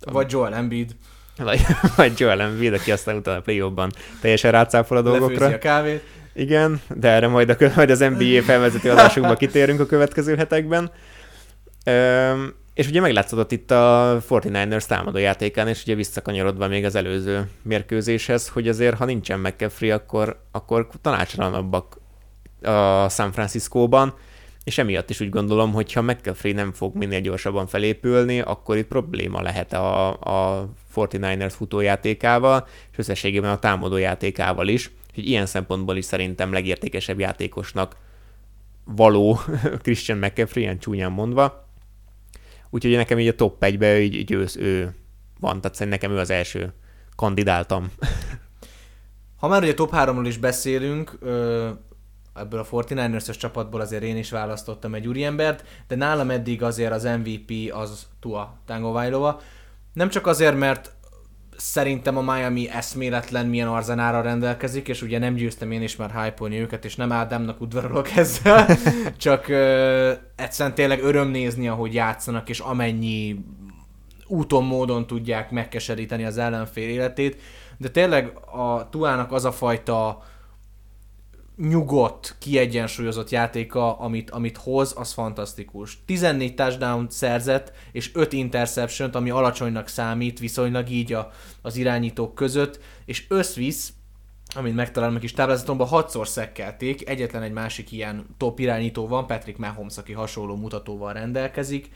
Vagy 0.00 0.30
Joel 0.30 0.54
Embiid. 0.54 0.96
Vagy, 1.36 1.60
vagy 1.96 2.12
Joel 2.20 2.40
Embiid, 2.40 2.72
aki 2.72 2.92
aztán 2.92 3.16
utána 3.16 3.38
a 3.38 3.40
play 3.40 3.62
teljesen 4.20 4.50
rácáfol 4.50 4.96
a 4.96 5.02
dolgokra. 5.02 5.46
a 5.46 5.58
kávét. 5.58 6.02
Igen, 6.34 6.80
de 6.94 7.08
erre 7.08 7.28
majd, 7.28 7.50
a, 7.50 7.56
majd 7.74 7.90
az 7.90 7.98
NBA 7.98 8.42
felvezető 8.42 8.90
adásunkban 8.90 9.36
kitérünk 9.36 9.80
a 9.80 9.86
következő 9.86 10.36
hetekben. 10.36 10.90
Üm, 11.86 12.54
és 12.74 12.88
ugye 12.88 13.00
meglátszott 13.00 13.52
itt 13.52 13.70
a 13.70 14.18
49ers 14.28 14.84
támadójátékán, 14.84 15.68
és 15.68 15.82
ugye 15.82 15.94
visszakanyarodva 15.94 16.68
még 16.68 16.84
az 16.84 16.94
előző 16.94 17.48
mérkőzéshez, 17.62 18.48
hogy 18.48 18.68
azért, 18.68 18.96
ha 18.96 19.04
nincsen 19.04 19.40
McCaffrey, 19.40 19.90
akkor, 19.90 20.40
akkor 20.52 20.88
tanácsalanabbak 21.00 21.98
a 22.62 23.08
San 23.08 23.32
Francisco-ban, 23.32 24.14
és 24.66 24.78
emiatt 24.78 25.10
is 25.10 25.20
úgy 25.20 25.30
gondolom, 25.30 25.72
hogy 25.72 25.92
ha 25.92 26.02
McCaffrey 26.02 26.52
nem 26.52 26.72
fog 26.72 26.94
minél 26.94 27.20
gyorsabban 27.20 27.66
felépülni, 27.66 28.40
akkor 28.40 28.76
itt 28.76 28.86
probléma 28.86 29.42
lehet 29.42 29.72
a, 29.72 30.08
a 30.10 30.68
49ers 30.94 31.52
futójátékával, 31.56 32.66
és 32.92 32.98
összességében 32.98 33.50
a 33.50 33.58
támadójátékával 33.58 34.68
is, 34.68 34.90
hogy 35.14 35.28
ilyen 35.28 35.46
szempontból 35.46 35.96
is 35.96 36.04
szerintem 36.04 36.52
legértékesebb 36.52 37.18
játékosnak 37.18 37.96
való 38.84 39.40
Christian 39.82 40.18
McCaffrey, 40.18 40.62
ilyen 40.62 40.78
csúnyán 40.78 41.12
mondva, 41.12 41.64
Úgyhogy 42.70 42.96
nekem 42.96 43.18
így 43.18 43.28
a 43.28 43.34
top 43.34 43.56
1-be 43.60 44.00
így, 44.00 44.14
így 44.14 44.32
ő, 44.32 44.46
ő 44.56 44.94
van, 45.40 45.60
tehát 45.60 45.76
szerintem 45.76 45.88
nekem 45.88 46.10
ő 46.10 46.18
az 46.18 46.30
első 46.30 46.72
kandidáltam. 47.16 47.90
Ha 49.36 49.48
már 49.48 49.62
ugye 49.62 49.74
top 49.74 49.90
3-ról 49.94 50.24
is 50.26 50.36
beszélünk, 50.36 51.18
ebből 52.38 52.60
a 52.60 52.64
49ers 52.64 53.38
csapatból 53.38 53.80
azért 53.80 54.02
én 54.02 54.16
is 54.16 54.30
választottam 54.30 54.94
egy 54.94 55.06
úriembert, 55.06 55.64
de 55.88 55.96
nálam 55.96 56.30
eddig 56.30 56.62
azért 56.62 56.92
az 56.92 57.04
MVP 57.04 57.72
az 57.72 58.06
Tua 58.20 58.56
Tangovajlova. 58.66 59.40
Nem 59.92 60.08
csak 60.08 60.26
azért, 60.26 60.58
mert 60.58 60.96
szerintem 61.56 62.16
a 62.16 62.34
Miami 62.34 62.70
eszméletlen 62.70 63.46
milyen 63.46 63.68
arzenára 63.68 64.20
rendelkezik, 64.20 64.88
és 64.88 65.02
ugye 65.02 65.18
nem 65.18 65.34
győztem 65.34 65.70
én 65.70 65.82
is 65.82 65.96
már 65.96 66.22
hype 66.22 66.48
őket, 66.48 66.84
és 66.84 66.96
nem 66.96 67.12
Ádámnak 67.12 67.60
udvarolok 67.60 68.10
ezzel, 68.16 68.66
csak 69.16 69.48
ö, 69.48 70.12
egyszerűen 70.36 70.74
tényleg 70.74 71.02
öröm 71.02 71.28
nézni, 71.28 71.68
ahogy 71.68 71.94
játszanak, 71.94 72.48
és 72.48 72.58
amennyi 72.58 73.44
úton, 74.26 74.64
módon 74.64 75.06
tudják 75.06 75.50
megkeseríteni 75.50 76.24
az 76.24 76.38
ellenfél 76.38 76.88
életét, 76.88 77.40
de 77.78 77.88
tényleg 77.88 78.32
a 78.52 78.88
Tuának 78.88 79.32
az 79.32 79.44
a 79.44 79.52
fajta 79.52 80.22
nyugodt, 81.56 82.36
kiegyensúlyozott 82.38 83.30
játéka, 83.30 83.98
amit, 83.98 84.30
amit 84.30 84.56
hoz, 84.56 84.94
az 84.96 85.12
fantasztikus. 85.12 85.98
14 86.04 86.54
touchdown 86.54 87.06
szerzett, 87.10 87.72
és 87.92 88.14
5 88.14 88.32
interception 88.32 89.10
ami 89.10 89.30
alacsonynak 89.30 89.88
számít, 89.88 90.38
viszonylag 90.38 90.90
így 90.90 91.12
a, 91.12 91.30
az 91.62 91.76
irányítók 91.76 92.34
között, 92.34 92.80
és 93.04 93.24
összvisz, 93.28 93.92
amit 94.54 94.74
megtalálom 94.74 95.16
a 95.16 95.18
kis 95.18 95.32
táblázatomban, 95.32 95.86
hatszor 95.86 96.28
szekkelték, 96.28 97.08
egyetlen 97.08 97.42
egy 97.42 97.52
másik 97.52 97.92
ilyen 97.92 98.26
top 98.36 98.58
irányító 98.58 99.06
van, 99.06 99.26
Patrick 99.26 99.58
Mahomes, 99.58 99.98
aki 99.98 100.12
hasonló 100.12 100.56
mutatóval 100.56 101.12
rendelkezik. 101.12 101.90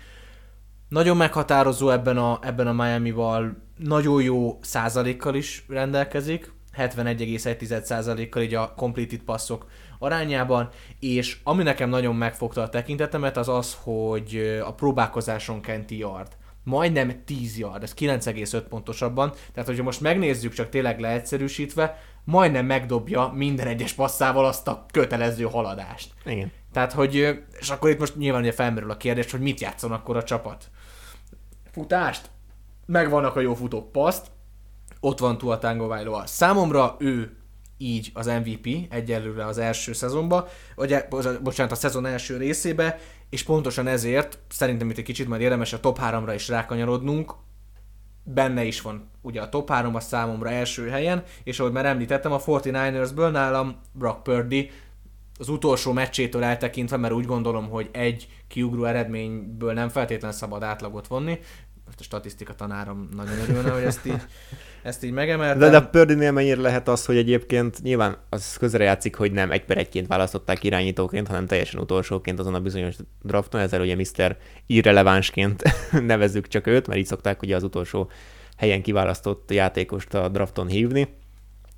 Nagyon 0.88 1.16
meghatározó 1.16 1.90
ebben 1.90 2.16
a, 2.16 2.38
ebben 2.42 2.66
a 2.66 2.72
Miami-val, 2.72 3.56
nagyon 3.76 4.22
jó 4.22 4.58
százalékkal 4.62 5.34
is 5.34 5.64
rendelkezik, 5.68 6.52
71,1%-kal 6.76 8.42
így 8.42 8.54
a 8.54 8.74
completed 8.76 9.20
passzok 9.20 9.66
arányában, 9.98 10.68
és 10.98 11.38
ami 11.44 11.62
nekem 11.62 11.88
nagyon 11.88 12.14
megfogta 12.14 12.62
a 12.62 12.68
tekintetemet, 12.68 13.36
az 13.36 13.48
az, 13.48 13.76
hogy 13.82 14.60
a 14.64 14.74
próbálkozáson 14.74 15.60
kenti 15.60 15.98
yard. 15.98 16.38
Majdnem 16.64 17.24
10 17.24 17.58
yard, 17.58 17.82
ez 17.82 17.94
9,5 17.94 18.62
pontosabban, 18.68 19.32
tehát 19.52 19.68
hogyha 19.68 19.84
most 19.84 20.00
megnézzük 20.00 20.52
csak 20.52 20.68
tényleg 20.68 21.00
leegyszerűsítve, 21.00 21.98
majdnem 22.24 22.66
megdobja 22.66 23.32
minden 23.34 23.66
egyes 23.66 23.92
passzával 23.92 24.44
azt 24.44 24.68
a 24.68 24.86
kötelező 24.92 25.44
haladást. 25.44 26.12
Igen. 26.24 26.52
Tehát, 26.72 26.92
hogy, 26.92 27.14
és 27.58 27.70
akkor 27.70 27.90
itt 27.90 27.98
most 27.98 28.16
nyilván 28.16 28.40
ugye 28.40 28.52
felmerül 28.52 28.90
a 28.90 28.96
kérdés, 28.96 29.30
hogy 29.30 29.40
mit 29.40 29.60
játszon 29.60 29.92
akkor 29.92 30.16
a 30.16 30.22
csapat. 30.22 30.70
Futást? 31.72 32.30
Megvannak 32.86 33.36
a 33.36 33.40
jó 33.40 33.54
futók 33.54 33.92
paszt, 33.92 34.26
ott 35.00 35.18
van 35.18 35.38
Tua 35.38 35.58
Tagovailoa. 35.58 36.26
Számomra 36.26 36.96
ő 36.98 37.36
így 37.78 38.10
az 38.14 38.26
MVP 38.26 38.92
egyelőre 38.92 39.46
az 39.46 39.58
első 39.58 39.92
szezonba, 39.92 40.48
vagy 40.74 41.04
bocsánat, 41.42 41.72
a 41.72 41.74
szezon 41.74 42.06
első 42.06 42.36
részébe, 42.36 42.98
és 43.30 43.42
pontosan 43.42 43.86
ezért 43.86 44.38
szerintem 44.48 44.90
itt 44.90 44.98
egy 44.98 45.04
kicsit 45.04 45.28
majd 45.28 45.40
érdemes 45.40 45.72
a 45.72 45.80
top 45.80 45.98
3-ra 46.02 46.32
is 46.34 46.48
rákanyarodnunk, 46.48 47.34
benne 48.22 48.64
is 48.64 48.80
van 48.80 49.10
ugye 49.22 49.40
a 49.40 49.48
top 49.48 49.70
3 49.70 49.94
a 49.94 50.00
számomra 50.00 50.50
első 50.50 50.88
helyen, 50.88 51.22
és 51.44 51.60
ahogy 51.60 51.72
már 51.72 51.86
említettem, 51.86 52.32
a 52.32 52.40
49ersből 52.40 53.30
nálam 53.30 53.80
Brock 53.92 54.22
Purdy 54.22 54.70
az 55.38 55.48
utolsó 55.48 55.92
meccsétől 55.92 56.44
eltekintve, 56.44 56.96
mert 56.96 57.14
úgy 57.14 57.26
gondolom, 57.26 57.68
hogy 57.68 57.88
egy 57.92 58.28
kiugró 58.48 58.84
eredményből 58.84 59.72
nem 59.72 59.88
feltétlenül 59.88 60.36
szabad 60.36 60.62
átlagot 60.62 61.06
vonni, 61.06 61.38
most 61.90 62.00
a 62.00 62.16
statisztika 62.16 62.54
tanárom 62.54 63.08
nagyon 63.16 63.38
örülne, 63.38 63.70
hogy 63.70 63.82
ezt 63.82 64.06
így, 64.06 64.22
ezt 64.82 65.04
így 65.04 65.12
megemeltem. 65.12 65.58
De, 65.58 65.68
de 65.68 65.76
a 65.76 65.88
Pördinél 65.88 66.32
mennyire 66.32 66.60
lehet 66.60 66.88
az, 66.88 67.04
hogy 67.04 67.16
egyébként 67.16 67.82
nyilván 67.82 68.16
az 68.28 68.56
közre 68.56 68.84
játszik, 68.84 69.14
hogy 69.14 69.32
nem 69.32 69.50
egy 69.50 69.64
per 69.64 69.78
egyként 69.78 70.06
választották 70.06 70.64
irányítóként, 70.64 71.26
hanem 71.26 71.46
teljesen 71.46 71.80
utolsóként 71.80 72.38
azon 72.38 72.54
a 72.54 72.60
bizonyos 72.60 72.94
drafton, 73.22 73.60
ezzel 73.60 73.80
ugye 73.80 73.96
Mr. 73.96 74.36
irrelevánsként 74.66 75.62
nevezzük 76.06 76.48
csak 76.48 76.66
őt, 76.66 76.86
mert 76.86 77.00
így 77.00 77.06
szokták 77.06 77.42
ugye 77.42 77.56
az 77.56 77.62
utolsó 77.62 78.10
helyen 78.56 78.82
kiválasztott 78.82 79.50
játékost 79.50 80.14
a 80.14 80.28
drafton 80.28 80.66
hívni 80.66 81.08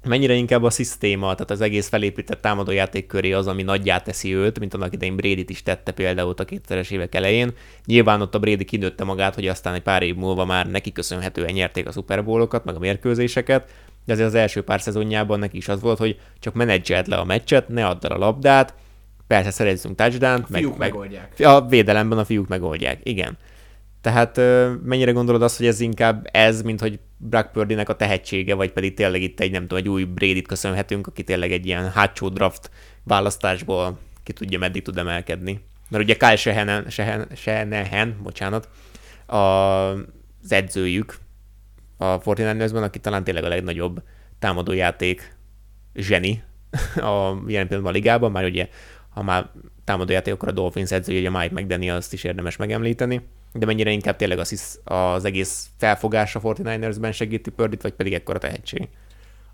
mennyire 0.05 0.35
inkább 0.35 0.63
a 0.63 0.71
szisztéma, 0.71 1.33
tehát 1.33 1.51
az 1.51 1.61
egész 1.61 1.89
felépített 1.89 2.41
támadójáték 2.41 3.07
köré 3.07 3.33
az, 3.33 3.47
ami 3.47 3.63
nagyjá 3.63 3.99
teszi 3.99 4.35
őt, 4.35 4.59
mint 4.59 4.75
annak 4.75 4.93
idején 4.93 5.17
Brady 5.17 5.45
is 5.49 5.63
tette 5.63 5.93
például 5.93 6.35
a 6.37 6.45
2000-es 6.45 6.91
évek 6.91 7.15
elején. 7.15 7.51
Nyilván 7.85 8.21
ott 8.21 8.35
a 8.35 8.39
Brady 8.39 8.65
kinőtte 8.65 9.05
magát, 9.05 9.35
hogy 9.35 9.49
aztán 9.49 9.75
egy 9.75 9.83
pár 9.83 10.03
év 10.03 10.15
múlva 10.15 10.45
már 10.45 10.71
neki 10.71 10.93
köszönhetően 10.93 11.53
nyerték 11.53 11.89
a 11.89 11.93
Super 11.93 12.23
meg 12.65 12.75
a 12.75 12.79
mérkőzéseket, 12.79 13.71
de 14.05 14.13
azért 14.13 14.29
az 14.29 14.35
első 14.35 14.63
pár 14.63 14.81
szezonjában 14.81 15.39
neki 15.39 15.57
is 15.57 15.69
az 15.69 15.81
volt, 15.81 15.99
hogy 15.99 16.19
csak 16.39 16.55
menedzselt 16.55 17.07
le 17.07 17.17
a 17.17 17.25
meccset, 17.25 17.69
ne 17.69 17.87
add 17.87 18.07
el 18.07 18.13
a 18.13 18.19
labdát, 18.19 18.75
persze 19.27 19.51
szerezzünk 19.51 19.97
touchdown 19.97 20.47
A 20.49 20.53
fiúk 20.53 20.79
megoldják. 20.79 21.41
A 21.41 21.67
védelemben 21.67 22.19
a 22.19 22.25
fiúk 22.25 22.49
megoldják, 22.49 23.01
igen. 23.03 23.39
Tehát 24.03 24.37
mennyire 24.83 25.13
gondolod 25.13 25.43
azt, 25.43 25.57
hogy 25.57 25.67
ez 25.67 25.81
inkább 25.81 26.29
ez, 26.33 26.63
mint 26.63 26.81
hogy 26.81 26.99
Brock 27.17 27.53
Purdy-nek 27.53 27.89
a 27.89 27.97
tehetsége, 27.97 28.55
vagy 28.55 28.73
pedig 28.73 28.95
tényleg 28.95 29.23
itt 29.23 29.41
egy, 29.41 29.51
nem 29.51 29.61
tudom, 29.61 29.79
egy 29.79 29.89
új 29.89 30.05
Brady-t 30.05 30.47
köszönhetünk, 30.47 31.07
aki 31.07 31.25
tényleg 31.25 31.53
egy 31.53 31.67
ilyen 31.67 31.91
hátsó 31.91 32.29
draft 32.29 32.71
választásból 33.05 33.99
ki 34.23 34.33
tudja, 34.33 34.59
meddig 34.59 34.83
tud 34.83 34.99
emelkedni. 34.99 35.61
Mert 35.89 36.05
ugye 36.05 36.17
Kyle 36.17 36.37
Shanahan, 36.37 36.91
Shanahan, 36.91 37.27
Shanahan 37.35 38.17
bocsánat, 38.23 38.69
a, 39.27 39.37
az 39.37 40.53
edzőjük 40.53 41.19
a 41.97 42.19
49 42.25 42.73
aki 42.73 42.99
talán 42.99 43.25
tényleg 43.25 43.45
a 43.45 43.49
legnagyobb 43.49 44.03
támadójáték 44.39 45.37
zseni 45.95 46.43
a 46.97 47.37
jelen 47.47 47.67
pillanatban 47.67 47.87
a 47.87 47.91
ligában, 47.91 48.31
már 48.31 48.45
ugye, 48.45 48.69
ha 49.09 49.23
már 49.23 49.51
támadójáték, 49.85 50.33
akkor 50.33 50.49
a 50.49 50.53
Dolphins 50.53 50.91
edzője, 50.91 51.29
a 51.29 51.39
Mike 51.39 51.61
McDaniel, 51.61 51.97
azt 51.97 52.13
is 52.13 52.25
érdemes 52.25 52.57
megemlíteni 52.57 53.23
de 53.53 53.67
mennyire 53.67 53.91
inkább 53.91 54.17
tényleg 54.17 54.39
az, 54.39 54.81
az 54.85 55.25
egész 55.25 55.67
felfogás 55.79 56.35
a 56.35 56.41
49ersben 56.41 57.15
segíti 57.15 57.51
Pördit, 57.51 57.83
vagy 57.83 57.93
pedig 57.93 58.13
ekkora 58.13 58.39
tehetség? 58.39 58.89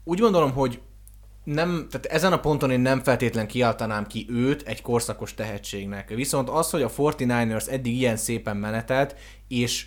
Úgy 0.05 0.19
gondolom, 0.19 0.53
hogy 0.53 0.81
nem, 1.45 1.87
tehát 1.91 2.07
ezen 2.07 2.33
a 2.33 2.41
ponton 2.41 2.71
én 2.71 2.81
nem 2.81 3.03
feltétlen 3.03 3.47
kiáltanám 3.47 4.07
ki 4.07 4.27
őt 4.31 4.63
egy 4.63 4.83
korszakos 4.83 5.35
tehetségnek. 5.35 6.09
Viszont 6.09 6.49
az, 6.49 6.71
hogy 6.71 6.83
a 6.83 6.91
49ers 6.91 7.69
eddig 7.69 7.97
ilyen 7.97 8.17
szépen 8.17 8.57
menetelt, 8.57 9.15
és 9.49 9.87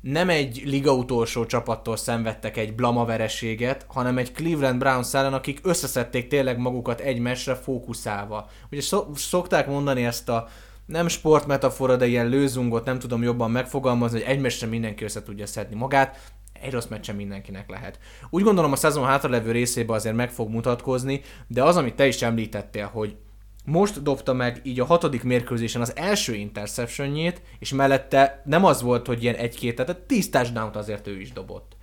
nem 0.00 0.28
egy 0.28 0.62
liga 0.64 0.92
utolsó 0.94 1.46
csapattól 1.46 1.96
szenvedtek 1.96 2.56
egy 2.56 2.74
blama 2.74 3.04
vereséget, 3.04 3.86
hanem 3.88 4.18
egy 4.18 4.32
Cleveland 4.32 4.78
Browns 4.78 5.14
ellen, 5.14 5.32
akik 5.32 5.60
összeszedték 5.62 6.28
tényleg 6.28 6.58
magukat 6.58 7.00
egy 7.00 7.20
fókuszálva. 7.62 8.48
Ugye 8.70 8.82
szokták 9.14 9.66
mondani 9.66 10.04
ezt 10.04 10.28
a 10.28 10.48
nem 10.90 11.08
sportmetafora, 11.08 11.96
de 11.96 12.06
ilyen 12.06 12.28
lőzungot 12.28 12.84
nem 12.84 12.98
tudom 12.98 13.22
jobban 13.22 13.50
megfogalmazni, 13.50 14.18
hogy 14.18 14.28
egy 14.28 14.40
meccsre 14.40 14.66
mindenki 14.66 15.04
össze 15.04 15.22
tudja 15.22 15.46
szedni 15.46 15.76
magát, 15.76 16.32
egy 16.52 16.72
rossz 16.72 16.86
meccsen 16.86 17.16
mindenkinek 17.16 17.70
lehet. 17.70 17.98
Úgy 18.30 18.42
gondolom 18.42 18.72
a 18.72 18.76
szezon 18.76 19.04
hátralevő 19.04 19.50
részében 19.50 19.96
azért 19.96 20.14
meg 20.14 20.30
fog 20.30 20.50
mutatkozni, 20.50 21.20
de 21.46 21.62
az, 21.62 21.76
amit 21.76 21.94
te 21.94 22.06
is 22.06 22.22
említettél, 22.22 22.86
hogy 22.86 23.16
most 23.64 24.02
dobta 24.02 24.32
meg 24.32 24.60
így 24.62 24.80
a 24.80 24.84
hatodik 24.84 25.22
mérkőzésen 25.22 25.80
az 25.80 25.96
első 25.96 26.34
interceptionjét, 26.34 27.42
és 27.58 27.72
mellette 27.72 28.42
nem 28.44 28.64
az 28.64 28.82
volt, 28.82 29.06
hogy 29.06 29.22
ilyen 29.22 29.34
egy-két, 29.34 29.74
tehát 29.74 29.96
10 29.96 30.30
touchdown 30.30 30.74
azért 30.74 31.06
ő 31.06 31.20
is 31.20 31.32
dobott. 31.32 31.76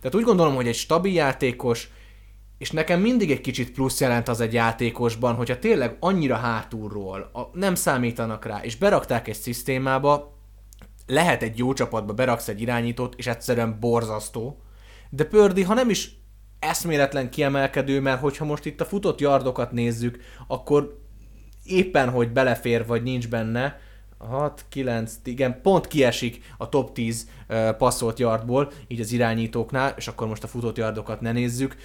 Tehát 0.00 0.14
úgy 0.14 0.24
gondolom, 0.24 0.54
hogy 0.54 0.66
egy 0.66 0.74
stabil 0.74 1.12
játékos, 1.12 1.90
és 2.64 2.70
nekem 2.70 3.00
mindig 3.00 3.30
egy 3.30 3.40
kicsit 3.40 3.72
plusz 3.72 4.00
jelent 4.00 4.28
az 4.28 4.40
egy 4.40 4.52
játékosban, 4.52 5.34
hogyha 5.34 5.58
tényleg 5.58 5.96
annyira 6.00 6.36
hátulról 6.36 7.30
a, 7.32 7.40
nem 7.52 7.74
számítanak 7.74 8.44
rá, 8.44 8.60
és 8.62 8.76
berakták 8.76 9.28
egy 9.28 9.34
szisztémába, 9.34 10.38
lehet 11.06 11.42
egy 11.42 11.58
jó 11.58 11.72
csapatba 11.72 12.12
beraksz 12.12 12.48
egy 12.48 12.60
irányítót, 12.60 13.14
és 13.16 13.26
egyszerűen 13.26 13.76
borzasztó, 13.80 14.62
de 15.10 15.24
Pördi, 15.24 15.62
ha 15.62 15.74
nem 15.74 15.90
is 15.90 16.18
eszméletlen 16.58 17.30
kiemelkedő, 17.30 18.00
mert 18.00 18.20
hogyha 18.20 18.44
most 18.44 18.64
itt 18.64 18.80
a 18.80 18.84
futott 18.84 19.20
yardokat 19.20 19.72
nézzük, 19.72 20.18
akkor 20.46 21.00
éppen, 21.64 22.10
hogy 22.10 22.32
belefér, 22.32 22.86
vagy 22.86 23.02
nincs 23.02 23.28
benne, 23.28 23.80
6, 24.18 24.64
9, 24.68 25.12
igen, 25.24 25.60
pont 25.62 25.86
kiesik 25.86 26.44
a 26.58 26.68
top 26.68 26.92
10 26.92 27.28
uh, 27.48 27.70
passzolt 27.76 28.18
yardból, 28.18 28.72
így 28.88 29.00
az 29.00 29.12
irányítóknál, 29.12 29.94
és 29.96 30.08
akkor 30.08 30.28
most 30.28 30.44
a 30.44 30.46
futott 30.46 30.76
yardokat 30.76 31.20
ne 31.20 31.32
nézzük 31.32 31.76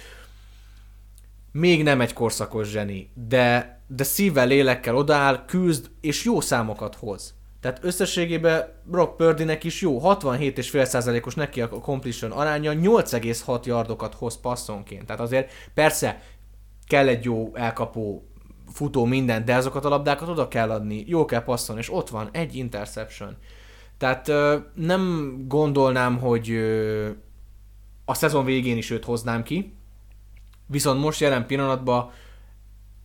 még 1.52 1.82
nem 1.82 2.00
egy 2.00 2.12
korszakos 2.12 2.68
zseni, 2.68 3.10
de, 3.28 3.80
de 3.86 4.04
szívvel, 4.04 4.46
lélekkel 4.46 4.96
odaáll, 4.96 5.44
küzd, 5.44 5.90
és 6.00 6.24
jó 6.24 6.40
számokat 6.40 6.94
hoz. 6.94 7.34
Tehát 7.60 7.78
összességében 7.82 8.72
Brock 8.84 9.16
Purdynek 9.16 9.64
is 9.64 9.80
jó, 9.80 10.00
67,5%-os 10.02 11.34
neki 11.34 11.60
a 11.60 11.68
completion 11.68 12.30
aránya, 12.30 12.72
8,6 12.72 13.64
yardokat 13.64 14.14
hoz 14.14 14.40
passzonként. 14.40 15.06
Tehát 15.06 15.20
azért 15.20 15.52
persze 15.74 16.22
kell 16.86 17.08
egy 17.08 17.24
jó 17.24 17.50
elkapó 17.54 18.24
futó 18.72 19.04
minden, 19.04 19.44
de 19.44 19.54
azokat 19.54 19.84
a 19.84 19.88
labdákat 19.88 20.28
oda 20.28 20.48
kell 20.48 20.70
adni, 20.70 21.04
jó 21.06 21.24
kell 21.24 21.42
passzolni, 21.42 21.80
és 21.80 21.92
ott 21.92 22.08
van 22.08 22.28
egy 22.32 22.54
interception. 22.54 23.36
Tehát 23.98 24.30
nem 24.74 25.34
gondolnám, 25.48 26.18
hogy 26.18 26.50
a 28.04 28.14
szezon 28.14 28.44
végén 28.44 28.76
is 28.76 28.90
őt 28.90 29.04
hoznám 29.04 29.42
ki, 29.42 29.74
viszont 30.70 31.00
most 31.00 31.20
jelen 31.20 31.46
pillanatban 31.46 32.10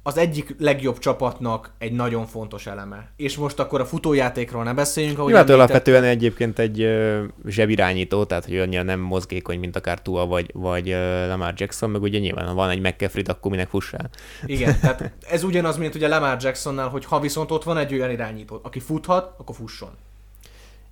az 0.08 0.18
egyik 0.18 0.56
legjobb 0.60 1.00
csapatnak 1.00 1.72
egy 1.78 1.92
nagyon 1.92 2.26
fontos 2.26 2.68
eleme. 2.68 3.12
És 3.16 3.38
most 3.38 3.60
akkor 3.60 3.82
a 3.82 3.86
futójátékról 3.86 4.64
ne 4.64 4.74
beszéljünk, 4.74 5.20
ahogy 5.20 5.34
Hát 5.34 5.50
alapvetően 5.50 6.04
egyébként 6.04 6.60
egy 6.60 6.84
uh, 6.84 7.24
zsebirányító, 7.46 8.24
tehát 8.24 8.46
hogy 8.46 8.58
annyira 8.58 8.84
nem 8.84 9.00
mozgékony, 9.00 9.60
mint 9.60 9.76
akár 9.76 10.02
Tua 10.02 10.26
vagy, 10.26 10.50
vagy 10.54 10.90
uh, 10.90 11.28
Lamar 11.28 11.54
Jackson, 11.56 11.90
meg 11.90 12.02
ugye 12.02 12.20
nyilván, 12.20 12.48
ha 12.48 12.54
van 12.54 12.70
egy 12.70 12.80
McCaffrey, 12.80 13.24
akkor 13.28 13.52
minek 13.52 13.70
fussál. 13.70 14.10
Igen, 14.46 14.78
tehát 14.82 15.12
ez 15.30 15.44
ugyanaz, 15.44 15.78
mint 15.78 15.96
ugye 15.96 16.08
Lamar 16.08 16.38
Jacksonnál, 16.42 16.88
hogy 16.88 17.06
ha 17.06 17.20
viszont 17.20 17.52
ott 17.52 17.64
van 17.64 17.78
egy 17.78 17.94
olyan 17.94 18.12
irányító, 18.12 18.60
aki 18.64 18.80
futhat, 18.80 19.34
akkor 19.38 19.56
fusson. 19.56 19.90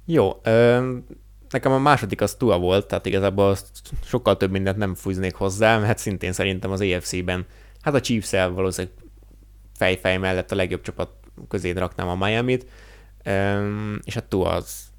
Jó, 0.05 0.41
nekem 1.53 1.71
a 1.71 1.79
második 1.79 2.21
az 2.21 2.35
Tua 2.35 2.57
volt, 2.57 2.87
tehát 2.87 3.05
igazából 3.05 3.57
sokkal 4.05 4.37
több 4.37 4.51
mindent 4.51 4.77
nem 4.77 4.95
fújznék 4.95 5.35
hozzá, 5.35 5.77
mert 5.77 5.97
szintén 5.97 6.31
szerintem 6.31 6.71
az 6.71 6.81
EFC-ben, 6.81 7.45
hát 7.81 7.93
a 7.93 8.01
Chiefs-el 8.01 8.51
valószínűleg 8.51 8.97
fejfej 9.77 10.17
mellett 10.17 10.51
a 10.51 10.55
legjobb 10.55 10.81
csapat 10.81 11.09
közé 11.47 11.71
raknám 11.71 12.07
a 12.07 12.25
Miami-t, 12.25 12.65
és 14.03 14.15
a 14.15 14.27
Tua 14.27 14.49
az 14.49 14.91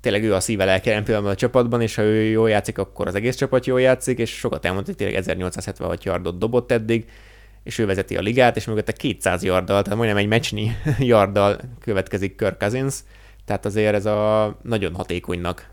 tényleg 0.00 0.24
ő 0.24 0.34
a 0.34 0.40
szíve 0.40 0.64
lelke 0.64 1.02
pillanatban 1.02 1.32
a 1.32 1.36
csapatban, 1.36 1.80
és 1.80 1.94
ha 1.94 2.02
ő 2.02 2.22
jól 2.22 2.50
játszik, 2.50 2.78
akkor 2.78 3.06
az 3.06 3.14
egész 3.14 3.36
csapat 3.36 3.66
jól 3.66 3.80
játszik, 3.80 4.18
és 4.18 4.30
sokat 4.30 4.64
elmondta, 4.64 4.90
hogy 4.90 4.98
tényleg 4.98 5.16
1876 5.16 6.04
yardot 6.04 6.38
dobott 6.38 6.72
eddig, 6.72 7.10
és 7.62 7.78
ő 7.78 7.86
vezeti 7.86 8.16
a 8.16 8.20
ligát, 8.20 8.56
és 8.56 8.64
mögötte 8.64 8.92
200 8.92 9.42
yarddal, 9.42 9.82
tehát 9.82 9.98
majdnem 9.98 10.18
egy 10.18 10.26
meccsnyi 10.26 10.70
yarddal 10.98 11.60
következik 11.80 12.36
Kirk 12.36 12.58
Cousins, 12.58 12.94
tehát 13.44 13.64
azért 13.64 13.94
ez 13.94 14.06
a 14.06 14.56
nagyon 14.62 14.94
hatékonynak 14.94 15.70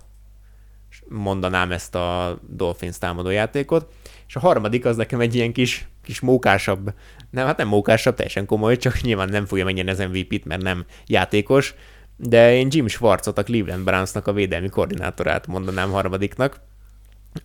mondanám 1.08 1.72
ezt 1.72 1.96
a 1.96 2.40
Dolphins 2.48 2.98
támadójátékot. 2.98 3.92
És 4.28 4.36
a 4.36 4.40
harmadik 4.40 4.86
az 4.86 4.96
nekem 4.96 5.20
egy 5.20 5.36
ilyen 5.36 5.54
kis, 5.54 5.88
kis 6.04 6.20
mókásabb, 6.20 6.94
nem, 7.30 7.46
hát 7.46 7.58
nem 7.58 7.68
mókásabb, 7.68 8.16
teljesen 8.16 8.46
komoly, 8.46 8.78
csak 8.78 9.02
nyilván 9.02 9.30
nem 9.30 9.46
fogja 9.46 9.66
megnyerni 9.66 9.92
az 9.92 10.00
MVP-t, 10.00 10.46
mert 10.46 10.62
nem 10.62 10.86
játékos, 11.06 11.74
de 12.16 12.54
én 12.54 12.68
Jim 12.72 12.88
Schwartzot, 12.88 13.38
a 13.38 13.44
Cleveland 13.44 13.84
Brownsnak 13.84 14.28
a 14.28 14.34
védelmi 14.34 14.70
koordinátorát 14.70 15.48
mondanám 15.48 15.92
harmadiknak, 15.92 16.60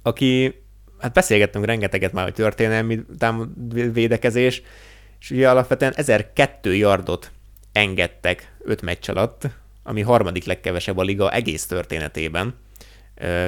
aki, 0.03 0.63
hát 0.99 1.13
beszélgettünk 1.13 1.65
rengeteget 1.65 2.13
már, 2.13 2.25
hogy 2.25 2.35
történelmi 2.35 3.01
védekezés, 3.93 4.63
és 5.21 5.31
ugye 5.31 5.51
alapvetően 5.51 5.93
1002 5.97 6.75
yardot 6.75 7.31
engedtek 7.73 8.57
5 8.59 8.83
meccs 8.83 9.11
alatt, 9.11 9.49
ami 9.87 10.01
harmadik 10.01 10.45
legkevesebb 10.45 10.99
a 10.99 11.03
liga 11.03 11.33
egész 11.33 11.67
történetében. 11.67 12.55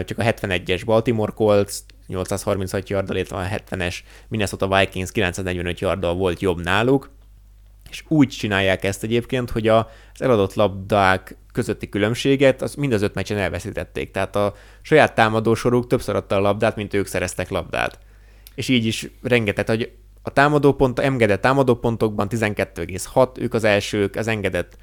Csak 0.04 0.18
a 0.18 0.22
71-es 0.22 0.82
Baltimore 0.84 1.32
Colts 1.32 1.74
836 2.06 2.88
yarddal, 2.88 3.16
illetve 3.16 3.36
a 3.36 3.42
70-es 3.42 3.96
Minnesota 4.28 4.78
Vikings 4.78 5.12
945 5.12 5.80
yarddal 5.80 6.14
volt 6.14 6.40
jobb 6.40 6.62
náluk, 6.62 7.10
és 7.90 8.04
úgy 8.08 8.28
csinálják 8.28 8.84
ezt 8.84 9.02
egyébként, 9.02 9.50
hogy 9.50 9.68
az 9.68 9.84
eladott 10.18 10.54
labdák 10.54 11.36
közötti 11.52 11.88
különbséget 11.88 12.62
az 12.62 12.74
mind 12.74 12.92
az 12.92 13.02
öt 13.02 13.14
meccsen 13.14 13.38
elveszítették. 13.38 14.10
Tehát 14.10 14.36
a 14.36 14.54
saját 14.82 15.14
támadósoruk 15.14 15.86
többször 15.86 16.16
adta 16.16 16.36
a 16.36 16.40
labdát, 16.40 16.76
mint 16.76 16.94
ők 16.94 17.06
szereztek 17.06 17.48
labdát. 17.48 17.98
És 18.54 18.68
így 18.68 18.86
is 18.86 19.10
rengeteg, 19.22 19.66
hogy 19.66 19.92
a 20.22 20.30
támadópont, 20.30 20.98
engedett 20.98 21.40
támadópontokban 21.40 22.28
12,6, 22.30 23.38
ők 23.38 23.54
az 23.54 23.64
elsők, 23.64 24.16
az 24.16 24.26
engedett 24.26 24.76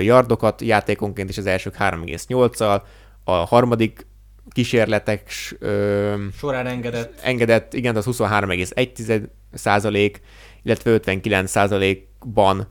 yardokat 0.00 0.60
játékonként 0.60 1.28
is 1.28 1.38
az 1.38 1.46
elsők 1.46 1.76
3,8-al, 1.78 2.82
a 3.24 3.32
harmadik 3.32 4.06
kísérletek 4.50 5.30
ö, 5.58 6.14
során 6.36 6.66
engedett. 6.66 7.20
engedett, 7.22 7.74
igen, 7.74 7.96
az 7.96 8.04
23,1 8.06 9.28
százalék, 9.52 10.20
illetve 10.62 10.90
59 10.90 11.50
százalékban 11.50 12.68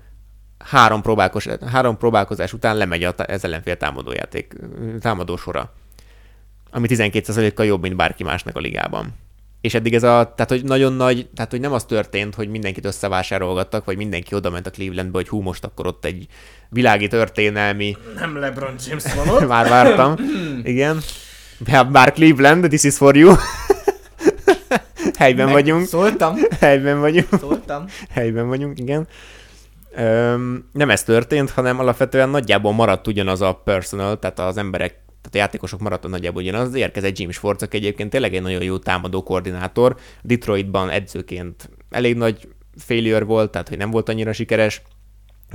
három, 0.58 1.02
próbálkozás, 1.02 1.58
három 1.72 1.98
próbálkozás 1.98 2.54
után 2.54 2.78
lemegy 2.78 3.04
a, 3.04 3.14
ez 3.16 3.44
ellenfél 3.44 3.78
támadójáték, 3.78 4.54
támadó 5.00 5.38
sora, 5.38 5.74
ami 6.72 6.88
12% 6.90 7.52
kal 7.56 7.66
jobb, 7.66 7.82
mint 7.82 7.96
bárki 7.96 8.24
másnak 8.24 8.56
a 8.56 8.60
ligában 8.60 9.14
és 9.66 9.74
eddig 9.74 9.94
ez 9.94 10.04
a, 10.04 10.34
tehát 10.36 10.50
hogy 10.50 10.64
nagyon 10.64 10.94
nagy, 10.94 11.28
tehát 11.36 11.52
hogy 11.52 11.60
nem 11.60 11.74
az 11.74 11.84
történt, 11.84 12.36
hogy 12.36 12.50
mindenkit 12.50 12.86
összevásárolgattak, 12.86 13.86
vagy 13.86 13.98
mindenki 13.98 14.36
oda 14.36 14.50
ment 14.50 14.68
a 14.68 14.70
Clevelandbe, 14.70 15.18
hogy 15.18 15.28
hú, 15.28 15.42
most 15.42 15.64
akkor 15.64 15.88
ott 15.88 16.06
egy 16.06 16.28
világi 16.70 17.08
történelmi... 17.08 17.98
Nem 18.20 18.38
LeBron 18.38 18.76
James 18.88 19.14
van 19.14 19.28
ott. 19.30 19.48
Már 19.56 19.70
vártam. 19.70 20.16
Igen. 20.64 21.00
Bár 21.92 22.14
Cleveland, 22.14 22.68
this 22.68 22.84
is 22.84 22.98
for 22.98 23.16
you. 23.16 23.36
Helyben 25.18 25.46
Meg 25.46 25.54
vagyunk. 25.54 25.88
Szóltam. 25.88 26.36
Helyben 26.60 27.00
vagyunk. 27.00 27.28
Szóltam. 27.40 27.86
Helyben 28.10 28.48
vagyunk, 28.48 28.80
igen. 28.80 29.08
Öm, 29.96 30.70
nem 30.72 30.90
ez 30.90 31.04
történt, 31.04 31.50
hanem 31.50 31.80
alapvetően 31.80 32.30
nagyjából 32.30 32.74
maradt 32.74 33.08
ugyanaz 33.08 33.42
a 33.42 33.62
personal, 33.64 34.20
tehát 34.20 34.40
az 34.40 34.58
emberek, 34.58 35.05
tehát 35.26 35.36
a 35.36 35.38
játékosok 35.38 35.80
maradtak 35.80 36.12
nagyjából 36.12 36.42
ugyanaz, 36.42 36.74
érkezett 36.74 37.18
Jim 37.20 37.32
Schwartz, 37.32 37.64
aki 37.64 37.78
egyébként 37.78 38.10
tényleg 38.10 38.36
egy 38.36 38.42
nagyon 38.42 38.64
jó 38.64 38.78
támadó 38.78 39.24
koordinátor. 39.24 39.98
Detroitban 40.22 40.90
edzőként 40.90 41.70
elég 41.90 42.16
nagy 42.16 42.48
failure 42.78 43.24
volt, 43.24 43.52
tehát 43.52 43.70
hogy 43.70 43.78
nem 43.78 43.92
volt 43.92 44.10
annyira 44.10 44.34
sikeres, 44.34 44.82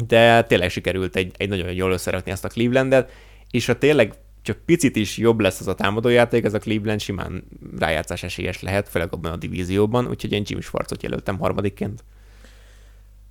de 0.07 0.43
tényleg 0.43 0.71
sikerült 0.71 1.17
egy, 1.17 1.33
egy 1.37 1.49
nagyon 1.49 1.73
jól 1.73 1.93
összerakni 1.93 2.31
ezt 2.31 2.45
a 2.45 2.49
Clevelandet, 2.49 3.13
és 3.51 3.67
ha 3.67 3.79
tényleg 3.79 4.15
csak 4.43 4.59
picit 4.65 4.97
is 4.97 5.17
jobb 5.17 5.41
lesz 5.41 5.61
az 5.61 5.69
a 5.69 5.75
támadójáték, 5.75 6.45
ez 6.45 6.55
a 6.55 6.59
Cleveland 6.59 7.01
simán 7.01 7.45
rájátszás 7.79 8.23
esélyes 8.23 8.63
lehet, 8.63 8.89
főleg 8.89 9.13
abban 9.13 9.33
a 9.33 9.37
divízióban, 9.37 10.09
úgyhogy 10.09 10.33
én 10.33 10.43
Jim 10.47 10.61
Schwartzot 10.61 11.03
jelöltem 11.03 11.39
harmadikként. 11.39 12.05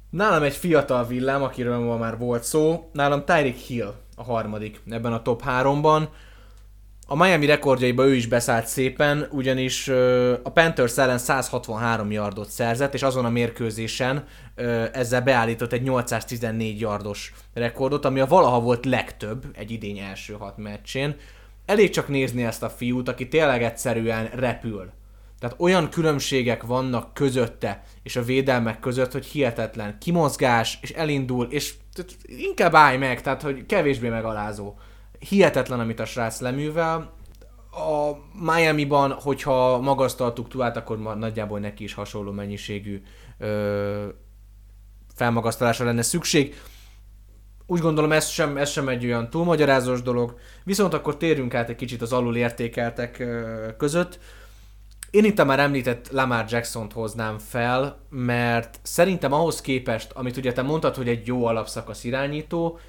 Nálam 0.10 0.44
egy 0.44 0.56
fiatal 0.56 1.08
villám, 1.08 1.44
akiről 1.44 1.80
ma 1.80 1.98
már 1.98 2.18
volt 2.18 2.44
szó, 2.44 2.90
nálam 2.94 3.26
Tyreek 3.26 3.56
Hill 3.56 3.94
a 4.20 4.24
harmadik 4.24 4.80
ebben 4.90 5.14
a 5.14 5.22
top 5.22 5.44
3-ban. 5.46 6.08
A 7.12 7.16
Miami 7.16 7.46
rekordjaiba 7.46 8.06
ő 8.06 8.16
is 8.16 8.28
beszállt 8.28 8.68
szépen, 8.68 9.28
ugyanis 9.32 9.88
a 10.44 10.52
Panthers 10.54 10.98
ellen 10.98 11.18
163 11.18 12.12
yardot 12.12 12.50
szerzett, 12.50 12.94
és 12.94 13.04
azon 13.04 13.26
a 13.26 13.30
mérkőzésen 13.30 14.26
ezzel 14.92 15.22
beállított 15.22 15.74
egy 15.74 15.82
814 15.82 16.80
yardos 16.80 17.34
rekordot, 17.54 18.06
ami 18.06 18.20
a 18.20 18.26
valaha 18.26 18.60
volt 18.60 18.86
legtöbb 18.86 19.46
egy 19.54 19.72
idény 19.72 19.98
első 19.98 20.34
hat 20.34 20.58
meccsén. 20.58 21.16
Elég 21.66 21.90
csak 21.90 22.08
nézni 22.08 22.44
ezt 22.44 22.64
a 22.64 22.70
fiút, 22.70 23.10
aki 23.10 23.28
tényleg 23.28 23.64
egyszerűen 23.64 24.30
repül. 24.34 24.90
Tehát 25.40 25.56
olyan 25.60 25.90
különbségek 25.90 26.64
vannak 26.64 27.14
közötte 27.14 27.84
és 28.04 28.16
a 28.16 28.24
védelmek 28.24 28.80
között, 28.80 29.12
hogy 29.12 29.26
hihetetlen 29.26 29.98
kimozgás, 30.00 30.78
és 30.82 30.90
elindul, 30.90 31.48
és 31.50 31.74
inkább 32.24 32.76
állj 32.76 32.98
meg, 32.98 33.22
tehát 33.22 33.42
hogy 33.42 33.66
kevésbé 33.66 34.10
megalázó. 34.10 34.76
Hihetetlen, 35.20 35.80
amit 35.80 36.00
a 36.00 36.06
srác 36.06 36.40
leművel. 36.40 37.14
A 37.72 38.12
Miami-ban, 38.54 39.12
hogyha 39.12 39.80
magasztaltuk 39.80 40.48
túlát, 40.48 40.78
akkor 40.78 40.98
ma 40.98 41.14
nagyjából 41.14 41.60
neki 41.60 41.84
is 41.84 41.94
hasonló 41.94 42.32
mennyiségű 42.32 43.02
ö, 43.38 44.08
felmagasztalásra 45.16 45.86
lenne 45.86 46.02
szükség. 46.02 46.56
Úgy 47.66 47.80
gondolom, 47.80 48.12
ez 48.12 48.28
sem, 48.28 48.58
ez 48.58 48.70
sem 48.70 48.88
egy 48.88 49.06
olyan 49.06 49.30
túlmagyarázós 49.30 50.02
dolog. 50.02 50.38
Viszont 50.64 50.94
akkor 50.94 51.18
térjünk 51.18 51.54
át 51.54 51.70
egy 51.70 51.76
kicsit 51.76 52.02
az 52.02 52.14
alul 52.14 52.36
értékeltek 52.36 53.24
között. 53.78 54.20
Én 55.12 55.24
itt 55.24 55.40
a 55.40 55.46
már 55.46 55.60
említett 55.60 56.12
Lamar 56.12 56.46
Jackson-t 56.50 56.94
hoznám 56.94 57.38
fel, 57.38 58.00
mert 58.10 58.80
szerintem 58.82 59.34
ahhoz 59.34 59.62
képest, 59.62 60.12
amit 60.12 60.38
ugye 60.38 60.52
te 60.52 60.62
mondtad, 60.62 60.96
hogy 60.96 61.08
egy 61.08 61.28
jó 61.28 61.46
alapszakasz 61.46 62.04
irányító, 62.04 62.80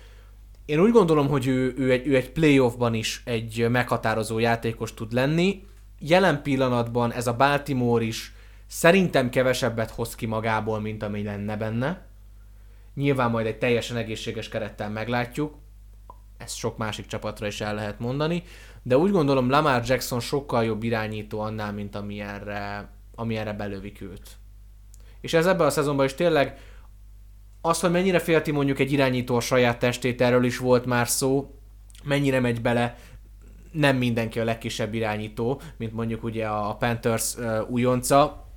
én 0.64 0.80
úgy 0.80 0.92
gondolom, 0.92 1.28
hogy 1.28 1.46
ő, 1.46 1.74
ő, 1.76 1.90
egy, 1.90 2.06
ő 2.06 2.16
egy 2.16 2.30
playoffban 2.30 2.94
is 2.94 3.22
egy 3.24 3.66
meghatározó 3.70 4.38
játékos 4.38 4.94
tud 4.94 5.12
lenni. 5.12 5.64
Jelen 5.98 6.42
pillanatban 6.42 7.12
ez 7.12 7.26
a 7.26 7.36
Baltimore 7.36 8.04
is 8.04 8.32
szerintem 8.66 9.30
kevesebbet 9.30 9.90
hoz 9.90 10.14
ki 10.14 10.26
magából, 10.26 10.80
mint 10.80 11.02
ami 11.02 11.22
lenne 11.22 11.56
benne. 11.56 12.06
Nyilván 12.94 13.30
majd 13.30 13.46
egy 13.46 13.58
teljesen 13.58 13.96
egészséges 13.96 14.48
kerettel 14.48 14.90
meglátjuk, 14.90 15.54
ezt 16.38 16.56
sok 16.56 16.76
másik 16.76 17.06
csapatra 17.06 17.46
is 17.46 17.60
el 17.60 17.74
lehet 17.74 17.98
mondani, 17.98 18.42
de 18.82 18.98
úgy 18.98 19.10
gondolom 19.10 19.50
Lamar 19.50 19.82
Jackson 19.84 20.20
sokkal 20.20 20.64
jobb 20.64 20.82
irányító 20.82 21.40
annál, 21.40 21.72
mint 21.72 21.94
ami 21.94 22.20
erre, 22.20 22.88
ami 23.14 23.36
erre 23.36 23.52
belövik 23.52 24.00
őt. 24.00 24.30
És 25.20 25.34
ez 25.34 25.46
ebben 25.46 25.66
a 25.66 25.70
szezonban 25.70 26.04
is 26.04 26.14
tényleg 26.14 26.58
az, 27.60 27.80
hogy 27.80 27.90
mennyire 27.90 28.18
félti 28.18 28.50
mondjuk 28.50 28.78
egy 28.78 28.92
irányító 28.92 29.36
a 29.36 29.40
saját 29.40 29.78
testét, 29.78 30.20
erről 30.20 30.44
is 30.44 30.58
volt 30.58 30.86
már 30.86 31.08
szó, 31.08 31.54
mennyire 32.04 32.40
megy 32.40 32.60
bele, 32.60 32.98
nem 33.72 33.96
mindenki 33.96 34.40
a 34.40 34.44
legkisebb 34.44 34.94
irányító, 34.94 35.60
mint 35.76 35.92
mondjuk 35.92 36.22
ugye 36.22 36.46
a 36.46 36.76
Panthers 36.76 37.34
uh, 37.34 37.70
újonca. 37.70 38.48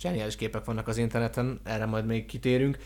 Zseniális 0.00 0.36
képek 0.36 0.64
vannak 0.64 0.88
az 0.88 0.96
interneten, 0.96 1.60
erre 1.64 1.86
majd 1.86 2.06
még 2.06 2.26
kitérünk. 2.26 2.78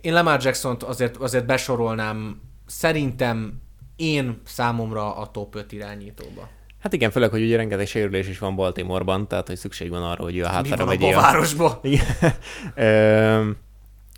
Én 0.00 0.12
Lamar 0.12 0.42
Jackson-t 0.42 0.82
azért, 0.82 1.16
azért 1.16 1.46
besorolnám 1.46 2.40
szerintem 2.66 3.62
én 3.96 4.40
számomra 4.44 5.16
a 5.16 5.30
top 5.30 5.54
5 5.54 5.72
irányítóba. 5.72 6.48
Hát 6.84 6.92
igen, 6.92 7.10
főleg, 7.10 7.30
hogy 7.30 7.42
ugye 7.42 7.56
rengeteg 7.56 7.86
sérülés 7.86 8.28
is 8.28 8.38
van 8.38 8.56
Baltimoreban, 8.56 9.28
tehát 9.28 9.46
hogy 9.46 9.56
szükség 9.56 9.90
van 9.90 10.02
arra, 10.02 10.22
hogy 10.22 10.36
ő 10.36 10.44
a 10.44 10.48
hátára 10.48 10.84
vegye 10.84 11.14
a... 11.14 11.20
városba? 11.20 11.80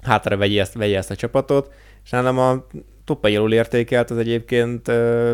hátára 0.02 0.36
vegye 0.36 0.60
ezt, 0.60 0.74
vegye 0.74 0.96
ezt 0.96 1.10
a 1.10 1.16
csapatot, 1.16 1.72
és 2.04 2.10
nálam 2.10 2.38
a 2.38 2.66
top 3.04 3.24
alul 3.24 3.52
értékelt 3.52 4.10
az 4.10 4.18
egyébként 4.18 4.86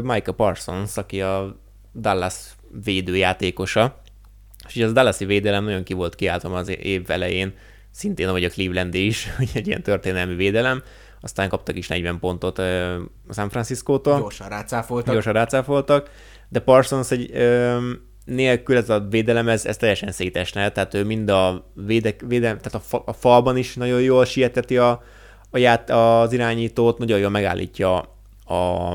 Micah 0.02 0.34
Parsons, 0.34 0.96
aki 0.96 1.20
a 1.22 1.56
Dallas 1.94 2.34
védőjátékosa, 2.84 4.00
és 4.68 4.76
ugye 4.76 4.84
az 4.84 4.92
Dallasi 4.92 5.24
védelem 5.24 5.64
nagyon 5.64 5.82
ki 5.82 5.92
volt 5.92 6.14
kiáltom 6.14 6.52
az 6.52 6.68
év 6.68 7.10
elején, 7.10 7.54
szintén 7.90 8.28
ahogy 8.28 8.44
a 8.44 8.50
Cleveland 8.50 8.94
is, 8.94 9.28
hogy 9.36 9.50
egy 9.54 9.66
ilyen 9.66 9.82
történelmi 9.82 10.34
védelem, 10.34 10.82
aztán 11.20 11.48
kaptak 11.48 11.76
is 11.76 11.88
40 11.88 12.18
pontot 12.18 12.58
a 12.58 12.98
San 13.30 13.48
Francisco-tól. 13.48 14.18
Gyorsan 14.18 14.48
rácáfoltak. 14.48 15.12
Gyorsan 15.12 15.32
rácáfoltak, 15.32 16.10
de 16.52 16.60
Parsons 16.60 17.10
egy 17.10 17.30
ö, 17.32 17.78
nélkül 18.24 18.76
ez 18.76 18.90
a 18.90 19.00
védelem, 19.00 19.48
ez, 19.48 19.66
ez 19.66 19.76
teljesen 19.76 20.12
szétesne, 20.12 20.70
tehát 20.70 20.94
ő 20.94 21.04
mind 21.04 21.28
a 21.28 21.72
védek, 21.74 22.22
védelem, 22.26 22.56
tehát 22.56 22.74
a, 22.74 22.80
fa, 22.80 23.02
a 23.06 23.12
falban 23.12 23.56
is 23.56 23.74
nagyon 23.74 24.00
jól 24.00 24.24
sieteti 24.24 24.76
a, 24.76 25.02
a 25.50 25.58
ját, 25.58 25.90
az 25.90 26.32
irányítót, 26.32 26.98
nagyon 26.98 27.18
jól 27.18 27.30
megállítja 27.30 27.98
a 28.44 28.94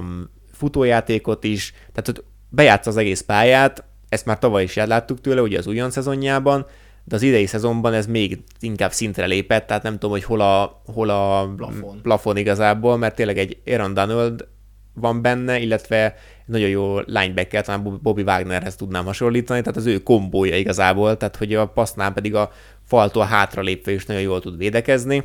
futójátékot 0.52 1.44
is, 1.44 1.72
tehát 1.72 2.06
hogy 2.06 2.24
bejátsza 2.50 2.90
az 2.90 2.98
egész 2.98 3.22
pályát, 3.22 3.84
ezt 4.10 4.26
már 4.26 4.40
tavaly 4.40 4.64
is 4.64 4.76
láttuk 4.76 5.22
tőle, 5.22 5.42
ugye 5.42 5.58
az 5.58 5.68
újon 5.68 5.92
szezonjában, 5.92 6.66
de 7.04 7.16
az 7.16 7.22
idei 7.22 7.46
szezonban 7.46 7.94
ez 7.94 8.06
még 8.08 8.44
inkább 8.60 8.92
szintre 8.92 9.26
lépett, 9.26 9.68
tehát 9.68 9.84
nem 9.84 9.94
tudom, 9.94 10.12
hogy 10.12 10.24
hol 10.24 10.42
a, 10.42 10.82
hol 10.86 11.10
a 11.10 11.54
plafon. 11.56 12.02
plafon 12.02 12.38
igazából, 12.38 12.98
mert 12.98 13.16
tényleg 13.16 13.38
egy 13.38 13.62
Aaron 13.66 13.94
Donald 13.94 14.48
van 14.94 15.22
benne, 15.22 15.60
illetve 15.60 16.16
nagyon 16.48 16.70
jó 16.70 17.00
linebacker, 17.00 17.66
talán 17.66 18.00
Bobby 18.02 18.22
Wagnerhez 18.22 18.76
tudnám 18.76 19.06
hasonlítani, 19.06 19.62
tehát 19.62 19.78
az 19.78 19.86
ő 19.86 20.04
kombója 20.04 20.58
igazából, 20.58 21.18
tehát 21.18 21.36
hogy 21.36 21.54
a 21.54 21.68
passznál 21.68 22.14
pedig 22.14 22.36
a 22.36 22.52
faltól 22.86 23.26
hátra 23.26 23.62
lépve 23.62 23.92
is 23.92 24.06
nagyon 24.06 24.22
jól 24.22 24.42
tud 24.42 24.58
védekezni, 24.58 25.24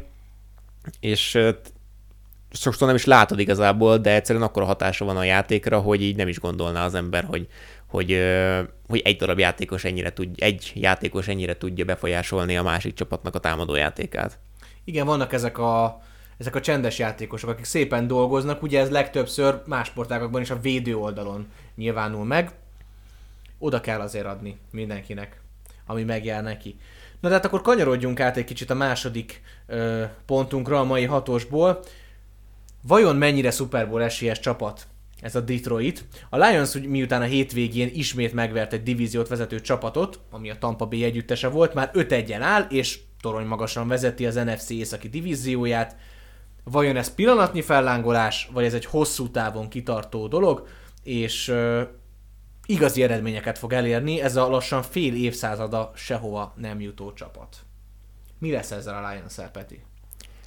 és 1.01 1.39
sokszor 2.51 2.87
nem 2.87 2.97
is 2.97 3.05
látod 3.05 3.39
igazából, 3.39 3.99
de 3.99 4.15
egyszerűen 4.15 4.45
akkor 4.45 4.63
hatása 4.63 5.05
van 5.05 5.17
a 5.17 5.25
játékra, 5.25 5.81
hogy 5.81 6.03
így 6.03 6.17
nem 6.17 6.29
is 6.29 6.41
gondolná 6.41 6.85
az 6.85 6.95
ember, 6.95 7.25
hogy, 7.25 7.47
hogy, 7.87 8.19
hogy 8.89 9.01
egy 9.05 9.17
darab 9.17 9.39
játékos 9.39 9.85
ennyire 9.85 10.13
tud, 10.13 10.29
egy 10.37 10.73
játékos 10.75 11.29
ennyire 11.29 11.57
tudja 11.57 11.85
befolyásolni 11.85 12.57
a 12.57 12.63
másik 12.63 12.95
csapatnak 12.95 13.35
a 13.35 13.39
támadó 13.39 13.75
játékát. 13.75 14.39
Igen, 14.85 15.07
vannak 15.07 15.33
ezek 15.33 15.59
a, 15.59 16.03
ezek 16.39 16.55
a 16.55 16.61
csendes 16.61 16.99
játékosok, 16.99 17.51
akik 17.51 17.65
szépen 17.65 18.07
dolgoznak, 18.07 18.63
ugye 18.63 18.81
ez 18.81 18.91
legtöbbször 18.91 19.63
más 19.67 19.87
sportágakban 19.87 20.41
is 20.41 20.51
a 20.51 20.61
védő 20.61 20.97
oldalon 20.97 21.47
nyilvánul 21.75 22.25
meg. 22.25 22.51
Oda 23.59 23.81
kell 23.81 24.01
azért 24.01 24.27
adni 24.27 24.59
mindenkinek, 24.71 25.41
ami 25.87 26.03
megjár 26.03 26.43
neki. 26.43 26.77
Na 27.21 27.29
de 27.29 27.35
hát 27.35 27.45
akkor 27.45 27.63
kanyarodjunk 27.63 28.21
át 28.21 28.37
egy 28.37 28.45
kicsit 28.45 28.71
a 28.71 28.75
második 28.75 29.41
ö, 29.67 30.05
pontunkra 30.27 30.81
a 30.81 30.85
mai 30.85 31.05
hatosból. 31.05 31.85
Vajon 32.83 33.17
mennyire 33.17 33.51
Super 33.51 33.89
Bowl 33.89 34.03
esélyes 34.03 34.41
csapat 34.41 34.87
ez 35.23 35.35
a 35.35 35.41
Detroit. 35.41 36.05
A 36.31 36.39
Lions 36.39 36.75
úgy 36.75 36.87
miután 36.87 37.23
a 37.23 37.25
hétvégén 37.25 37.91
ismét 37.95 38.33
megvert 38.33 38.73
egy 38.73 38.83
divíziót 38.83 39.29
vezető 39.29 39.61
csapatot, 39.61 40.21
ami 40.31 40.51
a 40.51 40.59
Tampa 40.59 40.87
Bay 40.87 41.05
együttese 41.05 41.49
volt, 41.49 41.75
már 41.75 41.91
5 41.93 42.13
1 42.13 42.33
áll, 42.33 42.67
és 42.71 42.99
torony 43.21 43.47
magasan 43.47 43.89
vezeti 43.89 44.27
az 44.27 44.35
NFC 44.35 44.71
északi 44.71 45.09
divízióját. 45.09 45.97
Vajon 46.65 46.97
ez 46.97 47.15
pillanatnyi 47.15 47.63
fellángolás, 47.63 48.49
vagy 48.53 48.65
ez 48.65 48.75
egy 48.75 48.85
hosszú 48.85 49.31
távon 49.31 49.69
kitartó 49.69 50.27
dolog, 50.29 50.67
és 51.03 51.55
igazi 52.67 53.03
eredményeket 53.03 53.59
fog 53.59 53.73
elérni 53.73 54.21
ez 54.21 54.37
a 54.37 54.49
lassan 54.49 54.83
fél 54.83 55.15
évszázada 55.15 55.93
sehova 55.95 56.55
nem 56.57 56.81
jutó 56.81 57.13
csapat. 57.13 57.57
Mi 58.39 58.51
lesz 58.51 58.71
ezzel 58.71 59.05
a 59.05 59.11
Lions-el, 59.11 59.51
Peti? 59.51 59.83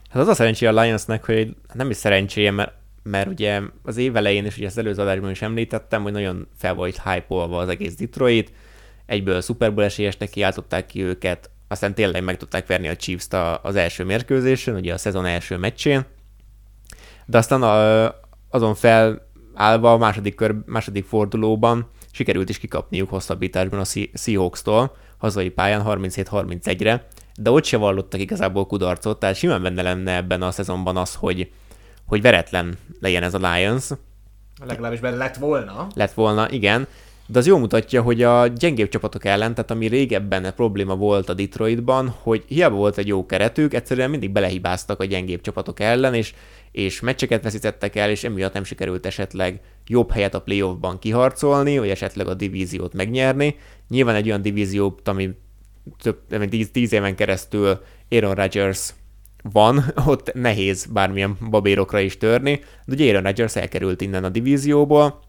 Hát 0.09 0.21
az 0.21 0.27
a 0.27 0.33
szerencsé 0.33 0.65
a 0.65 0.81
Lionsnek, 0.81 1.25
hogy 1.25 1.55
nem 1.73 1.89
is 1.89 1.95
szerencséje, 1.95 2.51
mert 2.51 2.73
mert 3.09 3.27
ugye 3.27 3.61
az 3.83 3.97
év 3.97 4.15
elején 4.15 4.45
is, 4.45 4.57
ugye 4.57 4.65
az 4.65 4.77
előző 4.77 5.01
adásban 5.01 5.29
is 5.29 5.41
említettem, 5.41 6.03
hogy 6.03 6.11
nagyon 6.11 6.47
fel 6.57 6.73
volt 6.73 7.01
hype 7.03 7.43
az 7.57 7.69
egész 7.69 7.95
Detroit, 7.95 8.51
egyből 9.05 9.41
Super 9.41 9.73
Bowl 9.73 9.85
esélyesnek 9.85 10.29
kiáltották 10.29 10.85
ki 10.85 11.03
őket, 11.03 11.49
aztán 11.75 11.93
tényleg 11.93 12.23
meg 12.23 12.37
tudták 12.37 12.67
verni 12.67 12.87
a 12.87 12.95
Chiefs-t 12.95 13.33
az 13.61 13.75
első 13.75 14.03
mérkőzésen, 14.03 14.75
ugye 14.75 14.93
a 14.93 14.97
szezon 14.97 15.25
első 15.25 15.57
meccsén, 15.57 16.05
de 17.25 17.37
aztán 17.37 17.63
a, 17.63 18.05
azon 18.49 18.75
felállva 18.75 19.91
a 19.91 19.97
második, 19.97 20.35
kör, 20.35 20.55
második 20.65 21.05
fordulóban 21.05 21.89
sikerült 22.11 22.49
is 22.49 22.57
kikapniuk 22.57 23.09
hosszabbításban 23.09 23.79
a 23.79 23.85
Seahawks-tól, 24.13 24.95
hazai 25.17 25.49
pályán 25.49 25.83
37-31-re, 25.85 27.07
de 27.35 27.51
ott 27.51 27.65
se 27.65 27.77
vallottak 27.77 28.19
igazából 28.19 28.65
kudarcot, 28.65 29.19
tehát 29.19 29.35
simán 29.35 29.61
benne 29.61 29.81
lenne 29.81 30.15
ebben 30.15 30.41
a 30.41 30.51
szezonban 30.51 30.97
az, 30.97 31.15
hogy, 31.15 31.51
hogy 32.05 32.21
veretlen 32.21 32.77
legyen 32.99 33.23
ez 33.23 33.33
a 33.33 33.53
Lions. 33.53 33.89
Legalábbis 34.65 34.99
benne 34.99 35.15
lett 35.15 35.35
volna. 35.35 35.87
Lett 35.93 36.13
volna, 36.13 36.49
igen. 36.49 36.87
De 37.27 37.39
az 37.39 37.47
jól 37.47 37.59
mutatja, 37.59 38.01
hogy 38.01 38.23
a 38.23 38.47
gyengébb 38.47 38.89
csapatok 38.89 39.25
ellen, 39.25 39.53
tehát 39.53 39.71
ami 39.71 39.87
régebben 39.87 40.53
probléma 40.55 40.95
volt 40.95 41.29
a 41.29 41.33
Detroitban, 41.33 42.15
hogy 42.21 42.43
hiába 42.47 42.75
volt 42.75 42.97
egy 42.97 43.07
jó 43.07 43.25
keretük, 43.25 43.73
egyszerűen 43.73 44.09
mindig 44.09 44.31
belehibáztak 44.31 44.99
a 44.99 45.05
gyengébb 45.05 45.41
csapatok 45.41 45.79
ellen, 45.79 46.13
és, 46.13 46.33
és 46.71 46.99
meccseket 46.99 47.43
veszítettek 47.43 47.95
el, 47.95 48.09
és 48.09 48.23
emiatt 48.23 48.53
nem 48.53 48.63
sikerült 48.63 49.05
esetleg 49.05 49.59
jobb 49.87 50.11
helyet 50.11 50.33
a 50.33 50.41
playoffban 50.41 50.99
kiharcolni, 50.99 51.77
vagy 51.77 51.89
esetleg 51.89 52.27
a 52.27 52.33
divíziót 52.33 52.93
megnyerni. 52.93 53.55
Nyilván 53.89 54.15
egy 54.15 54.27
olyan 54.27 54.41
divíziót, 54.41 55.07
ami 55.07 55.29
több, 56.01 56.47
10, 56.49 56.69
10 56.71 56.93
éven 56.93 57.15
keresztül 57.15 57.79
Aaron 58.09 58.33
Rodgers 58.33 58.93
van, 59.51 59.83
ott 60.05 60.33
nehéz 60.33 60.85
bármilyen 60.85 61.37
babérokra 61.49 61.99
is 61.99 62.17
törni, 62.17 62.59
de 62.85 62.93
ugye 62.93 63.07
Aaron 63.07 63.23
Rodgers 63.23 63.55
elkerült 63.55 64.01
innen 64.01 64.23
a 64.23 64.29
divízióból, 64.29 65.23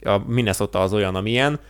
a 0.00 0.18
Minnesota 0.26 0.80
az 0.80 0.92
olyan, 0.92 1.14
amilyen, 1.14 1.60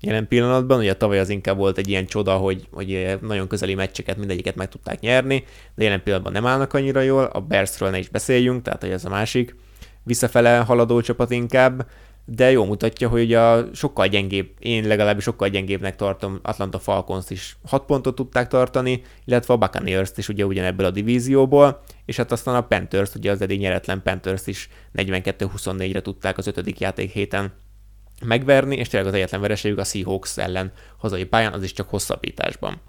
jelen 0.00 0.28
pillanatban, 0.28 0.78
ugye 0.78 0.94
tavaly 0.94 1.18
az 1.18 1.28
inkább 1.28 1.56
volt 1.56 1.78
egy 1.78 1.88
ilyen 1.88 2.06
csoda, 2.06 2.36
hogy, 2.36 2.68
hogy 2.70 3.18
nagyon 3.20 3.48
közeli 3.48 3.74
meccseket 3.74 4.16
mindegyiket 4.16 4.54
meg 4.54 4.68
tudták 4.68 5.00
nyerni, 5.00 5.44
de 5.74 5.84
jelen 5.84 6.02
pillanatban 6.02 6.32
nem 6.32 6.46
állnak 6.46 6.74
annyira 6.74 7.00
jól, 7.00 7.24
a 7.24 7.40
Bearsről 7.40 7.90
ne 7.90 7.98
is 7.98 8.08
beszéljünk, 8.08 8.62
tehát 8.62 8.80
hogy 8.80 8.90
ez 8.90 9.04
a 9.04 9.08
másik 9.08 9.56
visszafele 10.02 10.58
haladó 10.58 11.00
csapat 11.00 11.30
inkább, 11.30 11.86
de 12.24 12.50
jó 12.50 12.64
mutatja, 12.64 13.08
hogy 13.08 13.34
a 13.34 13.74
sokkal 13.74 14.06
gyengébb, 14.06 14.48
én 14.58 14.86
legalábbis 14.86 15.24
sokkal 15.24 15.48
gyengébbnek 15.48 15.96
tartom 15.96 16.38
Atlanta 16.42 16.78
Falcons 16.78 17.30
is 17.30 17.56
6 17.66 17.84
pontot 17.84 18.14
tudták 18.14 18.48
tartani, 18.48 19.02
illetve 19.24 19.54
a 19.54 19.56
Buccaneers-t 19.56 20.18
is 20.18 20.28
ugye 20.28 20.46
ugyanebből 20.46 20.86
a 20.86 20.90
divízióból, 20.90 21.82
és 22.04 22.16
hát 22.16 22.32
aztán 22.32 22.54
a 22.54 22.60
Panthers, 22.60 23.14
ugye 23.14 23.30
az 23.30 23.40
eddig 23.40 23.60
nyeretlen 23.60 24.02
Panthers 24.02 24.46
is 24.46 24.68
42-24-re 24.94 26.00
tudták 26.00 26.38
az 26.38 26.46
ötödik 26.46 26.80
játék 26.80 27.10
héten 27.10 27.52
megverni, 28.24 28.76
és 28.76 28.88
tényleg 28.88 29.08
az 29.08 29.14
egyetlen 29.14 29.40
vereségük 29.40 29.78
a 29.78 29.84
Seahawks 29.84 30.36
ellen 30.36 30.72
hazai 30.96 31.24
pályán, 31.24 31.52
az 31.52 31.62
is 31.62 31.72
csak 31.72 31.88
hosszabbításban. 31.88 32.80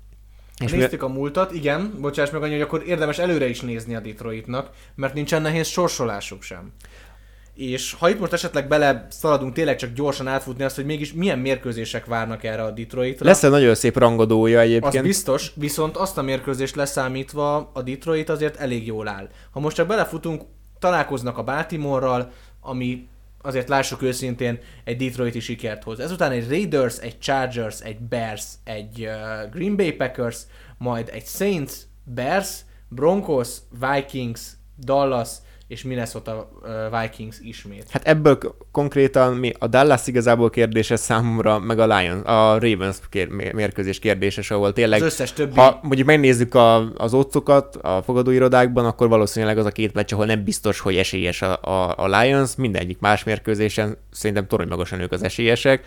És 0.63 0.71
Néztük 0.71 1.03
a 1.03 1.07
múltat, 1.07 1.53
igen, 1.53 1.93
bocsáss 1.99 2.29
meg 2.29 2.43
annyi, 2.43 2.51
hogy 2.51 2.61
akkor 2.61 2.83
érdemes 2.87 3.17
előre 3.17 3.47
is 3.47 3.61
nézni 3.61 3.95
a 3.95 3.99
Detroitnak, 3.99 4.69
mert 4.95 5.13
nincsen 5.13 5.41
nehéz 5.41 5.67
sorsolásuk 5.67 6.41
sem. 6.41 6.73
És 7.53 7.93
ha 7.93 8.09
itt 8.09 8.19
most 8.19 8.33
esetleg 8.33 8.67
bele 8.67 9.07
szaladunk 9.09 9.53
tényleg 9.53 9.75
csak 9.75 9.93
gyorsan 9.93 10.27
átfutni 10.27 10.63
azt, 10.63 10.75
hogy 10.75 10.85
mégis 10.85 11.13
milyen 11.13 11.39
mérkőzések 11.39 12.05
várnak 12.05 12.43
erre 12.43 12.63
a 12.63 12.71
Detroitra. 12.71 13.25
Lesz 13.25 13.43
egy 13.43 13.49
nagyon 13.49 13.75
szép 13.75 13.97
rangadója 13.97 14.59
egyébként. 14.59 14.95
Az 14.95 15.01
biztos, 15.01 15.51
viszont 15.55 15.97
azt 15.97 16.17
a 16.17 16.21
mérkőzést 16.21 16.75
leszámítva 16.75 17.71
a 17.73 17.81
Detroit 17.81 18.29
azért 18.29 18.57
elég 18.57 18.85
jól 18.85 19.07
áll. 19.07 19.29
Ha 19.51 19.59
most 19.59 19.75
csak 19.75 19.87
belefutunk, 19.87 20.41
találkoznak 20.79 21.37
a 21.37 21.43
Baltimore-ral, 21.43 22.31
ami 22.61 23.07
azért 23.41 23.69
lássuk 23.69 24.01
őszintén, 24.01 24.59
egy 24.83 24.97
Detroiti 24.97 25.39
sikert 25.39 25.83
hoz. 25.83 25.99
Ezután 25.99 26.31
egy 26.31 26.49
Raiders, 26.49 26.97
egy 26.97 27.19
Chargers, 27.19 27.79
egy 27.81 27.99
Bears, 27.99 28.45
egy 28.63 29.05
uh, 29.05 29.51
Green 29.51 29.75
Bay 29.75 29.91
Packers, 29.91 30.37
majd 30.77 31.09
egy 31.13 31.25
Saints, 31.25 31.71
Bears, 32.03 32.59
Broncos, 32.89 33.49
Vikings, 33.79 34.41
Dallas, 34.79 35.29
és 35.71 35.83
Minnesota 35.83 36.49
Vikings 37.01 37.35
ismét. 37.41 37.85
Hát 37.89 38.07
ebből 38.07 38.37
konkrétan 38.71 39.33
mi, 39.33 39.51
a 39.59 39.67
Dallas 39.67 40.07
igazából 40.07 40.49
kérdése 40.49 40.95
számomra, 40.95 41.59
meg 41.59 41.79
a 41.79 41.97
Lions, 41.97 42.25
a 42.25 42.59
Ravens 42.59 42.97
kér, 43.09 43.27
mérkőzés 43.29 43.99
kérdése, 43.99 44.55
ahol 44.55 44.73
tényleg, 44.73 45.01
az 45.01 45.05
összes 45.05 45.33
többi... 45.33 45.55
ha 45.55 45.79
mondjuk 45.81 46.07
megnézzük 46.07 46.55
a, 46.55 46.93
az 46.93 47.13
otcokat 47.13 47.75
a 47.75 48.01
fogadóirodáktban, 48.01 48.85
akkor 48.85 49.07
valószínűleg 49.07 49.57
az 49.57 49.65
a 49.65 49.71
két 49.71 49.93
meccs, 49.93 50.13
ahol 50.13 50.25
nem 50.25 50.43
biztos, 50.43 50.79
hogy 50.79 50.95
esélyes 50.95 51.41
a, 51.41 51.61
a, 51.61 51.93
a 51.97 52.19
Lions, 52.19 52.55
mindegyik 52.55 52.99
más 52.99 53.23
mérkőzésen 53.23 53.97
szerintem 54.11 54.47
torony 54.47 54.67
magasan 54.67 54.99
ők 54.99 55.11
az 55.11 55.23
esélyesek, 55.23 55.85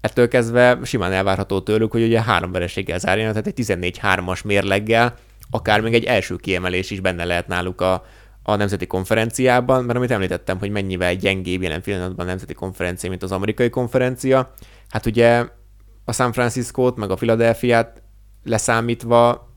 ettől 0.00 0.28
kezdve 0.28 0.78
simán 0.84 1.12
elvárható 1.12 1.60
tőlük, 1.60 1.90
hogy 1.90 2.02
ugye 2.02 2.22
három 2.22 2.52
vereséggel 2.52 2.98
zárjanak, 2.98 3.32
tehát 3.32 3.58
egy 3.58 3.98
14-3-as 4.02 4.44
mérleggel, 4.44 5.14
akár 5.50 5.80
még 5.80 5.94
egy 5.94 6.04
első 6.04 6.36
kiemelés 6.36 6.90
is 6.90 7.00
benne 7.00 7.24
lehet 7.24 7.46
náluk 7.46 7.80
a, 7.80 8.04
a 8.48 8.56
nemzeti 8.56 8.86
konferenciában, 8.86 9.84
mert 9.84 9.98
amit 9.98 10.10
említettem, 10.10 10.58
hogy 10.58 10.70
mennyivel 10.70 11.14
gyengébb 11.14 11.62
jelen 11.62 11.82
pillanatban 11.82 12.26
a 12.26 12.28
nemzeti 12.28 12.54
konferencia, 12.54 13.08
mint 13.08 13.22
az 13.22 13.32
amerikai 13.32 13.70
konferencia, 13.70 14.52
hát 14.88 15.06
ugye 15.06 15.46
a 16.04 16.12
San 16.12 16.32
Francisco-t, 16.32 16.96
meg 16.96 17.10
a 17.10 17.14
Philadelphia-t 17.14 18.02
leszámítva 18.44 19.52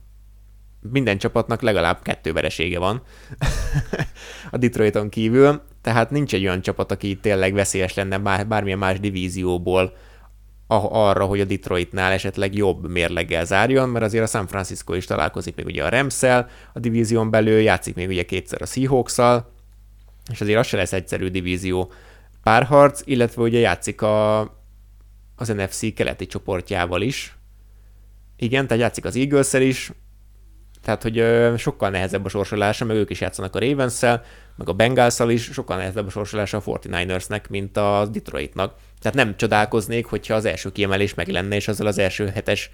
minden 0.80 1.18
csapatnak 1.18 1.62
legalább 1.62 2.02
kettő 2.02 2.34
veresége 2.34 2.80
van. 2.80 3.02
A 4.52 4.58
Detroiton 4.58 5.10
kívül, 5.10 5.62
tehát 5.82 6.10
nincs 6.10 6.34
egy 6.34 6.44
olyan 6.44 6.62
csapat, 6.62 6.92
aki 6.92 7.20
tényleg 7.20 7.54
veszélyes 7.54 7.94
lenne 7.94 8.44
bármilyen 8.44 8.78
más 8.78 9.00
divízióból 9.00 9.94
arra, 10.72 11.26
hogy 11.26 11.40
a 11.40 11.46
Detroitnál 11.46 12.12
esetleg 12.12 12.56
jobb 12.56 12.90
mérleggel 12.90 13.46
zárjon, 13.46 13.90
mert 13.90 14.06
azért 14.06 14.24
a 14.24 14.28
San 14.28 14.48
Francisco 14.48 14.94
is 14.94 15.06
találkozik 15.06 15.56
még 15.56 15.66
ugye 15.66 15.84
a 15.84 15.90
rams 15.90 16.24
a 16.24 16.80
divízión 16.80 17.30
belül, 17.30 17.60
játszik 17.60 17.96
még 17.96 18.08
ugye 18.08 18.24
kétszer 18.26 18.62
a 18.62 18.66
seahawks 18.66 19.18
és 20.32 20.42
azért 20.42 20.60
az 20.60 20.68
se 20.68 20.78
lesz 20.78 20.94
egyszerű 20.94 21.28
divízió 21.28 21.92
párharc, 22.44 23.02
illetve 23.06 23.42
ugye 23.42 23.60
játszik 23.60 24.02
a, 24.02 24.40
az 25.36 25.48
NFC 25.48 25.94
keleti 25.94 26.26
csoportjával 26.26 27.02
is. 27.02 27.36
Igen, 28.38 28.68
tehát 28.68 28.84
játszik 28.84 29.06
az 29.06 29.16
eagles 29.16 29.54
is, 29.54 29.92
tehát, 30.84 31.02
hogy 31.02 31.18
ö, 31.18 31.54
sokkal 31.58 31.90
nehezebb 31.90 32.26
a 32.26 32.30
sorsolása, 32.30 32.86
meg 32.86 32.96
ők 32.96 33.10
is 33.10 33.22
játszanak 33.22 33.56
a 33.56 33.60
ravens 33.60 34.00
meg 34.56 34.70
a 34.70 34.74
bengals 34.74 35.20
is, 35.28 35.44
sokkal 35.44 35.78
nehezebb 35.78 36.08
a 36.08 36.10
sorsolása 36.10 36.58
a 36.58 36.62
49ersnek, 36.62 37.50
mint 37.50 37.78
a 37.78 38.08
Detroitnak. 38.12 38.76
Tehát 39.00 39.18
nem 39.18 39.38
csodálkoznék, 39.38 40.06
hogyha 40.06 40.34
az 40.34 40.46
első 40.46 40.72
kiemelés 40.72 41.14
meg 41.14 41.28
lenne, 41.28 41.56
és 41.56 41.68
azzal 41.68 41.88
az 41.88 41.98
első 41.98 42.28
hetes 42.28 42.72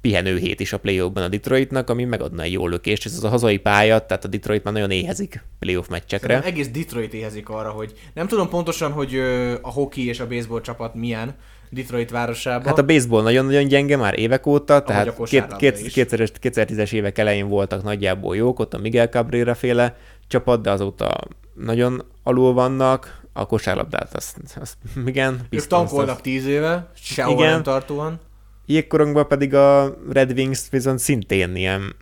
pihenő 0.00 0.36
hét 0.36 0.60
is 0.60 0.72
a 0.72 0.78
playoffban 0.78 1.22
a 1.22 1.28
Detroitnak, 1.28 1.90
ami 1.90 2.04
megadna 2.04 2.42
egy 2.42 2.52
jó 2.52 2.66
lökést. 2.66 3.06
Ez 3.06 3.12
az 3.16 3.24
a 3.24 3.28
hazai 3.28 3.58
pálya, 3.58 4.06
tehát 4.06 4.24
a 4.24 4.28
Detroit 4.28 4.64
már 4.64 4.72
nagyon 4.72 4.90
éhezik 4.90 5.44
playoff 5.58 5.88
meccsekre. 5.88 6.34
Szerintem 6.34 6.52
egész 6.52 6.68
Detroit 6.68 7.14
éhezik 7.14 7.48
arra, 7.48 7.70
hogy 7.70 7.92
nem 8.14 8.26
tudom 8.26 8.48
pontosan, 8.48 8.92
hogy 8.92 9.18
a 9.62 9.70
hoki 9.70 10.06
és 10.06 10.20
a 10.20 10.26
baseball 10.26 10.60
csapat 10.60 10.94
milyen, 10.94 11.36
Detroit 11.70 12.10
városában. 12.10 12.66
Hát 12.66 12.78
a 12.78 12.84
baseball 12.84 13.22
nagyon-nagyon 13.22 13.68
gyenge 13.68 13.96
már 13.96 14.18
évek 14.18 14.46
óta, 14.46 14.82
tehát 14.82 15.22
két, 15.22 15.46
két, 15.56 16.08
2010-es 16.42 16.92
évek 16.92 17.18
elején 17.18 17.48
voltak 17.48 17.82
nagyjából 17.82 18.36
jók, 18.36 18.58
ott 18.58 18.74
a 18.74 18.78
Miguel 18.78 19.06
Cabrera 19.06 19.54
féle 19.54 19.96
csapat, 20.28 20.62
de 20.62 20.70
azóta 20.70 21.18
nagyon 21.54 22.04
alul 22.22 22.52
vannak, 22.52 23.20
a 23.32 23.46
kosárlabdát, 23.46 24.14
azt, 24.14 24.36
azt 24.60 24.76
igen. 25.06 25.40
Ők 25.50 25.66
tankolnak 25.66 26.20
tíz 26.20 26.46
éve, 26.46 26.90
sehol 26.94 27.34
igen. 27.34 27.50
nem 27.50 27.62
tartóan. 27.62 28.20
Jégkorongban 28.66 29.28
pedig 29.28 29.54
a 29.54 29.96
Red 30.10 30.32
Wings 30.32 30.62
viszont 30.70 30.98
szintén 30.98 31.56
ilyen 31.56 31.96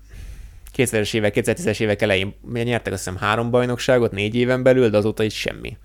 2000-es 0.76 1.14
évek, 1.14 1.34
2010-es 1.36 1.80
évek 1.80 2.02
elején 2.02 2.34
nyertek 2.52 2.92
azt 2.92 3.04
hiszem 3.04 3.20
három 3.20 3.50
bajnokságot 3.50 4.12
négy 4.12 4.34
éven 4.34 4.62
belül, 4.62 4.88
de 4.88 4.96
azóta 4.96 5.22
is 5.22 5.34
semmi. 5.38 5.76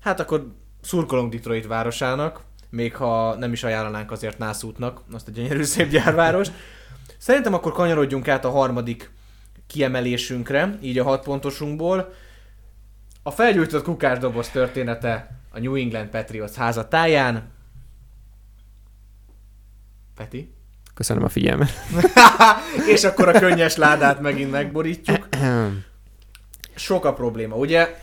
Hát 0.00 0.20
akkor 0.20 0.46
szurkolunk 0.80 1.32
Detroit 1.32 1.66
városának, 1.66 2.40
még 2.70 2.94
ha 2.94 3.34
nem 3.34 3.52
is 3.52 3.64
ajánlanánk 3.64 4.10
azért 4.10 4.38
Nászútnak, 4.38 5.00
azt 5.12 5.28
a 5.28 5.30
gyönyörű 5.30 5.62
szép 5.74 5.88
gyárvárost. 5.88 6.52
Szerintem 7.18 7.54
akkor 7.54 7.72
kanyarodjunk 7.72 8.28
át 8.28 8.44
a 8.44 8.50
harmadik 8.50 9.10
kiemelésünkre, 9.66 10.78
így 10.80 10.98
a 10.98 11.04
hat 11.04 11.22
pontosunkból. 11.22 12.12
A 13.22 13.30
felgyújtott 13.30 13.84
kukásdoboz 13.84 14.48
története 14.48 15.38
a 15.50 15.58
New 15.58 15.74
England 15.74 16.08
Patriots 16.08 16.54
házatáján. 16.54 17.50
Peti? 20.16 20.54
Köszönöm 20.94 21.24
a 21.24 21.28
figyelmet. 21.28 21.70
És 22.94 23.04
akkor 23.04 23.28
a 23.28 23.38
könnyes 23.38 23.76
ládát 23.76 24.20
megint 24.20 24.50
megborítjuk. 24.50 25.28
Sok 26.74 27.04
a 27.04 27.12
probléma. 27.12 27.56
Ugye 27.56 28.00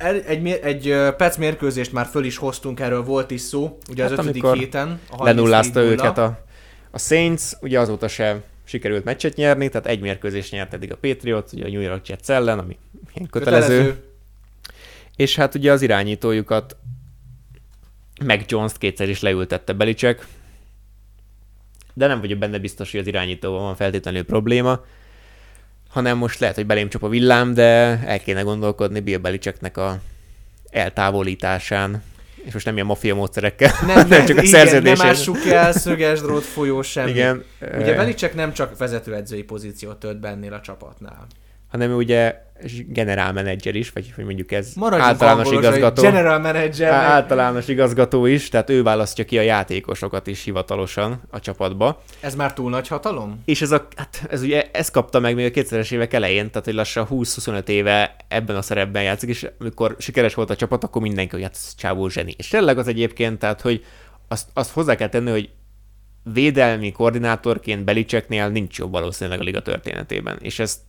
egy, 0.00 0.46
egy 0.48 0.94
Pec 1.16 1.36
mérkőzést 1.36 1.92
már 1.92 2.06
föl 2.06 2.24
is 2.24 2.36
hoztunk, 2.36 2.80
erről 2.80 3.02
volt 3.02 3.30
is 3.30 3.40
szó, 3.40 3.78
ugye 3.90 4.02
hát 4.02 4.12
az 4.12 4.18
ötödik 4.18 4.46
héten. 4.46 5.00
A 5.10 5.24
lenullázta 5.24 5.80
őket 5.80 6.18
a, 6.18 6.44
a 6.90 6.98
Saints, 6.98 7.42
ugye 7.60 7.80
azóta 7.80 8.08
se 8.08 8.42
sikerült 8.64 9.04
meccset 9.04 9.36
nyerni, 9.36 9.68
tehát 9.68 9.86
egy 9.86 10.00
mérkőzést 10.00 10.52
nyert 10.52 10.74
eddig 10.74 10.92
a 10.92 10.96
Patriots, 10.96 11.52
ugye 11.52 11.64
a 11.64 11.68
New 11.68 11.80
York 11.80 12.08
Jets 12.08 12.28
ellen, 12.28 12.58
ami 12.58 12.78
kötelező. 13.30 13.76
kötelező. 13.76 14.04
És 15.16 15.36
hát 15.36 15.54
ugye 15.54 15.72
az 15.72 15.82
irányítójukat 15.82 16.76
meg 18.24 18.44
Jones-t 18.48 18.78
kétszer 18.78 19.08
is 19.08 19.20
leültette 19.20 19.72
Belicek, 19.72 20.26
de 21.94 22.06
nem 22.06 22.20
vagyok 22.20 22.38
benne 22.38 22.58
biztos, 22.58 22.90
hogy 22.90 23.00
az 23.00 23.06
irányítóban 23.06 23.62
van 23.62 23.76
feltétlenül 23.76 24.24
probléma 24.24 24.84
hanem 25.90 26.18
most 26.18 26.38
lehet, 26.38 26.54
hogy 26.54 26.66
belém 26.66 26.88
csap 26.88 27.02
a 27.02 27.08
villám, 27.08 27.54
de 27.54 27.62
el 28.06 28.20
kéne 28.20 28.40
gondolkodni 28.40 29.00
Bill 29.00 29.18
Belichicknek 29.18 29.76
a 29.76 30.00
eltávolításán. 30.70 32.02
és 32.44 32.52
most 32.52 32.64
nem 32.64 32.74
ilyen 32.74 32.86
mafia 32.86 33.14
módszerekkel, 33.14 33.72
Nem, 33.86 34.08
nem 34.08 34.24
csak 34.26 34.36
a 34.36 34.46
szerződés. 34.46 34.98
Nem 34.98 35.06
ássuk 35.06 35.46
el, 35.46 35.72
szöges 35.72 36.20
drót 36.20 36.44
folyó 36.44 36.82
semmi. 36.82 37.10
Igen. 37.10 37.44
Ugye 37.78 37.94
Belicek 37.94 38.34
nem 38.34 38.52
csak 38.52 38.78
vezetőedzői 38.78 39.42
pozíciót 39.42 39.96
tölt 39.96 40.20
bennél 40.20 40.52
a 40.52 40.60
csapatnál. 40.60 41.26
hanem 41.68 41.92
ugye 41.92 42.48
generál 42.86 43.32
menedzser 43.32 43.74
is, 43.74 43.90
vagy 43.90 44.12
hogy 44.14 44.24
mondjuk 44.24 44.52
ez 44.52 44.72
Maradjunk 44.74 45.10
általános 45.10 45.50
igazgató. 45.50 46.02
General 46.02 46.38
manager. 46.38 46.92
Általános 46.92 47.68
igazgató 47.68 48.26
is, 48.26 48.48
tehát 48.48 48.70
ő 48.70 48.82
választja 48.82 49.24
ki 49.24 49.38
a 49.38 49.42
játékosokat 49.42 50.26
is 50.26 50.44
hivatalosan 50.44 51.22
a 51.30 51.40
csapatba. 51.40 52.02
Ez 52.20 52.34
már 52.34 52.52
túl 52.52 52.70
nagy 52.70 52.88
hatalom? 52.88 53.42
És 53.44 53.62
ez, 53.62 53.70
a, 53.70 53.86
hát 53.96 54.26
ez 54.30 54.42
ugye, 54.42 54.70
ezt 54.72 54.90
kapta 54.90 55.18
meg 55.18 55.34
még 55.34 55.46
a 55.56 55.60
2000-es 55.60 55.92
évek 55.92 56.14
elején, 56.14 56.50
tehát 56.50 56.64
hogy 56.64 56.74
lassan 56.74 57.06
20-25 57.10 57.68
éve 57.68 58.16
ebben 58.28 58.56
a 58.56 58.62
szerepben 58.62 59.02
játszik, 59.02 59.28
és 59.28 59.46
amikor 59.58 59.96
sikeres 59.98 60.34
volt 60.34 60.50
a 60.50 60.56
csapat, 60.56 60.84
akkor 60.84 61.02
mindenki, 61.02 61.34
hogy 61.34 61.42
hát 61.42 61.54
ez 61.54 61.74
csávó 61.74 62.08
zseni. 62.08 62.34
És 62.38 62.48
tényleg 62.48 62.78
az 62.78 62.88
egyébként, 62.88 63.38
tehát 63.38 63.60
hogy 63.60 63.84
azt, 64.28 64.48
azt 64.52 64.72
hozzá 64.72 64.94
kell 64.94 65.08
tenni, 65.08 65.30
hogy 65.30 65.50
védelmi 66.22 66.92
koordinátorként 66.92 67.84
Belicseknél 67.84 68.48
nincs 68.48 68.78
jobb 68.78 68.90
valószínűleg 68.90 69.40
a 69.40 69.42
liga 69.42 69.62
történetében. 69.62 70.38
És 70.40 70.58
ezt 70.58 70.80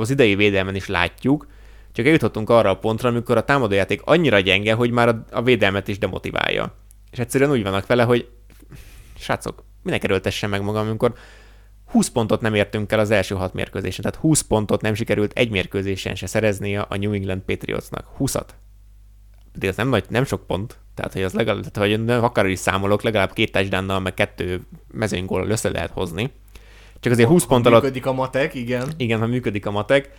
az 0.00 0.10
idei 0.10 0.34
védelmen 0.34 0.74
is 0.74 0.86
látjuk, 0.86 1.46
csak 1.92 2.06
eljutottunk 2.06 2.50
arra 2.50 2.70
a 2.70 2.78
pontra, 2.78 3.08
amikor 3.08 3.36
a 3.36 3.44
támadójáték 3.44 4.00
annyira 4.04 4.40
gyenge, 4.40 4.74
hogy 4.74 4.90
már 4.90 5.08
a, 5.08 5.24
a 5.30 5.42
védelmet 5.42 5.88
is 5.88 5.98
demotiválja. 5.98 6.74
És 7.10 7.18
egyszerűen 7.18 7.50
úgy 7.50 7.62
vannak 7.62 7.86
vele, 7.86 8.02
hogy 8.02 8.28
srácok, 9.18 9.64
minek 9.82 10.04
erőltessem 10.04 10.50
meg 10.50 10.62
magam, 10.62 10.86
amikor 10.86 11.14
20 11.90 12.08
pontot 12.08 12.40
nem 12.40 12.54
értünk 12.54 12.92
el 12.92 12.98
az 12.98 13.10
első 13.10 13.34
hat 13.34 13.54
mérkőzésen, 13.54 14.04
tehát 14.04 14.20
20 14.20 14.40
pontot 14.40 14.80
nem 14.80 14.94
sikerült 14.94 15.32
egy 15.32 15.50
mérkőzésen 15.50 16.14
se 16.14 16.26
szereznie 16.26 16.80
a 16.80 16.96
New 16.96 17.12
England 17.12 17.40
Patriotsnak. 17.40 18.06
20-at. 18.18 18.48
De 19.54 19.66
ez 19.66 19.76
nem, 19.76 19.88
nagy, 19.88 20.04
nem 20.08 20.24
sok 20.24 20.46
pont, 20.46 20.78
tehát 20.94 21.12
hogy 21.12 21.22
az 21.22 21.32
legalább, 21.32 21.64
tehát, 21.70 21.90
hogy 21.90 22.10
akár 22.10 22.46
is 22.46 22.58
számolok, 22.58 23.02
legalább 23.02 23.32
két 23.32 23.52
touchdownnal, 23.52 24.00
meg 24.00 24.14
kettő 24.14 24.60
mezőnygól 24.92 25.48
össze 25.48 25.70
lehet 25.70 25.90
hozni. 25.90 26.32
Csak 27.00 27.12
azért 27.12 27.28
20 27.28 27.44
pont 27.44 27.66
alatt 27.66 27.82
Működik 27.82 28.06
a 28.06 28.12
matek, 28.12 28.54
igen. 28.54 28.92
igen, 28.96 29.18
ha 29.18 29.26
működik 29.26 29.66
a 29.66 29.70
matek, 29.70 30.10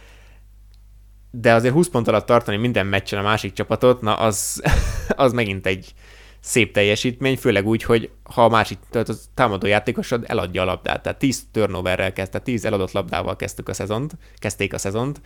de 1.32 1.53
azért 1.53 1.73
20 1.73 1.89
pont 1.89 2.07
alatt 2.07 2.25
tartani 2.25 2.57
minden 2.57 2.86
meccsen 2.86 3.19
a 3.19 3.21
másik 3.21 3.53
csapatot, 3.53 4.01
na 4.01 4.13
az, 4.15 4.61
az 5.15 5.34
megint 5.34 5.65
egy 5.65 5.93
szép 6.39 6.73
teljesítmény, 6.73 7.38
főleg 7.38 7.67
úgy, 7.67 7.84
hogy 7.84 8.09
ha 8.23 8.43
a 8.43 8.49
másik 8.49 8.77
tehát 8.89 9.09
a 9.09 9.13
támadó 9.34 9.67
játékosod 9.67 10.23
eladja 10.27 10.61
a 10.61 10.65
labdát, 10.65 11.01
tehát 11.01 11.19
10 11.19 11.43
turnoverrel 11.51 12.13
kezdte, 12.13 12.32
tehát 12.32 12.45
10 12.45 12.65
eladott 12.65 12.91
labdával 12.91 13.36
kezdtük 13.36 13.69
a 13.69 13.73
szezont, 13.73 14.13
kezdték 14.38 14.73
a 14.73 14.77
szezont. 14.77 15.21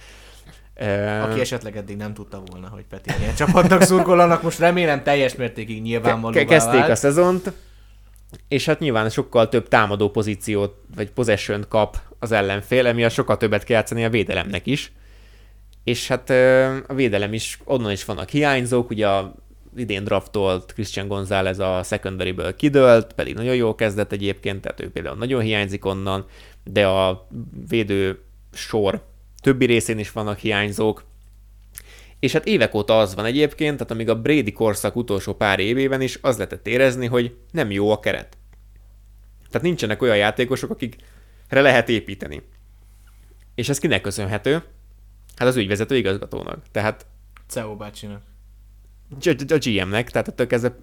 Aki 1.22 1.40
esetleg 1.40 1.78
eddig 1.78 1.98
nem 1.98 2.14
tudta 2.14 2.44
volna, 2.46 2.68
hogy 2.68 2.86
Peti 2.90 3.12
milyen 3.18 3.36
csapatnak 3.36 3.82
szurkolnak, 3.82 4.42
most 4.42 4.60
remélem 4.60 5.04
teljes 5.04 5.36
mértékig 5.36 5.82
nyilvánvalóvá 5.82 6.40
Ke- 6.40 6.50
kezdték 6.50 6.80
vált. 6.80 6.92
a 6.92 6.96
szezont, 6.96 7.52
és 8.48 8.66
hát 8.66 8.80
nyilván 8.80 9.10
sokkal 9.10 9.50
több 9.50 9.68
támadó 9.68 10.10
pozíciót, 10.10 10.76
vagy 10.96 11.12
possession 11.12 11.66
kap 11.70 11.98
az 12.20 12.32
ellenfél, 12.32 12.88
emiatt 12.88 13.12
sokkal 13.12 13.38
többet 13.38 13.64
kell 13.64 13.78
játszani 13.78 14.04
a 14.04 14.10
védelemnek 14.10 14.66
is. 14.66 14.92
És 15.84 16.08
hát 16.08 16.30
a 16.88 16.94
védelem 16.94 17.34
is, 17.34 17.60
onnan 17.64 17.92
is 17.92 18.06
vannak 18.06 18.30
hiányzók, 18.30 18.90
ugye 18.90 19.08
a 19.08 19.36
idén 19.76 20.04
draftolt 20.04 20.74
Christian 20.74 21.08
González 21.08 21.60
a 21.60 21.82
secondaryből 21.84 22.56
kidőlt, 22.56 23.14
pedig 23.14 23.36
nagyon 23.36 23.56
jól 23.56 23.76
kezdett 23.76 24.12
egyébként, 24.12 24.62
tehát 24.62 24.80
ő 24.80 24.92
például 24.92 25.16
nagyon 25.16 25.42
hiányzik 25.42 25.86
onnan, 25.86 26.26
de 26.64 26.88
a 26.88 27.28
védő 27.68 28.20
sor 28.54 29.04
többi 29.42 29.66
részén 29.66 30.00
is 30.00 30.12
vannak 30.12 30.38
hiányzók, 30.38 31.04
és 32.24 32.32
hát 32.32 32.46
évek 32.46 32.74
óta 32.74 33.00
az 33.00 33.16
van 33.16 33.26
egyébként, 33.26 33.78
tehát 33.78 33.92
amíg 33.92 34.10
a 34.10 34.22
Brady 34.22 34.52
korszak 34.52 34.96
utolsó 34.96 35.34
pár 35.34 35.60
évében 35.60 36.02
is 36.02 36.20
az 36.22 36.36
lehetett 36.36 36.68
érezni, 36.68 37.06
hogy 37.06 37.36
nem 37.52 37.72
jó 37.72 37.92
a 37.92 38.00
keret. 38.00 38.38
Tehát 39.50 39.62
nincsenek 39.62 40.02
olyan 40.02 40.18
játékosok, 40.18 40.70
akikre 40.70 41.62
lehet 41.62 41.90
építeni. 41.90 42.42
És 43.56 43.70
ez 43.70 43.80
kinek 43.80 44.02
köszönhető? 44.02 44.64
Hát 45.36 45.48
az 45.48 45.56
ügyvezető 45.56 45.96
igazgatónak. 45.98 46.64
Tehát 46.72 47.06
CEO 47.48 47.76
bácsinak. 47.76 48.22
a- 49.48 49.58
GM-nek, 49.60 50.12
tehát 50.12 50.28
ettől 50.28 50.48
kezdve 50.48 50.76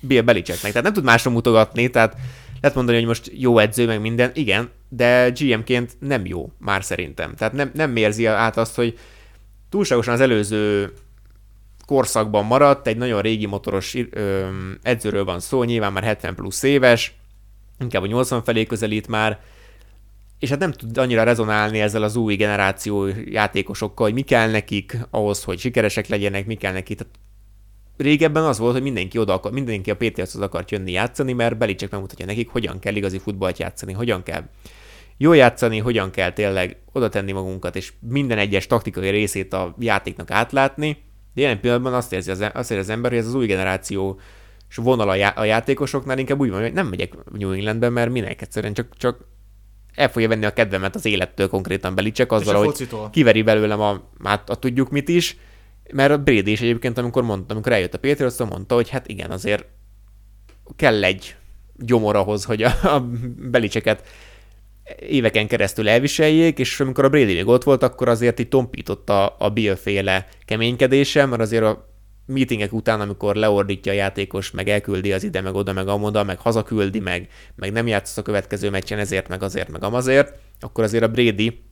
Bill 0.00 0.22
Belichicknek. 0.22 0.72
Tehát 0.72 0.82
nem 0.82 0.92
tud 0.92 1.04
másra 1.04 1.30
mutogatni, 1.30 1.90
tehát 1.90 2.16
lehet 2.60 2.76
mondani, 2.76 2.98
hogy 2.98 3.06
most 3.06 3.30
jó 3.34 3.58
edző, 3.58 3.86
meg 3.86 4.00
minden, 4.00 4.30
igen, 4.34 4.70
de 4.88 5.30
GM-ként 5.30 5.96
nem 5.98 6.26
jó 6.26 6.52
már 6.58 6.84
szerintem. 6.84 7.34
Tehát 7.34 7.54
nem, 7.54 7.70
nem 7.74 7.90
mérzi 7.90 8.26
át 8.26 8.56
azt, 8.56 8.74
hogy 8.74 8.98
túlságosan 9.68 10.14
az 10.14 10.20
előző 10.20 10.92
korszakban 11.86 12.44
maradt, 12.44 12.86
egy 12.86 12.96
nagyon 12.96 13.20
régi 13.20 13.46
motoros 13.46 13.96
edzőről 14.82 15.24
van 15.24 15.40
szó, 15.40 15.62
nyilván 15.62 15.92
már 15.92 16.02
70 16.02 16.34
plusz 16.34 16.62
éves, 16.62 17.14
inkább 17.78 18.02
a 18.02 18.06
80 18.06 18.42
felé 18.42 18.64
közelít 18.64 19.08
már, 19.08 19.40
és 20.38 20.48
hát 20.48 20.58
nem 20.58 20.72
tud 20.72 20.98
annyira 20.98 21.22
rezonálni 21.22 21.80
ezzel 21.80 22.02
az 22.02 22.16
új 22.16 22.36
generáció 22.36 23.06
játékosokkal, 23.24 24.06
hogy 24.06 24.14
mi 24.14 24.22
kell 24.22 24.50
nekik 24.50 24.98
ahhoz, 25.10 25.44
hogy 25.44 25.58
sikeresek 25.58 26.06
legyenek, 26.06 26.46
mi 26.46 26.54
kell 26.54 26.72
nekik. 26.72 26.98
Tehát 26.98 27.14
régebben 27.96 28.44
az 28.44 28.58
volt, 28.58 28.72
hogy 28.72 28.82
mindenki 28.82 29.18
oda 29.18 29.32
akar, 29.32 29.52
mindenki 29.52 29.90
a 29.90 29.96
Patriotshoz 29.96 30.42
akart 30.42 30.70
jönni 30.70 30.92
játszani, 30.92 31.32
mert 31.32 31.58
Belicek 31.58 31.90
megmutatja 31.90 32.26
nekik, 32.26 32.48
hogyan 32.48 32.78
kell 32.78 32.94
igazi 32.94 33.18
futballt 33.18 33.58
játszani, 33.58 33.92
hogyan 33.92 34.22
kell 34.22 34.42
jól 35.16 35.36
játszani, 35.36 35.78
hogyan 35.78 36.10
kell 36.10 36.32
tényleg 36.32 36.76
oda 36.92 37.08
tenni 37.08 37.32
magunkat, 37.32 37.76
és 37.76 37.92
minden 38.00 38.38
egyes 38.38 38.66
taktikai 38.66 39.08
részét 39.08 39.52
a 39.52 39.74
játéknak 39.78 40.30
átlátni. 40.30 41.04
De 41.34 41.40
jelen 41.40 41.60
pillanatban 41.60 41.94
azt 41.94 42.12
érzi 42.12 42.30
az, 42.30 42.40
azt 42.40 42.70
érzi 42.70 42.82
az 42.82 42.88
ember, 42.88 43.10
hogy 43.10 43.20
ez 43.20 43.26
az 43.26 43.34
új 43.34 43.46
generáció 43.46 44.20
vonal 44.74 45.08
a, 45.08 45.14
já- 45.14 45.38
a 45.38 45.44
játékosoknál 45.44 46.18
inkább 46.18 46.40
úgy 46.40 46.50
van, 46.50 46.60
hogy 46.60 46.72
nem 46.72 46.86
megyek 46.86 47.12
New 47.32 47.52
Englandbe, 47.52 47.88
mert 47.88 48.10
minek 48.10 48.42
egyszerűen 48.42 48.74
csak, 48.74 48.96
csak 48.96 49.24
el 49.94 50.10
fogja 50.10 50.28
venni 50.28 50.44
a 50.44 50.52
kedvemet 50.52 50.94
az 50.94 51.04
élettől 51.04 51.48
konkrétan 51.48 51.94
Belicek 51.94 52.32
azzal, 52.32 52.54
hogy 52.54 52.66
focitól. 52.66 53.10
kiveri 53.10 53.42
belőlem 53.42 53.80
a, 53.80 54.10
hát 54.24 54.50
a 54.50 54.54
tudjuk 54.54 54.90
mit 54.90 55.08
is, 55.08 55.36
mert 55.92 56.12
a 56.12 56.18
Brady 56.18 56.50
is 56.50 56.60
egyébként, 56.60 56.98
amikor, 56.98 57.22
mondta, 57.22 57.52
amikor 57.52 57.72
eljött 57.72 57.94
a 57.94 57.98
patriots 57.98 58.38
mondta, 58.38 58.74
hogy 58.74 58.88
hát 58.88 59.08
igen, 59.08 59.30
azért 59.30 59.66
kell 60.76 61.04
egy 61.04 61.36
gyomor 61.74 62.16
ahhoz, 62.16 62.44
hogy 62.44 62.62
a, 62.62 62.70
a 62.82 63.08
Belicseket 63.36 64.06
éveken 64.98 65.46
keresztül 65.46 65.88
elviseljék, 65.88 66.58
és 66.58 66.80
amikor 66.80 67.04
a 67.04 67.08
Brady 67.08 67.34
még 67.34 67.46
ott 67.46 67.64
volt, 67.64 67.82
akkor 67.82 68.08
azért 68.08 68.38
itt 68.38 68.50
tompított 68.50 69.10
a, 69.10 69.36
a 69.38 69.50
Bill 69.50 69.74
féle 69.74 70.28
keménykedése, 70.44 71.26
mert 71.26 71.42
azért 71.42 71.62
a 71.62 71.94
meetingek 72.26 72.72
után, 72.72 73.00
amikor 73.00 73.34
leordítja 73.34 73.92
a 73.92 73.94
játékos, 73.94 74.50
meg 74.50 74.68
elküldi 74.68 75.12
az 75.12 75.24
ide, 75.24 75.40
meg 75.40 75.54
oda, 75.54 75.72
meg 75.72 75.88
amoda, 75.88 76.24
meg 76.24 76.38
hazaküldi, 76.38 76.98
meg, 76.98 77.28
meg 77.54 77.72
nem 77.72 77.86
játszott 77.86 78.18
a 78.18 78.22
következő 78.22 78.70
meccsen 78.70 78.98
ezért, 78.98 79.28
meg 79.28 79.42
azért, 79.42 79.68
meg 79.68 79.82
amazért, 79.82 80.34
akkor 80.60 80.84
azért 80.84 81.02
a 81.02 81.08
Brady 81.08 81.64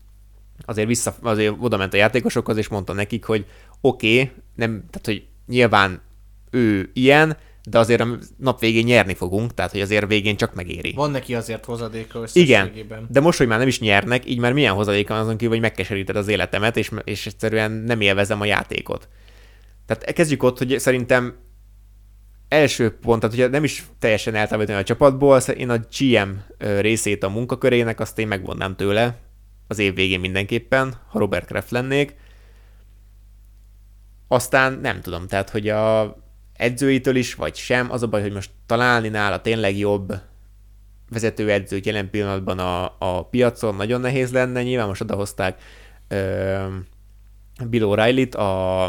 azért, 0.64 0.88
vissza, 0.88 1.14
azért 1.22 1.54
oda 1.60 1.76
ment 1.76 1.94
a 1.94 1.96
játékosokhoz, 1.96 2.56
és 2.56 2.68
mondta 2.68 2.92
nekik, 2.92 3.24
hogy 3.24 3.46
oké, 3.80 4.20
okay, 4.20 4.32
nem, 4.54 4.84
tehát 4.90 5.06
hogy 5.06 5.26
nyilván 5.46 6.00
ő 6.50 6.90
ilyen, 6.92 7.36
de 7.70 7.78
azért 7.78 8.00
a 8.00 8.18
nap 8.36 8.60
végén 8.60 8.84
nyerni 8.84 9.14
fogunk, 9.14 9.54
tehát 9.54 9.70
hogy 9.70 9.80
azért 9.80 10.06
végén 10.06 10.36
csak 10.36 10.54
megéri. 10.54 10.92
Van 10.92 11.10
neki 11.10 11.34
azért 11.34 11.64
hozadéka 11.64 12.24
Igen, 12.32 12.72
de 13.08 13.20
most, 13.20 13.38
hogy 13.38 13.46
már 13.46 13.58
nem 13.58 13.68
is 13.68 13.80
nyernek, 13.80 14.26
így 14.26 14.38
már 14.38 14.52
milyen 14.52 14.74
hozadék 14.74 15.08
van 15.08 15.18
azon 15.18 15.36
kívül, 15.36 15.52
hogy 15.52 15.60
megkeseríted 15.60 16.16
az 16.16 16.28
életemet, 16.28 16.76
és, 16.76 16.90
és 17.04 17.26
egyszerűen 17.26 17.70
nem 17.70 18.00
élvezem 18.00 18.40
a 18.40 18.44
játékot. 18.44 19.08
Tehát 19.86 20.12
kezdjük 20.12 20.42
ott, 20.42 20.58
hogy 20.58 20.78
szerintem 20.78 21.36
első 22.48 22.90
pont, 22.90 23.20
tehát 23.20 23.34
ugye 23.34 23.48
nem 23.48 23.64
is 23.64 23.84
teljesen 23.98 24.34
eltávolítani 24.34 24.78
a 24.78 24.84
csapatból, 24.84 25.38
én 25.38 25.70
a 25.70 25.78
GM 25.98 26.30
részét 26.58 27.22
a 27.22 27.28
munkakörének, 27.28 28.00
azt 28.00 28.18
én 28.18 28.28
megvonnám 28.28 28.76
tőle 28.76 29.18
az 29.68 29.78
év 29.78 29.94
végén 29.94 30.20
mindenképpen, 30.20 31.00
ha 31.08 31.18
Robert 31.18 31.46
Kraft 31.46 31.70
lennék. 31.70 32.16
Aztán 34.28 34.78
nem 34.82 35.00
tudom, 35.00 35.26
tehát 35.26 35.50
hogy 35.50 35.68
a 35.68 36.16
edzőitől 36.64 37.16
is, 37.16 37.34
vagy 37.34 37.54
sem, 37.54 37.90
az 37.90 38.02
a 38.02 38.06
baj, 38.06 38.20
hogy 38.22 38.32
most 38.32 38.50
találni 38.66 39.08
nála 39.08 39.40
tényleg 39.40 39.78
jobb 39.78 40.12
vezetőedzőt 41.08 41.86
jelen 41.86 42.10
pillanatban 42.10 42.58
a, 42.58 42.94
a 42.98 43.26
piacon 43.26 43.74
nagyon 43.74 44.00
nehéz 44.00 44.32
lenne. 44.32 44.62
Nyilván 44.62 44.86
most 44.86 45.00
odahozták 45.00 45.62
ö, 46.08 46.66
Bill 47.68 47.82
O'Reilly-t, 47.84 48.34
a 48.34 48.88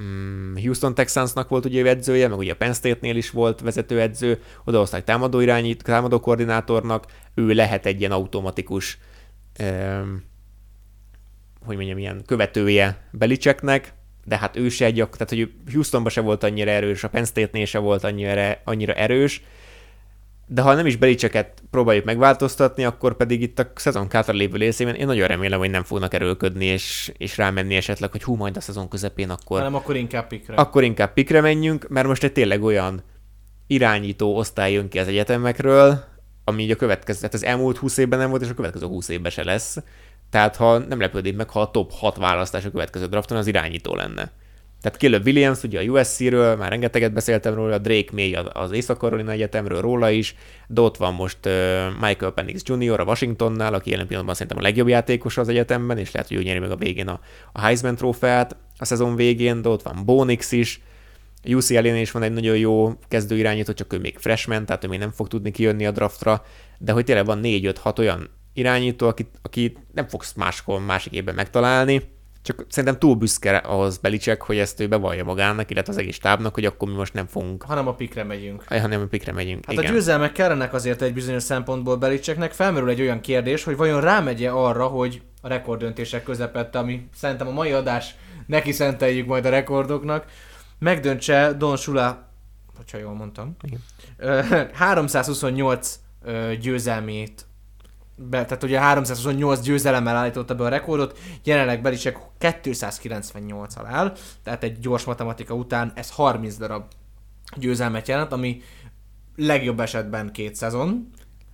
mm, 0.00 0.56
Houston 0.56 0.94
Texansnak 0.94 1.48
volt 1.48 1.64
ugye 1.64 1.86
edzője, 1.86 2.28
meg 2.28 2.38
ugye 2.38 2.52
a 2.52 2.56
Penn 2.56 2.72
State-nél 2.72 3.16
is 3.16 3.30
volt 3.30 3.60
vezetőedző, 3.60 4.42
odahozták 4.64 5.04
támadó 5.04 5.40
irányít, 5.40 5.82
támadó 5.82 6.20
koordinátornak, 6.20 7.06
ő 7.34 7.46
lehet 7.46 7.86
egy 7.86 7.98
ilyen 7.98 8.12
automatikus 8.12 8.98
ö, 9.58 10.00
hogy 11.64 11.76
mondjam, 11.76 11.98
ilyen 11.98 12.22
követője 12.26 13.08
Belicseknek, 13.10 13.94
de 14.24 14.38
hát 14.38 14.56
ő 14.56 14.68
se 14.68 14.84
egy, 14.84 14.94
tehát 14.94 15.28
hogy 15.28 15.50
Houstonban 15.72 16.12
se 16.12 16.20
volt 16.20 16.42
annyira 16.42 16.70
erős, 16.70 17.04
a 17.04 17.08
Penn 17.08 17.24
State-nél 17.24 17.64
se 17.64 17.78
volt 17.78 18.04
annyira, 18.04 18.56
annyira 18.64 18.92
erős, 18.92 19.42
de 20.46 20.62
ha 20.62 20.74
nem 20.74 20.86
is 20.86 20.96
Belicseket 20.96 21.62
próbáljuk 21.70 22.04
megváltoztatni, 22.04 22.84
akkor 22.84 23.16
pedig 23.16 23.42
itt 23.42 23.58
a 23.58 23.72
szezon 23.74 24.06
hátra 24.10 24.32
lévő 24.32 24.56
részében 24.56 24.94
én 24.94 25.06
nagyon 25.06 25.26
remélem, 25.26 25.58
hogy 25.58 25.70
nem 25.70 25.82
fognak 25.82 26.14
erőlködni, 26.14 26.64
és, 26.64 27.12
és 27.16 27.36
rámenni 27.36 27.74
esetleg, 27.74 28.10
hogy 28.10 28.22
hú, 28.22 28.34
majd 28.34 28.56
a 28.56 28.60
szezon 28.60 28.88
közepén 28.88 29.30
akkor... 29.30 29.58
Hanem 29.58 29.74
akkor 29.74 29.96
inkább 29.96 30.26
pikre. 30.26 30.54
Akkor 30.54 30.82
inkább 30.82 31.12
pikre 31.12 31.40
menjünk, 31.40 31.88
mert 31.88 32.06
most 32.06 32.24
egy 32.24 32.32
tényleg 32.32 32.62
olyan 32.62 33.02
irányító 33.66 34.36
osztály 34.36 34.72
jön 34.72 34.88
ki 34.88 34.98
az 34.98 35.08
egyetemekről, 35.08 36.04
ami 36.44 36.62
így 36.62 36.70
a 36.70 36.76
következő, 36.76 37.18
tehát 37.18 37.34
az 37.34 37.44
elmúlt 37.44 37.76
20 37.76 37.96
évben 37.96 38.18
nem 38.18 38.30
volt, 38.30 38.42
és 38.42 38.48
a 38.48 38.54
következő 38.54 38.86
20 38.86 39.08
évben 39.08 39.30
se 39.30 39.44
lesz. 39.44 39.78
Tehát 40.32 40.56
ha 40.56 40.78
nem 40.78 41.00
lepődik 41.00 41.36
meg, 41.36 41.50
ha 41.50 41.60
a 41.60 41.70
top 41.70 41.92
6 41.92 42.16
választás 42.16 42.64
a 42.64 42.70
következő 42.70 43.06
drafton, 43.06 43.38
az 43.38 43.46
irányító 43.46 43.94
lenne. 43.94 44.30
Tehát 44.80 44.98
Caleb 44.98 45.26
Williams, 45.26 45.62
ugye 45.62 45.80
a 45.80 45.82
USC-ről, 45.82 46.56
már 46.56 46.70
rengeteget 46.70 47.12
beszéltem 47.12 47.54
róla, 47.54 47.78
Drake 47.78 48.12
May 48.12 48.34
az 48.34 48.72
Észak-Carolina 48.72 49.30
Egyetemről 49.30 49.80
róla 49.80 50.10
is, 50.10 50.34
de 50.66 50.80
ott 50.80 50.96
van 50.96 51.14
most 51.14 51.38
Michael 52.00 52.32
Penix 52.32 52.62
Jr. 52.64 53.00
a 53.00 53.04
Washingtonnál, 53.04 53.74
aki 53.74 53.90
jelen 53.90 54.06
pillanatban 54.06 54.34
szerintem 54.36 54.58
a 54.58 54.66
legjobb 54.66 54.88
játékos 54.88 55.36
az 55.36 55.48
egyetemben, 55.48 55.98
és 55.98 56.12
lehet, 56.12 56.28
hogy 56.28 56.36
ő 56.36 56.42
nyeri 56.42 56.58
meg 56.58 56.70
a 56.70 56.76
végén 56.76 57.08
a, 57.08 57.20
a 57.52 57.60
Heisman 57.60 57.96
trófeát 57.96 58.56
a 58.78 58.84
szezon 58.84 59.16
végén, 59.16 59.62
de 59.62 59.68
ott 59.68 59.82
van 59.82 60.04
Bonix 60.04 60.52
is, 60.52 60.80
UCLA-nél 61.44 62.00
is 62.00 62.10
van 62.10 62.22
egy 62.22 62.32
nagyon 62.32 62.56
jó 62.56 62.92
kezdőirányító, 63.08 63.72
csak 63.72 63.92
ő 63.92 63.98
még 63.98 64.18
freshman, 64.18 64.66
tehát 64.66 64.84
ő 64.84 64.88
még 64.88 64.98
nem 64.98 65.10
fog 65.10 65.28
tudni 65.28 65.50
kijönni 65.50 65.86
a 65.86 65.90
draftra, 65.90 66.44
de 66.78 66.92
hogy 66.92 67.04
tényleg 67.04 67.24
van 67.24 67.40
4-5-6 67.42 67.98
olyan 67.98 68.30
irányító, 68.52 69.06
akit, 69.06 69.38
akit 69.42 69.78
nem 69.92 70.08
fogsz 70.08 70.32
máskor, 70.32 70.80
másik 70.84 71.12
évben 71.12 71.34
megtalálni, 71.34 72.02
csak 72.42 72.66
szerintem 72.68 72.98
túl 72.98 73.14
büszke 73.14 73.56
ahhoz 73.56 73.98
Belicek, 73.98 74.42
hogy 74.42 74.58
ezt 74.58 74.80
ő 74.80 74.88
bevallja 74.88 75.24
magának, 75.24 75.70
illetve 75.70 75.92
az 75.92 75.98
egész 75.98 76.18
tábnak, 76.18 76.54
hogy 76.54 76.64
akkor 76.64 76.88
mi 76.88 76.94
most 76.94 77.12
nem 77.12 77.26
fogunk. 77.26 77.62
Hanem 77.62 77.88
a 77.88 77.94
pikre 77.94 78.24
megyünk. 78.24 78.64
Aj, 78.68 78.78
hanem 78.78 79.00
a 79.00 79.06
pikre 79.06 79.32
megyünk. 79.32 79.64
Hát 79.64 79.74
Igen. 79.74 79.90
a 79.90 79.94
győzelmek 79.94 80.32
kellenek 80.32 80.74
azért 80.74 81.02
egy 81.02 81.12
bizonyos 81.12 81.42
szempontból 81.42 81.96
Belicseknek. 81.96 82.52
Felmerül 82.52 82.88
egy 82.88 83.00
olyan 83.00 83.20
kérdés, 83.20 83.64
hogy 83.64 83.76
vajon 83.76 84.00
rámegye 84.00 84.50
arra, 84.50 84.86
hogy 84.86 85.22
a 85.40 85.48
rekorddöntések 85.48 86.22
közepette, 86.22 86.78
ami 86.78 87.08
szerintem 87.14 87.46
a 87.46 87.52
mai 87.52 87.72
adás 87.72 88.14
neki 88.46 88.72
szenteljük 88.72 89.26
majd 89.26 89.44
a 89.44 89.50
rekordoknak, 89.50 90.24
megdöntse 90.78 91.52
Don 91.52 91.76
Sula, 91.76 92.28
hogyha 92.76 92.98
jól 92.98 93.14
mondtam, 93.14 93.56
Igen. 93.62 93.80
328 94.72 95.98
győzelmét 96.62 97.46
be, 98.30 98.44
tehát 98.44 98.62
ugye 98.62 98.80
328 98.80 99.60
győzelemmel 99.60 100.16
állította 100.16 100.54
be 100.54 100.64
a 100.64 100.68
rekordot, 100.68 101.18
jelenleg 101.44 101.82
Belicek 101.82 102.18
298 102.60 103.74
áll, 103.84 104.12
tehát 104.44 104.62
egy 104.64 104.78
gyors 104.78 105.04
matematika 105.04 105.54
után 105.54 105.92
ez 105.94 106.10
30 106.10 106.56
darab 106.56 106.82
győzelmet 107.56 108.08
jelent, 108.08 108.32
ami 108.32 108.62
legjobb 109.36 109.80
esetben 109.80 110.32
két 110.32 110.54
szezon. 110.54 111.10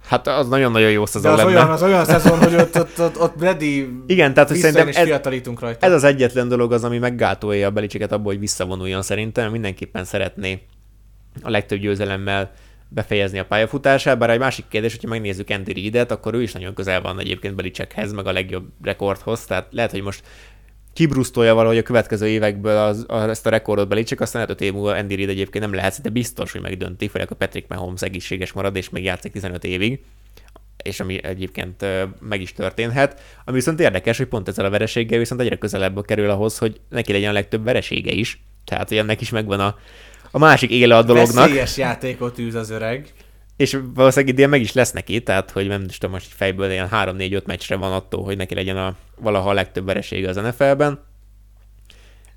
Hát 0.07 0.27
az 0.27 0.49
nagyon-nagyon 0.49 0.91
jó 0.91 1.05
De 1.05 1.11
szezon 1.11 1.33
az 1.33 1.39
lenne. 1.39 1.51
olyan, 1.51 1.71
az 1.71 1.83
olyan 1.83 2.05
szezon, 2.05 2.39
hogy 2.39 2.55
ott, 2.55 2.79
ott, 2.79 3.01
ott, 3.01 3.21
ott 3.21 3.37
Brady 3.37 3.89
Igen, 4.07 4.35
tehát 4.35 4.49
hogy 4.49 4.59
szerintem 4.59 4.89
ez, 4.89 4.97
fiatalítunk 4.97 5.61
rajta. 5.61 5.87
ez 5.87 5.93
az 5.93 6.05
egyetlen 6.05 6.49
dolog 6.49 6.73
az, 6.73 6.85
ami 6.85 6.99
meggátolja 6.99 7.67
a 7.67 7.71
Beliceket 7.71 8.13
abból, 8.13 8.33
hogy 8.33 8.41
visszavonuljon 8.41 9.03
szerintem. 9.03 9.51
Mindenképpen 9.51 10.05
szeretné 10.05 10.63
a 11.43 11.51
legtöbb 11.51 11.79
győzelemmel 11.79 12.51
befejezni 12.89 13.39
a 13.39 13.45
pályafutását, 13.45 14.19
bár 14.19 14.31
egy 14.31 14.39
másik 14.39 14.65
kérdés, 14.69 14.93
hogyha 14.93 15.09
megnézzük 15.09 15.51
Andy 15.51 15.73
Reid-et, 15.73 16.11
akkor 16.11 16.35
ő 16.35 16.43
is 16.43 16.53
nagyon 16.53 16.75
közel 16.75 17.01
van 17.01 17.21
egyébként 17.21 17.55
Belicsekhez, 17.55 18.13
meg 18.13 18.27
a 18.27 18.33
legjobb 18.33 18.67
rekordhoz, 18.83 19.45
tehát 19.45 19.67
lehet, 19.71 19.91
hogy 19.91 20.03
most 20.03 20.23
kibrusztolja 20.93 21.55
valahogy 21.55 21.79
a 21.79 21.83
következő 21.83 22.27
évekből 22.27 22.77
az, 22.77 23.05
az, 23.09 23.29
ezt 23.29 23.47
a 23.47 23.51
rekordot 23.51 23.89
Belicek, 23.89 24.21
aztán 24.21 24.43
lehet, 24.43 24.59
hogy 24.59 24.67
év 24.67 24.73
múlva 24.73 24.97
Andy 24.97 25.15
Reid 25.15 25.29
egyébként 25.29 25.65
nem 25.65 25.75
lehet, 25.75 26.03
de 26.03 26.09
biztos, 26.09 26.53
hogy 26.53 26.61
megdönti, 26.61 27.09
főleg 27.09 27.31
a 27.31 27.35
Patrick 27.35 27.69
Mahomes 27.69 28.03
egészséges 28.03 28.53
marad, 28.53 28.77
és 28.77 28.89
még 28.89 29.05
játszik 29.05 29.33
15 29.33 29.65
évig 29.65 30.01
és 30.83 31.01
ami 31.01 31.25
egyébként 31.25 31.85
meg 32.21 32.41
is 32.41 32.53
történhet. 32.53 33.21
Ami 33.45 33.57
viszont 33.57 33.81
érdekes, 33.81 34.17
hogy 34.17 34.27
pont 34.27 34.49
ezzel 34.49 34.65
a 34.65 34.71
vereséggel 34.71 35.19
viszont 35.19 35.41
egyre 35.41 35.57
közelebb 35.57 36.05
kerül 36.05 36.31
ahhoz, 36.31 36.59
hogy 36.59 36.81
neki 36.89 37.13
legyen 37.13 37.31
a 37.31 37.33
legtöbb 37.33 37.65
veresége 37.65 38.13
is. 38.13 38.43
Tehát, 38.65 38.89
hogy 38.89 38.99
ennek 38.99 39.21
is 39.21 39.31
megvan 39.31 39.61
a, 39.61 39.77
a 40.31 40.39
másik 40.39 40.71
éle 40.71 40.97
a 40.97 41.03
dolognak. 41.03 41.45
Veszélyes 41.45 41.77
játékot 41.77 42.39
űz 42.39 42.55
az 42.55 42.71
öreg. 42.71 43.13
És 43.57 43.79
valószínűleg 43.95 44.35
idén 44.35 44.49
meg 44.49 44.61
is 44.61 44.73
lesz 44.73 44.93
neki, 44.93 45.23
tehát 45.23 45.51
hogy 45.51 45.67
nem 45.67 45.85
is 45.89 45.99
tudom, 45.99 46.15
most 46.15 46.33
fejből 46.35 46.71
ilyen 46.71 46.89
3-4-5 46.93 47.45
meccsre 47.45 47.77
van 47.77 47.93
attól, 47.93 48.25
hogy 48.25 48.37
neki 48.37 48.55
legyen 48.55 48.77
a, 48.77 48.95
valaha 49.21 49.51
a 49.51 49.53
legtöbb 49.53 49.85
veresége 49.85 50.29
az 50.29 50.37
NFL-ben. 50.37 51.07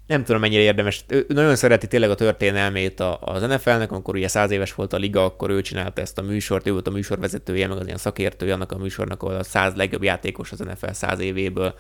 Nem 0.08 0.24
tudom, 0.24 0.42
mennyire 0.42 0.62
érdemes. 0.62 1.06
Ő 1.08 1.26
nagyon 1.28 1.56
szereti 1.56 1.88
tényleg 1.88 2.10
a 2.10 2.16
történelmét 2.16 3.00
a- 3.00 3.20
az 3.22 3.42
NFL-nek, 3.42 3.92
amikor 3.92 4.16
ugye 4.16 4.28
száz 4.28 4.52
éves 4.52 4.74
volt 4.74 4.94
a 4.94 4.98
liga, 4.98 5.24
akkor 5.26 5.50
ő 5.50 5.62
csinálta 5.62 6.02
ezt 6.02 6.18
a 6.18 6.22
műsort, 6.22 6.68
ő 6.68 6.72
volt 6.72 6.88
a 6.88 6.92
műsorvezetője, 6.92 7.68
meg 7.68 7.78
az 7.78 7.86
ilyen 7.86 7.98
szakértője 7.98 8.54
annak 8.54 8.72
a 8.72 8.78
műsornak, 8.78 9.24
ahol 9.24 9.36
a 9.36 9.44
száz 9.44 9.74
legjobb 9.74 10.04
játékos 10.04 10.52
az 10.52 10.60
NFL 10.60 10.92
száz 10.92 11.20
évéből 11.20 11.74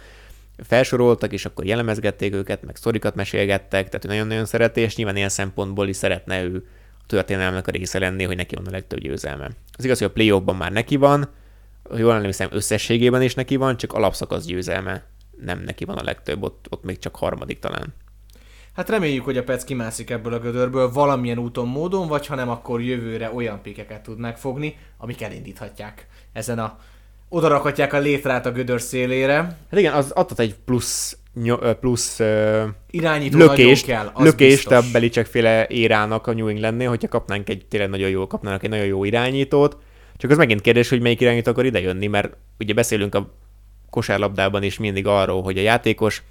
felsoroltak, 0.63 1.33
és 1.33 1.45
akkor 1.45 1.65
jellemezgették 1.65 2.33
őket, 2.33 2.63
meg 2.63 2.75
sztorikat 2.75 3.15
mesélgettek, 3.15 3.89
tehát 3.89 4.05
ő 4.05 4.07
nagyon-nagyon 4.07 4.45
szereti, 4.45 4.81
és 4.81 4.95
nyilván 4.95 5.15
ilyen 5.15 5.29
szempontból 5.29 5.87
is 5.87 5.95
szeretne 5.95 6.43
ő 6.43 6.65
a 6.99 7.03
történelmnek 7.07 7.67
a 7.67 7.71
része 7.71 7.99
lenni, 7.99 8.23
hogy 8.23 8.35
neki 8.35 8.55
van 8.55 8.65
a 8.65 8.71
legtöbb 8.71 8.99
győzelme. 8.99 9.49
Az 9.77 9.83
igaz, 9.83 9.97
hogy 9.97 10.07
a 10.07 10.11
playoffban 10.11 10.55
már 10.55 10.71
neki 10.71 10.95
van, 10.95 11.29
jól 11.95 12.13
emlékszem, 12.13 12.49
összességében 12.51 13.21
is 13.21 13.35
neki 13.35 13.55
van, 13.55 13.77
csak 13.77 13.93
alapszakasz 13.93 14.45
győzelme 14.45 15.03
nem 15.41 15.59
neki 15.59 15.85
van 15.85 15.97
a 15.97 16.03
legtöbb, 16.03 16.43
ott, 16.43 16.65
ott 16.69 16.83
még 16.83 16.99
csak 16.99 17.15
harmadik 17.15 17.59
talán. 17.59 17.93
Hát 18.75 18.89
reméljük, 18.89 19.23
hogy 19.23 19.37
a 19.37 19.43
Pec 19.43 19.63
kimászik 19.63 20.09
ebből 20.09 20.33
a 20.33 20.39
gödörből 20.39 20.91
valamilyen 20.91 21.37
úton, 21.37 21.67
módon, 21.67 22.07
vagy 22.07 22.27
ha 22.27 22.35
nem, 22.35 22.49
akkor 22.49 22.81
jövőre 22.81 23.31
olyan 23.33 23.61
pikeket 23.61 24.03
tud 24.03 24.19
megfogni, 24.19 24.77
amik 24.97 25.21
elindíthatják 25.21 26.07
ezen 26.33 26.59
a 26.59 26.79
odarakhatják 27.33 27.93
a 27.93 27.99
létrát 27.99 28.45
a 28.45 28.51
gödör 28.51 28.81
szélére. 28.81 29.35
Hát 29.69 29.79
igen, 29.79 29.93
az 29.93 30.11
adhat 30.11 30.39
egy 30.39 30.55
plusz, 30.65 31.17
plusz 31.79 32.19
ö, 32.19 32.63
Irányító 32.89 33.37
lökést, 33.37 33.85
kell, 33.85 34.11
az 34.13 34.23
lökést 34.23 34.55
biztos. 34.69 34.87
a 34.87 34.91
Belicek 34.91 35.25
féle 35.25 35.67
érának 35.67 36.27
a 36.27 36.33
New 36.33 36.47
Englandnél, 36.47 36.89
hogyha 36.89 37.07
kapnánk 37.07 37.49
egy 37.49 37.65
tényleg 37.69 37.89
nagyon 37.89 38.09
jó, 38.09 38.27
kapnának 38.27 38.63
egy 38.63 38.69
nagyon 38.69 38.85
jó 38.85 39.03
irányítót. 39.03 39.77
Csak 40.17 40.31
az 40.31 40.37
megint 40.37 40.61
kérdés, 40.61 40.89
hogy 40.89 41.01
melyik 41.01 41.21
irányító 41.21 41.51
akar 41.51 41.65
idejönni, 41.65 42.07
mert 42.07 42.37
ugye 42.59 42.73
beszélünk 42.73 43.15
a 43.15 43.33
kosárlabdában 43.89 44.63
is 44.63 44.77
mindig 44.79 45.07
arról, 45.07 45.41
hogy 45.41 45.57
a 45.57 45.61
játékos 45.61 46.21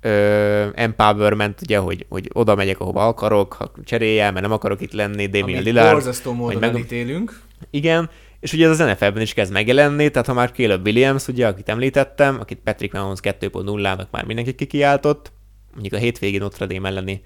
ö, 0.00 0.66
empowerment, 0.74 1.60
ugye, 1.62 1.78
hogy, 1.78 2.06
hogy 2.08 2.30
oda 2.32 2.54
megyek, 2.54 2.80
ahova 2.80 3.06
akarok, 3.06 3.52
ha 3.52 3.72
cserélje, 3.84 4.30
mert 4.30 4.40
nem 4.42 4.52
akarok 4.52 4.80
itt 4.80 4.92
lenni, 4.92 5.26
Damian 5.26 5.48
Amit 5.48 5.64
Lillard. 5.64 5.92
borzasztó 5.92 6.32
módon 6.32 6.60
meg- 6.60 6.70
elítélünk. 6.74 7.40
Igen, 7.70 8.10
és 8.40 8.52
ugye 8.52 8.68
ez 8.68 8.80
az 8.80 8.86
NFL-ben 8.88 9.22
is 9.22 9.34
kezd 9.34 9.52
megjelenni, 9.52 10.10
tehát 10.10 10.26
ha 10.26 10.34
már 10.34 10.50
Caleb 10.52 10.86
Williams, 10.86 11.28
ugye, 11.28 11.46
akit 11.46 11.68
említettem, 11.68 12.40
akit 12.40 12.60
Patrick 12.64 12.92
Mahomes 12.92 13.18
2.0-nak 13.22 14.10
már 14.10 14.24
mindenki 14.24 14.54
kikiáltott, 14.54 15.32
mondjuk 15.72 15.94
a 15.94 15.96
hétvégén 15.96 16.40
Notre 16.40 16.66
Dame 16.66 16.88
elleni 16.88 17.22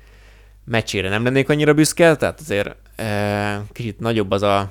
meccsére 0.65 1.09
nem 1.09 1.25
lennék 1.25 1.49
annyira 1.49 1.75
büszke, 1.75 2.17
tehát 2.17 2.41
azért 2.41 2.77
e, 2.97 3.63
kicsit 3.73 3.99
nagyobb 3.99 4.31
az 4.31 4.43
a 4.43 4.71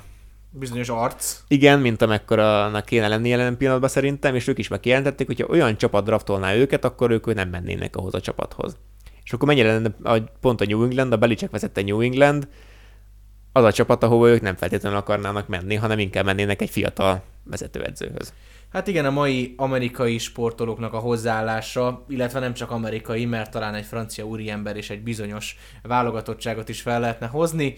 Bizonyos 0.50 0.88
arc. 0.88 1.40
igen, 1.48 1.80
mint 1.80 2.02
amekkoranak 2.02 2.84
kéne 2.84 3.08
lenni 3.08 3.28
jelen 3.28 3.56
pillanatban 3.56 3.88
szerintem, 3.88 4.34
és 4.34 4.46
ők 4.46 4.58
is 4.58 4.68
megkijelentették, 4.68 5.26
hogyha 5.26 5.46
olyan 5.46 5.76
csapat 5.76 6.04
draftolná 6.04 6.54
őket, 6.54 6.84
akkor 6.84 7.10
ők 7.10 7.34
nem 7.34 7.48
mennének 7.48 7.96
ahhoz 7.96 8.14
a 8.14 8.20
csapathoz. 8.20 8.76
És 9.24 9.32
akkor 9.32 9.48
mennyire 9.48 9.72
lenne 9.72 9.94
a, 10.02 10.18
pont 10.40 10.60
a 10.60 10.64
New 10.64 10.82
England, 10.82 11.12
a 11.12 11.16
Belicek 11.16 11.50
vezette 11.50 11.82
New 11.82 12.00
England, 12.00 12.48
az 13.56 13.64
a 13.64 13.72
csapat, 13.72 14.02
ahova 14.02 14.28
ők 14.28 14.40
nem 14.40 14.56
feltétlenül 14.56 14.98
akarnának 14.98 15.48
menni, 15.48 15.74
hanem 15.74 15.98
inkább 15.98 16.24
mennének 16.24 16.62
egy 16.62 16.70
fiatal 16.70 17.22
vezetőedzőhöz. 17.44 18.32
Hát 18.72 18.86
igen, 18.86 19.04
a 19.04 19.10
mai 19.10 19.54
amerikai 19.56 20.18
sportolóknak 20.18 20.92
a 20.92 20.98
hozzáállása, 20.98 22.04
illetve 22.08 22.38
nem 22.38 22.54
csak 22.54 22.70
amerikai, 22.70 23.24
mert 23.24 23.50
talán 23.50 23.74
egy 23.74 23.84
francia 23.84 24.24
úriember 24.24 24.76
és 24.76 24.90
egy 24.90 25.02
bizonyos 25.02 25.56
válogatottságot 25.82 26.68
is 26.68 26.80
fel 26.80 27.00
lehetne 27.00 27.26
hozni, 27.26 27.76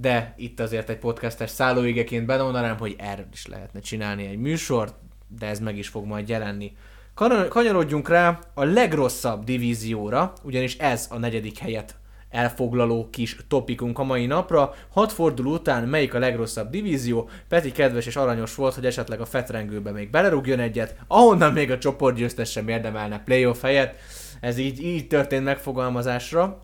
de 0.00 0.34
itt 0.36 0.60
azért 0.60 0.88
egy 0.88 0.98
podcastes 0.98 1.50
szállóigeként 1.50 2.26
bemondanám, 2.26 2.78
hogy 2.78 2.94
erről 2.98 3.28
is 3.32 3.46
lehetne 3.46 3.80
csinálni 3.80 4.26
egy 4.26 4.38
műsort, 4.38 4.94
de 5.38 5.46
ez 5.46 5.60
meg 5.60 5.78
is 5.78 5.88
fog 5.88 6.06
majd 6.06 6.28
jelenni. 6.28 6.76
Kan- 7.14 7.48
Kanyarodjunk 7.48 8.08
rá 8.08 8.38
a 8.54 8.64
legrosszabb 8.64 9.44
divízióra, 9.44 10.32
ugyanis 10.42 10.76
ez 10.76 11.06
a 11.10 11.18
negyedik 11.18 11.58
helyet 11.58 11.94
elfoglaló 12.32 13.08
kis 13.10 13.36
topikunk 13.48 13.98
a 13.98 14.04
mai 14.04 14.26
napra. 14.26 14.74
Hat 14.90 15.12
forduló 15.12 15.52
után 15.52 15.88
melyik 15.88 16.14
a 16.14 16.18
legrosszabb 16.18 16.70
divízió? 16.70 17.28
Peti 17.48 17.72
kedves 17.72 18.06
és 18.06 18.16
aranyos 18.16 18.54
volt, 18.54 18.74
hogy 18.74 18.86
esetleg 18.86 19.20
a 19.20 19.24
fetrengőbe 19.24 19.90
még 19.90 20.10
belerúgjon 20.10 20.60
egyet, 20.60 20.96
ahonnan 21.06 21.52
még 21.52 21.70
a 21.70 21.78
csoportgyőztes 21.78 22.50
sem 22.50 22.68
érdemelne 22.68 23.22
playoff 23.24 23.62
helyet. 23.62 23.94
Ez 24.40 24.58
így, 24.58 24.82
így 24.82 25.06
történt 25.06 25.44
megfogalmazásra. 25.44 26.62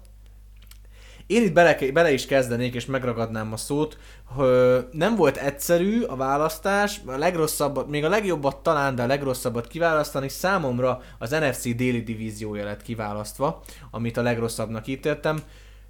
Én 1.29 1.43
itt 1.43 1.53
bele, 1.53 1.77
bele 1.93 2.13
is 2.13 2.27
kezdenék, 2.27 2.75
és 2.75 2.87
megragadnám 2.87 3.53
a 3.53 3.57
szót. 3.57 3.99
hogy 4.25 4.87
Nem 4.91 5.17
volt 5.17 5.37
egyszerű 5.37 6.03
a 6.03 6.17
választás, 6.17 7.01
a 7.07 7.17
legrosszabbat, 7.17 7.89
még 7.89 8.05
a 8.05 8.09
legjobbat 8.09 8.57
talán, 8.57 8.95
de 8.95 9.03
a 9.03 9.07
legrosszabbat 9.07 9.67
kiválasztani. 9.67 10.29
Számomra 10.29 11.01
az 11.19 11.31
NFC 11.31 11.63
déli 11.63 12.03
divíziója 12.03 12.65
lett 12.65 12.83
kiválasztva, 12.83 13.63
amit 13.91 14.17
a 14.17 14.23
legrosszabbnak 14.23 14.87
ítéltem. 14.87 15.39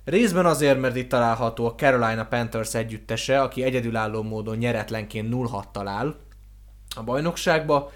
Részben 0.05 0.47
azért, 0.47 0.81
mert 0.81 0.97
itt 0.97 1.09
található 1.09 1.67
a 1.67 1.75
Carolina 1.75 2.25
Panthers 2.25 2.75
együttese, 2.75 3.41
aki 3.41 3.63
egyedülálló 3.63 4.23
módon 4.23 4.57
nyeretlenként 4.57 5.35
0-6 5.35 5.63
talál 5.73 6.17
a 6.97 7.03
bajnokságba, 7.03 7.91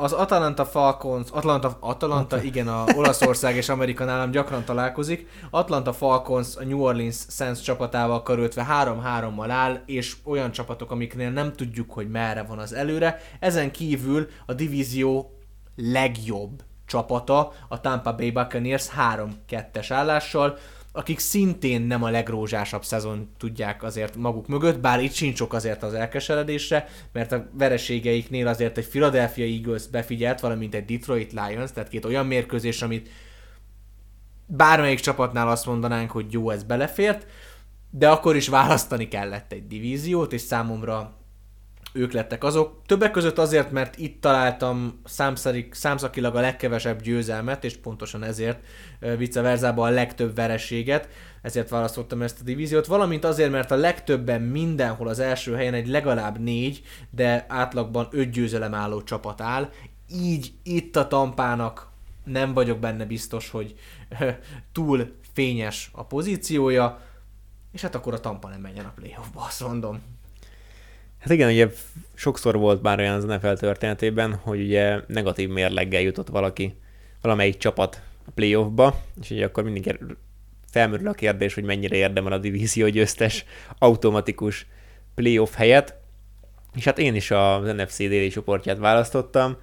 az 0.00 0.12
Atalanta 0.12 0.64
Falcons, 0.64 1.30
Atlanta, 1.30 1.76
Atalanta, 1.80 2.42
igen, 2.42 2.68
a 2.68 2.84
Olaszország 2.96 3.56
és 3.56 3.68
Amerika 3.68 4.04
nálam 4.04 4.30
gyakran 4.30 4.64
találkozik. 4.64 5.28
Atlanta 5.50 5.92
Falcons 5.92 6.56
a 6.56 6.64
New 6.64 6.80
Orleans 6.80 7.16
Saints 7.28 7.60
csapatával 7.60 8.22
karöltve 8.22 8.66
3-3-mal 8.70 9.46
áll, 9.48 9.82
és 9.86 10.16
olyan 10.24 10.50
csapatok, 10.50 10.90
amiknél 10.90 11.30
nem 11.30 11.52
tudjuk, 11.52 11.90
hogy 11.90 12.10
merre 12.10 12.42
van 12.42 12.58
az 12.58 12.72
előre. 12.72 13.20
Ezen 13.40 13.70
kívül 13.70 14.28
a 14.46 14.52
divízió 14.52 15.38
legjobb 15.76 16.62
csapata, 16.86 17.52
a 17.68 17.80
Tampa 17.80 18.14
Bay 18.14 18.30
Buccaneers 18.30 18.88
3-2-es 19.48 19.86
állással, 19.88 20.58
akik 20.92 21.18
szintén 21.18 21.82
nem 21.82 22.02
a 22.02 22.10
legrózsásabb 22.10 22.84
szezon 22.84 23.30
tudják 23.38 23.82
azért 23.82 24.16
maguk 24.16 24.48
mögött, 24.48 24.80
bár 24.80 25.02
itt 25.02 25.12
sincs 25.12 25.36
sok 25.36 25.52
azért 25.52 25.82
az 25.82 25.94
elkeseredésre, 25.94 26.88
mert 27.12 27.32
a 27.32 27.48
vereségeiknél 27.52 28.46
azért 28.46 28.78
egy 28.78 28.88
Philadelphia 28.88 29.44
Eagles 29.44 29.86
befigyelt, 29.86 30.40
valamint 30.40 30.74
egy 30.74 30.84
Detroit 30.84 31.32
Lions, 31.32 31.72
tehát 31.72 31.88
két 31.88 32.04
olyan 32.04 32.26
mérkőzés, 32.26 32.82
amit 32.82 33.08
bármelyik 34.46 35.00
csapatnál 35.00 35.48
azt 35.48 35.66
mondanánk, 35.66 36.10
hogy 36.10 36.32
jó, 36.32 36.50
ez 36.50 36.62
belefért, 36.62 37.26
de 37.90 38.08
akkor 38.08 38.36
is 38.36 38.48
választani 38.48 39.08
kellett 39.08 39.52
egy 39.52 39.66
divíziót, 39.66 40.32
és 40.32 40.40
számomra 40.40 41.19
ők 41.92 42.12
lettek 42.12 42.44
azok. 42.44 42.82
Többek 42.86 43.10
között 43.10 43.38
azért, 43.38 43.70
mert 43.70 43.98
itt 43.98 44.20
találtam 44.20 45.00
számszarik, 45.04 45.74
számszakilag 45.74 46.36
a 46.36 46.40
legkevesebb 46.40 47.02
győzelmet, 47.02 47.64
és 47.64 47.76
pontosan 47.76 48.22
ezért 48.22 48.64
vice 49.16 49.40
verzában 49.40 49.88
a 49.88 49.94
legtöbb 49.94 50.34
vereséget, 50.34 51.08
ezért 51.42 51.68
választottam 51.68 52.22
ezt 52.22 52.40
a 52.40 52.44
divíziót, 52.44 52.86
valamint 52.86 53.24
azért, 53.24 53.50
mert 53.50 53.70
a 53.70 53.76
legtöbben 53.76 54.42
mindenhol 54.42 55.08
az 55.08 55.18
első 55.18 55.54
helyen 55.54 55.74
egy 55.74 55.88
legalább 55.88 56.38
négy, 56.38 56.82
de 57.10 57.44
átlagban 57.48 58.08
öt 58.10 58.30
győzelem 58.30 58.74
álló 58.74 59.02
csapat 59.02 59.40
áll, 59.40 59.70
így 60.12 60.52
itt 60.62 60.96
a 60.96 61.08
tampának 61.08 61.88
nem 62.24 62.52
vagyok 62.52 62.78
benne 62.78 63.04
biztos, 63.04 63.50
hogy 63.50 63.74
túl 64.72 65.12
fényes 65.32 65.90
a 65.92 66.04
pozíciója, 66.04 67.00
és 67.72 67.82
hát 67.82 67.94
akkor 67.94 68.14
a 68.14 68.20
Tampa 68.20 68.48
nem 68.48 68.60
menjen 68.60 68.84
a 68.84 68.92
playoffba, 68.94 69.40
azt 69.40 69.66
mondom. 69.66 70.00
Hát 71.20 71.30
igen, 71.30 71.50
ugye 71.50 71.68
sokszor 72.14 72.56
volt 72.58 72.82
már 72.82 72.98
olyan 72.98 73.14
az 73.14 73.24
NFL 73.24 73.52
történetében, 73.52 74.34
hogy 74.34 74.60
ugye 74.60 75.00
negatív 75.06 75.48
mérleggel 75.48 76.00
jutott 76.00 76.28
valaki, 76.28 76.76
valamelyik 77.20 77.56
csapat 77.56 78.02
a 78.26 78.30
playoffba, 78.34 79.02
és 79.20 79.30
ugye 79.30 79.44
akkor 79.44 79.64
mindig 79.64 79.98
felmerül 80.70 81.08
a 81.08 81.12
kérdés, 81.12 81.54
hogy 81.54 81.64
mennyire 81.64 81.96
érdemel 81.96 82.32
a 82.32 82.38
divízió 82.38 82.88
győztes 82.88 83.44
automatikus 83.78 84.66
playoff 85.14 85.54
helyet, 85.54 85.94
és 86.74 86.84
hát 86.84 86.98
én 86.98 87.14
is 87.14 87.30
az 87.30 87.72
NFC 87.76 87.96
déli 87.96 88.28
csoportját 88.28 88.78
választottam, 88.78 89.56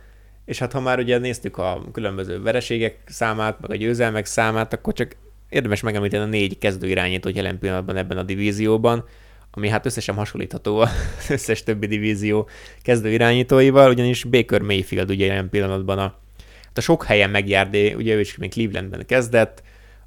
és 0.45 0.59
hát 0.59 0.71
ha 0.71 0.79
már 0.79 0.99
ugye 0.99 1.17
néztük 1.17 1.57
a 1.57 1.84
különböző 1.91 2.41
vereségek 2.41 2.97
számát, 3.05 3.59
meg 3.61 3.71
a 3.71 3.75
győzelmek 3.75 4.25
számát, 4.25 4.73
akkor 4.73 4.93
csak 4.93 5.15
érdemes 5.49 5.81
megemlíteni 5.81 6.23
a 6.23 6.27
négy 6.27 6.57
kezdőirányítót 6.57 7.35
jelen 7.35 7.59
pillanatban 7.59 7.97
ebben 7.97 8.17
a 8.17 8.23
divízióban, 8.23 9.05
ami 9.51 9.69
hát 9.69 9.85
összesen 9.85 10.15
hasonlítható 10.15 10.77
az 10.79 10.89
összes 11.29 11.63
többi 11.63 11.87
divízió 11.87 12.49
kezdő 12.81 13.11
irányítóival, 13.11 13.89
ugyanis 13.89 14.23
Baker 14.23 14.61
Mayfield 14.61 15.09
ugye 15.09 15.25
jelen 15.25 15.49
pillanatban 15.49 15.97
a, 15.97 16.19
hát 16.63 16.77
a 16.77 16.81
sok 16.81 17.03
helyen 17.03 17.29
megjárt, 17.29 17.75
ugye 17.95 18.13
ő 18.13 18.19
is 18.19 18.37
még 18.37 18.51
Clevelandben 18.51 19.05
kezdett, 19.05 19.63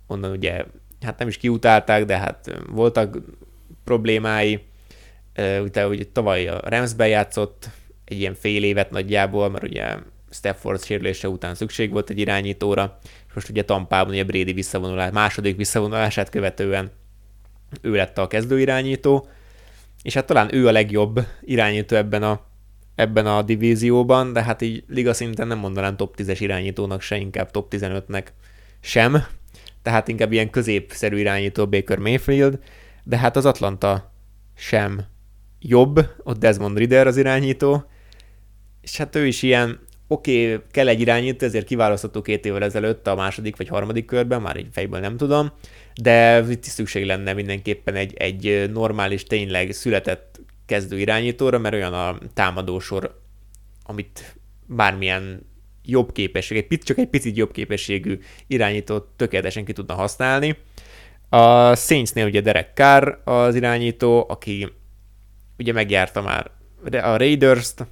onnan 0.06 0.30
ugye 0.30 0.64
hát 1.00 1.18
nem 1.18 1.28
is 1.28 1.36
kiutálták, 1.36 2.04
de 2.04 2.18
hát 2.18 2.60
voltak 2.68 3.18
problémái, 3.84 4.60
utána 5.62 5.88
ugye 5.88 6.04
tavaly 6.12 6.48
a 6.48 6.60
Ramsben 6.64 7.08
játszott 7.08 7.68
egy 8.04 8.20
ilyen 8.20 8.34
fél 8.34 8.64
évet 8.64 8.90
nagyjából, 8.90 9.50
mert 9.50 9.64
ugye 9.64 9.96
Stafford 10.30 10.84
sérülése 10.84 11.28
után 11.28 11.54
szükség 11.54 11.90
volt 11.90 12.10
egy 12.10 12.18
irányítóra, 12.18 12.98
és 13.02 13.34
most 13.34 13.48
ugye 13.48 13.64
Tampában 13.64 14.12
ugye 14.12 14.24
Brady 14.24 14.52
visszavonulás, 14.52 15.12
második 15.12 15.56
visszavonulását 15.56 16.28
követően 16.28 16.90
ő 17.80 17.94
lett 17.94 18.18
a 18.18 18.26
kezdőirányító, 18.26 19.28
és 20.02 20.14
hát 20.14 20.26
talán 20.26 20.54
ő 20.54 20.66
a 20.66 20.72
legjobb 20.72 21.26
irányító 21.40 21.96
ebben 21.96 22.22
a, 22.22 22.40
ebben 22.94 23.26
a 23.26 23.42
divízióban, 23.42 24.32
de 24.32 24.42
hát 24.42 24.62
így 24.62 24.84
liga 24.88 25.12
szinten 25.12 25.46
nem 25.46 25.58
mondanám 25.58 25.96
top 25.96 26.14
10-es 26.18 26.36
irányítónak 26.40 27.00
se, 27.00 27.16
inkább 27.16 27.50
top 27.50 27.74
15-nek 27.74 28.24
sem, 28.80 29.24
tehát 29.82 30.08
inkább 30.08 30.32
ilyen 30.32 30.50
középszerű 30.50 31.18
irányító 31.18 31.66
Baker 31.66 31.98
Mayfield, 31.98 32.58
de 33.04 33.18
hát 33.18 33.36
az 33.36 33.46
Atlanta 33.46 34.12
sem 34.56 35.04
jobb, 35.60 36.06
ott 36.22 36.38
Desmond 36.38 36.78
Ritter 36.78 37.06
az 37.06 37.16
irányító, 37.16 37.84
és 38.80 38.96
hát 38.96 39.16
ő 39.16 39.26
is 39.26 39.42
ilyen, 39.42 39.80
oké, 40.06 40.54
okay, 40.54 40.66
kell 40.70 40.88
egy 40.88 41.00
irányító, 41.00 41.46
ezért 41.46 41.66
kiválasztottuk 41.66 42.22
két 42.22 42.44
évvel 42.44 42.62
ezelőtt 42.62 43.06
a 43.06 43.14
második 43.14 43.56
vagy 43.56 43.68
harmadik 43.68 44.04
körben, 44.04 44.42
már 44.42 44.56
így 44.56 44.68
fejből 44.72 45.00
nem 45.00 45.16
tudom, 45.16 45.52
de 46.02 46.44
itt 46.48 46.64
is 46.64 46.70
szükség 46.70 47.04
lenne 47.04 47.32
mindenképpen 47.32 47.94
egy, 47.94 48.14
egy 48.14 48.70
normális, 48.72 49.24
tényleg 49.24 49.72
született 49.72 50.40
kezdő 50.66 50.98
irányítóra, 50.98 51.58
mert 51.58 51.74
olyan 51.74 51.94
a 51.94 52.18
támadósor, 52.34 53.20
amit 53.82 54.36
bármilyen 54.66 55.46
jobb 55.84 56.12
képesség, 56.12 56.66
egy 56.70 56.78
csak 56.78 56.98
egy 56.98 57.08
picit 57.08 57.36
jobb 57.36 57.52
képességű 57.52 58.18
irányítót 58.46 59.08
tökéletesen 59.16 59.64
ki 59.64 59.72
tudna 59.72 59.94
használni. 59.94 60.56
A 61.28 61.74
Saintsnél 61.74 62.26
ugye 62.26 62.40
Derek 62.40 62.70
Carr 62.74 63.18
az 63.24 63.54
irányító, 63.54 64.26
aki 64.28 64.72
ugye 65.58 65.72
megjárta 65.72 66.22
már 66.22 66.50
a 66.92 67.16
Raiders-t, 67.16 67.86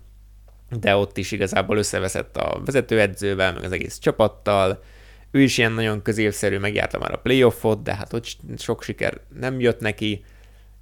de 0.80 0.96
ott 0.96 1.16
is 1.16 1.32
igazából 1.32 1.76
összeveszett 1.76 2.36
a 2.36 2.60
vezetőedzővel, 2.64 3.52
meg 3.52 3.64
az 3.64 3.72
egész 3.72 3.98
csapattal, 3.98 4.82
ő 5.30 5.40
is 5.42 5.58
ilyen 5.58 5.72
nagyon 5.72 6.02
középszerű, 6.02 6.58
megjárta 6.58 6.98
már 6.98 7.12
a 7.12 7.16
playoffot, 7.18 7.82
de 7.82 7.94
hát 7.94 8.12
ott 8.12 8.26
sok 8.56 8.82
siker 8.82 9.20
nem 9.40 9.60
jött 9.60 9.80
neki, 9.80 10.24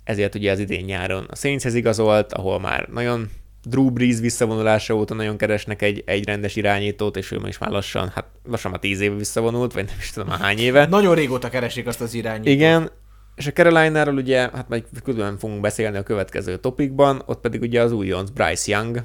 ezért 0.05 0.35
ugye 0.35 0.51
az 0.51 0.59
idén 0.59 0.85
nyáron 0.85 1.27
a 1.31 1.37
Saintshez 1.37 1.75
igazolt, 1.75 2.33
ahol 2.33 2.61
már 2.61 2.89
nagyon 2.93 3.31
Drew 3.65 3.91
Brees 3.91 4.19
visszavonulása 4.19 4.95
óta 4.95 5.15
nagyon 5.15 5.37
keresnek 5.37 5.83
egy, 5.83 6.03
egy 6.07 6.25
rendes 6.25 6.57
irányítót, 6.57 7.17
és 7.17 7.31
ő 7.33 7.41
is 7.45 7.59
már 7.59 7.71
lassan, 7.71 8.09
hát 8.09 8.27
lassan 8.45 8.71
már 8.71 8.81
tíz 8.81 9.01
éve 9.01 9.17
visszavonult, 9.17 9.73
vagy 9.73 9.85
nem 9.85 9.97
is 9.99 10.11
tudom 10.11 10.29
már 10.29 10.39
hány 10.39 10.59
éve. 10.59 10.87
Nagyon 10.87 11.15
régóta 11.15 11.49
keresik 11.49 11.87
azt 11.87 12.01
az 12.01 12.15
irányítót. 12.15 12.53
Igen, 12.53 12.91
és 13.37 13.47
a 13.47 13.53
Carolina-ról 13.53 14.15
ugye, 14.15 14.39
hát 14.39 14.69
majd 14.69 14.85
külön 15.05 15.39
fogunk 15.39 15.61
beszélni 15.61 15.97
a 15.97 16.03
következő 16.03 16.57
topikban, 16.57 17.23
ott 17.27 17.41
pedig 17.41 17.61
ugye 17.61 17.81
az 17.81 17.93
újonc 17.93 18.31
Bryce 18.31 18.73
Young, 18.73 19.03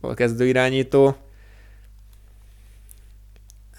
a 0.00 0.14
kezdő 0.14 0.46
irányító, 0.46 1.16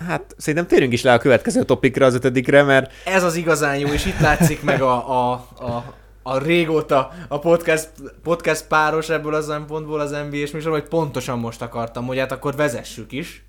Hát 0.07 0.35
szerintem 0.37 0.67
térjünk 0.67 0.93
is 0.93 1.01
le 1.01 1.13
a 1.13 1.17
következő 1.17 1.63
topikra, 1.63 2.05
az 2.05 2.13
ötödikre, 2.13 2.63
mert... 2.63 2.91
Ez 3.05 3.23
az 3.23 3.35
igazán 3.35 3.77
jó, 3.77 3.87
és 3.87 4.05
itt 4.05 4.19
látszik 4.19 4.63
meg 4.63 4.81
a, 4.81 5.09
a, 5.09 5.31
a, 5.59 5.93
a 6.23 6.37
régóta 6.37 7.11
a 7.27 7.39
podcast, 7.39 7.89
podcast 8.23 8.67
páros 8.67 9.09
ebből 9.09 9.33
a 9.33 9.41
szempontból 9.41 9.99
az 9.99 10.11
NBA 10.11 10.35
és 10.35 10.51
műsor, 10.51 10.71
hogy 10.71 10.87
pontosan 10.87 11.39
most 11.39 11.61
akartam, 11.61 12.05
hogy 12.05 12.17
hát 12.17 12.31
akkor 12.31 12.55
vezessük 12.55 13.11
is. 13.11 13.43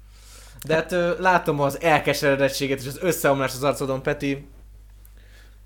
De 0.66 0.74
hát 0.74 0.94
látom 1.18 1.60
az 1.60 1.80
elkeseredettséget 1.80 2.80
és 2.80 2.86
az 2.86 2.98
összeomlást 3.00 3.54
az 3.54 3.62
arcodon, 3.62 4.02
Peti. 4.02 4.48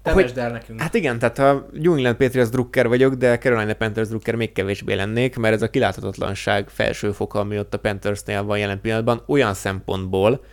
Temesd 0.02 0.38
el 0.38 0.50
nekünk. 0.50 0.80
Hát 0.80 0.94
igen, 0.94 1.18
tehát 1.18 1.38
a 1.38 1.66
New 1.72 1.92
England 1.94 2.16
Patriots 2.16 2.48
drukker 2.48 2.88
vagyok, 2.88 3.14
de 3.14 3.38
Carolina 3.38 3.74
Panthers 3.74 4.08
drukker 4.08 4.34
még 4.34 4.52
kevésbé 4.52 4.94
lennék, 4.94 5.36
mert 5.36 5.54
ez 5.54 5.62
a 5.62 5.70
kiláthatatlanság 5.70 6.68
felső 6.68 7.12
foka, 7.12 7.38
ami 7.38 7.58
ott 7.58 7.74
a 7.74 7.78
Panthersnél 7.78 8.42
van 8.42 8.58
jelen 8.58 8.80
pillanatban, 8.80 9.22
olyan 9.26 9.54
szempontból, 9.54 10.44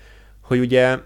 hogy 0.52 0.60
ugye 0.60 0.98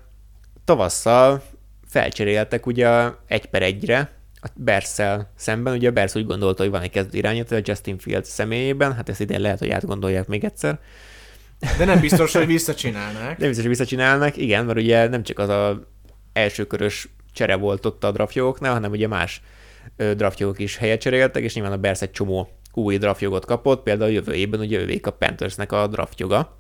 tavasszal 0.63 1.43
felcseréltek 1.87 2.65
ugye 2.65 3.09
egy 3.27 3.45
per 3.45 3.61
egyre 3.61 4.09
a 4.33 4.47
Berszel 4.55 5.31
szemben, 5.35 5.73
ugye 5.73 5.89
a 5.89 5.91
Bersz 5.91 6.15
úgy 6.15 6.25
gondolta, 6.25 6.61
hogy 6.61 6.71
van 6.71 6.81
egy 6.81 6.89
kezdő 6.89 7.17
irányító 7.17 7.55
a 7.55 7.59
Justin 7.63 7.97
Fields 7.97 8.27
személyében, 8.27 8.95
hát 8.95 9.09
ezt 9.09 9.19
idén 9.19 9.39
lehet, 9.39 9.59
hogy 9.59 9.69
átgondolják 9.69 10.27
még 10.27 10.43
egyszer. 10.43 10.79
De 11.77 11.85
nem 11.85 11.99
biztos, 11.99 12.33
hogy 12.33 12.45
visszacsinálnák. 12.45 13.37
Nem 13.37 13.47
biztos, 13.47 13.65
hogy 13.65 13.67
visszacsinálnak, 13.67 14.37
igen, 14.37 14.65
mert 14.65 14.77
ugye 14.77 15.07
nem 15.07 15.23
csak 15.23 15.39
az 15.39 15.49
a 15.49 15.87
elsőkörös 16.33 17.09
csere 17.33 17.55
volt 17.55 17.85
ott 17.85 18.03
a 18.03 18.11
draftjogoknál, 18.11 18.73
hanem 18.73 18.91
ugye 18.91 19.07
más 19.07 19.41
draftjogok 20.15 20.59
is 20.59 20.77
helyet 20.77 21.01
cseréltek, 21.01 21.43
és 21.43 21.53
nyilván 21.53 21.73
a 21.73 21.77
Bersz 21.77 22.01
egy 22.01 22.11
csomó 22.11 22.49
új 22.73 22.97
draftjogot 22.97 23.45
kapott, 23.45 23.83
például 23.83 24.11
jövő 24.11 24.33
évben 24.33 24.59
ugye 24.59 24.79
jövők 24.79 25.07
a 25.07 25.11
Panthersnek 25.11 25.71
a 25.71 25.87
draftjoga. 25.87 26.57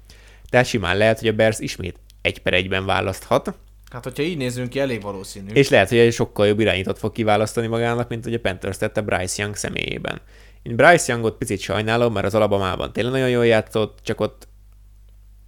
Tehát 0.49 0.65
simán 0.65 0.97
lehet, 0.97 1.19
hogy 1.19 1.27
a 1.27 1.33
Bears 1.33 1.59
ismét 1.59 1.99
egy 2.25 2.41
per 2.41 2.53
egyben 2.53 2.85
választhat. 2.85 3.53
Hát, 3.91 4.03
hogyha 4.03 4.23
így 4.23 4.37
nézzünk 4.37 4.69
ki, 4.69 4.79
elég 4.79 5.01
valószínű. 5.01 5.53
És 5.53 5.69
lehet, 5.69 5.89
hogy 5.89 5.97
egy 5.97 6.13
sokkal 6.13 6.47
jobb 6.47 6.59
irányítót 6.59 6.99
fog 6.99 7.11
kiválasztani 7.11 7.67
magának, 7.67 8.09
mint 8.09 8.23
hogy 8.23 8.33
a 8.33 8.39
Panthers 8.39 8.77
tette 8.77 9.01
Bryce 9.01 9.41
Young 9.41 9.55
személyében. 9.55 10.21
Én 10.63 10.75
Bryce 10.75 11.11
Youngot 11.11 11.37
picit 11.37 11.59
sajnálom, 11.59 12.13
mert 12.13 12.25
az 12.25 12.35
Alabamában 12.35 12.93
tényleg 12.93 13.13
nagyon 13.13 13.29
jól 13.29 13.45
játszott, 13.45 13.99
csak 14.03 14.21
ott 14.21 14.47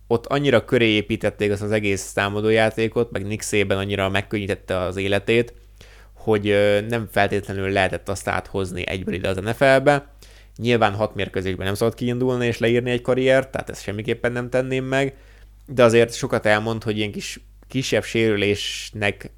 ott 0.07 0.25
annyira 0.25 0.65
köré 0.65 0.87
építették 0.87 1.51
azt 1.51 1.61
az 1.61 1.71
egész 1.71 2.11
támadójátékot, 2.13 3.11
meg 3.11 3.25
Nick 3.25 3.43
Saban 3.43 3.77
annyira 3.77 4.09
megkönnyítette 4.09 4.77
az 4.77 4.95
életét, 4.95 5.53
hogy 6.13 6.43
nem 6.87 7.07
feltétlenül 7.11 7.69
lehetett 7.69 8.09
azt 8.09 8.27
áthozni 8.27 8.87
egyből 8.87 9.13
ide 9.13 9.29
az 9.29 9.37
NFL-be. 9.37 10.07
Nyilván 10.57 10.93
hat 10.93 11.15
mérkőzésben 11.15 11.65
nem 11.65 11.75
szabad 11.75 11.93
kiindulni 11.93 12.45
és 12.45 12.57
leírni 12.57 12.91
egy 12.91 13.01
karriert, 13.01 13.51
tehát 13.51 13.69
ezt 13.69 13.83
semmiképpen 13.83 14.31
nem 14.31 14.49
tenném 14.49 14.85
meg, 14.85 15.15
de 15.67 15.83
azért 15.83 16.13
sokat 16.13 16.45
elmond, 16.45 16.83
hogy 16.83 16.97
ilyen 16.97 17.11
kis, 17.11 17.39
kisebb 17.67 18.03
sérülésnek 18.03 19.31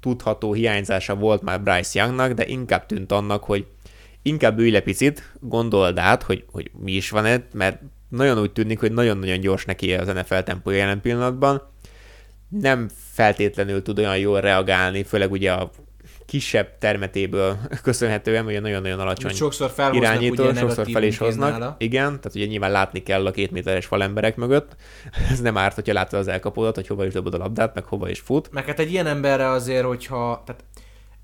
tudható 0.00 0.52
hiányzása 0.52 1.14
volt 1.14 1.42
már 1.42 1.62
Bryce 1.62 2.00
Youngnak, 2.00 2.32
de 2.32 2.46
inkább 2.46 2.86
tűnt 2.86 3.12
annak, 3.12 3.44
hogy 3.44 3.66
inkább 4.22 4.58
ülj 4.58 4.70
le 4.70 4.80
picit, 4.80 5.32
gondold 5.40 5.98
át, 5.98 6.22
hogy, 6.22 6.44
hogy 6.50 6.70
mi 6.82 6.92
is 6.92 7.10
van 7.10 7.26
itt, 7.26 7.52
mert 7.52 7.80
nagyon 8.08 8.38
úgy 8.38 8.52
tűnik, 8.52 8.80
hogy 8.80 8.92
nagyon-nagyon 8.92 9.40
gyors 9.40 9.64
neki 9.64 9.94
az 9.94 10.06
NFL 10.06 10.38
tempója 10.38 10.76
jelen 10.76 11.00
pillanatban. 11.00 11.62
Nem 12.48 12.88
feltétlenül 13.12 13.82
tud 13.82 13.98
olyan 13.98 14.18
jól 14.18 14.40
reagálni, 14.40 15.02
főleg 15.02 15.30
ugye 15.30 15.52
a 15.52 15.70
kisebb 16.26 16.78
termetéből 16.78 17.56
köszönhetően, 17.82 18.44
hogy 18.44 18.60
nagyon-nagyon 18.60 19.00
alacsony 19.00 19.34
sokszor 19.34 19.72
irányító, 19.92 20.44
ugye 20.44 20.54
sokszor 20.60 20.86
fel 20.90 21.02
is 21.02 21.18
hoznak. 21.18 21.50
Nála. 21.50 21.76
Igen, 21.78 22.06
tehát 22.06 22.34
ugye 22.34 22.46
nyilván 22.46 22.70
látni 22.70 23.02
kell 23.02 23.26
a 23.26 23.30
két 23.30 23.50
méteres 23.50 23.86
falemberek 23.86 24.36
mögött. 24.36 24.76
Ez 25.30 25.40
nem 25.40 25.56
árt, 25.56 25.74
hogyha 25.74 25.92
látod 25.92 26.18
az 26.18 26.28
elkapódat, 26.28 26.74
hogy 26.74 26.86
hova 26.86 27.06
is 27.06 27.12
dobod 27.12 27.34
a 27.34 27.38
labdát, 27.38 27.74
meg 27.74 27.84
hova 27.84 28.08
is 28.08 28.20
fut. 28.20 28.48
Meg 28.52 28.64
hát 28.66 28.78
egy 28.78 28.92
ilyen 28.92 29.06
emberre 29.06 29.48
azért, 29.48 29.84
hogyha... 29.84 30.42
Tehát 30.46 30.64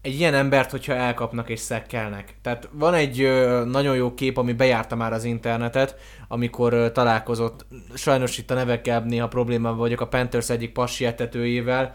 egy 0.02 0.18
ilyen 0.18 0.34
embert, 0.34 0.70
hogyha 0.70 0.94
elkapnak 0.94 1.48
és 1.48 1.60
szekkelnek. 1.60 2.34
Tehát 2.42 2.68
van 2.72 2.94
egy 2.94 3.20
ö, 3.20 3.64
nagyon 3.64 3.96
jó 3.96 4.14
kép, 4.14 4.36
ami 4.36 4.52
bejárta 4.52 4.96
már 4.96 5.12
az 5.12 5.24
internetet, 5.24 5.96
amikor 6.28 6.72
ö, 6.72 6.90
találkozott, 6.90 7.66
sajnos 7.94 8.38
itt 8.38 8.50
a 8.50 8.54
nevekkel 8.54 9.00
néha 9.00 9.28
problémában 9.28 9.78
vagyok, 9.78 10.00
a 10.00 10.06
Panthers 10.06 10.50
egyik 10.50 10.72
passietetőjével, 10.72 11.94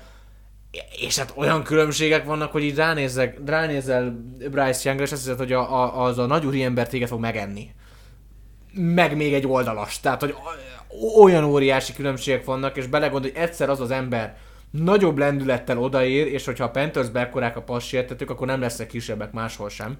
és 0.99 1.17
hát 1.17 1.33
olyan 1.35 1.63
különbségek 1.63 2.25
vannak, 2.25 2.51
hogy 2.51 2.63
így 2.63 2.75
ránézzek, 2.75 3.37
ránézel 3.45 4.23
Bryce 4.37 4.81
Youngra, 4.83 5.05
és 5.05 5.11
azt 5.11 5.21
hiszed, 5.21 5.37
hogy 5.37 5.51
a, 5.51 5.83
a, 5.83 6.03
az 6.03 6.17
a 6.17 6.25
nagy 6.25 6.61
ember 6.61 6.87
téged 6.87 7.07
fog 7.07 7.19
megenni. 7.19 7.69
Meg 8.73 9.15
még 9.15 9.33
egy 9.33 9.47
oldalas. 9.47 9.99
Tehát, 9.99 10.21
hogy 10.21 10.35
olyan 11.21 11.43
óriási 11.43 11.93
különbségek 11.93 12.45
vannak, 12.45 12.77
és 12.77 12.87
belegondolj, 12.87 13.33
hogy 13.33 13.41
egyszer 13.41 13.69
az 13.69 13.79
az 13.79 13.91
ember 13.91 14.37
nagyobb 14.71 15.17
lendülettel 15.17 15.77
odaér, 15.77 16.27
és 16.27 16.45
hogyha 16.45 16.63
a 16.63 16.69
Panthers 16.69 17.07
ekkorák 17.13 17.57
a 17.57 17.61
passértetők, 17.61 18.29
akkor 18.29 18.47
nem 18.47 18.59
lesznek 18.59 18.87
kisebbek 18.87 19.31
máshol 19.31 19.69
sem. 19.69 19.97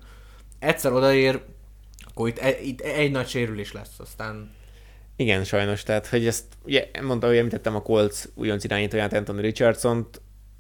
Egyszer 0.60 0.92
odaér, 0.92 1.42
akkor 2.10 2.28
itt, 2.28 2.42
itt 2.64 2.82
egy 2.82 3.12
nagy 3.12 3.28
sérülés 3.28 3.74
lesz, 3.74 4.00
aztán 4.00 4.56
igen, 5.20 5.44
sajnos, 5.44 5.84
tehát, 5.84 6.08
hogy 6.08 6.28
ezt, 6.28 6.44
ugye, 6.64 6.90
mondta, 7.02 7.28
hogy 7.28 7.38
említettem 7.38 7.76
a 7.76 7.82
Colts 7.82 8.24
újonc 8.36 8.64
irányítóját, 8.64 9.14
Anthony 9.14 9.40
richardson 9.40 10.08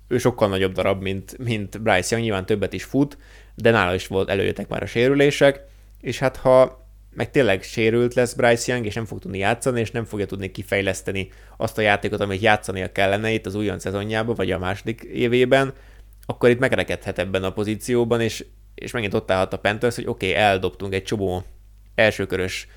ő 0.07 0.17
sokkal 0.17 0.47
nagyobb 0.49 0.73
darab, 0.73 1.01
mint, 1.01 1.37
mint 1.37 1.81
Bryce 1.81 2.07
Young, 2.09 2.23
nyilván 2.23 2.45
többet 2.45 2.73
is 2.73 2.83
fut, 2.83 3.17
de 3.55 3.71
nála 3.71 3.93
is 3.93 4.07
volt, 4.07 4.29
előjöttek 4.29 4.67
már 4.67 4.83
a 4.83 4.85
sérülések, 4.85 5.61
és 6.01 6.19
hát 6.19 6.35
ha 6.37 6.85
meg 7.13 7.31
tényleg 7.31 7.63
sérült 7.63 8.13
lesz 8.13 8.33
Bryce 8.33 8.71
Young, 8.71 8.85
és 8.85 8.93
nem 8.93 9.05
fog 9.05 9.19
tudni 9.19 9.37
játszani, 9.37 9.79
és 9.79 9.91
nem 9.91 10.05
fogja 10.05 10.25
tudni 10.25 10.51
kifejleszteni 10.51 11.29
azt 11.57 11.77
a 11.77 11.81
játékot, 11.81 12.19
amit 12.19 12.41
játszania 12.41 12.91
kellene 12.91 13.31
itt 13.31 13.45
az 13.45 13.55
újon 13.55 13.79
szezonjában, 13.79 14.35
vagy 14.35 14.51
a 14.51 14.59
második 14.59 15.01
évében, 15.01 15.73
akkor 16.25 16.49
itt 16.49 16.59
megrekedhet 16.59 17.19
ebben 17.19 17.43
a 17.43 17.53
pozícióban, 17.53 18.21
és, 18.21 18.45
és 18.75 18.91
megint 18.91 19.13
ott 19.13 19.31
állhat 19.31 19.53
a 19.53 19.57
Panthers, 19.57 19.95
hogy 19.95 20.07
oké, 20.07 20.29
okay, 20.29 20.41
eldobtunk 20.41 20.93
egy 20.93 21.03
csomó 21.03 21.43
elsőkörös 21.95 22.67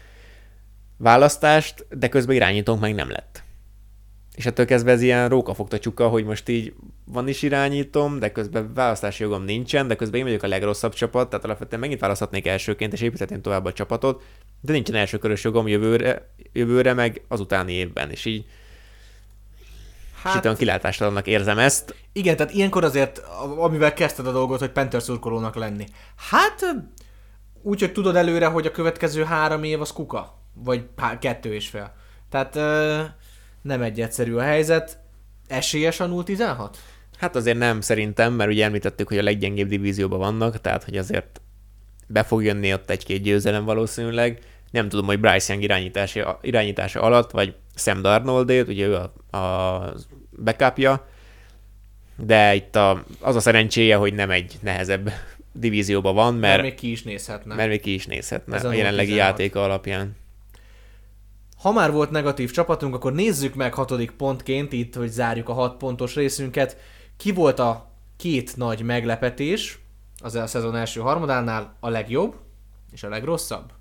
választást, 0.96 1.86
de 1.90 2.08
közben 2.08 2.36
irányítónk 2.36 2.80
meg 2.80 2.94
nem 2.94 3.10
lett. 3.10 3.42
És 4.40 4.46
ettől 4.46 4.66
kezdve 4.66 4.90
ez 4.90 5.02
ilyen 5.02 5.28
rókafogta 5.28 5.78
csuka, 5.78 6.08
hogy 6.08 6.24
most 6.24 6.48
így 6.48 6.74
van 7.04 7.28
is 7.28 7.42
irányítom, 7.42 8.18
de 8.18 8.32
közben 8.32 8.74
választási 8.74 9.22
jogom 9.22 9.42
nincsen, 9.42 9.88
de 9.88 9.96
közben 9.96 10.20
én 10.20 10.26
vagyok 10.26 10.42
a 10.42 10.46
legrosszabb 10.48 10.94
csapat, 10.94 11.28
tehát 11.28 11.44
alapvetően 11.44 11.80
megint 11.80 12.00
választhatnék 12.00 12.46
elsőként, 12.46 12.92
és 12.92 13.00
építhetném 13.00 13.40
tovább 13.42 13.64
a 13.64 13.72
csapatot, 13.72 14.22
de 14.60 14.72
nincsen 14.72 14.94
elsőkörös 14.94 15.44
jogom 15.44 15.68
jövőre, 15.68 16.30
jövőre 16.52 16.92
meg 16.92 17.22
az 17.28 17.40
utáni 17.40 17.72
évben, 17.72 18.10
és 18.10 18.24
így 18.24 18.44
hát... 20.22 20.32
Sítan 20.32 20.56
kilátástalannak 20.56 21.26
érzem 21.26 21.58
ezt. 21.58 21.94
Igen, 22.12 22.36
tehát 22.36 22.52
ilyenkor 22.52 22.84
azért, 22.84 23.18
amivel 23.56 23.92
kezdted 23.92 24.26
a 24.26 24.32
dolgot, 24.32 24.58
hogy 24.58 24.70
Panther 24.70 25.02
szurkolónak 25.02 25.54
lenni. 25.54 25.86
Hát, 26.30 26.76
úgy, 27.62 27.80
hogy 27.80 27.92
tudod 27.92 28.16
előre, 28.16 28.46
hogy 28.46 28.66
a 28.66 28.70
következő 28.70 29.24
három 29.24 29.62
év 29.62 29.80
az 29.80 29.92
kuka. 29.92 30.38
Vagy 30.54 30.84
há, 30.96 31.18
kettő 31.18 31.54
és 31.54 31.68
fél. 31.68 31.94
Tehát 32.30 32.58
nem 33.62 33.82
egy 33.82 34.00
egyszerű 34.00 34.34
a 34.34 34.42
helyzet. 34.42 34.98
Esélyes 35.48 36.00
a 36.00 36.08
0-16? 36.08 36.68
Hát 37.18 37.36
azért 37.36 37.58
nem 37.58 37.80
szerintem, 37.80 38.32
mert 38.32 38.50
ugye 38.50 38.64
említettük, 38.64 39.08
hogy 39.08 39.18
a 39.18 39.22
leggyengébb 39.22 39.68
divízióban 39.68 40.18
vannak, 40.18 40.60
tehát 40.60 40.84
hogy 40.84 40.96
azért 40.96 41.40
be 42.06 42.22
fog 42.22 42.44
jönni 42.44 42.72
ott 42.72 42.90
egy-két 42.90 43.22
győzelem 43.22 43.64
valószínűleg. 43.64 44.38
Nem 44.70 44.88
tudom, 44.88 45.06
hogy 45.06 45.20
Bryce 45.20 45.52
Young 45.52 45.64
irányítása, 45.64 46.38
irányítása 46.42 47.00
alatt, 47.00 47.30
vagy 47.30 47.54
Sam 47.74 48.02
Darnoldét, 48.02 48.68
ugye 48.68 48.86
ő 48.86 48.94
a, 48.94 49.36
a 49.36 49.94
backupja, 50.44 51.06
de 52.16 52.54
itt 52.54 52.76
a, 52.76 53.04
az 53.20 53.36
a 53.36 53.40
szerencséje, 53.40 53.96
hogy 53.96 54.14
nem 54.14 54.30
egy 54.30 54.58
nehezebb 54.60 55.12
divízióban 55.52 56.14
van, 56.14 56.34
mert, 56.34 56.40
mert 56.40 56.62
még 56.62 56.74
ki 56.74 56.90
is 56.90 57.02
nézhetne. 57.02 57.54
Mert 57.54 57.68
még 57.68 57.80
ki 57.80 57.94
is 57.94 58.06
nézhetne 58.06 58.56
Ez 58.56 58.64
a, 58.64 58.72
jelenlegi 58.72 59.14
játéka 59.14 59.62
alapján. 59.62 60.16
Ha 61.60 61.72
már 61.72 61.92
volt 61.92 62.10
negatív 62.10 62.50
csapatunk, 62.50 62.94
akkor 62.94 63.12
nézzük 63.12 63.54
meg 63.54 63.74
hatodik 63.74 64.10
pontként, 64.10 64.72
itt, 64.72 64.94
hogy 64.94 65.08
zárjuk 65.08 65.48
a 65.48 65.52
hat 65.52 65.76
pontos 65.76 66.14
részünket. 66.14 66.76
Ki 67.16 67.32
volt 67.32 67.58
a 67.58 67.90
két 68.16 68.56
nagy 68.56 68.82
meglepetés 68.82 69.78
az 70.22 70.34
a 70.34 70.46
szezon 70.46 70.76
első 70.76 71.00
harmadánál 71.00 71.76
a 71.80 71.88
legjobb 71.88 72.34
és 72.92 73.02
a 73.02 73.08
legrosszabb? 73.08 73.72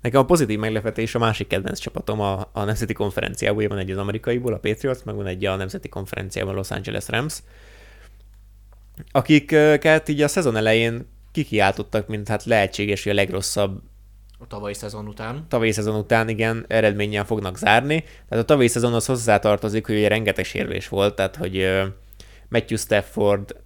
Nekem 0.00 0.20
a 0.20 0.24
pozitív 0.24 0.58
meglepetés 0.58 1.14
a 1.14 1.18
másik 1.18 1.46
kedvenc 1.46 1.78
csapatom 1.78 2.20
a, 2.20 2.48
a 2.52 2.64
Nemzeti 2.64 2.92
Konferenciából, 2.92 3.68
van 3.68 3.78
egy 3.78 3.90
az 3.90 3.98
amerikaiból, 3.98 4.52
a 4.52 4.58
Patriots, 4.58 5.02
meg 5.04 5.14
van 5.14 5.26
egy 5.26 5.44
a 5.44 5.56
Nemzeti 5.56 5.88
Konferenciában, 5.88 6.54
Los 6.54 6.70
Angeles 6.70 7.08
Rams, 7.08 7.42
akiket 9.10 10.08
így 10.08 10.22
a 10.22 10.28
szezon 10.28 10.56
elején 10.56 11.06
kikiáltottak, 11.32 12.06
mint 12.06 12.28
hát 12.28 12.44
lehetséges, 12.44 13.02
hogy 13.02 13.12
a 13.12 13.14
legrosszabb 13.14 13.82
a 14.38 14.46
tavalyi 14.46 14.74
szezon 14.74 15.06
után. 15.06 15.46
Tavalyi 15.48 15.72
szezon 15.72 15.98
után, 15.98 16.28
igen, 16.28 16.64
eredménnyel 16.68 17.24
fognak 17.24 17.58
zárni. 17.58 18.04
Tehát 18.28 18.44
a 18.44 18.46
tavalyi 18.46 18.68
szezonhoz 18.68 19.06
hozzátartozik, 19.06 19.86
hogy 19.86 19.96
ugye 19.96 20.08
rengeteg 20.08 20.44
sérülés 20.44 20.88
volt, 20.88 21.14
tehát 21.14 21.36
hogy 21.36 21.84
Matthew 22.48 22.76
Stafford 22.76 23.56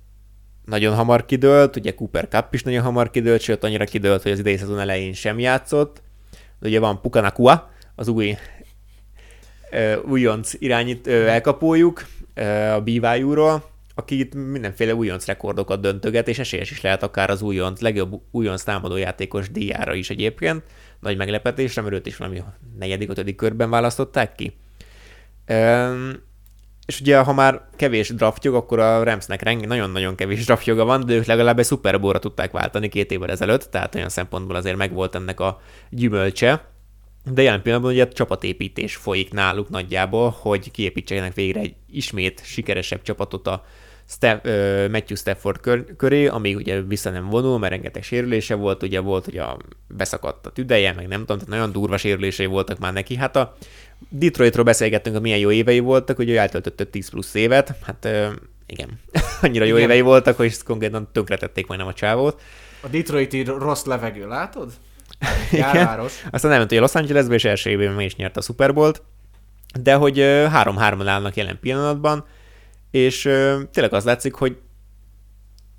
nagyon 0.65 0.95
hamar 0.95 1.25
kidőlt, 1.25 1.77
ugye 1.77 1.95
Cooper 1.95 2.29
Cup 2.29 2.55
is 2.55 2.63
nagyon 2.63 2.83
hamar 2.83 3.11
kidőlt, 3.11 3.41
sőt 3.41 3.65
annyira 3.65 3.85
kidőlt, 3.85 4.23
hogy 4.23 4.33
az 4.33 4.39
idei 4.39 4.57
szezon 4.57 4.81
elején 4.81 5.13
sem 5.13 5.39
játszott. 5.39 6.03
De 6.61 6.69
ugye 6.69 6.81
van 6.81 7.01
Pukanakua, 7.01 7.71
az 7.95 8.09
új 8.09 8.37
újonc 10.09 10.53
irányít, 10.59 11.07
elkapójuk 11.07 12.07
a 12.75 12.81
BYU-ról, 12.81 13.71
aki 14.03 14.19
itt 14.19 14.35
mindenféle 14.35 14.95
újonc 14.95 15.27
rekordokat 15.27 15.81
döntöget, 15.81 16.29
és 16.29 16.39
esélyes 16.39 16.71
is 16.71 16.81
lehet 16.81 17.03
akár 17.03 17.31
az 17.31 17.43
újonc, 17.43 17.81
legjobb 17.81 18.23
újonc 18.31 18.63
támadó 18.63 18.97
játékos 18.97 19.51
díjára 19.51 19.95
is 19.95 20.11
egyébként. 20.11 20.63
Nagy 21.01 21.17
meglepetésre, 21.17 21.83
mert 21.83 21.95
őt 21.95 22.07
is 22.07 22.17
valami 22.17 22.43
negyedik, 22.79 23.11
ötödik 23.11 23.37
körben 23.37 23.71
választották 23.71 24.35
ki. 24.35 24.57
Üm, 25.47 26.23
és 26.87 27.01
ugye, 27.01 27.19
ha 27.19 27.33
már 27.33 27.69
kevés 27.77 28.09
draftjog, 28.09 28.55
akkor 28.55 28.79
a 28.79 29.03
Ramsnek 29.03 29.67
nagyon-nagyon 29.67 30.15
kevés 30.15 30.45
draftjoga 30.45 30.85
van, 30.85 31.07
de 31.07 31.15
ők 31.15 31.25
legalább 31.25 31.59
egy 31.59 31.65
Super 31.67 32.01
Bowl-ra 32.01 32.19
tudták 32.19 32.51
váltani 32.51 32.89
két 32.89 33.11
évvel 33.11 33.31
ezelőtt, 33.31 33.63
tehát 33.63 33.95
olyan 33.95 34.09
szempontból 34.09 34.57
azért 34.57 34.77
megvolt 34.77 35.15
ennek 35.15 35.41
a 35.41 35.61
gyümölcse. 35.91 36.71
De 37.25 37.43
jelen 37.43 37.63
pillanatban 37.63 37.93
ugye 37.93 38.09
csapatépítés 38.09 38.97
folyik 38.97 39.33
náluk 39.33 39.69
nagyjából, 39.69 40.37
hogy 40.39 40.71
kiépítsenek 40.71 41.35
végre 41.35 41.61
egy 41.61 41.75
ismét 41.91 42.41
sikeresebb 42.45 43.03
csapatot 43.03 43.47
a 43.47 43.65
Steph, 44.13 44.47
uh, 44.47 44.89
Matthew 44.91 45.17
Stafford 45.17 45.61
kör, 45.61 45.97
köré, 45.97 46.27
amíg 46.27 46.57
ugye 46.57 46.83
vissza 46.83 47.11
nem 47.11 47.29
vonul, 47.29 47.59
mert 47.59 47.73
rengeteg 47.73 48.03
sérülése 48.03 48.55
volt, 48.55 48.83
ugye 48.83 49.01
volt, 49.01 49.25
hogy 49.25 49.39
a, 49.39 49.57
beszakadt 49.89 50.47
a 50.47 50.51
tüdeje, 50.51 50.93
meg 50.93 51.09
nem 51.09 51.21
tudom, 51.21 51.37
tehát 51.37 51.53
nagyon 51.53 51.73
durva 51.73 51.97
sérülései 51.97 52.47
voltak 52.47 52.79
már 52.79 52.93
neki. 52.93 53.17
Hát 53.17 53.37
a 53.37 53.57
Detroitról 54.09 54.65
beszélgettünk, 54.65 55.15
hogy 55.15 55.25
milyen 55.25 55.39
jó 55.39 55.51
évei 55.51 55.79
voltak, 55.79 56.19
ugye 56.19 56.41
eltöltötte 56.41 56.85
10 56.85 57.09
plusz 57.09 57.35
évet, 57.35 57.75
hát 57.83 58.05
uh, 58.05 58.33
igen, 58.67 58.89
annyira 59.43 59.65
jó 59.65 59.77
igen. 59.77 59.89
évei 59.89 60.01
voltak, 60.01 60.37
hogy 60.37 60.63
konkrétan 60.63 61.09
tönkretették 61.13 61.67
majdnem 61.67 61.89
a 61.89 61.93
csávót. 61.93 62.41
A 62.81 62.89
Detroiti 62.89 63.43
rossz 63.43 63.85
levegő, 63.85 64.29
látod? 64.29 64.73
Igen. 65.53 66.01
Aztán 66.31 66.51
nem 66.51 66.67
hogy 66.69 66.77
a 66.77 66.81
Los 66.81 66.95
Angelesbe, 66.95 67.35
és 67.35 67.45
első 67.45 67.71
évben 67.71 68.01
is 68.01 68.17
nyert 68.17 68.37
a 68.37 68.41
Super 68.41 68.75
Bowl-t, 68.75 69.03
de 69.81 69.95
hogy 69.95 70.17
3-3-on 70.19 71.05
állnak 71.07 71.37
jelen 71.37 71.59
pillanatban, 71.61 72.25
és 72.93 73.25
ö, 73.25 73.61
tényleg 73.73 73.93
az 73.95 74.05
látszik, 74.05 74.35
hogy 74.35 74.57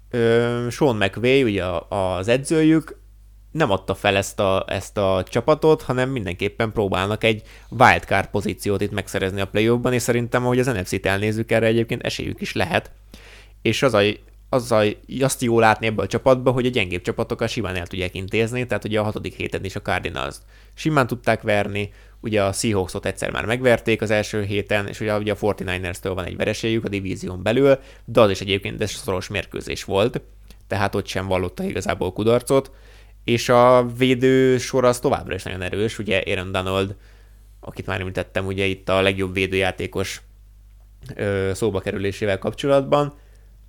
ö, 0.09 0.67
Sean 0.69 0.95
McVay, 0.95 1.43
ugye 1.43 1.63
az 1.89 2.27
edzőjük, 2.27 3.01
nem 3.51 3.71
adta 3.71 3.95
fel 3.95 4.15
ezt 4.15 4.39
a, 4.39 4.65
ezt 4.67 4.97
a 4.97 5.23
csapatot, 5.29 5.81
hanem 5.81 6.09
mindenképpen 6.09 6.71
próbálnak 6.71 7.23
egy 7.23 7.41
wildcard 7.69 8.27
pozíciót 8.27 8.81
itt 8.81 8.91
megszerezni 8.91 9.41
a 9.41 9.47
play 9.47 9.79
és 9.89 10.01
szerintem, 10.01 10.43
ahogy 10.43 10.59
az 10.59 10.65
NFC-t 10.65 11.05
elnézzük 11.05 11.51
erre 11.51 11.65
egyébként 11.65 12.03
esélyük 12.03 12.41
is 12.41 12.53
lehet. 12.53 12.91
És 13.61 13.83
az 13.83 13.93
a, 13.93 14.01
azzal 14.49 14.87
azt 15.19 15.41
jó 15.41 15.59
látni 15.59 15.87
ebből 15.87 16.05
a 16.05 16.07
csapatba, 16.07 16.51
hogy 16.51 16.65
a 16.65 16.69
gyengébb 16.69 17.01
csapatokkal 17.01 17.47
simán 17.47 17.75
el 17.75 17.87
tudják 17.87 18.15
intézni, 18.15 18.67
tehát 18.67 18.83
ugye 18.83 18.99
a 18.99 19.03
hatodik 19.03 19.35
héten 19.35 19.63
is 19.63 19.75
a 19.75 19.81
Cardinals 19.81 20.35
simán 20.73 21.07
tudták 21.07 21.41
verni, 21.41 21.91
ugye 22.23 22.43
a 22.43 22.51
Seahawksot 22.51 23.05
egyszer 23.05 23.31
már 23.31 23.45
megverték 23.45 24.01
az 24.01 24.11
első 24.11 24.43
héten, 24.43 24.87
és 24.87 24.99
ugye, 24.99 25.13
a 25.13 25.19
49ers-től 25.19 26.11
van 26.15 26.25
egy 26.25 26.35
vereségük 26.35 26.85
a 26.85 26.89
divízión 26.89 27.43
belül, 27.43 27.79
de 28.05 28.21
az 28.21 28.29
is 28.29 28.41
egyébként 28.41 28.81
egy 28.81 28.87
szoros 28.89 29.27
mérkőzés 29.27 29.83
volt, 29.83 30.21
tehát 30.67 30.95
ott 30.95 31.07
sem 31.07 31.27
vallotta 31.27 31.63
igazából 31.63 32.13
kudarcot, 32.13 32.71
és 33.23 33.49
a 33.49 33.87
védő 33.97 34.57
sor 34.57 34.85
az 34.85 34.99
továbbra 34.99 35.35
is 35.35 35.43
nagyon 35.43 35.61
erős, 35.61 35.99
ugye 35.99 36.23
Aaron 36.25 36.51
Donald, 36.51 36.95
akit 37.59 37.85
már 37.85 37.99
említettem, 37.99 38.45
ugye 38.45 38.65
itt 38.65 38.89
a 38.89 39.01
legjobb 39.01 39.33
védőjátékos 39.33 40.21
ö, 41.15 41.51
szóba 41.53 41.79
kerülésével 41.79 42.37
kapcsolatban, 42.37 43.13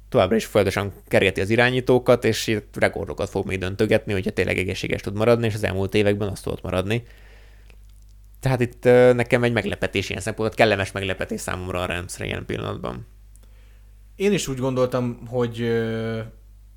továbbra 0.09 0.37
is 0.37 0.45
folyamatosan 0.45 0.93
kergeti 1.09 1.41
az 1.41 1.51
irányítókat, 1.51 2.25
és 2.25 2.59
rekordokat 2.75 3.31
fog 3.31 3.47
még 3.47 3.59
döntögetni, 3.59 4.13
hogyha 4.13 4.31
tényleg 4.31 4.59
egészséges 4.59 5.01
tud 5.01 5.15
maradni, 5.15 5.47
és 5.47 5.55
az 5.55 5.65
elmúlt 5.65 5.95
években 5.95 6.29
azt 6.29 6.43
tudott 6.43 6.63
maradni. 6.63 7.07
Tehát 8.45 8.61
itt 8.61 8.85
nekem 9.15 9.43
egy 9.43 9.53
meglepetés 9.53 10.09
ilyen 10.09 10.23
szempontból, 10.23 10.57
kellemes 10.57 10.93
meglepetés 10.93 11.41
számomra 11.41 11.81
a 11.83 11.87
Ramsre 11.87 12.25
ilyen 12.25 12.47
pillanatban. 12.47 13.07
Én 14.17 14.33
is 14.33 14.49
úgy 14.49 14.59
gondoltam, 14.59 15.19
hogy 15.27 15.73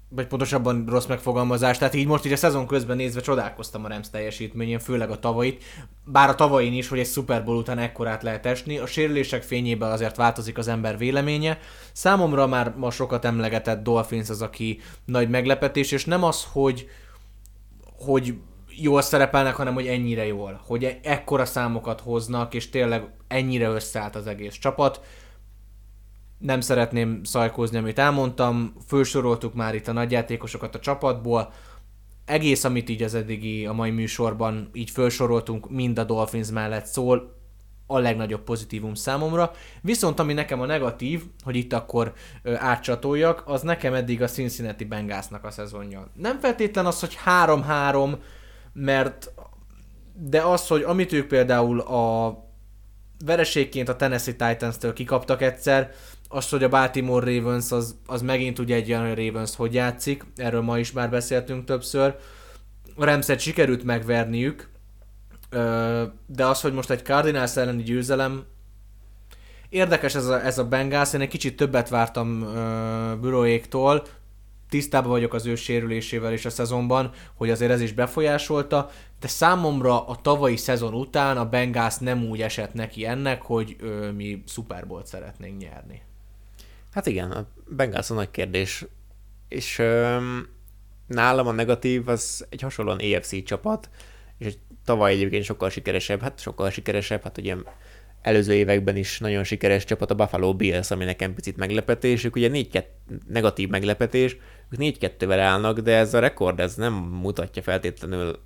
vagy 0.09 0.27
pontosabban 0.27 0.85
rossz 0.89 1.05
megfogalmazás, 1.05 1.77
tehát 1.77 1.93
így 1.93 2.07
most 2.07 2.25
így 2.25 2.31
a 2.31 2.35
szezon 2.35 2.67
közben 2.67 2.97
nézve 2.97 3.21
csodálkoztam 3.21 3.85
a 3.85 3.87
Rams 3.87 4.09
teljesítményén, 4.09 4.79
főleg 4.79 5.09
a 5.09 5.19
tavait, 5.19 5.63
bár 6.03 6.29
a 6.29 6.35
tavain 6.35 6.73
is, 6.73 6.87
hogy 6.87 6.99
egy 6.99 7.07
Super 7.07 7.43
Bowl 7.43 7.57
után 7.57 7.77
ekkorát 7.77 8.23
lehet 8.23 8.45
esni, 8.45 8.77
a 8.77 8.85
sérülések 8.85 9.43
fényében 9.43 9.91
azért 9.91 10.15
változik 10.15 10.57
az 10.57 10.67
ember 10.67 10.97
véleménye. 10.97 11.59
Számomra 11.91 12.47
már 12.47 12.73
ma 12.77 12.91
sokat 12.91 13.25
emlegetett 13.25 13.83
Dolphins 13.83 14.29
az, 14.29 14.41
aki 14.41 14.79
nagy 15.05 15.29
meglepetés, 15.29 15.91
és 15.91 16.05
nem 16.05 16.23
az, 16.23 16.47
hogy, 16.51 16.89
hogy 17.97 18.33
jól 18.81 19.01
szerepelnek, 19.01 19.55
hanem 19.55 19.73
hogy 19.73 19.87
ennyire 19.87 20.25
jól, 20.25 20.61
hogy 20.65 20.83
e- 20.83 20.99
ekkora 21.03 21.45
számokat 21.45 22.01
hoznak, 22.01 22.53
és 22.53 22.69
tényleg 22.69 23.03
ennyire 23.27 23.67
összeállt 23.67 24.15
az 24.15 24.27
egész 24.27 24.55
csapat 24.55 25.01
nem 26.37 26.61
szeretném 26.61 27.23
szajkózni, 27.23 27.77
amit 27.77 27.99
elmondtam, 27.99 28.73
fölsoroltuk 28.87 29.53
már 29.53 29.75
itt 29.75 29.87
a 29.87 29.91
nagyjátékosokat 29.91 30.75
a 30.75 30.79
csapatból, 30.79 31.53
egész, 32.25 32.63
amit 32.63 32.89
így 32.89 33.03
az 33.03 33.13
eddigi 33.13 33.65
a 33.65 33.73
mai 33.73 33.91
műsorban 33.91 34.69
így 34.73 34.89
felsoroltunk, 34.89 35.69
mind 35.69 35.99
a 35.99 36.03
Dolphins 36.03 36.51
mellett 36.51 36.85
szól, 36.85 37.35
a 37.89 37.99
legnagyobb 37.99 38.43
pozitívum 38.43 38.93
számomra. 38.93 39.51
Viszont 39.81 40.19
ami 40.19 40.33
nekem 40.33 40.61
a 40.61 40.65
negatív, 40.65 41.23
hogy 41.43 41.55
itt 41.55 41.73
akkor 41.73 42.13
ö, 42.43 42.55
átcsatoljak, 42.55 43.43
az 43.45 43.61
nekem 43.61 43.93
eddig 43.93 44.21
a 44.21 44.27
Cincinnati 44.27 44.85
Bengalsnak 44.85 45.43
a 45.43 45.51
szezonja. 45.51 46.07
Nem 46.13 46.39
feltétlen 46.39 46.85
az, 46.85 46.99
hogy 46.99 47.17
3-3, 47.25 48.17
mert 48.79 49.31
de 50.19 50.41
az, 50.41 50.67
hogy 50.67 50.81
amit 50.81 51.13
ők 51.13 51.27
például 51.27 51.79
a 51.79 52.35
vereségként 53.25 53.89
a 53.89 53.95
Tennessee 53.95 54.33
Titans-től 54.33 54.93
kikaptak 54.93 55.41
egyszer, 55.41 55.91
az, 56.27 56.49
hogy 56.49 56.63
a 56.63 56.69
Baltimore 56.69 57.35
Ravens 57.35 57.71
az, 57.71 57.95
az 58.05 58.21
megint 58.21 58.59
ugye 58.59 58.75
egy 58.75 58.91
olyan 58.91 59.15
Ravens 59.15 59.55
hogy 59.55 59.73
játszik, 59.73 60.25
erről 60.35 60.61
ma 60.61 60.79
is 60.79 60.91
már 60.91 61.09
beszéltünk 61.09 61.65
többször. 61.65 62.15
A 62.95 63.05
Ramset 63.05 63.39
sikerült 63.39 63.83
megverniük, 63.83 64.69
de 66.25 66.45
az, 66.45 66.61
hogy 66.61 66.73
most 66.73 66.89
egy 66.89 67.03
Cardinals 67.03 67.55
elleni 67.55 67.83
győzelem, 67.83 68.45
érdekes 69.69 70.15
ez 70.15 70.25
a, 70.25 70.45
ez 70.45 70.57
a 70.57 70.67
Bengals, 70.67 71.13
én 71.13 71.21
egy 71.21 71.27
kicsit 71.27 71.55
többet 71.55 71.89
vártam 71.89 72.39
Büroéktól, 73.21 74.03
tisztában 74.69 75.11
vagyok 75.11 75.33
az 75.33 75.45
ő 75.45 75.55
sérülésével 75.55 76.33
is 76.33 76.45
a 76.45 76.49
szezonban, 76.49 77.11
hogy 77.33 77.49
azért 77.49 77.71
ez 77.71 77.81
is 77.81 77.93
befolyásolta, 77.93 78.89
de 79.19 79.27
számomra 79.27 80.07
a 80.07 80.15
tavalyi 80.15 80.57
szezon 80.57 80.93
után 80.93 81.37
a 81.37 81.49
Bengals 81.49 81.97
nem 81.97 82.25
úgy 82.25 82.41
esett 82.41 82.73
neki 82.73 83.05
ennek, 83.05 83.41
hogy 83.41 83.75
ö, 83.79 84.11
mi 84.11 84.43
Super 84.47 84.87
Bowl-t 84.87 85.07
szeretnénk 85.07 85.61
nyerni. 85.61 86.01
Hát 86.91 87.05
igen, 87.05 87.31
a 87.31 87.47
Bengals 87.67 88.09
a 88.09 88.13
nagy 88.13 88.31
kérdés, 88.31 88.85
és 89.47 89.79
öm, 89.79 90.47
nálam 91.07 91.47
a 91.47 91.51
negatív 91.51 92.07
az 92.07 92.45
egy 92.49 92.61
hasonlóan 92.61 92.99
EFC 92.99 93.43
csapat, 93.43 93.89
és 94.37 94.45
egy 94.45 94.59
tavaly 94.85 95.11
egyébként 95.11 95.43
sokkal 95.43 95.69
sikeresebb, 95.69 96.21
hát 96.21 96.39
sokkal 96.39 96.69
sikeresebb, 96.69 97.23
hát 97.23 97.37
ugye 97.37 97.55
előző 98.21 98.53
években 98.53 98.95
is 98.95 99.19
nagyon 99.19 99.43
sikeres 99.43 99.83
csapat 99.83 100.11
a 100.11 100.15
Buffalo 100.15 100.55
Bills, 100.55 100.91
ami 100.91 101.05
nekem 101.05 101.33
picit 101.33 101.57
meglepetés, 101.57 102.23
ők 102.23 102.35
ugye 102.35 102.47
4 102.47 102.83
negatív 103.27 103.69
meglepetés, 103.69 104.37
ők 104.69 104.79
4-2-vel 104.99 105.39
állnak, 105.39 105.79
de 105.79 105.95
ez 105.95 106.13
a 106.13 106.19
rekord 106.19 106.59
ez 106.59 106.75
nem 106.75 106.93
mutatja 106.93 107.61
feltétlenül 107.61 108.39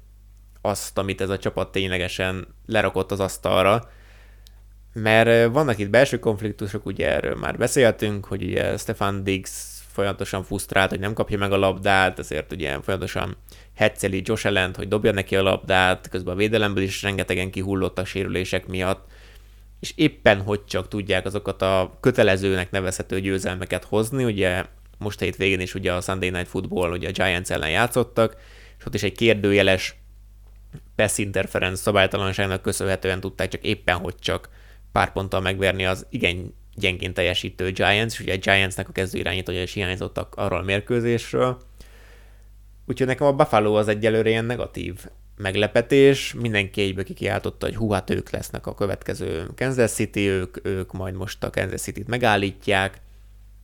azt, 0.62 0.98
amit 0.98 1.22
ez 1.22 1.30
a 1.30 1.38
csapat 1.38 1.72
ténylegesen 1.72 2.48
lerakott 2.66 3.12
az 3.12 3.20
asztalra, 3.20 3.90
mert 4.94 5.52
vannak 5.54 5.78
itt 5.78 5.90
belső 5.90 6.20
konfliktusok, 6.20 6.86
ugye 6.86 7.10
erről 7.10 7.36
már 7.36 7.58
beszéltünk, 7.58 8.26
hogy 8.26 8.44
ugye 8.44 8.78
Stefan 8.78 9.24
Diggs 9.24 9.82
folyamatosan 9.92 10.44
fusztrált, 10.44 10.90
hogy 10.90 11.00
nem 11.00 11.14
kapja 11.14 11.38
meg 11.38 11.52
a 11.52 11.58
labdát, 11.58 12.20
ezért 12.20 12.52
ugye 12.52 12.80
folyamatosan 12.82 13.38
hetzeli 13.76 14.22
Josh 14.26 14.46
allen 14.46 14.74
hogy 14.76 14.88
dobja 14.88 15.12
neki 15.12 15.36
a 15.36 15.42
labdát, 15.42 16.10
közben 16.10 16.34
a 16.34 16.38
védelemből 16.38 16.84
is 16.84 17.02
rengetegen 17.02 17.52
kihullottak 17.52 18.06
sérülések 18.06 18.68
miatt, 18.68 19.06
és 19.80 19.94
éppen 19.96 20.42
hogy 20.42 20.66
csak 20.66 20.88
tudják 20.88 21.26
azokat 21.26 21.62
a 21.62 21.98
kötelezőnek 22.00 22.72
nevezhető 22.72 23.20
győzelmeket 23.20 23.84
hozni, 23.84 24.24
ugye 24.24 24.66
most 25.02 25.20
hétvégén 25.20 25.60
is 25.60 25.76
ugye 25.76 25.94
a 25.94 26.02
Sunday 26.02 26.30
Night 26.30 26.48
Football, 26.48 26.92
ugye 26.92 27.08
a 27.08 27.12
Giants 27.12 27.50
ellen 27.50 27.70
játszottak, 27.70 28.36
és 28.78 28.86
ott 28.86 28.94
is 28.94 29.04
egy 29.04 29.16
kérdőjeles 29.16 29.96
pass 30.96 31.18
interference 31.18 31.82
szabálytalanságnak 31.82 32.62
köszönhetően 32.62 33.20
tudták 33.20 33.48
csak 33.48 33.64
éppen 33.64 33.98
hogy 33.98 34.16
csak 34.20 34.50
pár 34.92 35.12
ponttal 35.12 35.42
megverni 35.42 35.86
az 35.86 36.06
igen 36.10 36.54
gyengén 36.76 37.14
teljesítő 37.14 37.72
Giants, 37.72 38.14
és 38.14 38.20
ugye 38.20 38.34
a 38.34 38.38
Giantsnek 38.38 38.90
a 38.90 38.92
kezdő 38.92 39.20
irányítója 39.20 39.62
is 39.62 39.74
hiányzottak 39.74 40.36
arról 40.36 40.60
a 40.60 40.64
mérkőzésről. 40.64 41.62
Úgyhogy 42.86 43.08
nekem 43.08 43.28
a 43.28 43.34
Buffalo 43.34 43.74
az 43.74 43.88
egyelőre 43.88 44.30
ilyen 44.30 44.46
negatív 44.46 45.06
meglepetés, 45.38 46.34
mindenki 46.34 46.82
egyből 46.82 47.04
kikiáltotta, 47.04 47.66
hogy 47.66 47.76
hú, 47.76 47.92
hát 47.92 48.10
ők 48.10 48.30
lesznek 48.30 48.68
a 48.68 48.74
következő 48.74 49.48
Kansas 49.56 49.92
City, 49.92 50.28
ők, 50.28 50.58
ők 50.66 50.92
majd 50.92 51.16
most 51.16 51.44
a 51.44 51.50
Kansas 51.50 51.82
City-t 51.82 52.08
megállítják. 52.08 53.02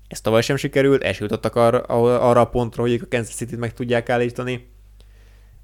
Ez 0.08 0.22
tavaly 0.22 0.42
sem 0.42 0.56
sikerült, 0.56 1.04
eljutottak 1.04 1.56
arra, 1.56 1.80
arra 1.80 2.42
a 2.42 2.50
pontra, 2.50 2.82
hogy 2.82 2.94
a 3.04 3.08
Kansas 3.10 3.36
City-t 3.36 3.60
meg 3.60 3.74
tudják 3.74 4.10
állítani. 4.10 4.70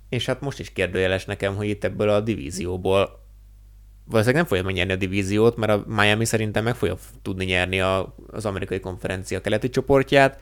És 0.09 0.25
hát 0.25 0.41
most 0.41 0.59
is 0.59 0.73
kérdőjeles 0.73 1.25
nekem, 1.25 1.55
hogy 1.55 1.67
itt 1.67 1.83
ebből 1.83 2.09
a 2.09 2.19
divízióból 2.19 3.21
valószínűleg 4.05 4.41
nem 4.41 4.45
fogja 4.45 4.63
megnyerni 4.63 4.91
a 4.91 4.95
divíziót, 4.95 5.55
mert 5.55 5.71
a 5.71 5.83
Miami 5.87 6.25
szerintem 6.25 6.63
meg 6.63 6.75
fogja 6.75 6.97
tudni 7.21 7.45
nyerni 7.45 7.81
a, 7.81 8.15
az 8.31 8.45
amerikai 8.45 8.79
konferencia 8.79 9.41
keleti 9.41 9.69
csoportját. 9.69 10.39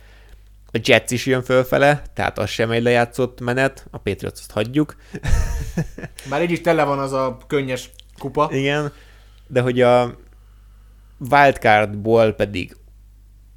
A 0.74 0.80
Jets 0.84 1.12
is 1.12 1.26
jön 1.26 1.44
fölfele, 1.44 2.02
tehát 2.14 2.38
az 2.38 2.50
sem 2.50 2.72
egy 2.72 2.84
lejátszott 2.84 3.40
menet, 3.42 3.88
a 3.92 3.98
Patriots 3.98 4.40
azt 4.40 4.52
hagyjuk. 4.52 4.96
Már 6.30 6.42
így 6.42 6.52
is 6.52 6.62
tele 6.62 6.84
van 6.84 7.00
az 7.00 7.12
a 7.12 7.38
könnyes 7.48 7.90
kupa. 8.18 8.50
Igen, 8.52 8.92
de 9.48 9.62
hogy 9.62 9.82
a 9.82 10.16
wildcardból 11.30 12.32
pedig 12.32 12.76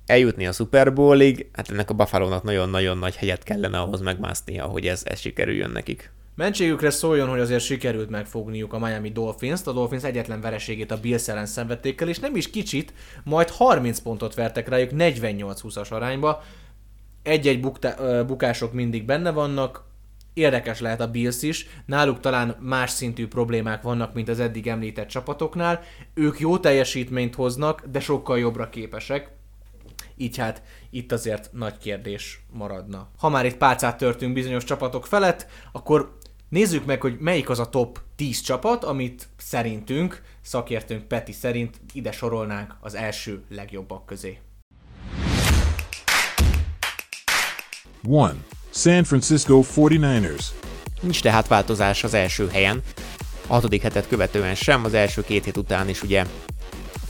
eljutni 0.06 0.46
a 0.46 0.52
Super 0.52 0.92
Bowlig, 0.92 1.48
hát 1.52 1.70
ennek 1.70 1.90
a 1.90 1.94
Buffalo-nak 1.94 2.42
nagyon-nagyon 2.42 2.98
nagy 2.98 3.16
helyet 3.16 3.42
kellene 3.42 3.78
ahhoz 3.78 4.00
megmásznia, 4.00 4.64
hogy 4.64 4.86
ez, 4.86 5.02
ez 5.04 5.20
sikerüljön 5.20 5.70
nekik. 5.70 6.12
Mentségükre 6.36 6.90
szóljon, 6.90 7.28
hogy 7.28 7.40
azért 7.40 7.64
sikerült 7.64 8.10
megfogniuk 8.10 8.72
a 8.72 8.78
Miami 8.78 9.10
Dolphins-t. 9.10 9.66
A 9.66 9.72
Dolphins 9.72 10.02
egyetlen 10.02 10.40
vereségét 10.40 10.90
a 10.90 11.00
Bills 11.00 11.28
ellen 11.28 11.46
szenvedték 11.46 12.00
el, 12.00 12.08
és 12.08 12.18
nem 12.18 12.36
is 12.36 12.50
kicsit, 12.50 12.92
majd 13.24 13.50
30 13.50 13.98
pontot 13.98 14.34
vertek 14.34 14.68
rájuk 14.68 14.90
48-20-as 14.92 15.88
arányba. 15.88 16.42
Egy-egy 17.22 17.60
bukta- 17.60 18.26
bukások 18.26 18.72
mindig 18.72 19.04
benne 19.04 19.30
vannak, 19.30 19.84
érdekes 20.32 20.80
lehet 20.80 21.00
a 21.00 21.10
Bills 21.10 21.42
is, 21.42 21.66
náluk 21.86 22.20
talán 22.20 22.56
más 22.60 22.90
szintű 22.90 23.28
problémák 23.28 23.82
vannak, 23.82 24.14
mint 24.14 24.28
az 24.28 24.40
eddig 24.40 24.66
említett 24.66 25.08
csapatoknál. 25.08 25.80
Ők 26.14 26.38
jó 26.38 26.58
teljesítményt 26.58 27.34
hoznak, 27.34 27.82
de 27.90 28.00
sokkal 28.00 28.38
jobbra 28.38 28.68
képesek 28.68 29.30
így 30.16 30.36
hát 30.36 30.62
itt 30.90 31.12
azért 31.12 31.52
nagy 31.52 31.78
kérdés 31.78 32.44
maradna. 32.52 33.08
Ha 33.18 33.28
már 33.28 33.46
itt 33.46 33.56
pálcát 33.56 33.98
törtünk 33.98 34.32
bizonyos 34.32 34.64
csapatok 34.64 35.06
felett, 35.06 35.46
akkor 35.72 36.18
Nézzük 36.48 36.84
meg, 36.84 37.00
hogy 37.00 37.16
melyik 37.18 37.50
az 37.50 37.58
a 37.58 37.68
top 37.68 38.00
10 38.16 38.40
csapat, 38.40 38.84
amit 38.84 39.28
szerintünk, 39.36 40.22
szakértőnk 40.42 41.08
Peti 41.08 41.32
szerint 41.32 41.80
ide 41.92 42.12
sorolnánk 42.12 42.76
az 42.80 42.94
első 42.94 43.42
legjobbak 43.48 44.06
közé. 44.06 44.38
1. 48.10 48.30
San 48.70 49.04
Francisco 49.04 49.62
49ers 49.76 50.44
Nincs 51.00 51.22
tehát 51.22 51.48
változás 51.48 52.04
az 52.04 52.14
első 52.14 52.48
helyen. 52.48 52.82
A 53.46 53.52
hatodik 53.52 53.82
hetet 53.82 54.08
követően 54.08 54.54
sem, 54.54 54.84
az 54.84 54.94
első 54.94 55.22
két 55.22 55.44
hét 55.44 55.56
után 55.56 55.88
is 55.88 56.02
ugye 56.02 56.26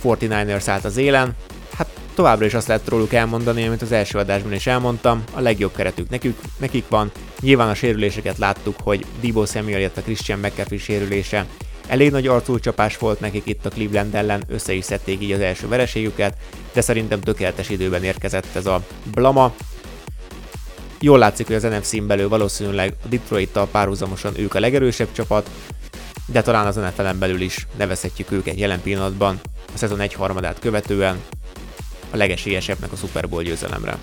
49ers 0.02 0.64
állt 0.66 0.84
az 0.84 0.96
élen. 0.96 1.36
Hát 1.76 2.00
Továbbra 2.14 2.44
is 2.44 2.54
azt 2.54 2.68
lehet 2.68 2.88
róluk 2.88 3.12
elmondani, 3.12 3.66
amit 3.66 3.82
az 3.82 3.92
első 3.92 4.18
adásban 4.18 4.52
is 4.52 4.66
elmondtam, 4.66 5.22
a 5.32 5.40
legjobb 5.40 5.74
keretük 5.76 6.08
nekük, 6.08 6.38
nekik 6.58 6.84
van. 6.88 7.10
Nyilván 7.40 7.68
a 7.68 7.74
sérüléseket 7.74 8.38
láttuk, 8.38 8.76
hogy 8.82 9.04
Debo 9.20 9.46
Samuel, 9.46 9.78
illetve 9.78 10.02
Christian 10.02 10.38
McCaffrey 10.38 10.78
sérülése 10.78 11.46
Elég 11.86 12.10
nagy 12.10 12.26
arcúcsapás 12.26 12.98
volt 12.98 13.20
nekik 13.20 13.46
itt 13.46 13.66
a 13.66 13.70
Cleveland 13.70 14.14
ellen, 14.14 14.44
össze 14.48 14.72
is 14.72 14.84
szedték 14.84 15.22
így 15.22 15.32
az 15.32 15.40
első 15.40 15.68
vereségüket, 15.68 16.36
de 16.72 16.80
szerintem 16.80 17.20
tökéletes 17.20 17.68
időben 17.68 18.04
érkezett 18.04 18.46
ez 18.54 18.66
a 18.66 18.82
blama. 19.14 19.54
Jól 21.00 21.18
látszik, 21.18 21.46
hogy 21.46 21.56
az 21.56 21.62
NFC-n 21.62 22.06
belül 22.06 22.28
valószínűleg 22.28 22.94
a 23.04 23.08
Detroit-tal 23.08 23.68
párhuzamosan 23.70 24.32
ők 24.36 24.54
a 24.54 24.60
legerősebb 24.60 25.12
csapat, 25.12 25.50
de 26.26 26.42
talán 26.42 26.66
az 26.66 26.76
NFL-en 26.76 27.18
belül 27.18 27.40
is 27.40 27.66
nevezhetjük 27.76 28.32
őket 28.32 28.58
jelen 28.58 28.82
pillanatban, 28.82 29.40
a 29.74 29.78
szezon 29.78 30.00
egy 30.00 30.14
harmadát 30.14 30.58
követően 30.58 31.20
a 32.14 32.16
legesélyesebbnek 32.16 32.92
a 32.92 32.96
Super 32.96 33.28
Bowl 33.28 33.42
győzelemre. 33.42 33.98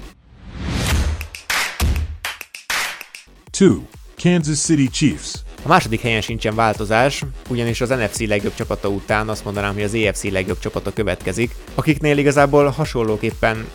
2. 3.51 3.79
Kansas 4.23 4.59
City 4.59 4.89
Chiefs. 4.89 5.33
A 5.63 5.67
második 5.67 6.01
helyen 6.01 6.21
sincsen 6.21 6.55
változás, 6.55 7.23
ugyanis 7.49 7.81
az 7.81 7.89
NFC 7.89 8.19
legjobb 8.19 8.55
csapata 8.55 8.89
után 8.89 9.29
azt 9.29 9.43
mondanám, 9.43 9.73
hogy 9.73 9.83
az 9.83 9.93
EFC 9.93 10.23
legjobb 10.23 10.59
csapata 10.59 10.93
következik, 10.93 11.55
akiknél 11.75 12.17
igazából 12.17 12.69
hasonlóképpen 12.69 13.67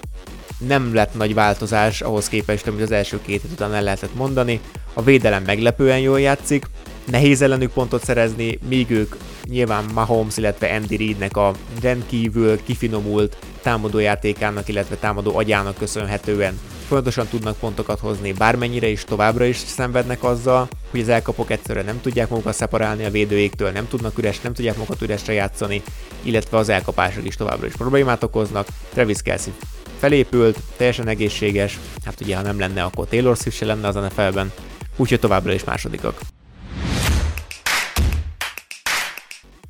nem 0.58 0.94
lett 0.94 1.14
nagy 1.14 1.34
változás 1.34 2.00
ahhoz 2.00 2.28
képest, 2.28 2.66
amit 2.66 2.82
az 2.82 2.90
első 2.90 3.20
két 3.22 3.42
hét 3.42 3.52
után 3.52 3.74
el 3.74 3.82
lehetett 3.82 4.14
mondani. 4.14 4.60
A 4.92 5.02
védelem 5.02 5.42
meglepően 5.42 5.98
jól 5.98 6.20
játszik, 6.20 6.66
nehéz 7.06 7.42
ellenük 7.42 7.72
pontot 7.72 8.04
szerezni, 8.04 8.58
míg 8.68 8.90
ők 8.90 9.14
nyilván 9.44 9.84
Mahomes, 9.94 10.36
illetve 10.36 10.74
Andy 10.74 10.96
Reidnek 10.96 11.36
a 11.36 11.52
rendkívül 11.82 12.62
kifinomult 12.62 13.36
támadójátékának, 13.62 14.68
illetve 14.68 14.96
támadó 14.96 15.36
agyának 15.36 15.76
köszönhetően 15.76 16.58
fontosan 16.88 17.26
tudnak 17.26 17.58
pontokat 17.58 17.98
hozni, 17.98 18.32
bármennyire 18.32 18.88
is 18.88 19.04
továbbra 19.04 19.44
is 19.44 19.56
szenvednek 19.56 20.24
azzal, 20.24 20.68
hogy 20.90 21.00
az 21.00 21.08
elkapok 21.08 21.50
egyszerűen 21.50 21.84
nem 21.84 22.00
tudják 22.00 22.28
magukat 22.28 22.54
szeparálni 22.54 23.04
a 23.04 23.10
védőéktől, 23.10 23.70
nem 23.70 23.88
tudnak 23.88 24.18
üres, 24.18 24.40
nem 24.40 24.52
tudják 24.52 24.76
magukat 24.76 25.02
üresre 25.02 25.32
játszani, 25.32 25.82
illetve 26.22 26.56
az 26.56 26.68
elkapások 26.68 27.26
is 27.26 27.36
továbbra 27.36 27.66
is 27.66 27.74
problémát 27.74 28.22
okoznak. 28.22 28.66
Travis 28.92 29.22
Kelsey 29.22 29.52
felépült, 29.98 30.58
teljesen 30.76 31.08
egészséges, 31.08 31.78
hát 32.04 32.20
ugye 32.20 32.36
ha 32.36 32.42
nem 32.42 32.58
lenne, 32.58 32.82
akkor 32.82 33.06
Taylor 33.08 33.36
Swift 33.36 33.56
se 33.56 33.64
lenne 33.64 33.88
az 33.88 33.94
NFL-ben, 33.94 34.52
úgyhogy 34.96 35.20
továbbra 35.20 35.52
is 35.52 35.64
másodikak. 35.64 36.20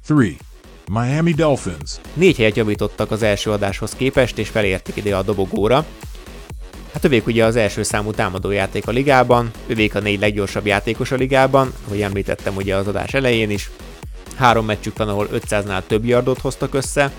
3. 0.06 0.36
Miami 0.92 1.32
Dolphins. 1.32 1.90
Négy 2.14 2.36
helyet 2.36 2.56
javítottak 2.56 3.10
az 3.10 3.22
első 3.22 3.50
adáshoz 3.50 3.90
képest, 3.90 4.38
és 4.38 4.48
felérték 4.48 4.96
ide 4.96 5.16
a 5.16 5.22
dobogóra. 5.22 5.84
Hát 6.92 7.04
övék 7.04 7.26
ugye 7.26 7.44
az 7.44 7.56
első 7.56 7.82
számú 7.82 8.10
támadójáték 8.10 8.86
a 8.86 8.90
ligában, 8.90 9.50
övék 9.66 9.94
a 9.94 10.00
négy 10.00 10.20
leggyorsabb 10.20 10.66
játékos 10.66 11.10
a 11.10 11.16
ligában, 11.16 11.72
ahogy 11.86 12.00
említettem 12.00 12.56
ugye 12.56 12.76
az 12.76 12.86
adás 12.86 13.14
elején 13.14 13.50
is. 13.50 13.70
Három 14.36 14.64
meccsük 14.64 14.98
van, 14.98 15.08
ahol 15.08 15.28
500-nál 15.32 15.82
több 15.86 16.04
yardot 16.04 16.40
hoztak 16.40 16.74
össze 16.74 17.12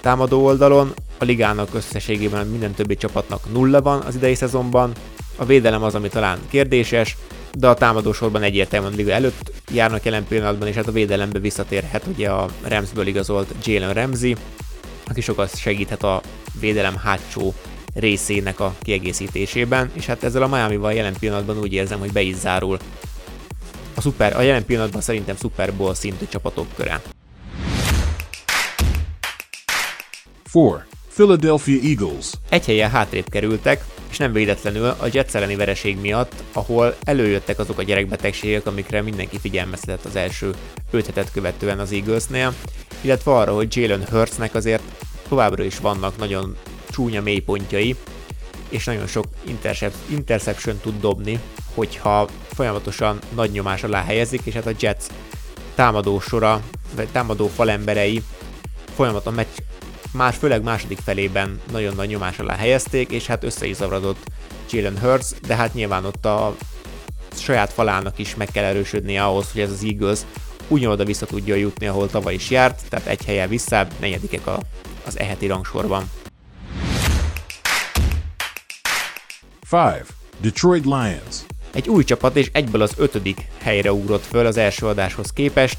támadó 0.00 0.44
oldalon, 0.44 0.92
a 1.18 1.24
ligának 1.24 1.74
összességében 1.74 2.46
minden 2.46 2.72
többi 2.74 2.96
csapatnak 2.96 3.52
nulla 3.52 3.82
van 3.82 4.00
az 4.00 4.14
idei 4.14 4.34
szezonban, 4.34 4.92
a 5.36 5.44
védelem 5.44 5.82
az, 5.82 5.94
ami 5.94 6.08
talán 6.08 6.38
kérdéses, 6.50 7.16
de 7.58 7.68
a 7.68 7.74
támadósorban 7.74 8.42
egyértelműen 8.42 8.92
liga 8.92 9.12
előtt 9.12 9.52
járnak 9.70 10.04
jelen 10.04 10.26
pillanatban, 10.26 10.68
és 10.68 10.74
hát 10.74 10.86
a 10.86 10.92
védelembe 10.92 11.38
visszatérhet 11.38 12.06
ugye 12.06 12.30
a 12.30 12.48
Ramsből 12.62 13.06
igazolt 13.06 13.54
Jalen 13.64 13.92
Ramsey, 13.92 14.34
aki 15.06 15.20
sokat 15.20 15.58
segíthet 15.58 16.02
a 16.02 16.20
védelem 16.60 16.96
hátsó 16.96 17.54
részének 17.94 18.60
a 18.60 18.74
kiegészítésében, 18.80 19.90
és 19.92 20.06
hát 20.06 20.24
ezzel 20.24 20.42
a 20.42 20.48
Miami-val 20.48 20.92
jelen 20.92 21.16
pillanatban 21.18 21.58
úgy 21.58 21.72
érzem, 21.72 21.98
hogy 21.98 22.12
be 22.12 22.20
is 22.20 22.36
zárul 22.36 22.78
a, 23.94 24.00
szuper, 24.00 24.36
a 24.36 24.40
jelen 24.40 24.64
pillanatban 24.64 25.00
szerintem 25.00 25.36
Super 25.36 25.74
Bowl 25.74 25.94
szintű 25.94 26.26
csapatok 26.26 26.66
köre. 26.74 27.00
4. 30.52 30.91
Philadelphia 31.14 31.80
Eagles. 31.82 32.32
Egy 32.48 32.64
helyen 32.64 32.90
hátrébb 32.90 33.28
kerültek, 33.28 33.84
és 34.10 34.16
nem 34.16 34.32
véletlenül 34.32 34.84
a 34.84 35.06
Jets 35.10 35.34
elleni 35.34 35.56
vereség 35.56 36.00
miatt, 36.00 36.42
ahol 36.52 36.96
előjöttek 37.02 37.58
azok 37.58 37.78
a 37.78 37.82
gyerekbetegségek, 37.82 38.66
amikre 38.66 39.02
mindenki 39.02 39.38
figyelmeztetett 39.38 40.04
az 40.04 40.16
első 40.16 40.54
5 40.90 41.06
hetet 41.06 41.32
követően 41.32 41.78
az 41.78 41.92
Eaglesnél, 41.92 42.54
illetve 43.00 43.32
arra, 43.32 43.54
hogy 43.54 43.76
Jalen 43.76 44.06
Hurtsnek 44.10 44.54
azért 44.54 44.82
továbbra 45.28 45.64
is 45.64 45.78
vannak 45.78 46.18
nagyon 46.18 46.56
csúnya 46.90 47.22
mélypontjai, 47.22 47.96
és 48.68 48.84
nagyon 48.84 49.06
sok 49.06 49.26
interception 50.08 50.76
tud 50.76 51.00
dobni, 51.00 51.40
hogyha 51.74 52.28
folyamatosan 52.52 53.18
nagy 53.34 53.50
nyomás 53.50 53.82
alá 53.82 54.04
helyezik, 54.04 54.40
és 54.44 54.54
hát 54.54 54.66
a 54.66 54.72
Jets 54.80 55.04
támadó 55.74 56.20
sora, 56.20 56.62
vagy 56.96 57.08
támadó 57.08 57.46
falemberei 57.46 58.22
folyamatosan 58.94 59.34
meccs, 59.34 59.56
más, 60.12 60.36
főleg 60.36 60.62
második 60.62 60.98
felében 61.04 61.60
nagyon 61.72 61.94
nagy 61.94 62.08
nyomás 62.08 62.38
alá 62.38 62.56
helyezték, 62.56 63.10
és 63.10 63.26
hát 63.26 63.44
össze 63.44 63.66
is 63.66 63.76
zavarodott 63.76 64.30
Jalen 64.70 64.98
Hurts, 64.98 65.26
de 65.46 65.54
hát 65.54 65.74
nyilván 65.74 66.04
ott 66.04 66.24
a 66.24 66.56
saját 67.36 67.72
falának 67.72 68.18
is 68.18 68.34
meg 68.34 68.48
kell 68.52 68.64
erősödnie 68.64 69.24
ahhoz, 69.24 69.52
hogy 69.52 69.60
ez 69.60 69.70
az 69.70 69.84
Eagles 69.84 70.18
ugyanoda 70.68 71.04
vissza 71.04 71.26
tudja 71.26 71.54
jutni, 71.54 71.86
ahol 71.86 72.08
tavaly 72.08 72.34
is 72.34 72.50
járt, 72.50 72.80
tehát 72.88 73.06
egy 73.06 73.24
helyen 73.24 73.48
visszább, 73.48 73.92
negyedikek 74.00 74.46
a, 74.46 74.60
az 75.06 75.18
eheti 75.18 75.46
rangsorban. 75.46 76.10
5. 79.70 80.06
Detroit 80.40 80.84
Lions. 80.84 81.36
Egy 81.72 81.88
új 81.88 82.04
csapat 82.04 82.36
és 82.36 82.50
egyből 82.52 82.82
az 82.82 82.92
ötödik 82.96 83.46
helyre 83.58 83.92
ugrott 83.92 84.24
föl 84.24 84.46
az 84.46 84.56
első 84.56 84.86
adáshoz 84.86 85.32
képest. 85.32 85.76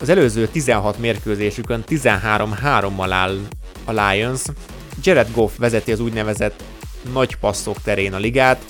Az 0.00 0.08
előző 0.08 0.46
16 0.48 0.98
mérkőzésükön 0.98 1.84
13-3-mal 1.88 3.08
áll 3.10 3.38
a 3.84 3.92
Lions. 3.92 4.42
Jared 5.02 5.30
Goff 5.32 5.52
vezeti 5.56 5.92
az 5.92 6.00
úgynevezett 6.00 6.62
nagy 7.12 7.36
passzok 7.36 7.82
terén 7.82 8.14
a 8.14 8.18
ligát, 8.18 8.64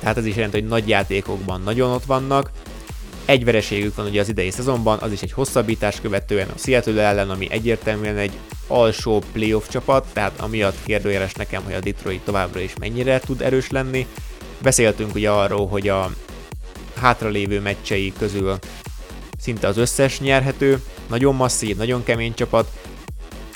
tehát 0.00 0.18
ez 0.18 0.26
is 0.26 0.34
jelenti, 0.34 0.60
hogy 0.60 0.68
nagy 0.68 0.88
játékokban 0.88 1.60
nagyon 1.62 1.90
ott 1.90 2.04
vannak. 2.04 2.50
Egy 3.24 3.44
vereségük 3.44 3.94
van 3.94 4.06
ugye 4.06 4.20
az 4.20 4.28
idei 4.28 4.50
szezonban, 4.50 4.98
az 4.98 5.12
is 5.12 5.22
egy 5.22 5.32
hosszabbítás 5.32 6.00
követően 6.00 6.48
a 6.48 6.58
Seattle 6.58 7.02
ellen, 7.02 7.30
ami 7.30 7.50
egyértelműen 7.50 8.16
egy 8.16 8.32
alsó 8.66 9.22
playoff 9.32 9.68
csapat, 9.68 10.06
tehát 10.12 10.40
amiatt 10.40 10.76
kérdőjeles 10.84 11.32
nekem, 11.32 11.62
hogy 11.64 11.72
a 11.74 11.80
Detroit 11.80 12.20
továbbra 12.20 12.60
is 12.60 12.72
mennyire 12.80 13.20
tud 13.20 13.40
erős 13.40 13.70
lenni. 13.70 14.06
Beszéltünk 14.62 15.14
ugye 15.14 15.30
arról, 15.30 15.68
hogy 15.68 15.88
a 15.88 16.10
hátralévő 17.00 17.60
meccsei 17.60 18.12
közül 18.18 18.58
szinte 19.38 19.66
az 19.66 19.76
összes 19.76 20.20
nyerhető, 20.20 20.82
nagyon 21.08 21.34
masszív, 21.34 21.76
nagyon 21.76 22.02
kemény 22.02 22.34
csapat, 22.34 22.70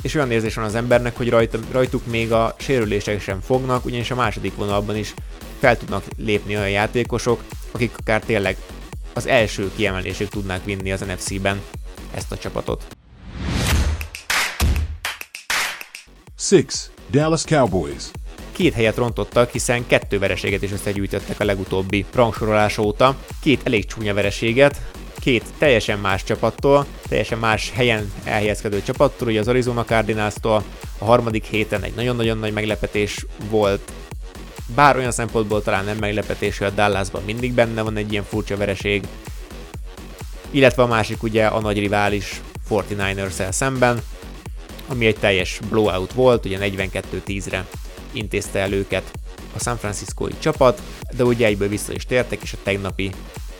és 0.09 0.15
olyan 0.15 0.31
érzés 0.31 0.55
van 0.55 0.65
az 0.65 0.75
embernek, 0.75 1.17
hogy 1.17 1.29
rajta, 1.29 1.59
rajtuk 1.71 2.07
még 2.07 2.33
a 2.33 2.55
sérülések 2.59 3.21
sem 3.21 3.41
fognak, 3.41 3.85
ugyanis 3.85 4.11
a 4.11 4.15
második 4.15 4.57
vonalban 4.57 4.97
is 4.97 5.15
fel 5.59 5.79
tudnak 5.79 6.05
lépni 6.17 6.57
olyan 6.57 6.71
játékosok, 6.71 7.43
akik 7.71 7.93
akár 7.99 8.21
tényleg 8.21 8.57
az 9.15 9.27
első 9.27 9.71
kiemelésük 9.77 10.29
tudnák 10.29 10.65
vinni 10.65 10.93
az 10.93 11.01
NFC-ben 11.01 11.61
ezt 12.15 12.33
a 12.33 12.37
csapatot. 12.37 12.87
6. 16.51 16.91
Dallas 17.11 17.45
Cowboys. 17.45 18.05
Két 18.53 18.75
helyet 18.75 18.97
rontottak, 18.97 19.51
hiszen 19.51 19.87
kettő 19.87 20.19
vereséget 20.19 20.63
is 20.63 20.73
összegyűjtöttek 20.73 21.41
a 21.41 21.45
legutóbbi 21.45 22.05
rangsorolás 22.15 22.79
óta. 22.79 23.17
Két 23.41 23.61
elég 23.65 23.87
csúnya 23.87 24.15
vereséget, 24.15 24.81
két 25.21 25.45
teljesen 25.59 25.99
más 25.99 26.25
csapattól, 26.25 26.87
teljesen 27.09 27.39
más 27.39 27.73
helyen 27.75 28.13
elhelyezkedő 28.25 28.83
csapattól, 28.83 29.29
ugye 29.29 29.41
az 29.41 29.49
Arizona 29.49 29.85
Cardinals-tól. 29.85 30.65
A 30.99 31.05
harmadik 31.05 31.45
héten 31.45 31.83
egy 31.83 31.95
nagyon-nagyon 31.95 32.39
nagy 32.39 32.53
meglepetés 32.53 33.27
volt, 33.51 33.93
bár 34.75 34.97
olyan 34.97 35.11
szempontból 35.11 35.63
talán 35.63 35.85
nem 35.85 35.97
meglepetés, 35.97 36.59
hogy 36.59 36.67
a 36.67 36.71
Dallasban 36.71 37.23
mindig 37.25 37.53
benne 37.53 37.83
van 37.83 37.97
egy 37.97 38.13
ilyen 38.13 38.25
furcsa 38.25 38.57
vereség, 38.57 39.05
illetve 40.51 40.83
a 40.83 40.87
másik 40.87 41.23
ugye 41.23 41.47
a 41.47 41.61
nagy 41.61 41.79
rivális 41.79 42.41
49ers-el 42.71 43.53
szemben, 43.53 44.03
ami 44.89 45.07
egy 45.07 45.17
teljes 45.17 45.61
blowout 45.69 46.13
volt, 46.13 46.45
ugye 46.45 46.59
42-10-re 46.61 47.67
intézte 48.13 48.59
el 48.59 48.73
őket 48.73 49.11
a 49.55 49.59
San 49.59 49.77
Franciscoi 49.77 50.33
csapat, 50.39 50.83
de 51.17 51.25
ugye 51.25 51.47
egyből 51.47 51.69
vissza 51.69 51.93
is 51.93 52.05
tértek, 52.05 52.43
és 52.43 52.53
a 52.53 52.59
tegnapi 52.63 53.11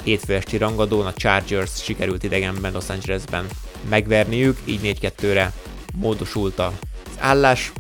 hétfő 0.09 0.35
esti 0.35 0.57
rangadón 0.57 1.07
a 1.07 1.13
Chargers 1.13 1.83
sikerült 1.83 2.23
idegenben 2.23 2.73
Los 2.73 2.89
Angelesben 2.89 3.47
megverniük, 3.89 4.59
így 4.65 4.99
4-2-re 5.01 5.53
módosult 5.95 6.59
az 6.59 6.73
állás. 7.19 7.73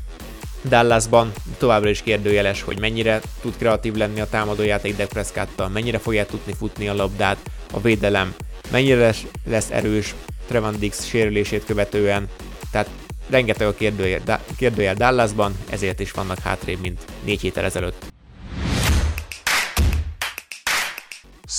Dallasban 0.65 1.33
továbbra 1.59 1.89
is 1.89 2.03
kérdőjeles, 2.03 2.63
hogy 2.63 2.79
mennyire 2.81 3.21
tud 3.41 3.57
kreatív 3.57 3.95
lenni 3.95 4.21
a 4.21 4.29
támadójáték 4.29 4.97
Dak 4.97 5.09
Prescott-tal, 5.09 5.69
mennyire 5.69 5.99
fogják 5.99 6.27
tudni 6.27 6.53
futni 6.53 6.89
a 6.89 6.95
labdát, 6.95 7.51
a 7.73 7.81
védelem 7.81 8.35
mennyire 8.71 9.01
lesz, 9.01 9.25
lesz 9.47 9.71
erős 9.71 10.15
Trevon 10.47 10.79
Dix 10.79 11.07
sérülését 11.07 11.65
követően, 11.65 12.29
tehát 12.71 12.89
rengeteg 13.29 13.67
a 13.67 13.75
kérdőjel, 14.57 14.95
Dallasban, 14.95 15.55
ezért 15.71 16.01
is 16.01 16.11
vannak 16.11 16.39
hátrébb, 16.39 16.81
mint 16.81 17.05
négy 17.25 17.41
héttel 17.41 17.65
ezelőtt. 17.65 18.05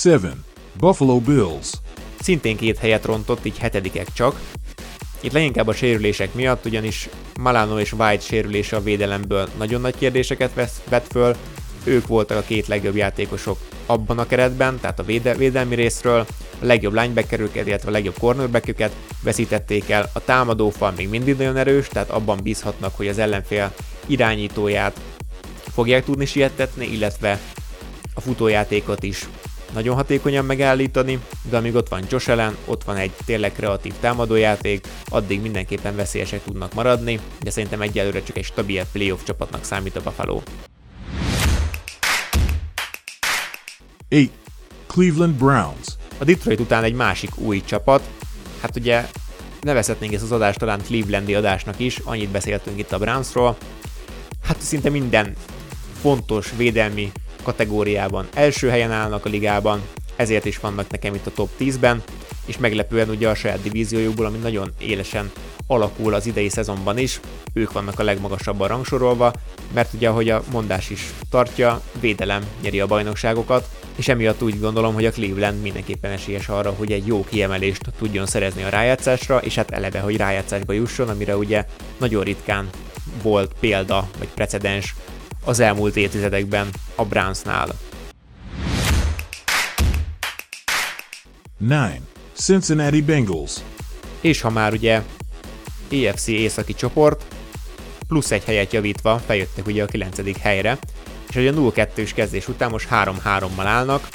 7. 0.02 0.20
Buffalo 0.80 1.20
Bills. 1.20 1.70
Szintén 2.20 2.56
két 2.56 2.78
helyet 2.78 3.04
rontott, 3.04 3.44
így 3.44 3.58
hetedikek 3.58 4.12
csak. 4.12 4.40
Itt 5.20 5.32
leginkább 5.32 5.66
a 5.66 5.72
sérülések 5.72 6.34
miatt, 6.34 6.64
ugyanis 6.64 7.08
Malano 7.40 7.78
és 7.78 7.92
White 7.92 8.24
sérülése 8.24 8.76
a 8.76 8.82
védelemből 8.82 9.48
nagyon 9.58 9.80
nagy 9.80 9.94
kérdéseket 9.98 10.54
vesz, 10.54 10.80
vet 10.88 11.06
föl, 11.10 11.36
ők 11.84 12.06
voltak 12.06 12.36
a 12.36 12.42
két 12.46 12.66
legjobb 12.66 12.96
játékosok 12.96 13.58
abban 13.86 14.18
a 14.18 14.26
keretben, 14.26 14.80
tehát 14.80 14.98
a 14.98 15.02
véde- 15.02 15.36
védelmi 15.36 15.74
részről, 15.74 16.26
a 16.60 16.64
legjobb 16.64 16.92
linebackerüket, 16.92 17.66
illetve 17.66 17.88
a 17.88 17.92
legjobb 17.92 18.18
cornerbacküket 18.18 18.92
veszítették 19.22 19.90
el. 19.90 20.10
A 20.12 20.24
támadófal 20.24 20.92
még 20.96 21.08
mindig 21.08 21.36
nagyon 21.36 21.56
erős, 21.56 21.88
tehát 21.88 22.10
abban 22.10 22.38
bízhatnak, 22.42 22.96
hogy 22.96 23.08
az 23.08 23.18
ellenfél 23.18 23.72
irányítóját 24.06 25.00
fogják 25.72 26.04
tudni 26.04 26.26
sietetni, 26.26 26.86
illetve 26.86 27.40
a 28.14 28.20
futójátékot 28.20 29.02
is 29.02 29.28
nagyon 29.72 29.94
hatékonyan 29.94 30.44
megállítani, 30.44 31.18
de 31.50 31.56
amíg 31.56 31.74
ott 31.74 31.88
van 31.88 32.04
Josh 32.08 32.30
Allen, 32.30 32.56
ott 32.64 32.84
van 32.84 32.96
egy 32.96 33.12
tényleg 33.24 33.52
kreatív 33.52 33.92
támadójáték, 34.00 34.86
addig 35.08 35.40
mindenképpen 35.40 35.96
veszélyesek 35.96 36.42
tudnak 36.44 36.74
maradni, 36.74 37.20
de 37.40 37.50
szerintem 37.50 37.80
egyelőre 37.80 38.22
csak 38.22 38.36
egy 38.36 38.44
stabil 38.44 38.84
playoff 38.92 39.22
csapatnak 39.24 39.64
számít 39.64 39.96
a 39.96 40.00
Buffalo. 40.00 40.40
8. 44.08 44.30
Cleveland 44.86 45.34
Browns. 45.34 45.86
A 46.18 46.24
Detroit 46.24 46.60
után 46.60 46.84
egy 46.84 46.94
másik 46.94 47.38
új 47.38 47.62
csapat, 47.64 48.02
hát 48.60 48.76
ugye 48.76 49.06
nevezhetnénk 49.60 50.12
ezt 50.12 50.22
az 50.22 50.32
adást 50.32 50.58
talán 50.58 50.80
Clevelandi 50.82 51.34
adásnak 51.34 51.78
is, 51.78 51.98
annyit 51.98 52.28
beszéltünk 52.28 52.78
itt 52.78 52.92
a 52.92 52.98
Brownsról. 52.98 53.56
Hát 54.42 54.60
szinte 54.60 54.90
minden 54.90 55.34
fontos 56.00 56.52
védelmi 56.56 57.12
kategóriában. 57.42 58.28
Első 58.34 58.68
helyen 58.68 58.92
állnak 58.92 59.26
a 59.26 59.28
ligában, 59.28 59.82
ezért 60.16 60.44
is 60.44 60.58
vannak 60.58 60.90
nekem 60.90 61.14
itt 61.14 61.26
a 61.26 61.32
top 61.34 61.48
10-ben, 61.58 62.02
és 62.46 62.58
meglepően 62.58 63.08
ugye 63.08 63.28
a 63.28 63.34
saját 63.34 63.62
divíziójukból, 63.62 64.26
ami 64.26 64.38
nagyon 64.38 64.72
élesen 64.78 65.30
alakul 65.66 66.14
az 66.14 66.26
idei 66.26 66.48
szezonban 66.48 66.98
is, 66.98 67.20
ők 67.52 67.72
vannak 67.72 67.98
a 67.98 68.02
legmagasabban 68.02 68.68
rangsorolva, 68.68 69.32
mert 69.72 69.92
ugye 69.92 70.08
ahogy 70.08 70.28
a 70.28 70.42
mondás 70.52 70.90
is 70.90 71.10
tartja, 71.30 71.80
védelem 72.00 72.42
nyeri 72.62 72.80
a 72.80 72.86
bajnokságokat, 72.86 73.68
és 73.96 74.08
emiatt 74.08 74.42
úgy 74.42 74.60
gondolom, 74.60 74.94
hogy 74.94 75.06
a 75.06 75.10
Cleveland 75.10 75.62
mindenképpen 75.62 76.10
esélyes 76.10 76.48
arra, 76.48 76.70
hogy 76.70 76.92
egy 76.92 77.06
jó 77.06 77.24
kiemelést 77.24 77.92
tudjon 77.98 78.26
szerezni 78.26 78.62
a 78.62 78.68
rájátszásra, 78.68 79.38
és 79.38 79.54
hát 79.54 79.70
eleve, 79.70 80.00
hogy 80.00 80.16
rájátszásba 80.16 80.72
jusson, 80.72 81.08
amire 81.08 81.36
ugye 81.36 81.64
nagyon 81.98 82.22
ritkán 82.22 82.68
volt 83.22 83.52
példa, 83.60 84.08
vagy 84.18 84.28
precedens 84.28 84.94
az 85.44 85.60
elmúlt 85.60 85.96
évtizedekben 85.96 86.68
a 86.94 87.04
Brownsnál. 87.04 87.68
9. 91.58 91.94
Cincinnati 92.32 93.02
Bengals. 93.02 93.52
És 94.20 94.40
ha 94.40 94.50
már 94.50 94.72
ugye 94.72 95.02
EFC 95.90 96.26
északi 96.26 96.74
csoport, 96.74 97.24
plusz 98.08 98.30
egy 98.30 98.44
helyet 98.44 98.72
javítva 98.72 99.18
feljöttek 99.26 99.66
ugye 99.66 99.82
a 99.82 99.86
9. 99.86 100.40
helyre, 100.40 100.78
és 101.28 101.36
a 101.36 101.40
0-2-s 101.40 102.12
kezdés 102.12 102.48
után 102.48 102.70
most 102.70 102.88
3-3-mal 102.90 103.62
állnak, 103.64 104.08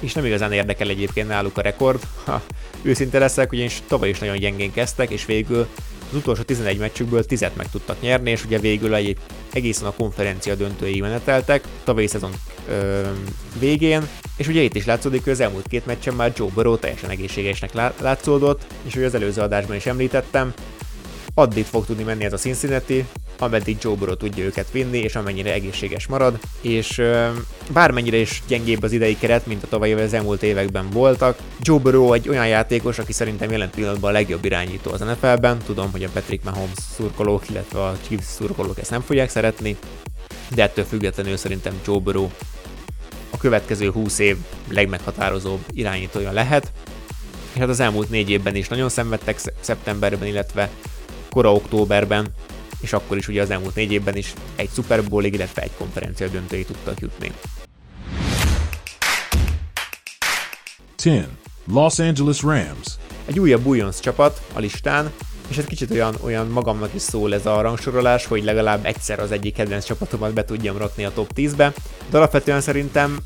és 0.00 0.12
nem 0.12 0.24
igazán 0.24 0.52
érdekel 0.52 0.88
egyébként 0.88 1.28
náluk 1.28 1.58
a 1.58 1.60
rekord. 1.60 2.02
Ha 2.24 2.42
őszinte 2.82 3.18
leszek, 3.18 3.52
ugyanis 3.52 3.82
tavaly 3.86 4.08
is 4.08 4.18
nagyon 4.18 4.38
gyengén 4.38 4.72
kezdtek, 4.72 5.10
és 5.10 5.24
végül 5.24 5.68
az 6.10 6.16
utolsó 6.16 6.42
11 6.42 6.78
meccsükből 6.78 7.24
10 7.24 7.40
meg 7.56 7.70
tudtak 7.70 8.00
nyerni, 8.00 8.30
és 8.30 8.44
ugye 8.44 8.58
végül 8.58 8.94
egy 8.94 9.16
egészen 9.52 9.86
a 9.86 9.92
konferencia 9.92 10.54
döntői 10.54 11.00
meneteltek, 11.00 11.64
tavalyi 11.84 12.06
szezon 12.06 12.32
ö, 12.68 13.02
végén, 13.58 14.08
és 14.36 14.48
ugye 14.48 14.60
itt 14.60 14.74
is 14.74 14.84
látszódik, 14.84 15.24
hogy 15.24 15.32
az 15.32 15.40
elmúlt 15.40 15.68
két 15.68 15.86
meccsen 15.86 16.14
már 16.14 16.32
Joe 16.36 16.50
Burrow 16.54 16.76
teljesen 16.76 17.10
egészségesnek 17.10 17.72
látszódott, 18.00 18.66
és 18.82 18.94
hogy 18.94 19.04
az 19.04 19.14
előző 19.14 19.40
adásban 19.40 19.76
is 19.76 19.86
említettem, 19.86 20.52
addig 21.38 21.64
fog 21.64 21.86
tudni 21.86 22.02
menni 22.02 22.24
ez 22.24 22.32
a 22.32 22.36
Cincinnati, 22.36 23.04
ameddig 23.38 23.76
Joe 23.80 23.94
Burrow 23.94 24.16
tudja 24.16 24.44
őket 24.44 24.70
vinni, 24.70 24.98
és 24.98 25.16
amennyire 25.16 25.52
egészséges 25.52 26.06
marad, 26.06 26.38
és 26.60 26.98
ö, 26.98 27.28
bármennyire 27.72 28.16
is 28.16 28.42
gyengébb 28.46 28.82
az 28.82 28.92
idei 28.92 29.18
keret, 29.18 29.46
mint 29.46 29.62
a 29.62 29.68
tavalyi 29.68 29.92
az 29.92 30.12
elmúlt 30.12 30.42
években 30.42 30.90
voltak, 30.90 31.38
Joe 31.60 31.78
Burrow 31.78 32.12
egy 32.12 32.28
olyan 32.28 32.46
játékos, 32.46 32.98
aki 32.98 33.12
szerintem 33.12 33.50
jelen 33.50 33.70
pillanatban 33.70 34.10
a 34.10 34.12
legjobb 34.12 34.44
irányító 34.44 34.90
az 34.92 35.00
NFL-ben, 35.00 35.58
tudom, 35.66 35.90
hogy 35.90 36.04
a 36.04 36.08
Patrick 36.12 36.44
Mahomes 36.44 36.78
szurkolók, 36.96 37.50
illetve 37.50 37.82
a 37.82 37.96
Chiefs 38.06 38.26
szurkolók 38.26 38.78
ezt 38.78 38.90
nem 38.90 39.00
fogják 39.00 39.30
szeretni, 39.30 39.76
de 40.54 40.62
ettől 40.62 40.84
függetlenül 40.84 41.36
szerintem 41.36 41.74
Joe 41.86 41.98
Burrow 41.98 42.28
a 43.30 43.36
következő 43.36 43.90
20 43.90 44.18
év 44.18 44.36
legmeghatározóbb 44.68 45.60
irányítója 45.70 46.32
lehet, 46.32 46.72
és 47.52 47.58
hát 47.58 47.68
az 47.68 47.80
elmúlt 47.80 48.10
négy 48.10 48.30
évben 48.30 48.54
is 48.54 48.68
nagyon 48.68 48.88
szenvedtek 48.88 49.40
szeptemberben, 49.60 50.28
illetve 50.28 50.70
kora 51.38 51.52
októberben, 51.54 52.26
és 52.80 52.92
akkor 52.92 53.16
is 53.16 53.28
ugye 53.28 53.42
az 53.42 53.50
elmúlt 53.50 53.74
négy 53.74 53.92
évben 53.92 54.16
is 54.16 54.32
egy 54.56 54.68
Super 54.74 55.04
Bowl-ig, 55.04 55.34
illetve 55.34 55.62
egy 55.62 55.70
konferencia 55.78 56.28
döntőig 56.28 56.66
tudtak 56.66 57.00
jutni. 57.00 57.32
10. 60.96 61.22
Los 61.72 61.98
Angeles 61.98 62.42
Rams. 62.42 62.86
Egy 63.26 63.38
újabb 63.40 63.60
Bujons 63.60 64.00
csapat 64.00 64.42
a 64.52 64.58
listán, 64.58 65.12
és 65.48 65.56
ez 65.56 65.64
kicsit 65.64 65.90
olyan, 65.90 66.14
olyan 66.20 66.46
magamnak 66.46 66.94
is 66.94 67.02
szól 67.02 67.34
ez 67.34 67.46
a 67.46 67.60
rangsorolás, 67.60 68.26
hogy 68.26 68.44
legalább 68.44 68.86
egyszer 68.86 69.20
az 69.20 69.32
egyik 69.32 69.54
kedvenc 69.54 69.84
csapatomat 69.84 70.32
be 70.32 70.44
tudjam 70.44 70.76
rakni 70.76 71.04
a 71.04 71.12
top 71.12 71.30
10-be, 71.36 71.72
de 72.10 72.16
alapvetően 72.16 72.60
szerintem 72.60 73.18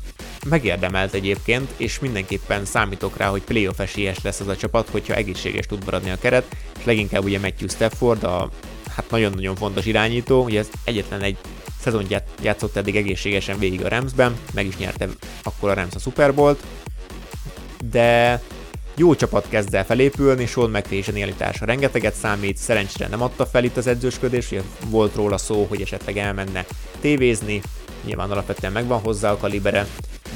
megérdemelt 0.45 1.13
egyébként, 1.13 1.69
és 1.77 1.99
mindenképpen 1.99 2.65
számítok 2.65 3.17
rá, 3.17 3.27
hogy 3.27 3.41
playoff 3.41 3.79
esélyes 3.79 4.17
lesz 4.23 4.39
az 4.39 4.47
a 4.47 4.55
csapat, 4.55 4.89
hogyha 4.89 5.13
egészséges 5.13 5.65
tud 5.65 5.85
maradni 5.85 6.09
a 6.09 6.17
keret, 6.19 6.55
és 6.79 6.85
leginkább 6.85 7.23
ugye 7.23 7.39
Matthew 7.39 7.67
Stafford, 7.67 8.23
a 8.23 8.49
hát 8.95 9.09
nagyon-nagyon 9.09 9.55
fontos 9.55 9.85
irányító, 9.85 10.43
ugye 10.43 10.59
ez 10.59 10.69
egyetlen 10.83 11.21
egy 11.21 11.37
szezon 11.79 12.05
játszott 12.41 12.75
eddig 12.75 12.95
egészségesen 12.95 13.59
végig 13.59 13.85
a 13.85 13.87
Ramsben, 13.87 14.37
meg 14.53 14.65
is 14.65 14.77
nyerte 14.77 15.07
akkor 15.43 15.69
a 15.69 15.73
Rams 15.73 15.95
a 15.95 15.99
Super 15.99 16.33
Bowl-t, 16.33 16.63
de 17.91 18.41
jó 18.95 19.15
csapat 19.15 19.45
kezd 19.49 19.73
el 19.73 19.85
felépülni, 19.85 20.45
Sean 20.45 20.69
McVay 20.69 21.01
zsenialitása 21.01 21.65
rengeteget 21.65 22.13
számít, 22.13 22.57
szerencsére 22.57 23.07
nem 23.07 23.21
adta 23.21 23.45
fel 23.45 23.63
itt 23.63 23.77
az 23.77 23.87
edzősködés, 23.87 24.53
volt 24.89 25.15
róla 25.15 25.37
szó, 25.37 25.65
hogy 25.69 25.81
esetleg 25.81 26.17
elmenne 26.17 26.65
tévézni, 26.99 27.61
nyilván 28.05 28.31
alapvetően 28.31 28.73
megvan 28.73 28.99
hozzá 28.99 29.31
a 29.31 29.37
kalibere, 29.37 29.87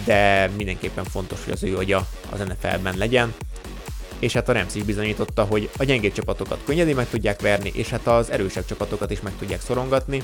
de 0.06 0.50
mindenképpen 0.58 1.04
fontos, 1.04 1.44
hogy 1.44 1.54
az 1.54 1.64
ő 1.64 1.78
agya 1.78 2.08
az 2.30 2.40
NFL-ben 2.40 2.98
legyen, 2.98 3.34
és 4.20 4.34
hát 4.34 4.50
a 4.50 4.54
Rams 4.54 4.76
is 4.76 4.84
bizonyította, 4.84 5.44
hogy 5.44 5.70
a 5.78 5.84
gyengébb 5.84 6.14
csapatokat 6.14 6.60
könnyedén 6.66 6.96
meg 6.96 7.10
tudják 7.10 7.42
verni, 7.42 7.72
és 7.74 7.90
hát 7.90 8.08
az 8.08 8.32
erősebb 8.32 8.66
csapatokat 8.66 9.12
is 9.12 9.22
meg 9.22 9.34
tudják 9.40 9.62
szorongatni, 9.62 10.22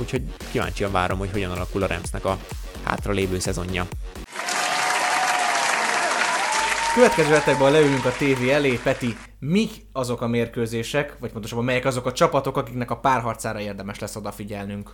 úgyhogy 0.00 0.22
kíváncsian 0.52 0.92
várom, 0.92 1.18
hogy 1.18 1.30
hogyan 1.32 1.50
alakul 1.50 1.82
a 1.82 1.86
Ramsnek 1.86 2.24
a 2.24 2.38
hátra 2.82 3.12
lévő 3.12 3.38
szezonja. 3.38 3.86
Következő 6.94 7.32
hetekben 7.32 7.72
leülünk 7.72 8.04
a 8.04 8.12
tévé 8.18 8.50
elé, 8.50 8.78
Peti, 8.82 9.16
mik 9.38 9.70
azok 9.92 10.20
a 10.20 10.26
mérkőzések, 10.26 11.16
vagy 11.18 11.32
pontosabban 11.32 11.64
melyek 11.64 11.84
azok 11.84 12.06
a 12.06 12.12
csapatok, 12.12 12.56
akiknek 12.56 12.90
a 12.90 12.96
párharcára 12.96 13.60
érdemes 13.60 13.98
lesz 13.98 14.16
odafigyelnünk? 14.16 14.90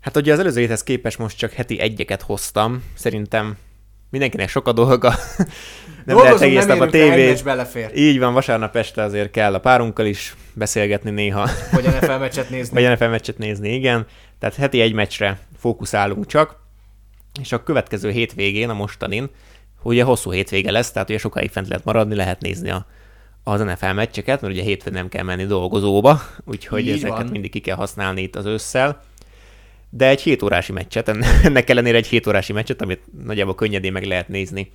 Hát 0.00 0.16
ugye 0.16 0.32
az 0.32 0.38
előző 0.38 0.60
héthez 0.60 0.82
képest 0.82 1.18
most 1.18 1.38
csak 1.38 1.52
heti 1.52 1.80
egyeket 1.80 2.22
hoztam, 2.22 2.84
szerintem 2.94 3.56
mindenkinek 4.10 4.48
sok 4.48 4.68
a 4.68 4.72
dolga. 4.72 5.08
nem 6.06 6.16
Dolgozunk, 6.16 6.38
lehet 6.38 6.42
egész 6.42 6.66
nap 6.66 6.80
a 6.80 6.90
tévét. 6.90 7.44
belefér. 7.44 7.90
Így 7.94 8.18
van, 8.18 8.32
vasárnap 8.32 8.76
este 8.76 9.02
azért 9.02 9.30
kell 9.30 9.54
a 9.54 9.60
párunkkal 9.60 10.06
is 10.06 10.34
beszélgetni 10.52 11.10
néha. 11.10 11.48
Vagy 11.72 11.84
NFL 11.84 12.12
meccset 12.12 12.50
nézni. 12.50 12.82
Vagy 12.82 12.92
NFL 12.92 13.08
meccset 13.08 13.38
nézni, 13.38 13.74
igen. 13.74 14.06
Tehát 14.38 14.56
heti 14.56 14.80
egy 14.80 14.92
meccsre 14.92 15.38
fókuszálunk 15.58 16.26
csak, 16.26 16.56
és 17.40 17.52
a 17.52 17.62
következő 17.62 18.10
hétvégén, 18.10 18.68
a 18.68 18.74
mostanin, 18.74 19.30
ugye 19.82 20.04
hosszú 20.04 20.30
hétvége 20.32 20.70
lesz, 20.70 20.92
tehát 20.92 21.08
ugye 21.08 21.18
sokáig 21.18 21.50
fent 21.50 21.68
lehet 21.68 21.84
maradni, 21.84 22.14
lehet 22.14 22.40
nézni 22.40 22.70
a, 22.70 22.86
az 23.44 23.60
NFL 23.60 23.92
meccseket, 23.92 24.40
mert 24.40 24.52
ugye 24.52 24.62
hétfőn 24.62 24.92
nem 24.92 25.08
kell 25.08 25.22
menni 25.22 25.44
dolgozóba, 25.44 26.20
úgyhogy 26.44 26.86
Így 26.86 26.88
ezeket 26.88 27.16
van. 27.16 27.26
mindig 27.26 27.50
ki 27.50 27.60
kell 27.60 27.76
használni 27.76 28.22
itt 28.22 28.36
az 28.36 28.44
ősszel 28.44 29.02
de 29.90 30.08
egy 30.08 30.20
7 30.20 30.42
órási 30.42 30.72
meccset, 30.72 31.08
ennek 31.44 31.70
ellenére 31.70 31.96
egy 31.96 32.06
7 32.06 32.26
órási 32.26 32.52
meccset, 32.52 32.82
amit 32.82 33.02
nagyjából 33.24 33.54
könnyedén 33.54 33.92
meg 33.92 34.04
lehet 34.04 34.28
nézni, 34.28 34.72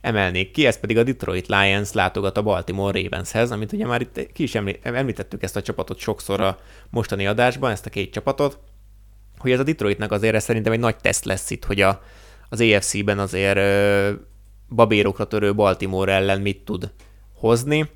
emelnék 0.00 0.50
ki, 0.50 0.66
ez 0.66 0.80
pedig 0.80 0.98
a 0.98 1.02
Detroit 1.02 1.46
Lions 1.46 1.92
látogat 1.92 2.36
a 2.36 2.42
Baltimore 2.42 3.00
Ravenshez, 3.02 3.50
amit 3.50 3.72
ugye 3.72 3.86
már 3.86 4.00
itt 4.00 4.32
ki 4.32 4.42
is 4.42 4.54
említettük 4.82 5.42
ezt 5.42 5.56
a 5.56 5.62
csapatot 5.62 5.98
sokszor 5.98 6.40
a 6.40 6.58
mostani 6.90 7.26
adásban, 7.26 7.70
ezt 7.70 7.86
a 7.86 7.90
két 7.90 8.12
csapatot, 8.12 8.58
hogy 9.38 9.50
ez 9.50 9.58
a 9.58 9.62
Detroitnak 9.62 10.12
azért 10.12 10.34
ez 10.34 10.44
szerintem 10.44 10.72
egy 10.72 10.78
nagy 10.78 10.96
teszt 10.96 11.24
lesz 11.24 11.50
itt, 11.50 11.64
hogy 11.64 11.80
a, 11.80 12.02
az 12.48 12.60
AFC-ben 12.60 13.18
azért 13.18 13.58
babérokra 14.68 15.24
törő 15.26 15.54
Baltimore 15.54 16.12
ellen 16.12 16.40
mit 16.40 16.64
tud 16.64 16.92
hozni. 17.34 17.90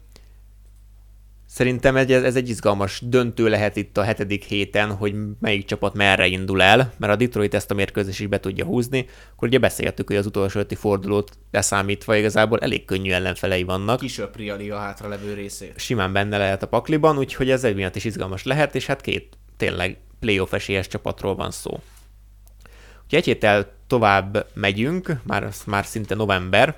Szerintem 1.46 1.96
ez, 1.96 2.10
ez 2.10 2.36
egy 2.36 2.48
izgalmas 2.48 3.00
döntő 3.04 3.48
lehet 3.48 3.76
itt 3.76 3.96
a 3.96 4.02
hetedik 4.02 4.44
héten, 4.44 4.94
hogy 4.94 5.14
melyik 5.40 5.64
csapat 5.64 5.94
merre 5.94 6.26
indul 6.26 6.62
el, 6.62 6.92
mert 6.96 7.12
a 7.12 7.16
Detroit 7.16 7.54
ezt 7.54 7.70
a 7.70 7.74
mérkőzést 7.74 8.20
is 8.20 8.26
be 8.26 8.40
tudja 8.40 8.64
húzni, 8.64 9.06
akkor 9.32 9.48
ugye 9.48 9.58
beszéltük, 9.58 10.06
hogy 10.06 10.16
az 10.16 10.26
utolsó 10.26 10.60
öti 10.60 10.74
fordulót 10.74 11.30
leszámítva 11.50 12.16
igazából 12.16 12.58
elég 12.58 12.84
könnyű 12.84 13.10
ellenfelei 13.10 13.62
vannak. 13.62 14.00
Kisöpri 14.00 14.50
a 14.50 14.56
liga 14.56 14.78
hátra 14.78 15.08
levő 15.08 15.34
részét. 15.34 15.72
Simán 15.76 16.12
benne 16.12 16.38
lehet 16.38 16.62
a 16.62 16.68
pakliban, 16.68 17.18
úgyhogy 17.18 17.50
ez 17.50 17.64
egy 17.64 17.74
miatt 17.74 17.96
is 17.96 18.04
izgalmas 18.04 18.44
lehet, 18.44 18.74
és 18.74 18.86
hát 18.86 19.00
két 19.00 19.38
tényleg 19.56 19.98
playoff 20.20 20.52
esélyes 20.52 20.86
csapatról 20.86 21.34
van 21.34 21.50
szó. 21.50 21.80
Ugye 23.04 23.16
egy 23.16 23.24
héttel 23.24 23.72
tovább 23.90 24.46
megyünk, 24.54 25.16
már, 25.22 25.48
már 25.66 25.84
szinte 25.84 26.14
november, 26.14 26.76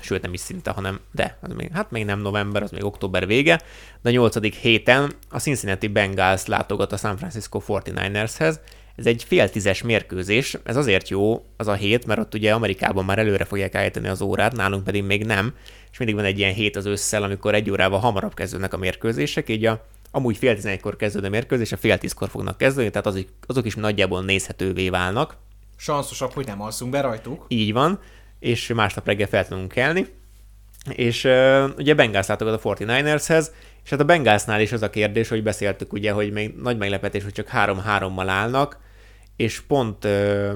sőt 0.00 0.22
nem 0.22 0.32
is 0.32 0.40
szinte, 0.40 0.70
hanem 0.70 1.00
de, 1.12 1.38
az 1.40 1.52
még, 1.56 1.70
hát 1.72 1.90
még 1.90 2.04
nem 2.04 2.20
november, 2.20 2.62
az 2.62 2.70
még 2.70 2.84
október 2.84 3.26
vége, 3.26 3.60
de 4.02 4.08
a 4.08 4.12
nyolcadik 4.12 4.54
héten 4.54 5.12
a 5.28 5.38
Cincinnati 5.38 5.88
Bengals 5.88 6.46
látogat 6.46 6.92
a 6.92 6.96
San 6.96 7.16
Francisco 7.16 7.60
49ershez, 7.66 8.54
ez 8.96 9.06
egy 9.06 9.24
fél 9.24 9.50
tízes 9.50 9.82
mérkőzés, 9.82 10.56
ez 10.64 10.76
azért 10.76 11.08
jó 11.08 11.44
az 11.56 11.68
a 11.68 11.74
hét, 11.74 12.06
mert 12.06 12.20
ott 12.20 12.34
ugye 12.34 12.54
Amerikában 12.54 13.04
már 13.04 13.18
előre 13.18 13.44
fogják 13.44 13.74
állítani 13.74 14.08
az 14.08 14.20
órát, 14.20 14.56
nálunk 14.56 14.84
pedig 14.84 15.04
még 15.04 15.24
nem, 15.24 15.54
és 15.92 15.98
mindig 15.98 16.16
van 16.16 16.24
egy 16.24 16.38
ilyen 16.38 16.54
hét 16.54 16.76
az 16.76 16.86
ősszel, 16.86 17.22
amikor 17.22 17.54
egy 17.54 17.70
órával 17.70 17.98
hamarabb 17.98 18.34
kezdődnek 18.34 18.74
a 18.74 18.78
mérkőzések, 18.78 19.48
így 19.48 19.64
a 19.64 19.86
amúgy 20.10 20.36
fél 20.36 20.54
tizenegykor 20.54 20.96
kezdődő 20.96 21.28
mérkőzés, 21.28 21.72
a 21.72 21.76
fél 21.76 21.98
tízkor 21.98 22.28
fognak 22.28 22.58
kezdődni, 22.58 22.90
tehát 22.90 23.06
azok, 23.06 23.24
azok 23.46 23.66
is 23.66 23.74
nagyjából 23.74 24.22
nézhetővé 24.22 24.88
válnak. 24.88 25.36
Sanszosabb, 25.80 26.32
hogy 26.32 26.46
nem 26.46 26.62
alszunk 26.62 26.90
be 26.90 27.00
rajtuk. 27.00 27.44
Így 27.48 27.72
van, 27.72 28.00
és 28.38 28.66
másnap 28.74 29.06
reggel 29.06 29.26
fel 29.26 29.46
tudunk 29.46 29.72
kelni. 29.72 30.06
És 30.90 31.24
uh, 31.24 31.64
ugye 31.76 31.94
Bengals 31.94 32.26
látogat 32.26 32.64
a 32.64 32.68
49ershez, 32.68 33.46
és 33.84 33.90
hát 33.90 34.00
a 34.00 34.04
Bengalsnál 34.04 34.60
is 34.60 34.72
az 34.72 34.82
a 34.82 34.90
kérdés, 34.90 35.28
hogy 35.28 35.42
beszéltük 35.42 35.92
ugye, 35.92 36.12
hogy 36.12 36.32
még 36.32 36.54
nagy 36.54 36.78
meglepetés, 36.78 37.22
hogy 37.22 37.32
csak 37.32 37.50
3-3-mal 37.52 38.24
állnak, 38.26 38.78
és 39.36 39.60
pont 39.60 40.04
uh, 40.04 40.52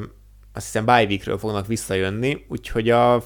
azt 0.53 0.65
hiszem 0.65 0.85
bye 0.85 1.05
weekről 1.05 1.39
fognak 1.39 1.67
visszajönni, 1.67 2.45
úgyhogy 2.49 2.91
a 2.91 3.25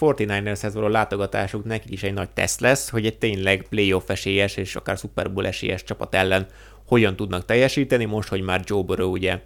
49ershez 0.00 0.70
való 0.72 0.88
látogatásuk 0.88 1.64
nekik 1.64 1.92
is 1.92 2.02
egy 2.02 2.14
nagy 2.14 2.30
teszt 2.30 2.60
lesz, 2.60 2.88
hogy 2.88 3.06
egy 3.06 3.18
tényleg 3.18 3.66
playoff 3.68 4.08
esélyes 4.08 4.56
és 4.56 4.76
akár 4.76 4.96
Super 4.96 5.32
Bowl 5.32 5.46
esélyes 5.46 5.84
csapat 5.84 6.14
ellen 6.14 6.46
hogyan 6.86 7.16
tudnak 7.16 7.44
teljesíteni, 7.44 8.04
most, 8.04 8.28
hogy 8.28 8.40
már 8.40 8.62
Joe 8.64 8.82
Burrow 8.82 9.10
ugye 9.10 9.40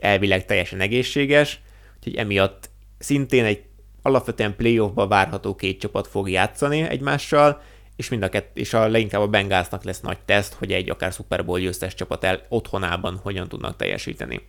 elvileg 0.00 0.44
teljesen 0.44 0.80
egészséges, 0.80 1.60
úgyhogy 1.96 2.14
emiatt 2.14 2.70
szintén 2.98 3.44
egy 3.44 3.62
alapvetően 4.02 4.56
playoffba 4.56 5.06
várható 5.06 5.54
két 5.54 5.80
csapat 5.80 6.06
fog 6.06 6.30
játszani 6.30 6.80
egymással, 6.80 7.62
és 7.96 8.08
mind 8.08 8.22
a 8.22 8.28
kett, 8.28 8.56
és 8.56 8.74
a 8.74 8.88
leginkább 8.88 9.20
a 9.20 9.28
Bengalsnak 9.28 9.84
lesz 9.84 10.00
nagy 10.00 10.18
teszt, 10.24 10.52
hogy 10.52 10.72
egy 10.72 10.90
akár 10.90 11.12
Super 11.12 11.44
Bowl 11.44 11.60
győztes 11.60 11.94
csapat 11.94 12.24
el 12.24 12.46
otthonában 12.48 13.20
hogyan 13.22 13.48
tudnak 13.48 13.76
teljesíteni. 13.76 14.40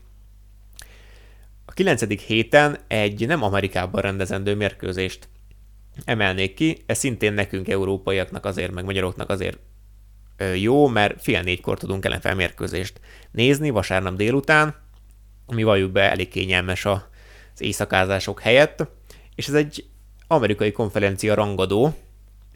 A 1.65 1.71
kilencedik 1.71 2.19
héten 2.19 2.77
egy 2.87 3.27
nem 3.27 3.43
Amerikában 3.43 4.01
rendezendő 4.01 4.55
mérkőzést 4.55 5.29
emelnék 6.05 6.53
ki, 6.53 6.77
ez 6.85 6.97
szintén 6.97 7.33
nekünk 7.33 7.69
európaiaknak 7.69 8.45
azért, 8.45 8.71
meg 8.71 8.85
magyaroknak 8.85 9.29
azért 9.29 9.59
jó, 10.55 10.87
mert 10.87 11.21
fél 11.21 11.41
négykor 11.41 11.77
tudunk 11.77 12.07
NFL 12.07 12.33
mérkőzést 12.33 12.99
nézni 13.31 13.69
vasárnap 13.69 14.15
délután, 14.15 14.75
ami 15.51 15.63
valljuk 15.63 15.91
be 15.91 16.11
elég 16.11 16.27
kényelmes 16.27 16.85
az 16.85 17.01
éjszakázások 17.57 18.39
helyett, 18.39 18.87
és 19.35 19.47
ez 19.47 19.53
egy 19.53 19.85
amerikai 20.27 20.71
konferencia 20.71 21.33
rangadó, 21.33 21.93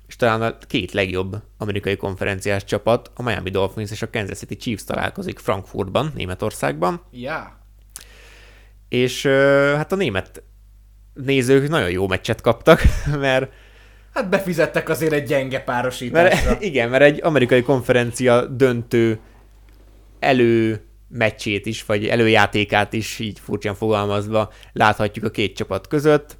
és 0.07 0.15
talán 0.15 0.41
a 0.41 0.57
két 0.57 0.91
legjobb 0.91 1.35
amerikai 1.57 1.95
konferenciás 1.95 2.63
csapat, 2.63 3.11
a 3.15 3.23
Miami 3.23 3.49
Dolphins 3.49 3.91
és 3.91 4.01
a 4.01 4.09
Kansas 4.09 4.38
City 4.38 4.55
Chiefs 4.55 4.84
találkozik 4.84 5.39
Frankfurtban, 5.39 6.11
Németországban. 6.15 7.01
Yeah. 7.11 7.45
És 8.89 9.26
hát 9.76 9.91
a 9.91 9.95
német 9.95 10.43
nézők 11.13 11.69
nagyon 11.69 11.89
jó 11.89 12.07
meccset 12.07 12.41
kaptak, 12.41 12.81
mert 13.19 13.51
Hát 14.13 14.30
befizettek 14.30 14.89
azért 14.89 15.13
egy 15.13 15.27
gyenge 15.27 15.59
párosításra. 15.59 16.49
mert, 16.49 16.63
igen, 16.69 16.89
mert 16.89 17.03
egy 17.03 17.19
amerikai 17.23 17.61
konferencia 17.61 18.45
döntő 18.45 19.19
elő 20.19 20.85
meccsét 21.16 21.66
is, 21.66 21.86
vagy 21.86 22.08
előjátékát 22.08 22.94
is, 22.94 23.20
így 23.20 23.40
furcsán 23.40 23.76
fogalmazva 23.76 24.52
láthatjuk 24.74 25.26
a 25.26 25.30
két 25.30 25.56
csapat 25.56 25.88
között. 25.88 26.38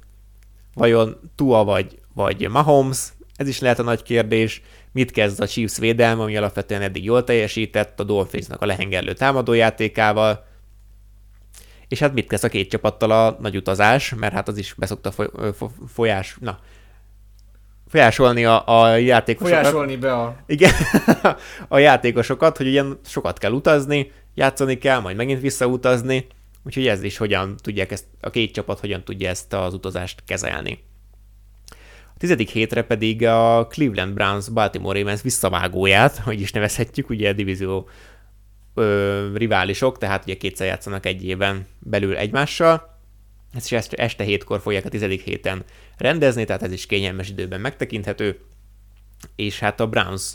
Vajon 0.74 1.30
Tua 1.34 1.64
vagy, 1.64 1.98
vagy 2.14 2.48
Mahomes? 2.48 3.12
Ez 3.36 3.48
is 3.48 3.60
lehet 3.60 3.78
a 3.78 3.82
nagy 3.82 4.02
kérdés. 4.02 4.62
Mit 4.92 5.10
kezd 5.10 5.40
a 5.40 5.46
Chiefs 5.46 5.78
védelme, 5.78 6.22
ami 6.22 6.36
alapvetően 6.36 6.82
eddig 6.82 7.04
jól 7.04 7.24
teljesített, 7.24 8.00
a 8.00 8.04
Dolphinsnak 8.04 8.62
a 8.62 8.66
lehengerlő 8.66 9.12
támadójátékával, 9.12 10.44
és 11.88 11.98
hát 11.98 12.14
mit 12.14 12.28
kezd 12.28 12.44
a 12.44 12.48
két 12.48 12.70
csapattal 12.70 13.10
a 13.10 13.36
nagy 13.40 13.56
utazás, 13.56 14.14
mert 14.14 14.32
hát 14.32 14.48
az 14.48 14.56
is 14.56 14.74
beszokta 14.74 15.12
folyás, 15.86 16.36
na, 16.40 16.58
folyásolni 17.88 18.44
a, 18.44 18.80
a 18.80 18.96
játékosokat. 18.96 19.60
Folyásolni 19.60 19.96
be 19.96 20.12
a... 20.12 20.36
Igen, 20.46 20.72
a 21.68 21.78
játékosokat, 21.78 22.56
hogy 22.56 22.66
ugyan 22.66 23.00
sokat 23.04 23.38
kell 23.38 23.52
utazni, 23.52 24.12
játszani 24.36 24.78
kell, 24.78 25.00
majd 25.00 25.16
megint 25.16 25.40
visszautazni, 25.40 26.26
úgyhogy 26.64 26.86
ez 26.86 27.02
is 27.02 27.16
hogyan 27.16 27.56
tudják 27.56 27.90
ezt, 27.90 28.04
a 28.20 28.30
két 28.30 28.52
csapat 28.52 28.80
hogyan 28.80 29.04
tudja 29.04 29.28
ezt 29.28 29.52
az 29.52 29.74
utazást 29.74 30.22
kezelni. 30.26 30.78
A 32.14 32.18
tizedik 32.18 32.50
hétre 32.50 32.82
pedig 32.82 33.26
a 33.26 33.66
Cleveland 33.66 34.14
Browns 34.14 34.48
Baltimore 34.48 34.98
Ravens 34.98 35.22
visszavágóját, 35.22 36.16
hogy 36.16 36.40
is 36.40 36.52
nevezhetjük, 36.52 37.10
ugye 37.10 37.28
a 37.28 37.32
divízió 37.32 37.88
ö, 38.74 39.30
riválisok, 39.34 39.98
tehát 39.98 40.24
ugye 40.24 40.36
kétszer 40.36 40.66
játszanak 40.66 41.06
egy 41.06 41.24
éven 41.24 41.66
belül 41.78 42.16
egymással. 42.16 42.94
Ezt 43.54 43.72
is 43.72 43.90
este, 43.90 44.24
hétkor 44.24 44.60
fogják 44.60 44.84
a 44.84 44.88
tizedik 44.88 45.22
héten 45.22 45.64
rendezni, 45.96 46.44
tehát 46.44 46.62
ez 46.62 46.72
is 46.72 46.86
kényelmes 46.86 47.28
időben 47.28 47.60
megtekinthető. 47.60 48.40
És 49.36 49.58
hát 49.58 49.80
a 49.80 49.88
Browns 49.88 50.32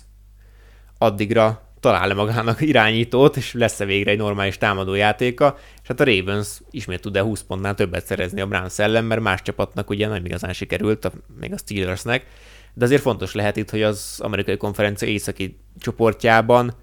addigra 0.98 1.71
talál-e 1.82 2.14
magának 2.14 2.62
irányítót, 2.62 3.38
és 3.38 3.54
lesz-e 3.54 3.86
végre 3.86 4.12
egy 4.12 4.18
normális 4.18 4.58
támadójátéka, 4.58 5.58
és 5.82 5.88
hát 5.88 6.00
a 6.00 6.04
Ravens 6.04 6.62
ismét 6.72 7.02
tud-e 7.02 7.22
20 7.22 7.42
pontnál 7.42 7.76
többet 7.76 8.06
szerezni 8.06 8.42
a 8.42 8.48
Browns 8.48 8.80
ellen, 8.80 9.06
mert 9.06 9.22
más 9.22 9.42
csapatnak 9.42 9.90
ugye 9.90 10.08
nem 10.08 10.26
igazán 10.26 10.54
sikerült, 10.54 11.06
a, 11.06 11.12
még 11.40 11.54
a 11.54 11.58
Steelersnek, 11.58 12.26
de 12.74 12.86
azért 12.86 13.02
fontos 13.02 13.34
lehet 13.34 13.58
itt, 13.58 13.70
hogy 13.70 13.82
az 13.82 14.20
amerikai 14.24 14.58
konferencia 14.58 15.08
északi 15.08 15.58
csoportjában 15.80 16.74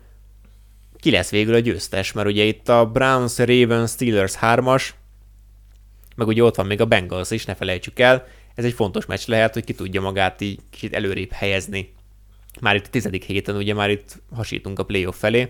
ki 0.97 1.11
lesz 1.11 1.31
végül 1.31 1.55
a 1.55 1.59
győztes, 1.59 2.13
mert 2.13 2.29
ugye 2.29 2.45
itt 2.45 2.69
a 2.69 2.87
Browns, 2.87 3.39
Ravens, 3.39 3.91
Steelers 3.91 4.35
3-as, 4.41 4.89
meg 6.17 6.27
ugye 6.27 6.43
ott 6.43 6.55
van 6.55 6.67
még 6.67 6.81
a 6.81 6.87
Bengals 6.87 7.31
is, 7.31 7.45
ne 7.45 7.55
felejtsük 7.55 7.99
el, 7.99 8.27
ez 8.55 8.65
egy 8.65 8.73
fontos 8.73 9.07
meccs 9.07 9.27
lehet, 9.27 9.55
hogy 9.55 9.65
ki 9.65 9.75
tudja 9.75 10.01
magát 10.01 10.41
így 10.41 10.61
kicsit 10.71 10.95
előrébb 10.95 11.33
helyezni. 11.33 11.93
Már 12.61 12.77
itt 12.77 12.87
a 12.87 12.91
tizedik 12.91 13.25
héten 13.25 13.57
ugye 13.57 13.75
már 13.75 13.91
itt 13.91 14.23
hasítunk 14.35 14.79
a 14.79 14.85
playoff 14.85 15.19
felé, 15.19 15.41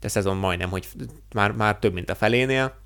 de 0.00 0.06
a 0.06 0.08
szezon 0.08 0.36
majdnem, 0.36 0.70
hogy 0.70 0.86
már, 1.34 1.52
már 1.52 1.78
több, 1.78 1.92
mint 1.92 2.10
a 2.10 2.14
felénél, 2.14 2.78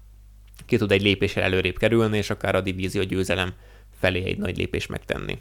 ki 0.67 0.77
tud 0.77 0.93
egy 0.93 1.03
lépéssel 1.03 1.43
előrébb 1.43 1.77
kerülni, 1.77 2.17
és 2.17 2.31
akár 2.31 2.55
a 2.55 2.61
divízió 2.61 3.03
győzelem 3.03 3.53
felé 4.01 4.25
egy 4.25 4.39
nagy 4.39 4.57
lépés 4.57 4.87
megtenni. 4.87 5.39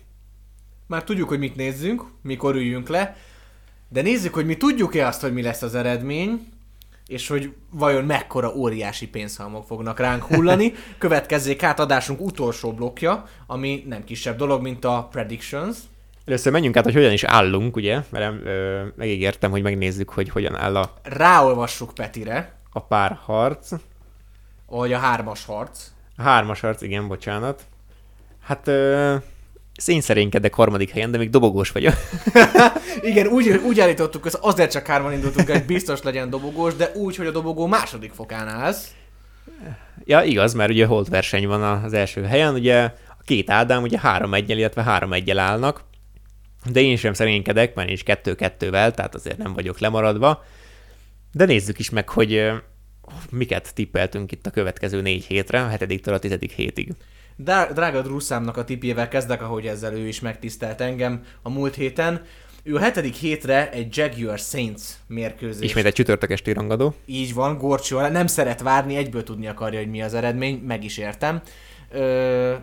Már 0.87 1.03
tudjuk, 1.03 1.29
hogy 1.29 1.39
mit 1.39 1.55
nézzünk, 1.55 2.03
mikor 2.21 2.55
üljünk 2.55 2.89
le, 2.89 3.17
de 3.89 4.01
nézzük, 4.01 4.33
hogy 4.33 4.45
mi 4.45 4.57
tudjuk-e 4.57 5.07
azt, 5.07 5.21
hogy 5.21 5.33
mi 5.33 5.41
lesz 5.41 5.61
az 5.61 5.75
eredmény, 5.75 6.47
és 7.07 7.27
hogy 7.27 7.53
vajon 7.69 8.05
mekkora 8.05 8.53
óriási 8.55 9.07
pénzhalmok 9.07 9.65
fognak 9.65 9.99
ránk 9.99 10.23
hullani. 10.23 10.73
Következzék 10.97 11.63
át 11.63 11.79
adásunk 11.79 12.21
utolsó 12.21 12.73
blokja, 12.73 13.27
ami 13.47 13.83
nem 13.87 14.03
kisebb 14.03 14.37
dolog, 14.37 14.61
mint 14.61 14.85
a 14.85 15.07
Predictions. 15.11 15.77
Először 16.25 16.51
menjünk 16.51 16.77
át, 16.77 16.83
hogy 16.83 16.93
hogyan 16.93 17.11
is 17.11 17.23
állunk, 17.23 17.75
ugye? 17.75 18.01
Mert 18.09 18.45
ö, 18.45 18.81
megígértem, 18.95 19.51
hogy 19.51 19.61
megnézzük, 19.61 20.09
hogy 20.09 20.29
hogyan 20.29 20.55
áll 20.55 20.75
a, 20.75 20.93
Ráolvassuk 21.03 21.93
Petire, 21.93 22.53
a 22.71 22.79
párharc. 22.79 23.71
vagy 24.67 24.93
a 24.93 24.97
hármas 24.97 25.45
harc. 25.45 25.87
A 26.17 26.21
hármas 26.21 26.59
harc, 26.59 26.81
igen, 26.81 27.07
bocsánat. 27.07 27.61
Hát 28.43 28.67
ö, 28.67 29.15
szényszerénykedek 29.75 30.53
harmadik 30.53 30.89
helyen, 30.89 31.11
de 31.11 31.17
még 31.17 31.29
dobogós 31.29 31.71
vagyok. 31.71 31.93
Igen, 33.01 33.27
úgy, 33.27 33.49
úgy 33.49 33.79
állítottuk, 33.79 34.23
hogy 34.23 34.33
azért 34.41 34.71
csak 34.71 34.85
hárman 34.87 35.13
indultunk, 35.13 35.49
hogy 35.49 35.65
biztos 35.65 36.01
legyen 36.01 36.29
dobogós, 36.29 36.75
de 36.75 36.91
úgy, 36.95 37.15
hogy 37.15 37.27
a 37.27 37.31
dobogó 37.31 37.67
második 37.67 38.11
fokán 38.11 38.47
állsz. 38.47 38.91
ja, 40.05 40.23
igaz, 40.23 40.53
mert 40.53 40.69
ugye 40.69 40.85
holt 40.85 41.07
verseny 41.07 41.47
van 41.47 41.61
az 41.83 41.93
első 41.93 42.23
helyen, 42.23 42.53
ugye 42.53 42.83
a 43.07 43.23
két 43.25 43.49
Ádám 43.49 43.83
ugye 43.83 43.99
3 43.99 44.33
1 44.33 44.49
illetve 44.49 44.83
3 44.83 45.13
1 45.13 45.31
állnak, 45.31 45.83
de 46.65 46.81
én 46.81 46.95
sem 46.95 47.13
szerénykedek, 47.13 47.75
mert 47.75 47.87
én 47.87 47.93
is 47.93 48.03
2-2-vel, 48.05 48.93
tehát 48.93 49.15
azért 49.15 49.37
nem 49.37 49.53
vagyok 49.53 49.79
lemaradva. 49.79 50.43
De 51.31 51.45
nézzük 51.45 51.79
is 51.79 51.89
meg, 51.89 52.09
hogy 52.09 52.51
miket 53.29 53.73
tippeltünk 53.73 54.31
itt 54.31 54.45
a 54.45 54.49
következő 54.49 55.01
négy 55.01 55.25
hétre, 55.25 55.61
a 55.61 55.67
hetediktől 55.67 56.13
a 56.13 56.19
tizedik 56.19 56.51
hétig. 56.51 56.93
Drága 57.35 58.01
Drusszámnak 58.01 58.57
a 58.57 58.63
tipjével 58.63 59.07
kezdek, 59.07 59.41
ahogy 59.41 59.67
ezzel 59.67 59.93
ő 59.93 60.07
is 60.07 60.19
megtisztelt 60.19 60.81
engem 60.81 61.23
a 61.41 61.49
múlt 61.49 61.75
héten. 61.75 62.25
Ő 62.63 62.75
a 62.75 62.79
hetedik 62.79 63.15
hétre 63.15 63.71
egy 63.71 63.97
Jaguar 63.97 64.39
Saints 64.39 64.81
mérkőzés. 65.07 65.65
Ismét 65.65 65.85
egy 65.85 65.93
csütörtök 65.93 66.31
esti 66.31 66.53
rangadó. 66.53 66.95
Így 67.05 67.33
van, 67.33 67.57
Gorcsó 67.57 67.97
alá. 67.97 68.09
Nem 68.09 68.27
szeret 68.27 68.61
várni, 68.61 68.95
egyből 68.95 69.23
tudni 69.23 69.47
akarja, 69.47 69.79
hogy 69.79 69.89
mi 69.89 70.01
az 70.01 70.13
eredmény, 70.13 70.57
meg 70.57 70.83
is 70.83 70.97
értem. 70.97 71.41
Ö, 71.91 72.55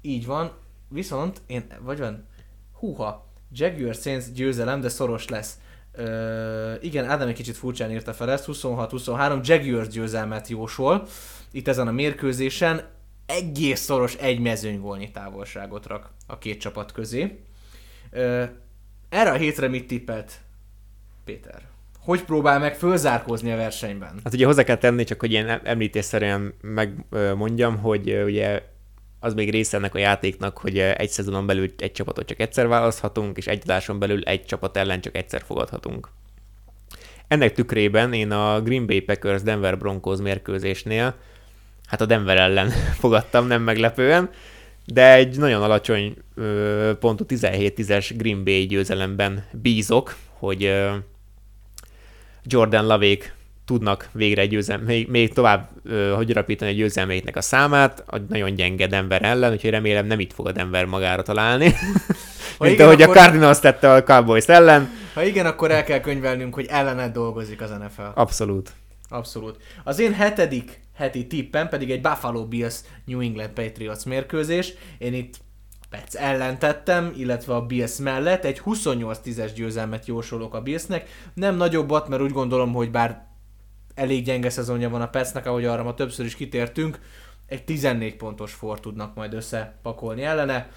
így 0.00 0.26
van. 0.26 0.52
Viszont 0.88 1.42
én, 1.46 1.64
vagy 1.80 1.98
van, 1.98 2.28
húha, 2.84 3.26
Jaguar 3.52 3.94
Saints 3.94 4.32
győzelem, 4.34 4.80
de 4.80 4.88
szoros 4.88 5.28
lesz. 5.28 5.58
Ö, 5.92 6.74
igen, 6.80 7.04
Ádám 7.04 7.28
egy 7.28 7.34
kicsit 7.34 7.56
furcsán 7.56 7.90
írta 7.90 8.12
fel 8.12 8.30
ezt, 8.30 8.44
26-23, 8.48 9.46
Jaguars 9.46 9.88
győzelmet 9.88 10.48
jósol. 10.48 11.06
Itt 11.50 11.68
ezen 11.68 11.88
a 11.88 11.92
mérkőzésen 11.92 12.82
egész 13.26 13.80
szoros 13.80 14.14
egy 14.14 14.38
mezőnygólnyi 14.38 15.10
távolságot 15.10 15.86
rak 15.86 16.10
a 16.26 16.38
két 16.38 16.60
csapat 16.60 16.92
közé. 16.92 17.40
Ö, 18.10 18.44
erre 19.08 19.30
a 19.30 19.36
hétre 19.36 19.68
mit 19.68 19.86
tippelt 19.86 20.32
Péter? 21.24 21.62
Hogy 21.98 22.24
próbál 22.24 22.58
meg 22.58 22.76
fölzárkózni 22.76 23.52
a 23.52 23.56
versenyben? 23.56 24.20
Hát 24.24 24.34
ugye 24.34 24.46
hozzá 24.46 24.62
kell 24.62 24.76
tenni, 24.76 25.04
csak 25.04 25.20
hogy 25.20 25.30
ilyen 25.30 25.60
említésszerűen 25.64 26.54
megmondjam, 26.60 27.76
hogy 27.78 28.22
ugye 28.24 28.62
az 29.24 29.34
még 29.34 29.50
része 29.50 29.76
ennek 29.76 29.94
a 29.94 29.98
játéknak, 29.98 30.58
hogy 30.58 30.78
ö, 30.78 30.90
egy 30.96 31.08
szezonon 31.08 31.46
belül 31.46 31.72
egy 31.78 31.92
csapatot 31.92 32.26
csak 32.26 32.40
egyszer 32.40 32.66
választhatunk, 32.66 33.36
és 33.36 33.46
egy 33.46 33.60
adáson 33.62 33.98
belül 33.98 34.22
egy 34.22 34.44
csapat 34.44 34.76
ellen 34.76 35.00
csak 35.00 35.16
egyszer 35.16 35.42
fogadhatunk. 35.46 36.08
Ennek 37.28 37.52
tükrében 37.52 38.12
én 38.12 38.30
a 38.30 38.60
Green 38.60 38.86
Bay 38.86 39.00
Packers 39.00 39.42
Denver 39.42 39.78
Broncos 39.78 40.18
mérkőzésnél, 40.18 41.14
hát 41.86 42.00
a 42.00 42.06
Denver 42.06 42.36
ellen 42.36 42.68
fogadtam, 43.02 43.46
nem 43.46 43.62
meglepően, 43.62 44.30
de 44.86 45.14
egy 45.14 45.38
nagyon 45.38 45.62
alacsony 45.62 46.16
ö, 46.34 46.92
pontú 47.00 47.24
17-10-es 47.28 48.12
Green 48.16 48.44
Bay 48.44 48.66
győzelemben 48.66 49.44
bízok, 49.52 50.16
hogy 50.38 50.74
Jordan 52.42 52.86
Lavék 52.86 53.34
tudnak 53.64 54.08
végre 54.12 54.46
győzem, 54.46 54.80
még, 54.80 55.08
még 55.08 55.32
tovább 55.32 55.68
ö, 55.84 56.12
hogy 56.16 56.32
rapítani 56.32 56.70
a 56.70 56.74
győzelmeiknek 56.74 57.36
a 57.36 57.40
számát, 57.40 58.04
a 58.06 58.18
nagyon 58.28 58.54
gyenge 58.54 58.86
Denver 58.86 59.22
ellen, 59.22 59.52
úgyhogy 59.52 59.70
remélem 59.70 60.06
nem 60.06 60.20
itt 60.20 60.32
fog 60.32 60.46
a 60.46 60.52
Denver 60.52 60.84
magára 60.84 61.22
találni. 61.22 61.72
Ha 62.58 62.64
Mint 62.64 62.76
igen, 62.76 62.86
ahogy 62.86 63.02
akkor- 63.02 63.16
a 63.16 63.20
Cardinals 63.20 63.60
tette 63.60 63.92
a 63.92 64.02
Cowboys 64.02 64.46
ellen. 64.46 64.90
Ha 65.14 65.22
igen, 65.24 65.46
akkor 65.46 65.70
el 65.70 65.84
kell 65.84 66.00
könyvelnünk, 66.00 66.54
hogy 66.54 66.66
ellened 66.68 67.12
dolgozik 67.12 67.60
az 67.60 67.70
NFL. 67.70 68.02
Abszolút. 68.14 68.72
Abszolút. 69.08 69.56
Az 69.84 69.98
én 69.98 70.12
hetedik 70.12 70.80
heti 70.96 71.26
tippem 71.26 71.68
pedig 71.68 71.90
egy 71.90 72.00
Buffalo 72.00 72.46
Bills 72.46 72.74
New 73.04 73.20
England 73.20 73.50
Patriots 73.50 74.04
mérkőzés. 74.04 74.72
Én 74.98 75.14
itt 75.14 75.34
Pets 75.90 76.14
ellen 76.14 76.58
tettem, 76.58 77.12
illetve 77.16 77.54
a 77.54 77.60
Bills 77.66 77.96
mellett 77.98 78.44
egy 78.44 78.60
28-10-es 78.64 79.50
győzelmet 79.54 80.06
jósolok 80.06 80.54
a 80.54 80.60
Billsnek. 80.60 81.08
Nem 81.34 81.56
nagyobbat, 81.56 82.08
mert 82.08 82.22
úgy 82.22 82.32
gondolom, 82.32 82.72
hogy 82.72 82.90
bár 82.90 83.26
elég 83.94 84.24
gyenge 84.24 84.50
szezonja 84.50 84.88
van 84.88 85.02
a 85.02 85.08
Petsnek, 85.08 85.46
ahogy 85.46 85.64
arra 85.64 85.82
ma 85.82 85.94
többször 85.94 86.26
is 86.26 86.34
kitértünk, 86.34 87.00
egy 87.46 87.64
14 87.64 88.16
pontos 88.16 88.52
for 88.52 88.80
tudnak 88.80 89.14
majd 89.14 89.34
összepakolni 89.34 90.22
ellene. 90.22 90.68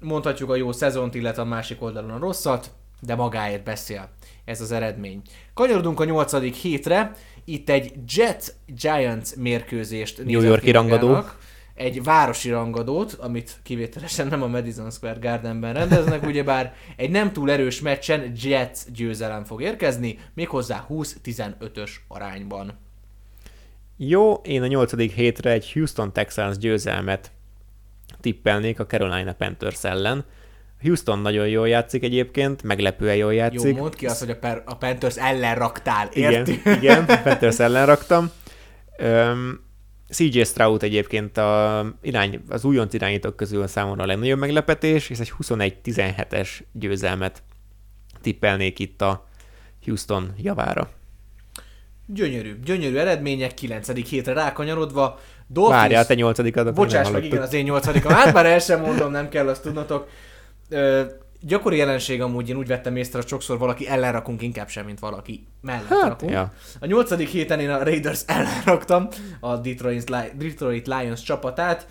Mondhatjuk 0.00 0.50
a 0.50 0.56
jó 0.56 0.72
szezont, 0.72 1.14
illetve 1.14 1.42
a 1.42 1.44
másik 1.44 1.82
oldalon 1.82 2.10
a 2.10 2.18
rosszat, 2.18 2.70
de 3.00 3.14
magáért 3.14 3.64
beszél 3.64 4.08
ez 4.44 4.60
az 4.60 4.72
eredmény. 4.72 5.22
Kanyarodunk 5.54 6.00
a 6.00 6.04
nyolcadik 6.04 6.54
hétre, 6.54 7.12
itt 7.44 7.70
egy 7.70 7.92
Jet 8.06 8.54
Giants 8.66 9.36
mérkőzést 9.36 10.24
New 10.24 10.42
Yorki 10.42 10.64
ki 10.64 10.70
rangadó. 10.70 11.06
magának. 11.06 11.38
Egy 11.76 12.02
városi 12.02 12.50
rangadót, 12.50 13.12
amit 13.12 13.56
kivételesen 13.62 14.26
nem 14.26 14.42
a 14.42 14.46
Madison 14.46 14.90
Square 14.90 15.18
Gardenben 15.20 15.74
rendeznek, 15.74 16.26
ugyebár 16.26 16.74
egy 16.96 17.10
nem 17.10 17.32
túl 17.32 17.50
erős 17.50 17.80
meccsen 17.80 18.32
Jets 18.42 18.78
győzelem 18.92 19.44
fog 19.44 19.62
érkezni, 19.62 20.18
méghozzá 20.34 20.86
20-15-ös 20.90 21.90
arányban. 22.08 22.78
Jó, 23.96 24.32
én 24.32 24.62
a 24.62 24.66
nyolcadik 24.66 25.12
hétre 25.12 25.50
egy 25.50 25.72
Houston 25.72 26.12
Texans 26.12 26.58
győzelmet 26.58 27.30
tippelnék 28.20 28.80
a 28.80 28.86
Carolina 28.86 29.32
Panthers 29.32 29.84
ellen. 29.84 30.24
Houston 30.80 31.18
nagyon 31.18 31.48
jól 31.48 31.68
játszik 31.68 32.02
egyébként, 32.02 32.62
meglepően 32.62 33.16
jól 33.16 33.32
Jó, 33.32 33.38
játszik. 33.38 33.76
mondd 33.76 33.96
ki 33.96 34.06
azt, 34.06 34.20
hogy 34.20 34.30
a, 34.30 34.36
per, 34.36 34.62
a 34.64 34.76
Panthers 34.76 35.16
ellen 35.16 35.54
raktál, 35.54 36.08
igen, 36.12 36.32
érti? 36.32 36.60
igen, 36.64 37.06
Panthers 37.06 37.58
ellen 37.58 37.86
raktam. 37.86 38.30
Um, 38.98 39.64
CJ 40.08 40.42
Stroud 40.42 40.82
egyébként 40.82 41.38
a 41.38 41.84
irány, 42.02 42.42
az 42.48 42.64
újonc 42.64 42.94
irányítók 42.94 43.36
közül 43.36 43.66
számomra 43.66 44.02
a 44.02 44.06
legnagyobb 44.06 44.38
meglepetés, 44.38 45.10
és 45.10 45.18
egy 45.18 45.32
21-17-es 45.42 46.48
győzelmet 46.72 47.42
tippelnék 48.20 48.78
itt 48.78 49.02
a 49.02 49.26
Houston 49.84 50.32
javára. 50.36 50.90
Gyönyörű, 52.06 52.60
gyönyörű 52.64 52.96
eredmények, 52.96 53.54
9. 53.54 54.08
hétre 54.08 54.32
rákanyarodva. 54.32 55.18
Dolphins... 55.46 55.80
Várjál, 55.80 56.06
te 56.06 56.14
nyolcadikat. 56.14 56.74
Bocsáss 56.74 57.10
meg, 57.10 57.24
igen, 57.24 57.42
az 57.42 57.52
én 57.52 57.64
nyolcadikam. 57.64 58.12
Hát 58.12 58.32
már 58.32 58.46
el 58.46 58.58
sem 58.58 58.80
mondom, 58.80 59.10
nem 59.10 59.28
kell 59.28 59.48
azt 59.48 59.62
tudnotok. 59.62 60.08
Ö, 60.68 61.04
gyakori 61.40 61.76
jelenség 61.76 62.22
amúgy, 62.22 62.48
én 62.48 62.56
úgy 62.56 62.66
vettem 62.66 62.96
észre, 62.96 63.18
hogy 63.18 63.28
sokszor 63.28 63.58
valaki 63.58 63.88
ellen 63.88 64.12
rakunk 64.12 64.42
inkább 64.42 64.68
sem, 64.68 64.84
mint 64.84 64.98
valaki 64.98 65.46
mellett 65.60 65.88
Hát, 65.88 66.08
rakunk. 66.08 66.32
ja. 66.32 66.52
A 66.80 66.86
nyolcadik 66.86 67.28
héten 67.28 67.60
én 67.60 67.70
a 67.70 67.82
Raiders 67.84 68.20
ellen 68.26 68.62
raktam 68.64 69.08
a 69.40 69.56
Detroit, 69.56 70.36
Detroit 70.36 70.86
Lions 70.86 71.22
csapatát. 71.22 71.88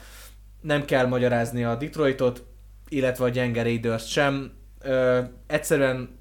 Nem 0.61 0.85
kell 0.85 1.05
magyarázni 1.07 1.63
a 1.63 1.75
Detroitot, 1.75 2.43
illetve 2.89 3.23
a 3.25 3.29
gyenge 3.29 3.63
Raiders 3.63 4.07
sem. 4.11 4.51
Ö, 4.81 5.19
egyszerűen 5.47 6.17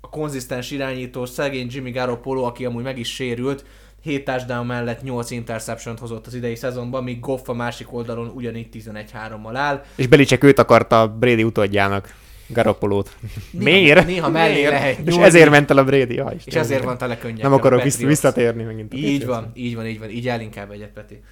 a 0.00 0.08
konzisztens 0.08 0.70
irányító 0.70 1.24
szegény 1.26 1.68
Jimmy 1.70 1.90
Garoppolo, 1.90 2.42
aki 2.42 2.64
amúgy 2.64 2.82
meg 2.82 2.98
is 2.98 3.14
sérült, 3.14 3.64
7 4.02 4.24
touchdown 4.24 4.66
mellett 4.66 5.02
8 5.02 5.30
interception 5.30 5.96
hozott 5.98 6.26
az 6.26 6.34
idei 6.34 6.54
szezonban, 6.54 7.02
míg 7.04 7.20
Goff 7.20 7.48
a 7.48 7.52
másik 7.52 7.92
oldalon 7.92 8.28
ugyanígy 8.34 8.68
11-3-mal 8.72 9.52
áll. 9.54 9.82
És 9.96 10.06
Belicek 10.06 10.44
őt 10.44 10.58
akarta 10.58 11.08
Brady 11.08 11.42
utódjának, 11.44 12.14
Garoppolót. 12.46 13.16
Néha- 13.50 13.64
Miért? 13.64 14.06
néha 14.06 14.28
mellé 14.30 14.52
Miért? 14.54 14.70
lehet 14.70 14.98
És 14.98 15.04
nyúlni. 15.04 15.22
ezért 15.24 15.50
ment 15.50 15.70
el 15.70 15.78
a 15.78 15.84
Brady. 15.84 16.14
Ja, 16.14 16.32
És 16.44 16.54
ezért 16.54 16.84
van 16.84 16.98
tele 16.98 17.18
könnyek. 17.18 17.42
Nem 17.42 17.52
akarok 17.52 17.82
vissza, 17.82 18.06
visszatérni 18.06 18.62
megint. 18.62 18.94
Így 18.94 19.00
Patriots. 19.02 19.24
van, 19.24 19.50
így 19.54 19.74
van, 19.74 19.86
így 19.86 19.98
van. 19.98 20.10
Így 20.10 20.28
el 20.28 20.40
inkább 20.40 20.70
egyet, 20.70 20.88
Peti. 20.90 21.22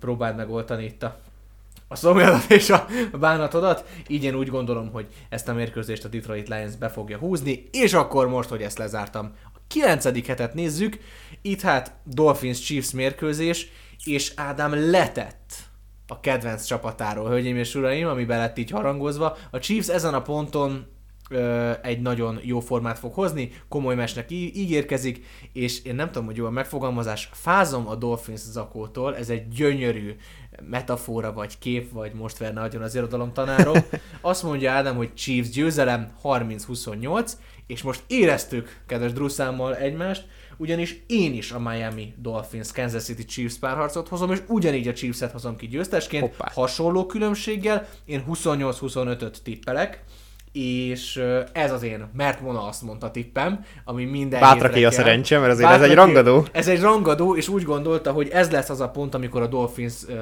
Próbáld 0.00 0.36
megoldani 0.36 0.84
itt 0.84 1.02
a, 1.02 1.18
a 1.88 1.96
szomjadat 1.96 2.50
és 2.60 2.70
a 2.70 2.86
bánatodat. 3.18 3.84
Így 4.06 4.24
én 4.24 4.34
úgy 4.34 4.48
gondolom, 4.48 4.90
hogy 4.92 5.06
ezt 5.28 5.48
a 5.48 5.52
mérkőzést 5.52 6.04
a 6.04 6.08
Detroit 6.08 6.48
Lions 6.48 6.76
be 6.76 6.88
fogja 6.88 7.18
húzni, 7.18 7.68
és 7.72 7.92
akkor 7.94 8.28
most, 8.28 8.48
hogy 8.48 8.62
ezt 8.62 8.78
lezártam, 8.78 9.32
a 9.54 9.58
kilencedik 9.68 10.26
hetet 10.26 10.54
nézzük. 10.54 10.98
Itt 11.42 11.60
hát 11.60 11.92
Dolphins 12.04 12.58
Chiefs 12.60 12.90
mérkőzés, 12.90 13.66
és 14.04 14.32
Ádám 14.36 14.90
letett 14.90 15.52
a 16.08 16.20
kedvenc 16.20 16.64
csapatáról, 16.64 17.28
hölgyeim 17.28 17.56
és 17.56 17.74
uraim, 17.74 18.06
ami 18.06 18.26
lett 18.26 18.58
így 18.58 18.70
harangozva. 18.70 19.36
A 19.50 19.58
Chiefs 19.58 19.88
ezen 19.88 20.14
a 20.14 20.22
ponton 20.22 20.86
ö, 21.30 21.72
egy 21.82 22.00
nagyon 22.00 22.38
jó 22.42 22.60
formát 22.60 22.98
fog 22.98 23.14
hozni, 23.14 23.50
komoly 23.68 23.94
mesnek 23.94 24.30
í- 24.30 24.56
ígérkezik, 24.56 25.26
és 25.52 25.82
én 25.82 25.94
nem 25.94 26.06
tudom, 26.06 26.26
hogy 26.26 26.36
jó 26.36 26.46
a 26.46 26.50
megfogalmazás, 26.50 27.28
fázom 27.32 27.88
a 27.88 27.94
Dolphins 27.94 28.40
zakótól, 28.40 29.16
ez 29.16 29.30
egy 29.30 29.48
gyönyörű 29.48 30.16
metafora, 30.70 31.32
vagy 31.32 31.58
kép, 31.58 31.92
vagy 31.92 32.12
most 32.12 32.38
verne 32.38 32.60
agyon 32.60 32.82
az 32.82 32.94
irodalom 32.94 33.32
tanárom. 33.32 33.76
Azt 34.20 34.42
mondja 34.42 34.72
Ádám, 34.72 34.96
hogy 34.96 35.14
Chiefs 35.14 35.48
győzelem 35.48 36.12
30-28, 36.22 37.32
és 37.66 37.82
most 37.82 38.02
éreztük, 38.06 38.80
kedves 38.86 39.12
Druszámmal 39.12 39.76
egymást, 39.76 40.26
ugyanis 40.58 41.02
én 41.06 41.34
is 41.34 41.50
a 41.50 41.58
Miami 41.58 42.14
Dolphins 42.16 42.72
Kansas 42.72 43.02
City 43.02 43.24
Chiefs 43.24 43.58
párharcot 43.58 44.08
hozom, 44.08 44.32
és 44.32 44.38
ugyanígy 44.46 44.88
a 44.88 44.92
Chiefs-et 44.92 45.32
hozom 45.32 45.56
ki 45.56 45.66
győztesként, 45.66 46.22
Hoppá. 46.22 46.50
hasonló 46.54 47.06
különbséggel, 47.06 47.88
én 48.04 48.24
28-25-öt 48.28 49.42
tippelek, 49.42 50.04
és 50.52 51.22
ez 51.52 51.72
az 51.72 51.82
én, 51.82 52.08
mert 52.16 52.40
Mona 52.40 52.66
azt 52.66 52.82
mondta 52.82 53.10
tippem, 53.10 53.64
ami 53.84 54.04
minden 54.04 54.40
Bátraké 54.40 54.74
hétre 54.74 54.88
a 54.88 54.90
szerencse, 54.90 55.38
mert 55.38 55.52
azért 55.52 55.70
ez 55.70 55.82
egy 55.82 55.94
rangadó. 55.94 56.46
Ez 56.52 56.68
egy 56.68 56.80
rangadó, 56.80 57.36
és 57.36 57.48
úgy 57.48 57.62
gondolta, 57.62 58.12
hogy 58.12 58.28
ez 58.28 58.50
lesz 58.50 58.70
az 58.70 58.80
a 58.80 58.88
pont, 58.88 59.14
amikor 59.14 59.42
a 59.42 59.46
Dolphins 59.46 59.94
uh, 60.02 60.14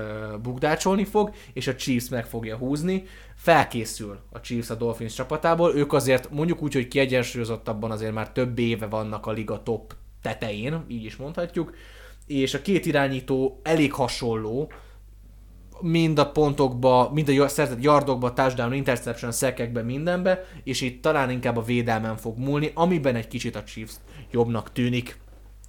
bukdácsolni 0.43 1.05
fog, 1.05 1.31
és 1.53 1.67
a 1.67 1.75
Chiefs 1.75 2.09
meg 2.09 2.27
fogja 2.27 2.57
húzni. 2.57 3.05
Felkészül 3.37 4.19
a 4.33 4.41
Chiefs 4.41 4.71
a 4.71 4.75
Dolphins 4.75 5.15
csapatából, 5.15 5.75
ők 5.75 5.93
azért 5.93 6.31
mondjuk 6.31 6.63
úgy, 6.63 6.75
hogy 6.75 6.89
kiegyensúlyozottabban 6.89 7.91
azért 7.91 8.15
már 8.15 8.33
több 8.33 8.59
éve 8.59 8.87
vannak 8.87 9.27
a 9.27 9.33
liga 9.33 9.63
top 9.63 9.95
tetején, 10.27 10.85
így 10.89 11.05
is 11.05 11.17
mondhatjuk, 11.17 11.75
és 12.27 12.55
a 12.55 12.63
két 12.63 12.87
irányító 12.87 13.61
elég 13.63 13.93
hasonló, 13.93 14.73
mind 15.81 16.19
a 16.19 16.31
pontokba, 16.31 17.11
mind 17.15 17.29
a 17.29 17.49
szerzett 17.49 17.83
yardokba, 17.83 18.33
touchdown, 18.33 18.73
interception, 18.73 19.33
szekekbe, 19.33 19.83
mindenbe, 19.83 20.45
és 20.65 20.81
itt 20.81 21.03
talán 21.03 21.31
inkább 21.31 21.57
a 21.57 21.63
védelmen 21.63 22.17
fog 22.17 22.39
múlni, 22.39 22.71
amiben 22.75 23.15
egy 23.15 23.29
kicsit 23.29 23.57
a 23.57 23.63
Chiefs 23.63 23.95
jobbnak 24.31 24.73
tűnik, 24.73 25.19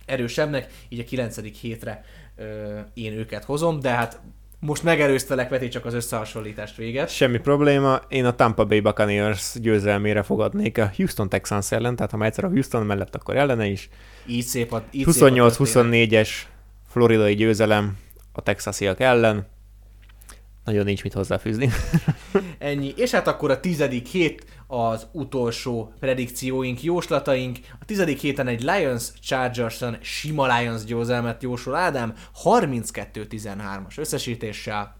erősebbnek, 0.05 0.73
így 0.89 0.99
a 0.99 1.03
9. 1.03 1.59
hétre 1.59 2.03
ö, 2.35 2.79
én 2.93 3.13
őket 3.13 3.43
hozom, 3.43 3.79
de 3.79 3.89
hát 3.89 4.21
Most 4.59 4.83
megerőztelek, 4.83 5.47
Peti, 5.47 5.67
csak 5.67 5.85
az 5.85 5.93
összehasonlítást 5.93 6.75
véget. 6.75 7.09
Semmi 7.09 7.37
probléma, 7.37 8.01
én 8.07 8.25
a 8.25 8.35
Tampa 8.35 8.65
Bay 8.65 8.79
Buccaneers 8.79 9.53
győzelmére 9.59 10.23
fogadnék 10.23 10.77
a 10.77 10.91
Houston 10.95 11.29
Texans 11.29 11.71
ellen, 11.71 11.95
tehát 11.95 12.11
ha 12.11 12.17
már 12.17 12.27
egyszer 12.27 12.43
a 12.43 12.47
Houston 12.49 12.85
mellett, 12.85 13.15
akkor 13.15 13.35
ellene 13.35 13.65
is. 13.65 13.89
Így 14.25 14.43
szép 14.43 14.73
a, 14.73 14.83
így 14.91 15.07
szép 15.07 15.23
a 15.23 15.29
történet. 15.29 15.55
28-24-es 15.57 16.29
floridai 16.87 17.35
győzelem 17.35 17.97
a 18.31 18.41
texasiak 18.41 18.99
ellen. 18.99 19.47
Nagyon 20.63 20.85
nincs 20.85 21.03
mit 21.03 21.13
hozzáfűzni. 21.13 21.69
Ennyi. 22.67 22.93
És 22.95 23.11
hát 23.11 23.27
akkor 23.27 23.51
a 23.51 23.59
tizedik 23.59 24.07
hét 24.07 24.45
az 24.67 25.07
utolsó 25.11 25.93
predikcióink, 25.99 26.83
jóslataink. 26.83 27.57
A 27.79 27.85
tizedik 27.85 28.19
héten 28.19 28.47
egy 28.47 28.61
Lions 28.61 29.11
Chargers-on 29.21 29.97
sima 30.01 30.57
Lions 30.57 30.83
győzelmet 30.83 31.43
jósol 31.43 31.75
Ádám, 31.75 32.13
32-13-as 32.43 33.97
összesítéssel. 33.97 34.95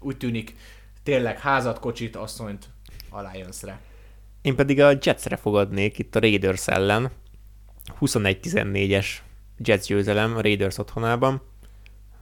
Úgy 0.00 0.16
tűnik, 0.16 0.54
tényleg 1.02 1.38
házat, 1.38 1.78
kocsit, 1.78 2.16
asszonyt 2.16 2.68
a 3.10 3.20
Lionsre. 3.32 3.80
Én 4.42 4.56
pedig 4.56 4.80
a 4.80 4.98
Jetsre 5.00 5.36
fogadnék 5.36 5.98
itt 5.98 6.16
a 6.16 6.20
Raiders 6.20 6.68
ellen. 6.68 7.10
21-14-es 8.00 9.06
Jets 9.58 9.86
győzelem 9.86 10.36
a 10.36 10.40
Raiders 10.40 10.78
otthonában. 10.78 11.42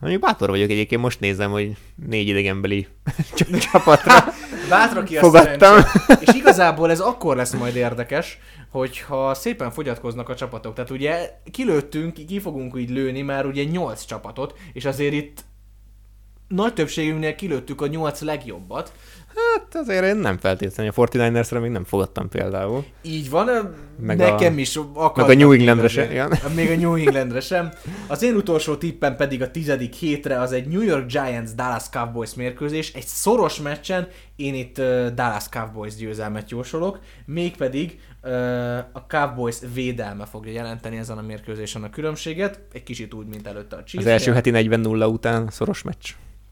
Mondjuk 0.01 0.23
bátor 0.23 0.49
vagyok 0.49 0.71
egyébként, 0.71 1.03
most 1.03 1.21
nézem, 1.21 1.51
hogy 1.51 1.77
négy 2.07 2.29
idegenbeli 2.29 2.87
csapatra 3.71 4.25
Bátra 4.69 5.03
ki 5.03 5.17
a 5.17 5.21
fogadtam. 5.21 5.77
És 6.21 6.35
igazából 6.41 6.91
ez 6.91 7.01
akkor 7.01 7.37
lesz 7.37 7.55
majd 7.55 7.77
érdekes, 7.77 8.39
hogyha 8.71 9.35
szépen 9.35 9.71
fogyatkoznak 9.71 10.29
a 10.29 10.35
csapatok. 10.35 10.75
Tehát 10.75 10.91
ugye 10.91 11.31
kilőttünk, 11.51 12.27
ki 12.27 12.41
fogunk 12.41 12.75
így 12.79 12.91
lőni 12.91 13.23
már 13.23 13.47
ugye 13.47 13.65
nyolc 13.65 14.05
csapatot, 14.05 14.59
és 14.73 14.85
azért 14.85 15.13
itt 15.13 15.45
nagy 16.49 16.75
többségünknél 16.75 17.35
kilőttük 17.35 17.81
a 17.81 17.87
nyolc 17.87 18.21
legjobbat. 18.21 18.93
Hát 19.35 19.75
azért 19.75 20.05
én 20.05 20.17
nem 20.17 20.39
feltétlenül. 20.39 20.93
A 20.97 21.07
49ersre 21.07 21.61
még 21.61 21.71
nem 21.71 21.85
fogadtam 21.85 22.29
például. 22.29 22.85
Így 23.03 23.31
van, 23.31 23.75
meg 24.01 24.17
nekem 24.17 24.57
a, 24.57 24.59
is 24.59 24.79
Meg 25.15 25.29
a 25.29 25.35
New 25.35 25.53
Englandre 25.53 25.89
sem. 25.89 26.13
Ja. 26.13 26.29
Még 26.55 26.71
a 26.71 26.77
New 26.77 26.95
Englandre 26.95 27.41
sem. 27.41 27.73
Az 28.07 28.23
én 28.23 28.35
utolsó 28.35 28.77
tippem 28.77 29.17
pedig 29.17 29.43
a 29.43 29.51
tizedik 29.51 29.95
hétre, 29.95 30.41
az 30.41 30.53
egy 30.53 30.67
New 30.67 30.83
York 30.83 31.07
Giants 31.07 31.51
Dallas 31.51 31.89
Cowboys 31.91 32.35
mérkőzés. 32.35 32.93
Egy 32.93 33.07
szoros 33.07 33.61
meccsen 33.61 34.09
én 34.37 34.55
itt 34.55 34.77
Dallas 35.15 35.49
Cowboys 35.49 35.95
győzelmet 35.95 36.51
jósolok, 36.51 36.99
mégpedig 37.27 38.01
a 38.93 39.07
Cowboys 39.09 39.57
védelme 39.75 40.27
fogja 40.27 40.53
jelenteni 40.53 40.97
ezen 40.97 41.19
a 41.19 41.23
mérkőzésen 41.23 41.83
a 41.83 41.91
különbséget, 41.91 42.61
egy 42.73 42.83
kicsit 42.83 43.15
úgy, 43.15 43.27
mint 43.27 43.47
előtte 43.47 43.77
a 43.77 43.85
Chiefs. 43.85 44.07
Az 44.07 44.13
első 44.13 44.33
heti 44.33 44.51
40-0 44.55 45.13
után 45.13 45.49
szoros 45.51 45.83
meccs. 45.83 46.11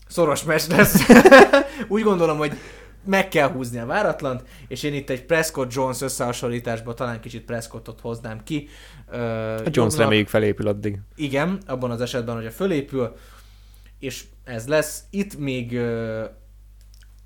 Szoros 0.09 0.45
meccs 0.45 0.69
lesz. 0.69 1.09
úgy 1.89 2.03
gondolom, 2.03 2.37
hogy 2.39 2.53
meg 3.05 3.29
kell 3.29 3.49
húzni 3.49 3.79
a 3.79 3.87
váratlant, 3.87 4.45
és 4.69 4.83
én 4.83 4.95
itt 4.95 5.11
egy 5.11 5.25
Prescott-Jones 5.25 6.01
összehasonlításban 6.01 6.95
talán 6.95 7.21
kicsit 7.21 7.45
Prescottot 7.45 8.01
hoznám 8.01 8.43
ki. 8.45 8.69
Uh, 9.09 9.15
a 9.15 9.49
Jones 9.57 9.75
jobbnak, 9.75 9.99
reméljük 9.99 10.29
felépül 10.29 10.69
addig. 10.69 10.99
Igen, 11.17 11.59
abban 11.67 11.91
az 11.91 12.01
esetben, 12.01 12.35
hogyha 12.35 12.51
fölépül, 12.51 13.17
és 13.99 14.25
ez 14.45 14.67
lesz. 14.69 15.03
Itt 15.11 15.39
még 15.39 15.81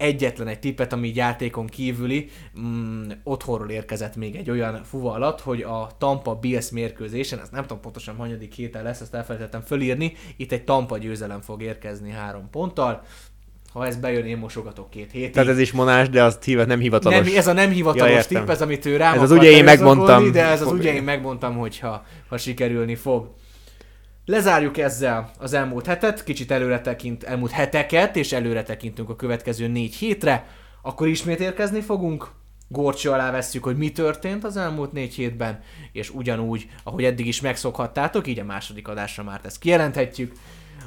egyetlen 0.01 0.49
egy 0.49 0.59
tippet, 0.59 0.93
ami 0.93 1.13
játékon 1.15 1.67
kívüli, 1.67 2.29
mm, 2.61 3.11
otthonról 3.25 3.71
érkezett 3.71 4.17
még 4.17 4.37
egy 4.37 4.51
olyan 4.51 4.81
fuvalat, 4.85 5.41
hogy 5.41 5.63
a 5.63 5.91
Tampa 5.99 6.35
Bills 6.35 6.71
mérkőzésen, 6.71 7.39
ezt 7.41 7.53
nem 7.53 7.63
tudom 7.63 7.81
pontosan 7.81 8.17
hanyadik 8.17 8.55
héten 8.55 8.83
lesz, 8.83 9.01
ezt 9.01 9.15
elfelejtettem 9.15 9.61
fölírni, 9.61 10.13
itt 10.37 10.53
egy 10.53 10.65
Tampa 10.65 10.99
győzelem 10.99 11.41
fog 11.41 11.63
érkezni 11.63 12.11
három 12.11 12.51
ponttal, 12.51 13.03
ha 13.73 13.87
ez 13.87 13.97
bejön, 13.97 14.27
én 14.27 14.39
mosogatok 14.39 14.91
két 14.91 15.11
hétig. 15.11 15.31
Tehát 15.31 15.49
ez 15.49 15.59
is 15.59 15.73
monás, 15.73 16.09
de 16.09 16.23
az 16.23 16.39
hívat, 16.45 16.67
nem 16.67 16.81
hivatalos. 16.81 17.27
Nem, 17.27 17.37
ez 17.37 17.47
a 17.47 17.53
nem 17.53 17.71
hivatalos 17.71 18.15
ja, 18.31 18.39
tipp, 18.39 18.49
ez 18.49 18.63
amit 18.63 18.87
ő 18.87 18.97
rám 18.97 19.15
Ez 19.15 19.23
az 19.23 19.31
ugye 19.31 19.51
én 19.51 19.65
megmondtam. 19.65 20.33
De 20.33 20.45
ez 20.45 20.63
az 20.63 20.73
ugye 20.73 20.95
én 20.95 21.03
megmondtam, 21.03 21.57
hogyha 21.57 22.05
ha 22.29 22.37
sikerülni 22.37 22.95
fog. 22.95 23.35
Lezárjuk 24.31 24.79
ezzel 24.79 25.31
az 25.39 25.53
elmúlt 25.53 25.87
hetet, 25.87 26.25
kicsit 26.25 26.51
előre 26.51 26.81
tekint, 26.81 27.23
elmúlt 27.23 27.51
heteket, 27.51 28.17
és 28.17 28.33
előre 28.33 28.63
tekintünk 28.63 29.09
a 29.09 29.17
következő 29.17 29.67
négy 29.67 29.95
hétre. 29.95 30.47
Akkor 30.83 31.09
ismét 31.09 31.41
érkezni 31.41 31.81
fogunk, 31.81 32.31
górcső 32.69 33.11
alá 33.11 33.31
vesszük, 33.31 33.65
hogy 33.65 33.77
mi 33.77 33.93
történt 33.93 34.45
az 34.45 34.57
elmúlt 34.57 34.93
négy 34.93 35.15
hétben, 35.15 35.61
és 35.93 36.11
ugyanúgy, 36.11 36.69
ahogy 36.85 37.05
eddig 37.05 37.27
is 37.27 37.41
megszokhattátok, 37.41 38.27
így 38.27 38.39
a 38.39 38.45
második 38.45 38.89
adásra 38.89 39.23
már 39.23 39.41
ezt 39.45 39.59
kijelenthetjük. 39.59 40.33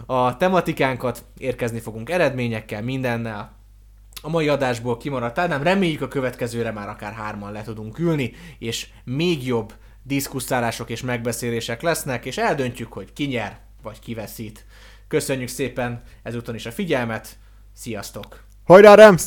A 0.05 0.37
tematikánkat 0.37 1.25
érkezni 1.37 1.79
fogunk 1.79 2.09
eredményekkel, 2.09 2.81
mindennel. 2.81 3.55
A 4.21 4.29
mai 4.29 4.47
adásból 4.47 4.97
kimaradt 4.97 5.37
Ádám, 5.37 5.63
reméljük 5.63 6.01
a 6.01 6.07
következőre 6.07 6.71
már 6.71 6.89
akár 6.89 7.13
hárman 7.13 7.51
le 7.51 7.61
tudunk 7.61 7.99
ülni, 7.99 8.31
és 8.59 8.87
még 9.03 9.45
jobb 9.45 9.73
diszkuszálások 10.03 10.89
és 10.89 11.01
megbeszélések 11.01 11.81
lesznek, 11.81 12.25
és 12.25 12.37
eldöntjük, 12.37 12.93
hogy 12.93 13.13
ki 13.13 13.25
nyer, 13.25 13.59
vagy 13.81 13.99
ki 13.99 14.13
veszít. 14.13 14.65
Köszönjük 15.07 15.49
szépen 15.49 16.01
ezúton 16.23 16.55
is 16.55 16.65
a 16.65 16.71
figyelmet, 16.71 17.37
sziasztok! 17.73 18.43
Hajrá, 18.63 18.95
Rams! 18.95 19.23